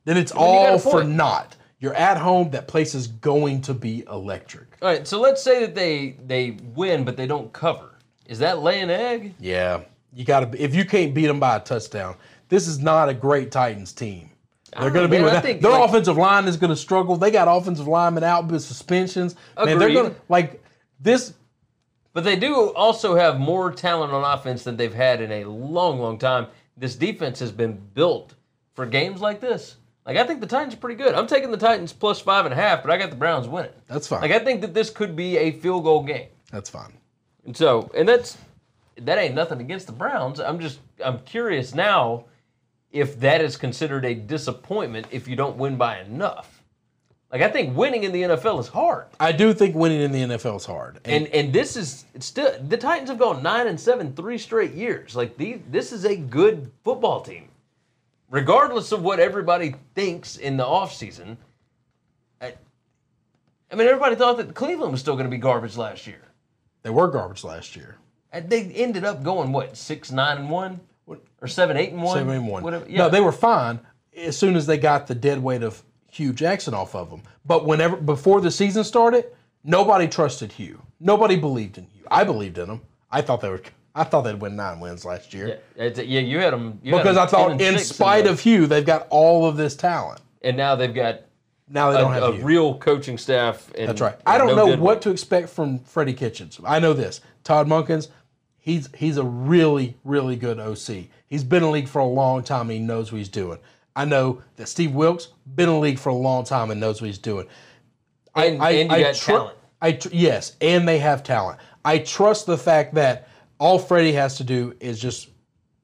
Then 0.05 0.17
it's 0.17 0.33
you 0.33 0.39
got 0.39 0.45
a 0.45 0.73
all 0.73 0.79
for 0.79 1.05
naught. 1.05 1.57
You're 1.79 1.95
at 1.95 2.19
home. 2.19 2.51
That 2.51 2.69
place 2.69 2.95
is 2.95 3.07
going 3.07 3.63
to 3.63 3.75
be 3.75 4.05
electric. 4.11 4.77
all 4.83 4.89
right. 4.89 5.07
So 5.07 5.21
let's 5.21 5.43
say 5.43 5.61
that 5.61 5.75
they 5.75 6.17
they 6.27 6.59
win, 6.75 7.05
but 7.05 7.17
they 7.17 7.27
don't 7.27 7.53
cover. 7.53 7.99
Is 8.27 8.39
that 8.41 8.61
lay 8.61 8.81
an 8.81 8.91
egg? 8.91 9.35
Yeah, 9.41 9.83
you 10.13 10.25
got 10.25 10.53
to. 10.53 10.63
If 10.63 10.75
you 10.75 10.85
can't 10.85 11.15
beat 11.15 11.27
them 11.27 11.41
by 11.41 11.57
a 11.57 11.61
touchdown, 11.61 12.17
this 12.49 12.67
is 12.67 12.79
not 12.79 13.09
a 13.09 13.15
great 13.15 13.51
Titans 13.51 13.93
team. 13.93 14.31
They're 14.79 14.91
going 14.91 15.11
to 15.11 15.17
be 15.17 15.23
without, 15.23 15.43
think, 15.43 15.61
their 15.61 15.73
like- 15.73 15.89
offensive 15.89 16.17
line 16.17 16.47
is 16.47 16.57
going 16.57 16.71
to 16.71 16.77
struggle. 16.77 17.17
They 17.17 17.31
got 17.31 17.49
offensive 17.49 17.89
linemen 17.89 18.25
out 18.25 18.47
with 18.47 18.63
suspensions. 18.63 19.35
Man, 19.57 19.79
they're 19.79 19.93
going 19.93 20.15
to 20.15 20.21
like 20.29 20.63
this. 21.01 21.35
But 22.13 22.25
they 22.25 22.37
do 22.37 22.73
also 22.73 23.15
have 23.15 23.39
more 23.39 23.71
talent 23.71 24.13
on 24.13 24.25
offense 24.25 24.65
than 24.65 24.77
they've 24.77 24.93
had 24.93 25.21
in 25.21 25.31
a 25.31 25.45
long, 25.45 26.01
long 26.01 26.19
time. 26.19 26.49
This 26.77 26.97
defense 26.97 27.39
has 27.39 27.53
been 27.53 27.81
built 27.95 28.35
for 28.75 28.87
games 28.87 29.21
like 29.21 29.41
this. 29.41 29.77
Like 30.07 30.17
I 30.17 30.27
think 30.27 30.41
the 30.41 30.47
Titans 30.47 30.75
are 30.75 30.79
pretty 30.79 30.97
good. 30.97 31.15
I'm 31.15 31.27
taking 31.27 31.51
the 31.51 31.57
Titans 31.57 31.93
plus 31.93 32.21
five 32.21 32.47
and 32.47 32.53
a 32.53 32.57
half, 32.57 32.83
but 32.83 32.91
I 32.91 32.97
got 32.97 33.11
the 33.11 33.17
Browns 33.17 33.47
winning. 33.47 33.71
That's 33.87 34.09
fine. 34.09 34.23
Like 34.23 34.33
I 34.33 34.39
think 34.39 34.61
that 34.63 34.75
this 34.75 34.91
could 34.91 35.15
be 35.15 35.37
a 35.37 35.53
field 35.53 35.85
goal 35.85 36.03
game. 36.03 36.29
That's 36.51 36.71
fine. 36.71 36.93
And 37.45 37.57
so, 37.57 37.91
and 37.95 38.09
that's 38.09 38.37
that 38.97 39.19
ain't 39.19 39.35
nothing 39.35 39.61
against 39.61 39.87
the 39.87 39.93
Browns. 39.93 40.41
I'm 40.41 40.59
just 40.59 40.81
I'm 41.05 41.21
curious 41.21 41.75
now 41.75 42.25
if 42.93 43.21
that 43.21 43.41
is 43.41 43.57
considered 43.57 44.05
a 44.05 44.15
disappointment 44.15 45.07
if 45.11 45.29
you 45.29 45.37
don't 45.37 45.57
win 45.57 45.77
by 45.77 46.01
enough. 46.01 46.63
Like 47.33 47.43
I 47.43 47.49
think 47.49 47.77
winning 47.77 48.03
in 48.03 48.11
the 48.13 48.23
NFL 48.23 48.59
is 48.59 48.69
hard. 48.69 49.07
I 49.21 49.31
do 49.31 49.55
think 49.55 49.77
winning 49.77 50.01
in 50.01 50.11
the 50.11 50.23
NFL 50.23 50.57
is 50.57 50.67
hard. 50.67 50.99
And 51.05 51.29
and 51.29 51.53
this 51.53 51.77
is 51.77 52.05
it's 52.13 52.27
still 52.27 52.53
the 52.67 52.77
Titans 52.77 53.09
have 53.09 53.19
gone 53.21 53.43
nine 53.43 53.69
and 53.69 53.79
seven 53.79 54.13
three 54.15 54.37
straight 54.39 54.73
years. 54.75 55.15
Like 55.15 55.37
these, 55.37 55.61
this 55.71 55.93
is 55.93 56.05
a 56.05 56.17
good 56.17 56.73
football 56.83 57.21
team, 57.21 57.49
regardless 58.31 58.91
of 58.91 59.03
what 59.03 59.21
everybody 59.21 59.77
thinks 59.95 60.39
in 60.39 60.57
the 60.57 60.65
offseason. 60.65 61.37
I, 62.41 62.55
I 63.71 63.77
mean, 63.77 63.87
everybody 63.87 64.17
thought 64.17 64.37
that 64.39 64.55
Cleveland 64.57 64.91
was 64.91 65.01
still 65.01 65.15
going 65.15 65.27
to 65.27 65.31
be 65.31 65.39
garbage 65.39 65.77
last 65.77 66.09
year. 66.09 66.23
they 66.83 66.91
were 66.91 67.07
garbage 67.07 67.45
last 67.45 67.77
year. 67.77 67.97
And 68.33 68.51
they 68.51 68.63
ended 68.63 69.05
up 69.05 69.23
going 69.23 69.53
what 69.53 69.77
six 69.77 70.11
nine 70.11 70.39
and 70.39 70.51
one 70.51 70.81
or 71.41 71.49
seven 71.49 71.77
eight 71.77 71.93
and 71.93 72.03
one 72.03 72.17
Seven 72.19 72.35
and 72.35 72.49
one. 72.49 72.63
Whatever. 72.63 72.87
Yeah. 72.89 72.99
No, 72.99 73.09
they 73.09 73.21
were 73.21 73.33
fine 73.33 73.81
as 74.17 74.37
soon 74.37 74.57
as 74.57 74.67
they 74.67 74.79
got 74.79 75.07
the 75.07 75.15
dead 75.15 75.43
weight 75.43 75.63
of 75.63 75.83
Hue 76.11 76.33
Jackson 76.33 76.75
off 76.75 76.95
of 76.95 77.11
them. 77.11 77.23
But 77.45 77.65
whenever 77.67 77.97
before 77.97 78.41
the 78.41 78.51
season 78.51 78.85
started, 78.85 79.27
nobody 79.65 80.07
trusted 80.09 80.53
Hue. 80.53 80.81
Nobody 81.01 81.37
believed 81.37 81.79
in 81.79 81.85
Hue. 81.85 82.05
I 82.11 82.25
believed 82.25 82.59
in 82.59 82.69
them. 82.69 82.81
I 83.11 83.23
thought 83.23 83.41
they 83.41 83.49
were. 83.49 83.63
I 83.95 84.05
thought 84.05 84.23
they'd 84.23 84.41
win 84.41 84.55
nine 84.55 84.79
wins 84.79 85.05
last 85.05 85.35
year 85.35 85.61
yeah, 85.77 85.89
yeah, 85.99 86.21
you 86.21 86.39
had 86.39 86.53
them 86.53 86.79
you 86.81 86.95
had 86.95 87.03
because 87.03 87.17
them 87.17 87.25
I 87.25 87.27
thought, 87.27 87.61
in 87.61 87.77
spite 87.81 88.23
the- 88.25 88.31
of 88.31 88.39
Hue, 88.41 88.67
they've 88.69 88.87
got 88.87 89.09
all 89.11 89.47
of 89.47 89.57
this 89.57 89.75
talent. 89.75 90.21
and 90.43 90.57
now 90.57 90.77
they've 90.77 90.95
got 90.95 91.23
Now 91.69 91.91
they 91.91 91.99
a, 91.99 92.01
don't 92.01 92.13
have 92.13 92.23
a 92.23 92.33
Hue. 92.37 92.45
real 92.45 92.79
coaching 92.79 93.19
staff. 93.19 93.69
And, 93.77 93.89
That's 93.89 94.01
right. 94.01 94.15
I 94.25 94.39
don't 94.39 94.55
no 94.55 94.55
know 94.55 94.67
what 94.77 94.81
weight. 94.81 95.03
to 95.03 95.11
expect 95.11 95.49
from 95.49 95.81
Freddie 95.81 96.13
Kitchens. 96.15 96.61
I 96.65 96.79
know 96.79 96.93
this. 96.93 97.21
Todd 97.43 97.67
Munkins, 97.67 98.07
he's 98.59 98.89
he's 98.95 99.17
a 99.17 99.25
really 99.25 99.97
really 100.05 100.37
good 100.37 100.61
OC. 100.61 101.07
He's 101.31 101.45
been 101.45 101.59
in 101.59 101.69
the 101.69 101.71
league 101.71 101.89
for 101.89 102.01
a 102.01 102.07
long 102.07 102.43
time. 102.43 102.63
and 102.63 102.73
He 102.73 102.79
knows 102.81 103.11
what 103.11 103.19
he's 103.19 103.29
doing. 103.29 103.59
I 103.97 104.05
know 104.05 104.43
that 104.57 104.69
Steve 104.69 104.93
Wilks 104.93 105.29
been 105.55 105.69
in 105.69 105.77
the 105.77 105.81
league 105.81 105.99
for 105.99 106.11
a 106.11 106.15
long 106.15 106.45
time 106.45 106.71
and 106.71 106.81
knows 106.81 107.01
what 107.01 107.07
he's 107.07 107.19
doing. 107.19 107.47
And, 108.35 108.61
and 108.63 108.91
you 108.93 108.99
got 108.99 109.15
tr- 109.15 109.31
talent. 109.31 109.57
I 109.81 109.93
tr- 109.93 110.09
yes, 110.13 110.57
and 110.61 110.87
they 110.87 110.99
have 110.99 111.23
talent. 111.23 111.59
I 111.85 111.99
trust 111.99 112.47
the 112.47 112.59
fact 112.59 112.95
that 112.95 113.29
all 113.59 113.79
Freddie 113.79 114.13
has 114.13 114.37
to 114.39 114.45
do 114.45 114.75
is 114.81 115.01
just 115.01 115.31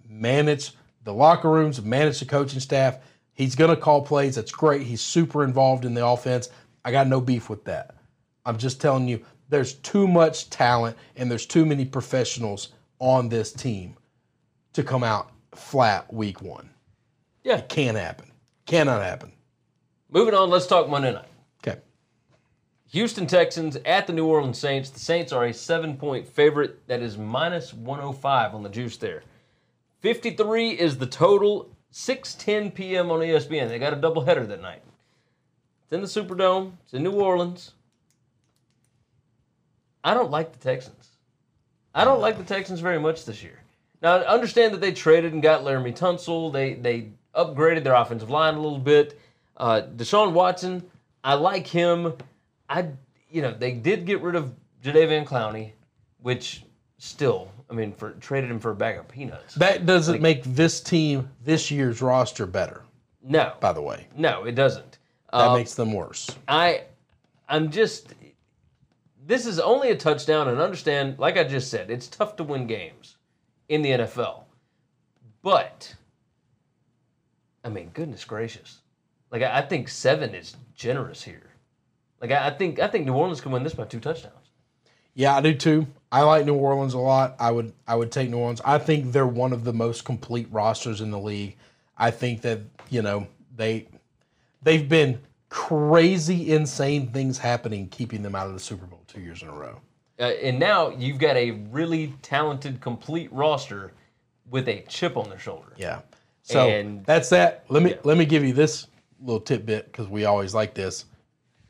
manage 0.08 0.72
the 1.04 1.12
locker 1.12 1.50
rooms, 1.50 1.80
manage 1.82 2.18
the 2.20 2.26
coaching 2.26 2.60
staff. 2.60 2.98
He's 3.32 3.54
going 3.54 3.70
to 3.70 3.80
call 3.80 4.02
plays. 4.02 4.34
That's 4.34 4.52
great. 4.52 4.82
He's 4.82 5.00
super 5.00 5.44
involved 5.44 5.84
in 5.84 5.94
the 5.94 6.04
offense. 6.04 6.48
I 6.84 6.90
got 6.92 7.06
no 7.06 7.20
beef 7.20 7.48
with 7.50 7.64
that. 7.64 7.94
I'm 8.44 8.56
just 8.56 8.80
telling 8.80 9.08
you, 9.08 9.24
there's 9.48 9.74
too 9.74 10.08
much 10.08 10.50
talent 10.50 10.96
and 11.16 11.30
there's 11.30 11.46
too 11.46 11.66
many 11.66 11.84
professionals 11.84 12.70
on 12.98 13.28
this 13.28 13.52
team 13.52 13.96
to 14.72 14.82
come 14.82 15.04
out 15.04 15.30
flat 15.56 16.12
week 16.12 16.42
one. 16.42 16.70
Yeah. 17.44 17.58
It 17.58 17.68
Can't 17.68 17.96
happen. 17.96 18.32
Cannot 18.66 19.02
happen. 19.02 19.32
Moving 20.10 20.34
on, 20.34 20.50
let's 20.50 20.66
talk 20.66 20.88
Monday 20.88 21.12
night. 21.12 21.28
Okay. 21.66 21.80
Houston 22.90 23.26
Texans 23.26 23.76
at 23.84 24.06
the 24.06 24.12
New 24.12 24.26
Orleans 24.26 24.58
Saints. 24.58 24.90
The 24.90 25.00
Saints 25.00 25.32
are 25.32 25.44
a 25.44 25.54
seven 25.54 25.96
point 25.96 26.26
favorite. 26.26 26.86
That 26.88 27.02
is 27.02 27.18
minus 27.18 27.72
105 27.72 28.54
on 28.54 28.62
the 28.62 28.68
juice 28.68 28.96
there. 28.96 29.22
53 30.00 30.70
is 30.70 30.98
the 30.98 31.06
total. 31.06 31.70
6:10 31.92 32.74
p.m. 32.74 33.10
on 33.10 33.20
ESPN. 33.20 33.68
They 33.68 33.78
got 33.78 33.92
a 33.92 33.96
doubleheader 33.96 34.46
that 34.48 34.60
night. 34.60 34.82
It's 35.84 35.92
in 35.92 36.00
the 36.00 36.06
Superdome. 36.06 36.72
It's 36.84 36.94
in 36.94 37.02
New 37.04 37.12
Orleans. 37.12 37.72
I 40.04 40.14
don't 40.14 40.30
like 40.30 40.52
the 40.52 40.58
Texans. 40.58 41.16
I 41.94 42.04
don't 42.04 42.20
like 42.20 42.38
the 42.38 42.44
Texans 42.44 42.80
very 42.80 43.00
much 43.00 43.24
this 43.24 43.42
year. 43.42 43.60
Now, 44.02 44.16
I 44.18 44.26
understand 44.26 44.74
that 44.74 44.80
they 44.80 44.92
traded 44.92 45.32
and 45.32 45.42
got 45.42 45.62
Laremy 45.62 45.96
Tunsil. 45.96 46.52
They 46.52 46.74
they 46.74 47.08
upgraded 47.34 47.84
their 47.84 47.94
offensive 47.94 48.30
line 48.30 48.54
a 48.54 48.60
little 48.60 48.78
bit. 48.78 49.18
Uh, 49.56 49.82
Deshaun 49.96 50.32
Watson, 50.32 50.82
I 51.24 51.34
like 51.34 51.66
him. 51.66 52.12
I 52.68 52.88
you 53.30 53.42
know 53.42 53.52
they 53.52 53.72
did 53.72 54.04
get 54.06 54.20
rid 54.22 54.34
of 54.36 54.52
Jadeveon 54.84 55.26
Clowney, 55.26 55.72
which 56.20 56.62
still, 56.98 57.50
I 57.70 57.74
mean, 57.74 57.92
for 57.92 58.12
traded 58.12 58.50
him 58.50 58.60
for 58.60 58.70
a 58.70 58.74
bag 58.76 58.98
of 58.98 59.08
peanuts. 59.08 59.54
That 59.54 59.86
doesn't 59.86 60.20
make 60.20 60.44
this 60.44 60.80
team, 60.80 61.28
this 61.44 61.70
year's 61.70 62.00
roster 62.02 62.46
better, 62.46 62.82
No, 63.22 63.52
by 63.60 63.72
the 63.72 63.82
way. 63.82 64.06
no, 64.16 64.44
it 64.44 64.54
doesn't. 64.54 64.98
That 65.32 65.48
Uh, 65.50 65.54
makes 65.56 65.74
them 65.74 65.92
worse. 65.92 66.30
I, 66.48 66.84
I'm 67.48 67.70
just. 67.70 68.14
This 69.26 69.44
is 69.44 69.58
only 69.58 69.90
a 69.90 69.96
touchdown, 69.96 70.46
and 70.48 70.60
understand, 70.60 71.18
like 71.18 71.36
I 71.36 71.42
just 71.44 71.68
said, 71.70 71.90
it's 71.90 72.06
tough 72.06 72.36
to 72.36 72.44
win 72.44 72.66
games 72.68 73.15
in 73.68 73.82
the 73.82 73.90
NFL. 73.90 74.44
But, 75.42 75.94
I 77.64 77.68
mean, 77.68 77.90
goodness 77.94 78.24
gracious, 78.24 78.78
like 79.30 79.42
I, 79.42 79.58
I 79.58 79.62
think 79.62 79.88
seven 79.88 80.34
is 80.34 80.56
generous 80.74 81.22
here. 81.22 81.50
Like 82.20 82.30
I, 82.30 82.48
I 82.48 82.50
think 82.50 82.78
I 82.78 82.88
think 82.88 83.06
New 83.06 83.14
Orleans 83.14 83.40
can 83.40 83.52
win 83.52 83.62
this 83.62 83.74
by 83.74 83.84
two 83.84 84.00
touchdowns. 84.00 84.34
Yeah, 85.14 85.34
I 85.34 85.40
do 85.40 85.54
too. 85.54 85.86
I 86.12 86.22
like 86.22 86.46
New 86.46 86.54
Orleans 86.54 86.94
a 86.94 86.98
lot. 86.98 87.36
I 87.38 87.50
would 87.50 87.72
I 87.86 87.96
would 87.96 88.12
take 88.12 88.30
New 88.30 88.38
Orleans. 88.38 88.60
I 88.64 88.78
think 88.78 89.12
they're 89.12 89.26
one 89.26 89.52
of 89.52 89.64
the 89.64 89.72
most 89.72 90.04
complete 90.04 90.48
rosters 90.50 91.00
in 91.00 91.10
the 91.10 91.18
league. 91.18 91.56
I 91.96 92.10
think 92.10 92.42
that, 92.42 92.60
you 92.90 93.02
know, 93.02 93.26
they 93.54 93.88
they've 94.62 94.88
been 94.88 95.20
crazy 95.48 96.52
insane 96.52 97.08
things 97.12 97.38
happening 97.38 97.88
keeping 97.88 98.22
them 98.22 98.34
out 98.34 98.46
of 98.46 98.52
the 98.52 98.60
Super 98.60 98.84
Bowl 98.84 99.02
2 99.06 99.20
years 99.20 99.42
in 99.42 99.48
a 99.48 99.52
row. 99.52 99.80
Uh, 100.18 100.24
and 100.42 100.58
now 100.58 100.90
you've 100.90 101.18
got 101.18 101.36
a 101.36 101.50
really 101.70 102.14
talented, 102.22 102.80
complete 102.80 103.30
roster 103.32 103.92
with 104.48 104.68
a 104.68 104.82
chip 104.88 105.16
on 105.16 105.28
their 105.28 105.38
shoulder. 105.38 105.72
Yeah. 105.76 106.00
So 106.42 106.68
And- 106.68 107.04
that's 107.04 107.28
that. 107.30 107.64
Let 107.68 107.82
me 107.82 107.90
yeah. 107.90 107.96
let 108.04 108.16
me 108.16 108.24
give 108.24 108.44
you 108.44 108.52
this 108.52 108.86
little 109.20 109.40
tidbit 109.40 109.86
because 109.86 110.08
we 110.08 110.24
always 110.24 110.54
like 110.54 110.74
this. 110.74 111.04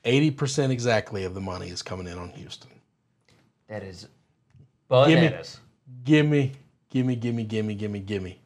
Eighty 0.05 0.31
percent 0.31 0.73
exactly 0.73 1.25
of 1.25 1.35
the 1.35 1.41
money 1.41 1.69
is 1.69 1.83
coming 1.83 2.07
in 2.07 2.19
on 2.19 2.29
Houston. 2.31 2.71
That 3.69 3.83
is 3.83 4.03
Give 4.91 5.09
me- 5.09 5.15
bananas. 5.29 5.61
Gimme, 6.05 6.53
gimme, 6.91 7.17
gimme, 7.17 7.45
gimme, 7.45 7.75
gimme, 7.75 7.99
gimme. 8.01 8.41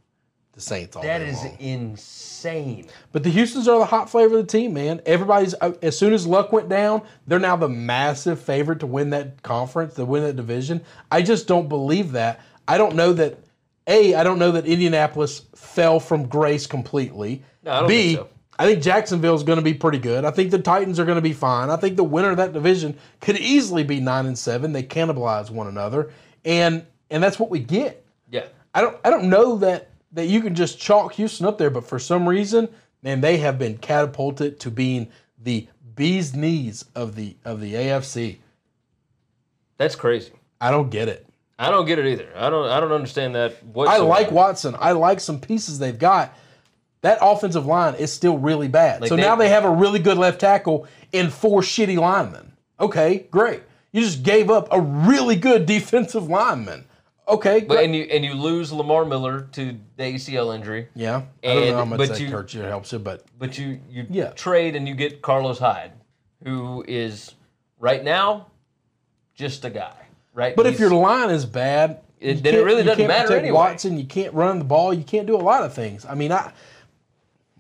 The 0.61 0.67
Saints 0.67 0.95
all 0.97 1.03
That 1.03 1.19
day 1.19 1.29
is 1.29 1.37
long. 1.43 1.57
insane. 1.59 2.87
But 3.13 3.23
the 3.23 3.31
Houston's 3.31 3.67
are 3.67 3.79
the 3.79 3.87
hot 3.87 4.11
flavor 4.11 4.39
of 4.39 4.47
the 4.47 4.53
team, 4.53 4.75
man. 4.75 5.01
Everybody's 5.07 5.55
uh, 5.61 5.73
as 5.83 5.99
soon 5.99 6.13
as 6.13 6.27
luck 6.27 6.53
went 6.53 6.69
down, 6.69 7.03
they're 7.27 7.39
now 7.39 7.57
the 7.57 7.69
massive 7.69 8.41
favorite 8.41 8.81
to 8.81 8.87
win 8.87 9.11
that 9.11 9.43
conference, 9.43 9.95
to 9.95 10.05
win 10.05 10.23
that 10.25 10.37
division. 10.37 10.83
I 11.11 11.23
just 11.23 11.47
don't 11.47 11.69
believe 11.69 12.13
that. 12.13 12.41
I 12.69 12.77
don't 12.79 12.95
know 12.95 13.13
that. 13.15 13.39
A, 13.87 14.15
I 14.15 14.23
don't 14.23 14.39
know 14.39 14.53
that 14.53 14.67
Indianapolis 14.67 15.47
fell 15.57 15.99
from 15.99 16.29
grace 16.29 16.67
completely. 16.67 17.43
No, 17.65 17.73
I 17.73 17.81
don't 17.81 17.89
B, 17.89 18.15
think 18.15 18.19
so. 18.19 18.29
I 18.59 18.67
think 18.67 18.83
Jacksonville's 18.83 19.43
going 19.43 19.57
to 19.59 19.65
be 19.65 19.73
pretty 19.75 19.99
good. 19.99 20.25
I 20.27 20.31
think 20.31 20.51
the 20.51 20.59
Titans 20.59 21.01
are 21.01 21.07
going 21.07 21.17
to 21.17 21.23
be 21.23 21.33
fine. 21.33 21.71
I 21.71 21.77
think 21.77 21.97
the 21.97 22.05
winner 22.05 22.31
of 22.31 22.37
that 22.37 22.53
division 22.53 22.97
could 23.21 23.39
easily 23.39 23.83
be 23.83 23.99
nine 23.99 24.27
and 24.27 24.39
seven. 24.39 24.73
They 24.73 24.83
cannibalize 24.83 25.51
one 25.51 25.67
another, 25.67 26.13
and 26.45 26.85
and 27.11 27.23
that's 27.23 27.39
what 27.39 27.49
we 27.49 27.61
get. 27.61 28.05
Yeah. 28.31 28.45
I 28.75 28.83
don't 28.83 28.97
I 29.05 29.11
don't 29.11 29.25
know 29.31 29.57
that 29.57 29.90
that 30.13 30.27
you 30.27 30.41
can 30.41 30.55
just 30.55 30.79
chalk 30.79 31.15
Houston 31.15 31.47
up 31.47 31.59
there, 31.59 31.71
but 31.71 31.85
for 31.87 31.99
some 31.99 32.29
reason, 32.29 32.69
man, 33.03 33.21
they 33.21 33.39
have 33.39 33.59
been 33.59 33.79
catapulted 33.79 34.59
to 34.61 34.71
being 34.71 35.09
the 35.39 35.69
bee's 35.95 36.35
knees 36.35 36.85
of 36.95 37.15
the 37.15 37.37
of 37.45 37.61
the 37.61 37.75
AFC. 37.75 38.39
That's 39.77 39.97
crazy. 39.97 40.33
I 40.61 40.71
don't 40.71 40.91
get 40.91 41.09
it. 41.09 41.27
I 41.59 41.71
don't 41.71 41.87
get 41.87 41.99
it 41.99 42.07
either. 42.07 42.29
I 42.37 42.49
don't. 42.51 42.69
I 42.69 42.81
don't 42.81 42.93
understand 42.93 43.35
that. 43.35 43.57
I 43.77 43.99
like 43.99 44.31
Watson. 44.31 44.75
I 44.79 44.93
like 44.93 45.21
some 45.21 45.41
pieces 45.41 45.79
they've 45.79 45.99
got. 45.99 46.35
That 47.03 47.19
offensive 47.23 47.65
line 47.67 47.95
is 47.95 48.13
still 48.13 48.37
really 48.39 48.69
bad. 48.69 49.01
Like 49.01 49.09
so 49.09 49.17
they- 49.17 49.23
now 49.23 49.37
they 49.37 49.49
have 49.49 49.65
a 49.65 49.71
really 49.71 49.99
good 49.99 50.19
left 50.19 50.41
tackle 50.41 50.87
and 51.13 51.33
four 51.33 51.61
shitty 51.63 51.99
linemen. 51.99 52.53
Okay, 52.79 53.27
great. 53.31 53.63
You 53.93 54.03
just 54.03 54.23
gave 54.23 54.51
up 54.51 54.69
a 54.71 54.81
really 54.81 55.37
good 55.37 55.67
defensive 55.67 56.29
lineman. 56.29 56.85
Okay, 57.31 57.61
But 57.61 57.85
and 57.85 57.95
you 57.95 58.03
and 58.05 58.25
you 58.25 58.35
lose 58.35 58.73
Lamar 58.73 59.05
Miller 59.05 59.43
to 59.53 59.77
the 59.97 60.03
ACL 60.03 60.55
injury. 60.55 60.89
yeah, 60.95 61.23
I 61.45 61.47
don't 61.55 61.67
know 61.69 61.77
how 61.77 61.85
much 61.85 61.99
but 61.99 62.09
that 62.11 62.21
you- 62.21 62.29
hurts 62.31 62.55
you 62.55 62.63
helps 62.63 62.93
you, 62.93 62.99
but 62.99 63.25
But 63.39 63.57
you 63.59 63.81
you 63.89 64.07
Yeah. 64.11 64.31
trade 64.31 64.75
and 64.77 64.89
you 64.89 64.95
get 64.95 65.23
Carlos 65.23 65.59
Hyde, 65.59 65.93
who 66.45 66.85
is 66.89 67.35
right 67.79 68.03
now 68.03 68.47
just 69.35 69.65
a 69.65 69.71
guy. 69.71 69.95
Right. 70.35 70.55
But 70.57 70.67
if 70.67 70.79
your 70.79 70.91
line 70.91 71.31
is 71.31 71.45
bad, 71.47 72.01
It- 72.21 72.43
then 72.43 72.55
it 72.55 72.65
really 72.65 72.83
doesn't 72.83 73.07
matter 73.07 73.37
anyway. 73.37 73.53
Watson, 73.53 73.99
you 73.99 74.05
can't 74.05 74.35
run 74.35 74.59
the 74.59 74.65
ball, 74.65 74.93
you 74.93 75.05
can't 75.05 75.27
do 75.27 75.37
a 75.37 75.39
lot 75.43 75.63
of 75.63 75.73
things. 75.73 76.05
I 76.07 76.15
mean, 76.15 76.33
I 76.33 76.53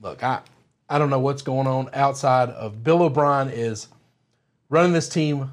look, 0.03 0.23
I 0.23 0.41
I 0.89 0.99
don't 0.99 1.09
know 1.11 1.21
what's 1.21 1.43
going 1.43 1.67
on 1.69 1.89
outside 1.95 2.51
of 2.51 2.83
Bill 2.83 3.03
O'Brien 3.03 3.49
is 3.49 3.87
running 4.69 4.93
this 4.93 5.09
team 5.09 5.51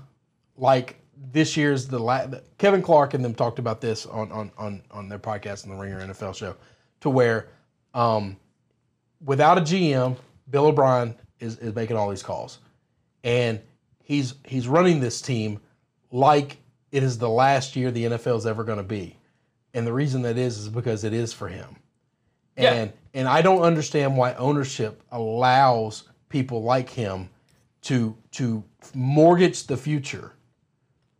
like 0.57 0.96
this 1.31 1.57
year's 1.57 1.87
the 1.87 1.99
la- 1.99 2.27
Kevin 2.57 2.81
Clark 2.81 3.13
and 3.13 3.25
them 3.25 3.35
talked 3.35 3.59
about 3.59 3.81
this 3.81 4.05
on 4.05 4.31
on 4.31 4.51
on 4.57 4.83
on 4.91 5.09
their 5.09 5.19
podcast 5.19 5.65
on 5.65 5.71
the 5.75 5.81
Ringer 5.81 6.01
NFL 6.01 6.35
show, 6.35 6.55
to 7.01 7.09
where 7.09 7.49
um, 7.93 8.37
without 9.23 9.57
a 9.57 9.61
GM, 9.61 10.17
Bill 10.49 10.67
O'Brien 10.67 11.15
is 11.39 11.57
is 11.59 11.75
making 11.75 11.97
all 11.97 12.09
these 12.09 12.23
calls, 12.23 12.59
and 13.23 13.61
he's 14.03 14.35
he's 14.45 14.67
running 14.67 14.99
this 14.99 15.21
team 15.21 15.59
like 16.11 16.57
it 16.91 17.03
is 17.03 17.17
the 17.17 17.29
last 17.29 17.75
year 17.75 17.91
the 17.91 18.05
NFL 18.05 18.37
is 18.37 18.45
ever 18.45 18.63
going 18.63 18.77
to 18.79 18.83
be. 18.83 19.17
and 19.73 19.85
the 19.87 19.93
reason 19.93 20.23
that 20.23 20.37
is 20.37 20.57
is 20.57 20.69
because 20.69 21.03
it 21.03 21.13
is 21.13 21.33
for 21.33 21.47
him. 21.49 21.75
Yeah. 22.57 22.73
And 22.73 22.93
and 23.13 23.27
I 23.27 23.41
don't 23.41 23.61
understand 23.61 24.17
why 24.17 24.33
ownership 24.35 25.03
allows 25.11 26.03
people 26.29 26.63
like 26.63 26.89
him 26.89 27.29
to 27.83 28.15
to 28.33 28.63
mortgage 28.95 29.67
the 29.67 29.77
future 29.77 30.33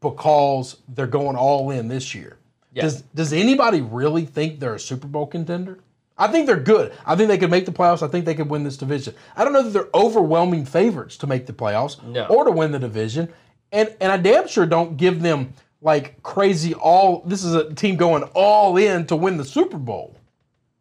because 0.02 0.78
they're 0.90 1.08
going 1.08 1.36
all 1.36 1.72
in 1.72 1.88
this 1.88 2.14
year. 2.14 2.38
Yeah. 2.74 2.84
Does 2.84 3.02
does 3.16 3.34
anybody 3.34 3.82
really 3.82 4.26
think 4.26 4.60
they're 4.60 4.76
a 4.76 4.80
Super 4.80 5.08
Bowl 5.08 5.26
contender? 5.28 5.80
I 6.18 6.28
think 6.28 6.48
they're 6.48 6.60
good. 6.60 6.94
I 7.06 7.16
think 7.16 7.28
they 7.30 7.38
could 7.38 7.52
make 7.52 7.66
the 7.66 7.72
playoffs. 7.72 8.02
I 8.02 8.08
think 8.08 8.26
they 8.26 8.34
could 8.36 8.50
win 8.50 8.64
this 8.64 8.78
division. 8.78 9.14
I 9.36 9.44
don't 9.44 9.54
know 9.54 9.62
that 9.62 9.70
they're 9.72 9.90
overwhelming 9.94 10.66
favorites 10.66 11.16
to 11.18 11.28
make 11.28 11.46
the 11.46 11.54
playoffs 11.54 12.04
No. 12.04 12.26
or 12.26 12.44
to 12.44 12.52
win 12.52 12.72
the 12.72 12.80
division. 12.80 13.30
And 13.72 13.96
and 14.00 14.12
I 14.12 14.18
damn 14.18 14.48
sure 14.48 14.66
don't 14.66 14.98
give 14.98 15.22
them 15.22 15.54
like 15.82 16.22
crazy 16.24 16.74
all 16.74 17.22
this 17.26 17.44
is 17.44 17.54
a 17.54 17.74
team 17.74 17.96
going 17.98 18.24
all 18.34 18.78
in 18.78 19.06
to 19.08 19.16
win 19.16 19.38
the 19.38 19.46
Super 19.46 19.78
Bowl. 19.78 20.16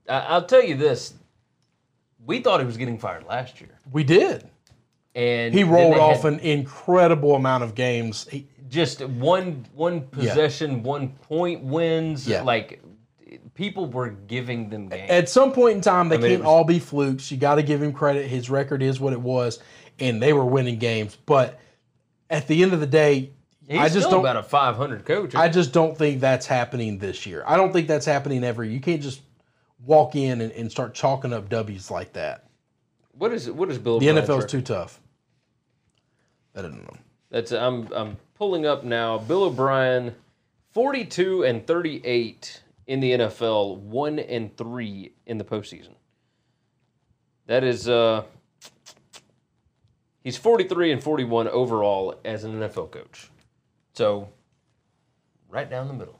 I- 0.08 0.20
I'll 0.20 0.44
tell 0.44 0.62
you 0.62 0.74
this: 0.76 1.14
we 2.24 2.40
thought 2.40 2.60
he 2.60 2.66
was 2.66 2.76
getting 2.76 2.98
fired 2.98 3.24
last 3.26 3.60
year, 3.60 3.70
We 3.92 4.04
did. 4.04 4.48
and 5.14 5.52
He 5.54 5.64
rolled 5.64 5.96
off 5.98 6.22
had 6.22 6.34
an 6.34 6.40
incredible 6.40 7.34
amount 7.34 7.64
of 7.64 7.74
games. 7.74 8.26
He, 8.30 8.46
just 8.68 9.00
one 9.02 9.64
one 9.74 10.02
possession, 10.08 10.82
one 10.82 11.08
point 11.10 11.62
wins. 11.62 12.26
Yeah. 12.26 12.42
Like 12.42 12.82
people 13.54 13.86
were 13.86 14.10
giving 14.10 14.68
them 14.70 14.88
games. 14.88 15.10
at 15.10 15.28
some 15.28 15.52
point 15.52 15.76
in 15.76 15.80
time, 15.80 16.08
they 16.08 16.18
mean, 16.18 16.28
can't 16.28 16.40
was- 16.42 16.48
all 16.48 16.64
be 16.64 16.78
flukes. 16.78 17.30
You 17.30 17.36
got 17.36 17.56
to 17.56 17.62
give 17.62 17.82
him 17.82 17.92
credit. 17.92 18.26
His 18.28 18.50
record 18.50 18.82
is 18.82 19.00
what 19.00 19.12
it 19.12 19.20
was, 19.20 19.58
and 19.98 20.22
they 20.22 20.32
were 20.32 20.44
winning 20.44 20.78
games. 20.78 21.16
But 21.26 21.58
at 22.30 22.46
the 22.48 22.62
end 22.62 22.72
of 22.72 22.80
the 22.80 22.86
day, 22.86 23.30
He's 23.68 23.78
I 23.80 23.84
just 23.88 23.98
still 24.06 24.10
don't. 24.10 24.20
about 24.20 24.36
a 24.36 24.42
500 24.44 25.04
coach. 25.04 25.34
I 25.34 25.48
just 25.48 25.72
don't 25.72 25.98
think 25.98 26.20
that's 26.20 26.46
happening 26.46 26.98
this 26.98 27.26
year. 27.26 27.42
I 27.46 27.56
don't 27.56 27.72
think 27.72 27.88
that's 27.88 28.06
happening 28.06 28.44
every. 28.44 28.68
You 28.72 28.78
can't 28.78 29.02
just 29.02 29.22
walk 29.84 30.14
in 30.14 30.40
and, 30.40 30.52
and 30.52 30.70
start 30.70 30.94
chalking 30.94 31.32
up 31.32 31.48
W's 31.48 31.90
like 31.90 32.12
that. 32.12 32.44
what 33.12 33.32
is 33.32 33.50
what 33.50 33.68
is 33.70 33.78
Bill? 33.78 33.98
The 33.98 34.06
NFL's 34.06 34.46
too 34.46 34.62
tough. 34.62 35.00
I 36.54 36.62
don't 36.62 36.82
know. 36.82 36.96
That's 37.30 37.50
I'm 37.52 37.88
I'm 37.92 38.16
pulling 38.36 38.66
up 38.66 38.84
now. 38.84 39.18
Bill 39.18 39.44
O'Brien, 39.44 40.14
42 40.72 41.44
and 41.44 41.66
38 41.66 42.62
in 42.86 43.00
the 43.00 43.12
NFL, 43.12 43.78
one 43.78 44.18
and 44.18 44.56
three 44.56 45.12
in 45.26 45.38
the 45.38 45.44
postseason. 45.44 45.94
That 47.46 47.64
is 47.64 47.88
uh, 47.88 48.24
he's 50.24 50.36
43 50.36 50.92
and 50.92 51.02
41 51.02 51.48
overall 51.48 52.14
as 52.24 52.44
an 52.44 52.58
NFL 52.60 52.90
coach. 52.90 53.30
So, 53.94 54.28
right 55.48 55.68
down 55.68 55.88
the 55.88 55.94
middle, 55.94 56.18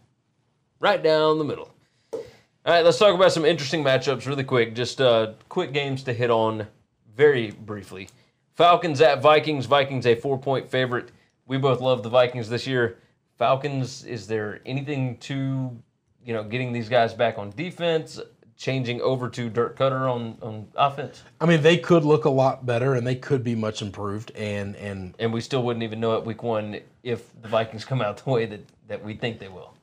right 0.81 1.03
down 1.03 1.39
the 1.39 1.45
middle. 1.45 1.71
All 2.13 2.73
right, 2.73 2.85
let's 2.85 2.99
talk 2.99 3.15
about 3.15 3.33
some 3.33 3.45
interesting 3.45 3.85
matchups 3.85 4.27
really 4.27 4.43
quick. 4.43 4.75
Just 4.75 5.01
uh, 5.01 5.35
quick 5.49 5.73
games 5.73 6.03
to 6.05 6.13
hit 6.13 6.31
on 6.31 6.67
very 7.15 7.51
briefly. 7.53 8.09
Falcons 8.55 9.01
at 9.01 9.23
Vikings. 9.23 9.67
Vikings 9.67 10.07
a 10.07 10.15
four 10.15 10.39
point 10.39 10.69
favorite. 10.69 11.11
We 11.47 11.59
both 11.59 11.81
love 11.81 12.03
the 12.03 12.09
Vikings 12.09 12.49
this 12.49 12.67
year. 12.67 12.99
Falcons, 13.39 14.05
is 14.05 14.27
there 14.27 14.61
anything 14.67 15.19
to, 15.19 15.77
you 16.25 16.33
know, 16.33 16.43
getting 16.43 16.73
these 16.73 16.89
guys 16.89 17.13
back 17.15 17.39
on 17.39 17.51
defense, 17.51 18.19
changing 18.57 19.01
over 19.03 19.29
to 19.29 19.51
Dirk 19.51 19.79
Koetter 19.79 20.11
on, 20.11 20.39
on 20.43 20.67
offense? 20.75 21.23
I 21.41 21.47
mean, 21.47 21.63
they 21.63 21.77
could 21.77 22.05
look 22.05 22.25
a 22.25 22.31
lot 22.31 22.65
better, 22.65 22.95
and 22.95 23.07
they 23.07 23.15
could 23.15 23.45
be 23.45 23.55
much 23.55 23.83
improved. 23.83 24.33
And 24.35 24.75
and 24.77 25.15
And 25.19 25.33
we 25.33 25.41
still 25.41 25.63
wouldn't 25.63 25.83
even 25.83 26.01
know 26.01 26.17
at 26.17 26.25
week 26.25 26.43
one 26.43 26.81
if 27.03 27.31
the 27.43 27.49
Vikings 27.49 27.85
come 27.85 28.01
out 28.01 28.17
the 28.25 28.31
way 28.31 28.47
that, 28.47 28.61
that 28.89 29.05
we 29.05 29.15
think 29.15 29.39
they 29.39 29.49
will. 29.49 29.75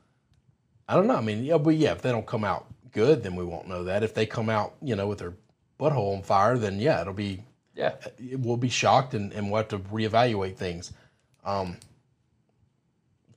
I 0.90 0.96
don't 0.96 1.08
know. 1.08 1.16
I 1.16 1.22
mean, 1.22 1.44
yeah, 1.46 1.58
but 1.58 1.76
yeah, 1.76 1.92
if 1.92 2.02
they 2.02 2.12
don't 2.12 2.26
come 2.26 2.44
out 2.44 2.66
good, 2.92 3.24
then 3.24 3.36
we 3.36 3.46
won't 3.46 3.68
know 3.68 3.84
that. 3.86 4.04
If 4.04 4.14
they 4.14 4.26
come 4.26 4.50
out, 4.50 4.74
you 4.82 4.96
know, 4.96 5.08
with 5.08 5.20
their 5.20 5.34
butthole 5.80 6.16
on 6.16 6.24
fire, 6.24 6.58
then 6.58 6.80
yeah, 6.80 7.02
it'll 7.02 7.14
be 7.14 7.44
Yeah. 7.76 7.94
we'll 8.38 8.58
be 8.58 8.70
shocked 8.70 9.14
and, 9.14 9.32
and 9.34 9.50
we'll 9.50 9.58
have 9.62 9.70
to 9.70 9.80
reevaluate 9.80 10.58
things. 10.58 10.92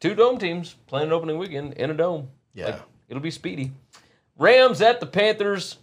Two 0.01 0.15
dome 0.15 0.39
teams 0.39 0.77
playing 0.87 1.09
an 1.09 1.13
opening 1.13 1.39
weekend 1.39 1.75
in 1.75 1.91
a 1.91 1.95
dome. 1.95 2.29
Yeah. 2.55 2.67
Like, 2.67 2.83
it'll 3.09 3.23
be 3.23 3.31
speedy. 3.31 3.73
Rams 4.39 4.81
at 4.81 5.01
the 5.01 5.07
Panthers. 5.07 5.79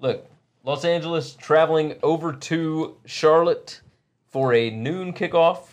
Look, 0.00 0.26
Los 0.64 0.84
Angeles 0.84 1.34
traveling 1.34 1.96
over 2.02 2.32
to 2.32 2.96
Charlotte 3.04 3.80
for 4.28 4.54
a 4.54 4.70
noon 4.70 5.12
kickoff. 5.12 5.66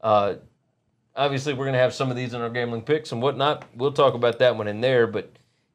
Uh, 0.00 0.34
obviously, 1.16 1.52
we're 1.52 1.64
going 1.64 1.74
to 1.74 1.80
have 1.80 1.94
some 1.94 2.10
of 2.10 2.16
these 2.16 2.34
in 2.34 2.40
our 2.40 2.50
gambling 2.50 2.82
picks 2.82 3.12
and 3.12 3.20
whatnot. 3.20 3.64
We'll 3.74 3.92
talk 3.92 4.14
about 4.14 4.38
that 4.38 4.56
one 4.56 4.68
in 4.68 4.80
there, 4.80 5.06
but 5.06 5.30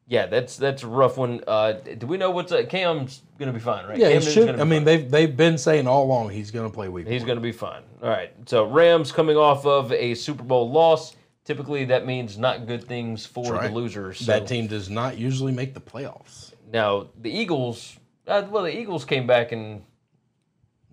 yeah, 0.08 0.26
that's 0.26 0.56
that's 0.56 0.82
a 0.82 0.86
rough 0.86 1.16
one. 1.18 1.40
Uh, 1.46 1.72
do 1.72 2.06
we 2.06 2.16
know 2.16 2.30
what's 2.30 2.52
uh, 2.52 2.64
Cam's 2.68 3.22
going 3.38 3.48
to 3.48 3.52
be 3.52 3.60
fine, 3.62 3.86
right? 3.86 3.98
Yeah, 3.98 4.10
Cam 4.12 4.22
he 4.22 4.30
should. 4.30 4.56
be 4.56 4.60
I 4.60 4.64
mean, 4.64 4.80
fine. 4.80 4.84
they've 4.84 5.10
they've 5.10 5.36
been 5.36 5.58
saying 5.58 5.86
all 5.88 6.04
along 6.04 6.30
he's 6.30 6.50
going 6.50 6.68
to 6.68 6.74
play 6.74 6.88
week. 6.88 7.08
He's 7.08 7.24
going 7.24 7.36
to 7.36 7.42
be 7.42 7.52
fine. 7.52 7.82
All 8.02 8.08
right. 8.08 8.32
So 8.46 8.66
Rams 8.66 9.10
coming 9.10 9.36
off 9.36 9.66
of 9.66 9.92
a 9.92 10.14
Super 10.14 10.44
Bowl 10.44 10.70
loss. 10.70 11.16
Typically, 11.44 11.84
that 11.86 12.06
means 12.06 12.38
not 12.38 12.66
good 12.66 12.84
things 12.84 13.24
for 13.24 13.54
right. 13.54 13.68
the 13.68 13.74
losers. 13.74 14.18
So. 14.18 14.32
That 14.32 14.46
team 14.48 14.66
does 14.66 14.90
not 14.90 15.16
usually 15.16 15.52
make 15.52 15.74
the 15.74 15.80
playoffs. 15.80 16.52
Now 16.72 17.08
the 17.20 17.30
Eagles. 17.30 17.96
Uh, 18.26 18.44
well, 18.50 18.64
the 18.64 18.76
Eagles 18.76 19.04
came 19.04 19.26
back 19.26 19.52
and 19.52 19.82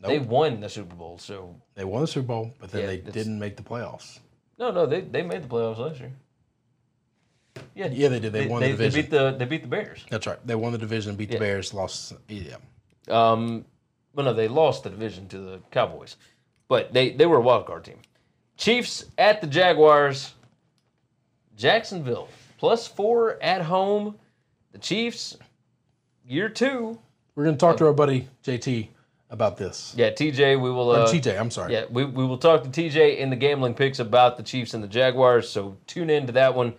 they 0.01 0.19
Nope. 0.19 0.27
won 0.27 0.59
the 0.59 0.69
Super 0.69 0.95
Bowl. 0.95 1.17
So 1.17 1.55
They 1.75 1.83
won 1.85 2.01
the 2.01 2.07
Super 2.07 2.27
Bowl, 2.27 2.51
but 2.59 2.71
then 2.71 2.81
Yeah, 2.81 2.87
they 2.87 2.97
didn't 2.97 3.39
make 3.39 3.57
the 3.57 3.63
playoffs. 3.63 4.19
no, 4.59 4.69
no, 4.71 4.85
they 4.85 5.01
they 5.01 5.21
made 5.23 5.43
the 5.43 5.47
playoffs 5.47 5.77
last 5.79 5.99
year. 5.99 6.11
Yeah, 7.75 7.87
Yeah, 7.91 8.07
they 8.09 8.19
did. 8.19 8.33
They 8.33 8.47
won 8.47 8.61
the 8.61 8.73
they, 8.73 8.89
beat 8.89 9.09
the 9.09 9.31
they 9.37 9.45
beat 9.45 9.61
the 9.61 9.67
Bears. 9.67 10.05
That's 10.09 10.27
right. 10.27 10.37
They 10.45 10.55
won 10.55 10.71
the 10.71 10.77
division, 10.77 11.15
beat 11.15 11.29
Yeah. 11.29 11.35
the 11.35 11.39
Bears, 11.45 11.73
lost. 11.73 12.13
Yeah, 12.27 12.55
Um, 13.07 13.65
well, 14.15 14.25
no, 14.27 14.33
they 14.33 14.47
lost 14.47 14.83
the 14.83 14.89
division 14.89 15.27
to 15.29 15.37
the 15.39 15.59
Cowboys, 15.71 16.17
but 16.67 16.93
they 16.93 17.11
they 17.11 17.25
were 17.25 17.37
a 17.37 17.41
wild 17.41 17.65
card 17.65 17.83
team. 17.85 17.97
Chiefs 18.57 19.05
at 19.17 19.41
the 19.41 19.47
Jaguars. 19.47 20.33
Jacksonville 21.55 22.29
plus 22.57 22.87
four 22.87 23.41
at 23.41 23.61
home. 23.61 24.15
The 24.71 24.79
Chiefs, 24.79 25.37
year 26.25 26.49
two. 26.49 26.97
we're 27.35 27.43
going 27.43 27.55
to 27.55 27.59
talk 27.59 27.77
to 27.77 27.85
our 27.85 27.93
buddy 27.93 28.27
JT 28.43 28.87
about 29.29 29.55
this. 29.57 29.93
Yeah, 29.95 30.09
TJ, 30.09 30.59
we 30.59 30.71
will. 30.71 30.89
Uh, 30.91 31.07
TJ, 31.07 31.39
I'm 31.39 31.51
sorry. 31.51 31.73
Yeah, 31.73 31.85
we, 31.91 32.05
we 32.05 32.25
will 32.25 32.37
talk 32.39 32.63
to 32.63 32.69
TJ 32.69 33.17
in 33.17 33.29
the 33.29 33.35
gambling 33.35 33.75
picks 33.75 33.99
about 33.99 34.37
the 34.37 34.43
Chiefs 34.43 34.73
and 34.73 34.83
the 34.83 34.87
Jaguars. 34.87 35.47
So 35.49 35.77
tune 35.85 36.09
in 36.09 36.25
to 36.25 36.31
that 36.33 36.55
one. 36.55 36.73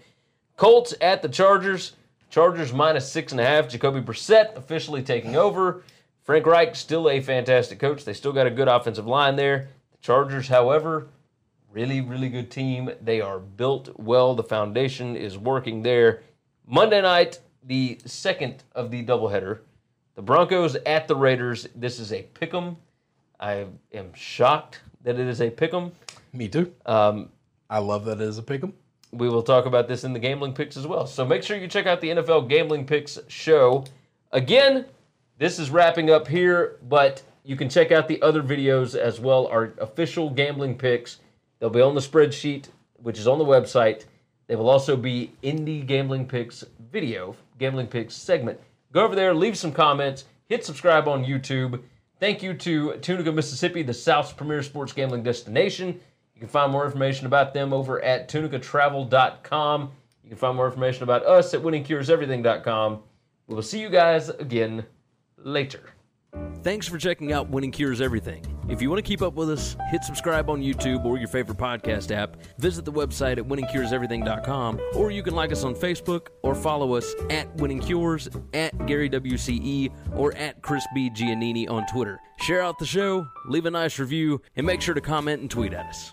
Colts 0.57 0.95
at 1.01 1.23
the 1.23 1.29
Chargers. 1.29 1.93
Chargers 2.31 2.73
minus 2.73 3.11
six 3.11 3.33
and 3.33 3.41
a 3.41 3.45
half. 3.45 3.69
Jacoby 3.69 4.01
Brissett 4.01 4.57
officially 4.57 5.03
taking 5.03 5.37
over. 5.37 5.83
Frank 6.23 6.47
Reich 6.47 6.75
still 6.75 7.09
a 7.09 7.21
fantastic 7.21 7.79
coach. 7.79 8.05
They 8.05 8.15
still 8.15 8.33
got 8.33 8.47
a 8.47 8.51
good 8.51 8.69
offensive 8.69 9.07
line 9.07 9.37
there. 9.37 9.69
The 9.93 9.99
Chargers, 9.99 10.49
however, 10.49 11.09
really 11.73 12.01
really 12.01 12.29
good 12.29 12.51
team. 12.51 12.91
They 13.03 13.21
are 13.21 13.39
built 13.39 13.99
well. 13.99 14.35
The 14.35 14.43
foundation 14.43 15.17
is 15.17 15.37
working 15.37 15.83
there. 15.83 16.23
Monday 16.67 17.03
night, 17.03 17.41
the 17.63 17.99
second 18.07 18.65
of 18.75 18.91
the 18.91 19.05
doubleheader. 19.05 19.61
The 20.15 20.23
Broncos 20.23 20.77
at 20.87 21.09
the 21.09 21.17
Raiders. 21.17 21.69
This 21.75 21.99
is 21.99 22.13
a 22.13 22.23
pick 22.23 22.55
'em. 22.55 22.77
I 23.41 23.67
am 23.93 24.15
shocked 24.15 24.81
that 25.03 25.19
it 25.19 25.27
is 25.27 25.41
a 25.41 25.51
pick 25.51 25.75
'em. 25.75 25.93
Me 26.33 26.49
too. 26.49 26.73
Um, 26.87 27.31
I 27.69 27.79
love 27.79 28.05
that 28.07 28.21
it 28.21 28.29
is 28.29 28.39
a 28.39 28.43
pick 28.43 28.63
'em. 28.63 28.73
We 29.19 29.29
will 29.29 29.43
talk 29.43 29.67
about 29.67 29.89
this 29.89 30.05
in 30.05 30.13
the 30.13 30.19
gambling 30.19 30.53
picks 30.53 30.77
as 30.77 30.87
well. 30.87 31.07
So 31.07 31.25
make 31.25 31.43
sure 31.43 31.57
you 31.57 31.69
check 31.69 31.87
out 31.87 32.01
the 32.01 32.11
NFL 32.11 32.49
Gambling 32.49 32.87
Picks 32.87 33.19
show. 33.29 33.85
Again, 34.33 34.87
this 35.39 35.59
is 35.59 35.71
wrapping 35.71 36.11
up 36.11 36.29
here, 36.29 36.79
but 36.89 37.23
you 37.45 37.57
can 37.57 37.69
check 37.69 37.93
out 37.93 38.09
the 38.09 38.21
other 38.23 38.43
videos 38.43 38.97
as 38.97 39.21
well. 39.21 39.47
Our 39.47 39.75
official 39.79 40.31
gambling 40.31 40.77
picks. 40.77 41.19
They'll 41.59 41.71
be 41.71 41.81
on 41.81 41.95
the 41.95 42.01
spreadsheet, 42.01 42.69
which 42.97 43.19
is 43.19 43.29
on 43.29 43.39
the 43.39 43.45
website. 43.45 44.05
They 44.47 44.57
will 44.57 44.69
also 44.69 44.97
be 44.97 45.33
in 45.43 45.65
the 45.65 45.81
gambling 45.83 46.27
picks 46.27 46.65
video, 46.91 47.37
gambling 47.59 47.87
picks 47.87 48.15
segment. 48.15 48.61
Go 48.93 49.05
over 49.05 49.15
there, 49.15 49.35
leave 49.35 49.57
some 49.57 49.73
comments, 49.73 50.25
hit 50.47 50.65
subscribe 50.65 51.09
on 51.09 51.25
YouTube. 51.25 51.83
Thank 52.21 52.43
you 52.43 52.55
to 52.55 52.97
Tunica, 52.99 53.33
Mississippi, 53.33 53.83
the 53.83 53.95
South's 53.95 54.33
premier 54.33 54.63
sports 54.63 54.93
gambling 54.93 55.23
destination. 55.23 56.01
You 56.45 56.49
can 56.49 56.53
find 56.53 56.73
more 56.73 56.85
information 56.85 57.25
about 57.25 57.55
them 57.55 57.73
over 57.73 58.05
at 58.05 58.29
tunicatravel.com. 58.29 59.93
You 60.23 60.29
can 60.29 60.37
find 60.37 60.55
more 60.55 60.67
information 60.67 61.03
about 61.03 61.25
us 61.25 61.55
at 61.55 61.63
winningcureseverything.com. 61.63 63.03
We 63.47 63.55
will 63.55 63.63
see 63.63 63.81
you 63.81 63.89
guys 63.89 64.29
again 64.29 64.85
later. 65.39 65.95
Thanks 66.63 66.87
for 66.87 66.99
checking 66.99 67.33
out 67.33 67.49
Winning 67.49 67.71
Cures 67.71 68.03
Everything. 68.03 68.45
If 68.69 68.83
you 68.83 68.91
want 68.91 69.03
to 69.03 69.09
keep 69.09 69.23
up 69.23 69.33
with 69.33 69.49
us, 69.49 69.75
hit 69.91 70.05
subscribe 70.05 70.51
on 70.51 70.61
YouTube 70.61 71.07
or 71.07 71.17
your 71.17 71.29
favorite 71.29 71.57
podcast 71.57 72.15
app. 72.15 72.37
Visit 72.59 72.85
the 72.85 72.93
website 72.93 73.39
at 73.39 73.45
winningcureseverything.com, 73.45 74.81
or 74.97 75.11
you 75.11 75.23
can 75.23 75.35
like 75.35 75.51
us 75.51 75.65
on 75.65 75.75
Facebook 75.75 76.27
or 76.43 76.55
follow 76.55 76.95
us 76.95 77.15
at 77.31 77.55
Winning 77.57 77.81
Cures, 77.81 78.29
at 78.53 78.87
Gary 78.87 79.09
WCE, 79.09 79.91
or 80.15 80.35
at 80.35 80.61
Chris 80.61 80.87
B. 80.95 81.09
Giannini 81.09 81.71
on 81.71 81.87
Twitter. 81.87 82.21
Share 82.41 82.61
out 82.61 82.79
the 82.79 82.85
show, 82.85 83.27
leave 83.47 83.65
a 83.65 83.71
nice 83.71 83.99
review, 83.99 84.43
and 84.57 84.67
make 84.67 84.83
sure 84.83 84.95
to 84.95 85.01
comment 85.01 85.41
and 85.41 85.51
tweet 85.51 85.73
at 85.73 85.87
us. 85.87 86.13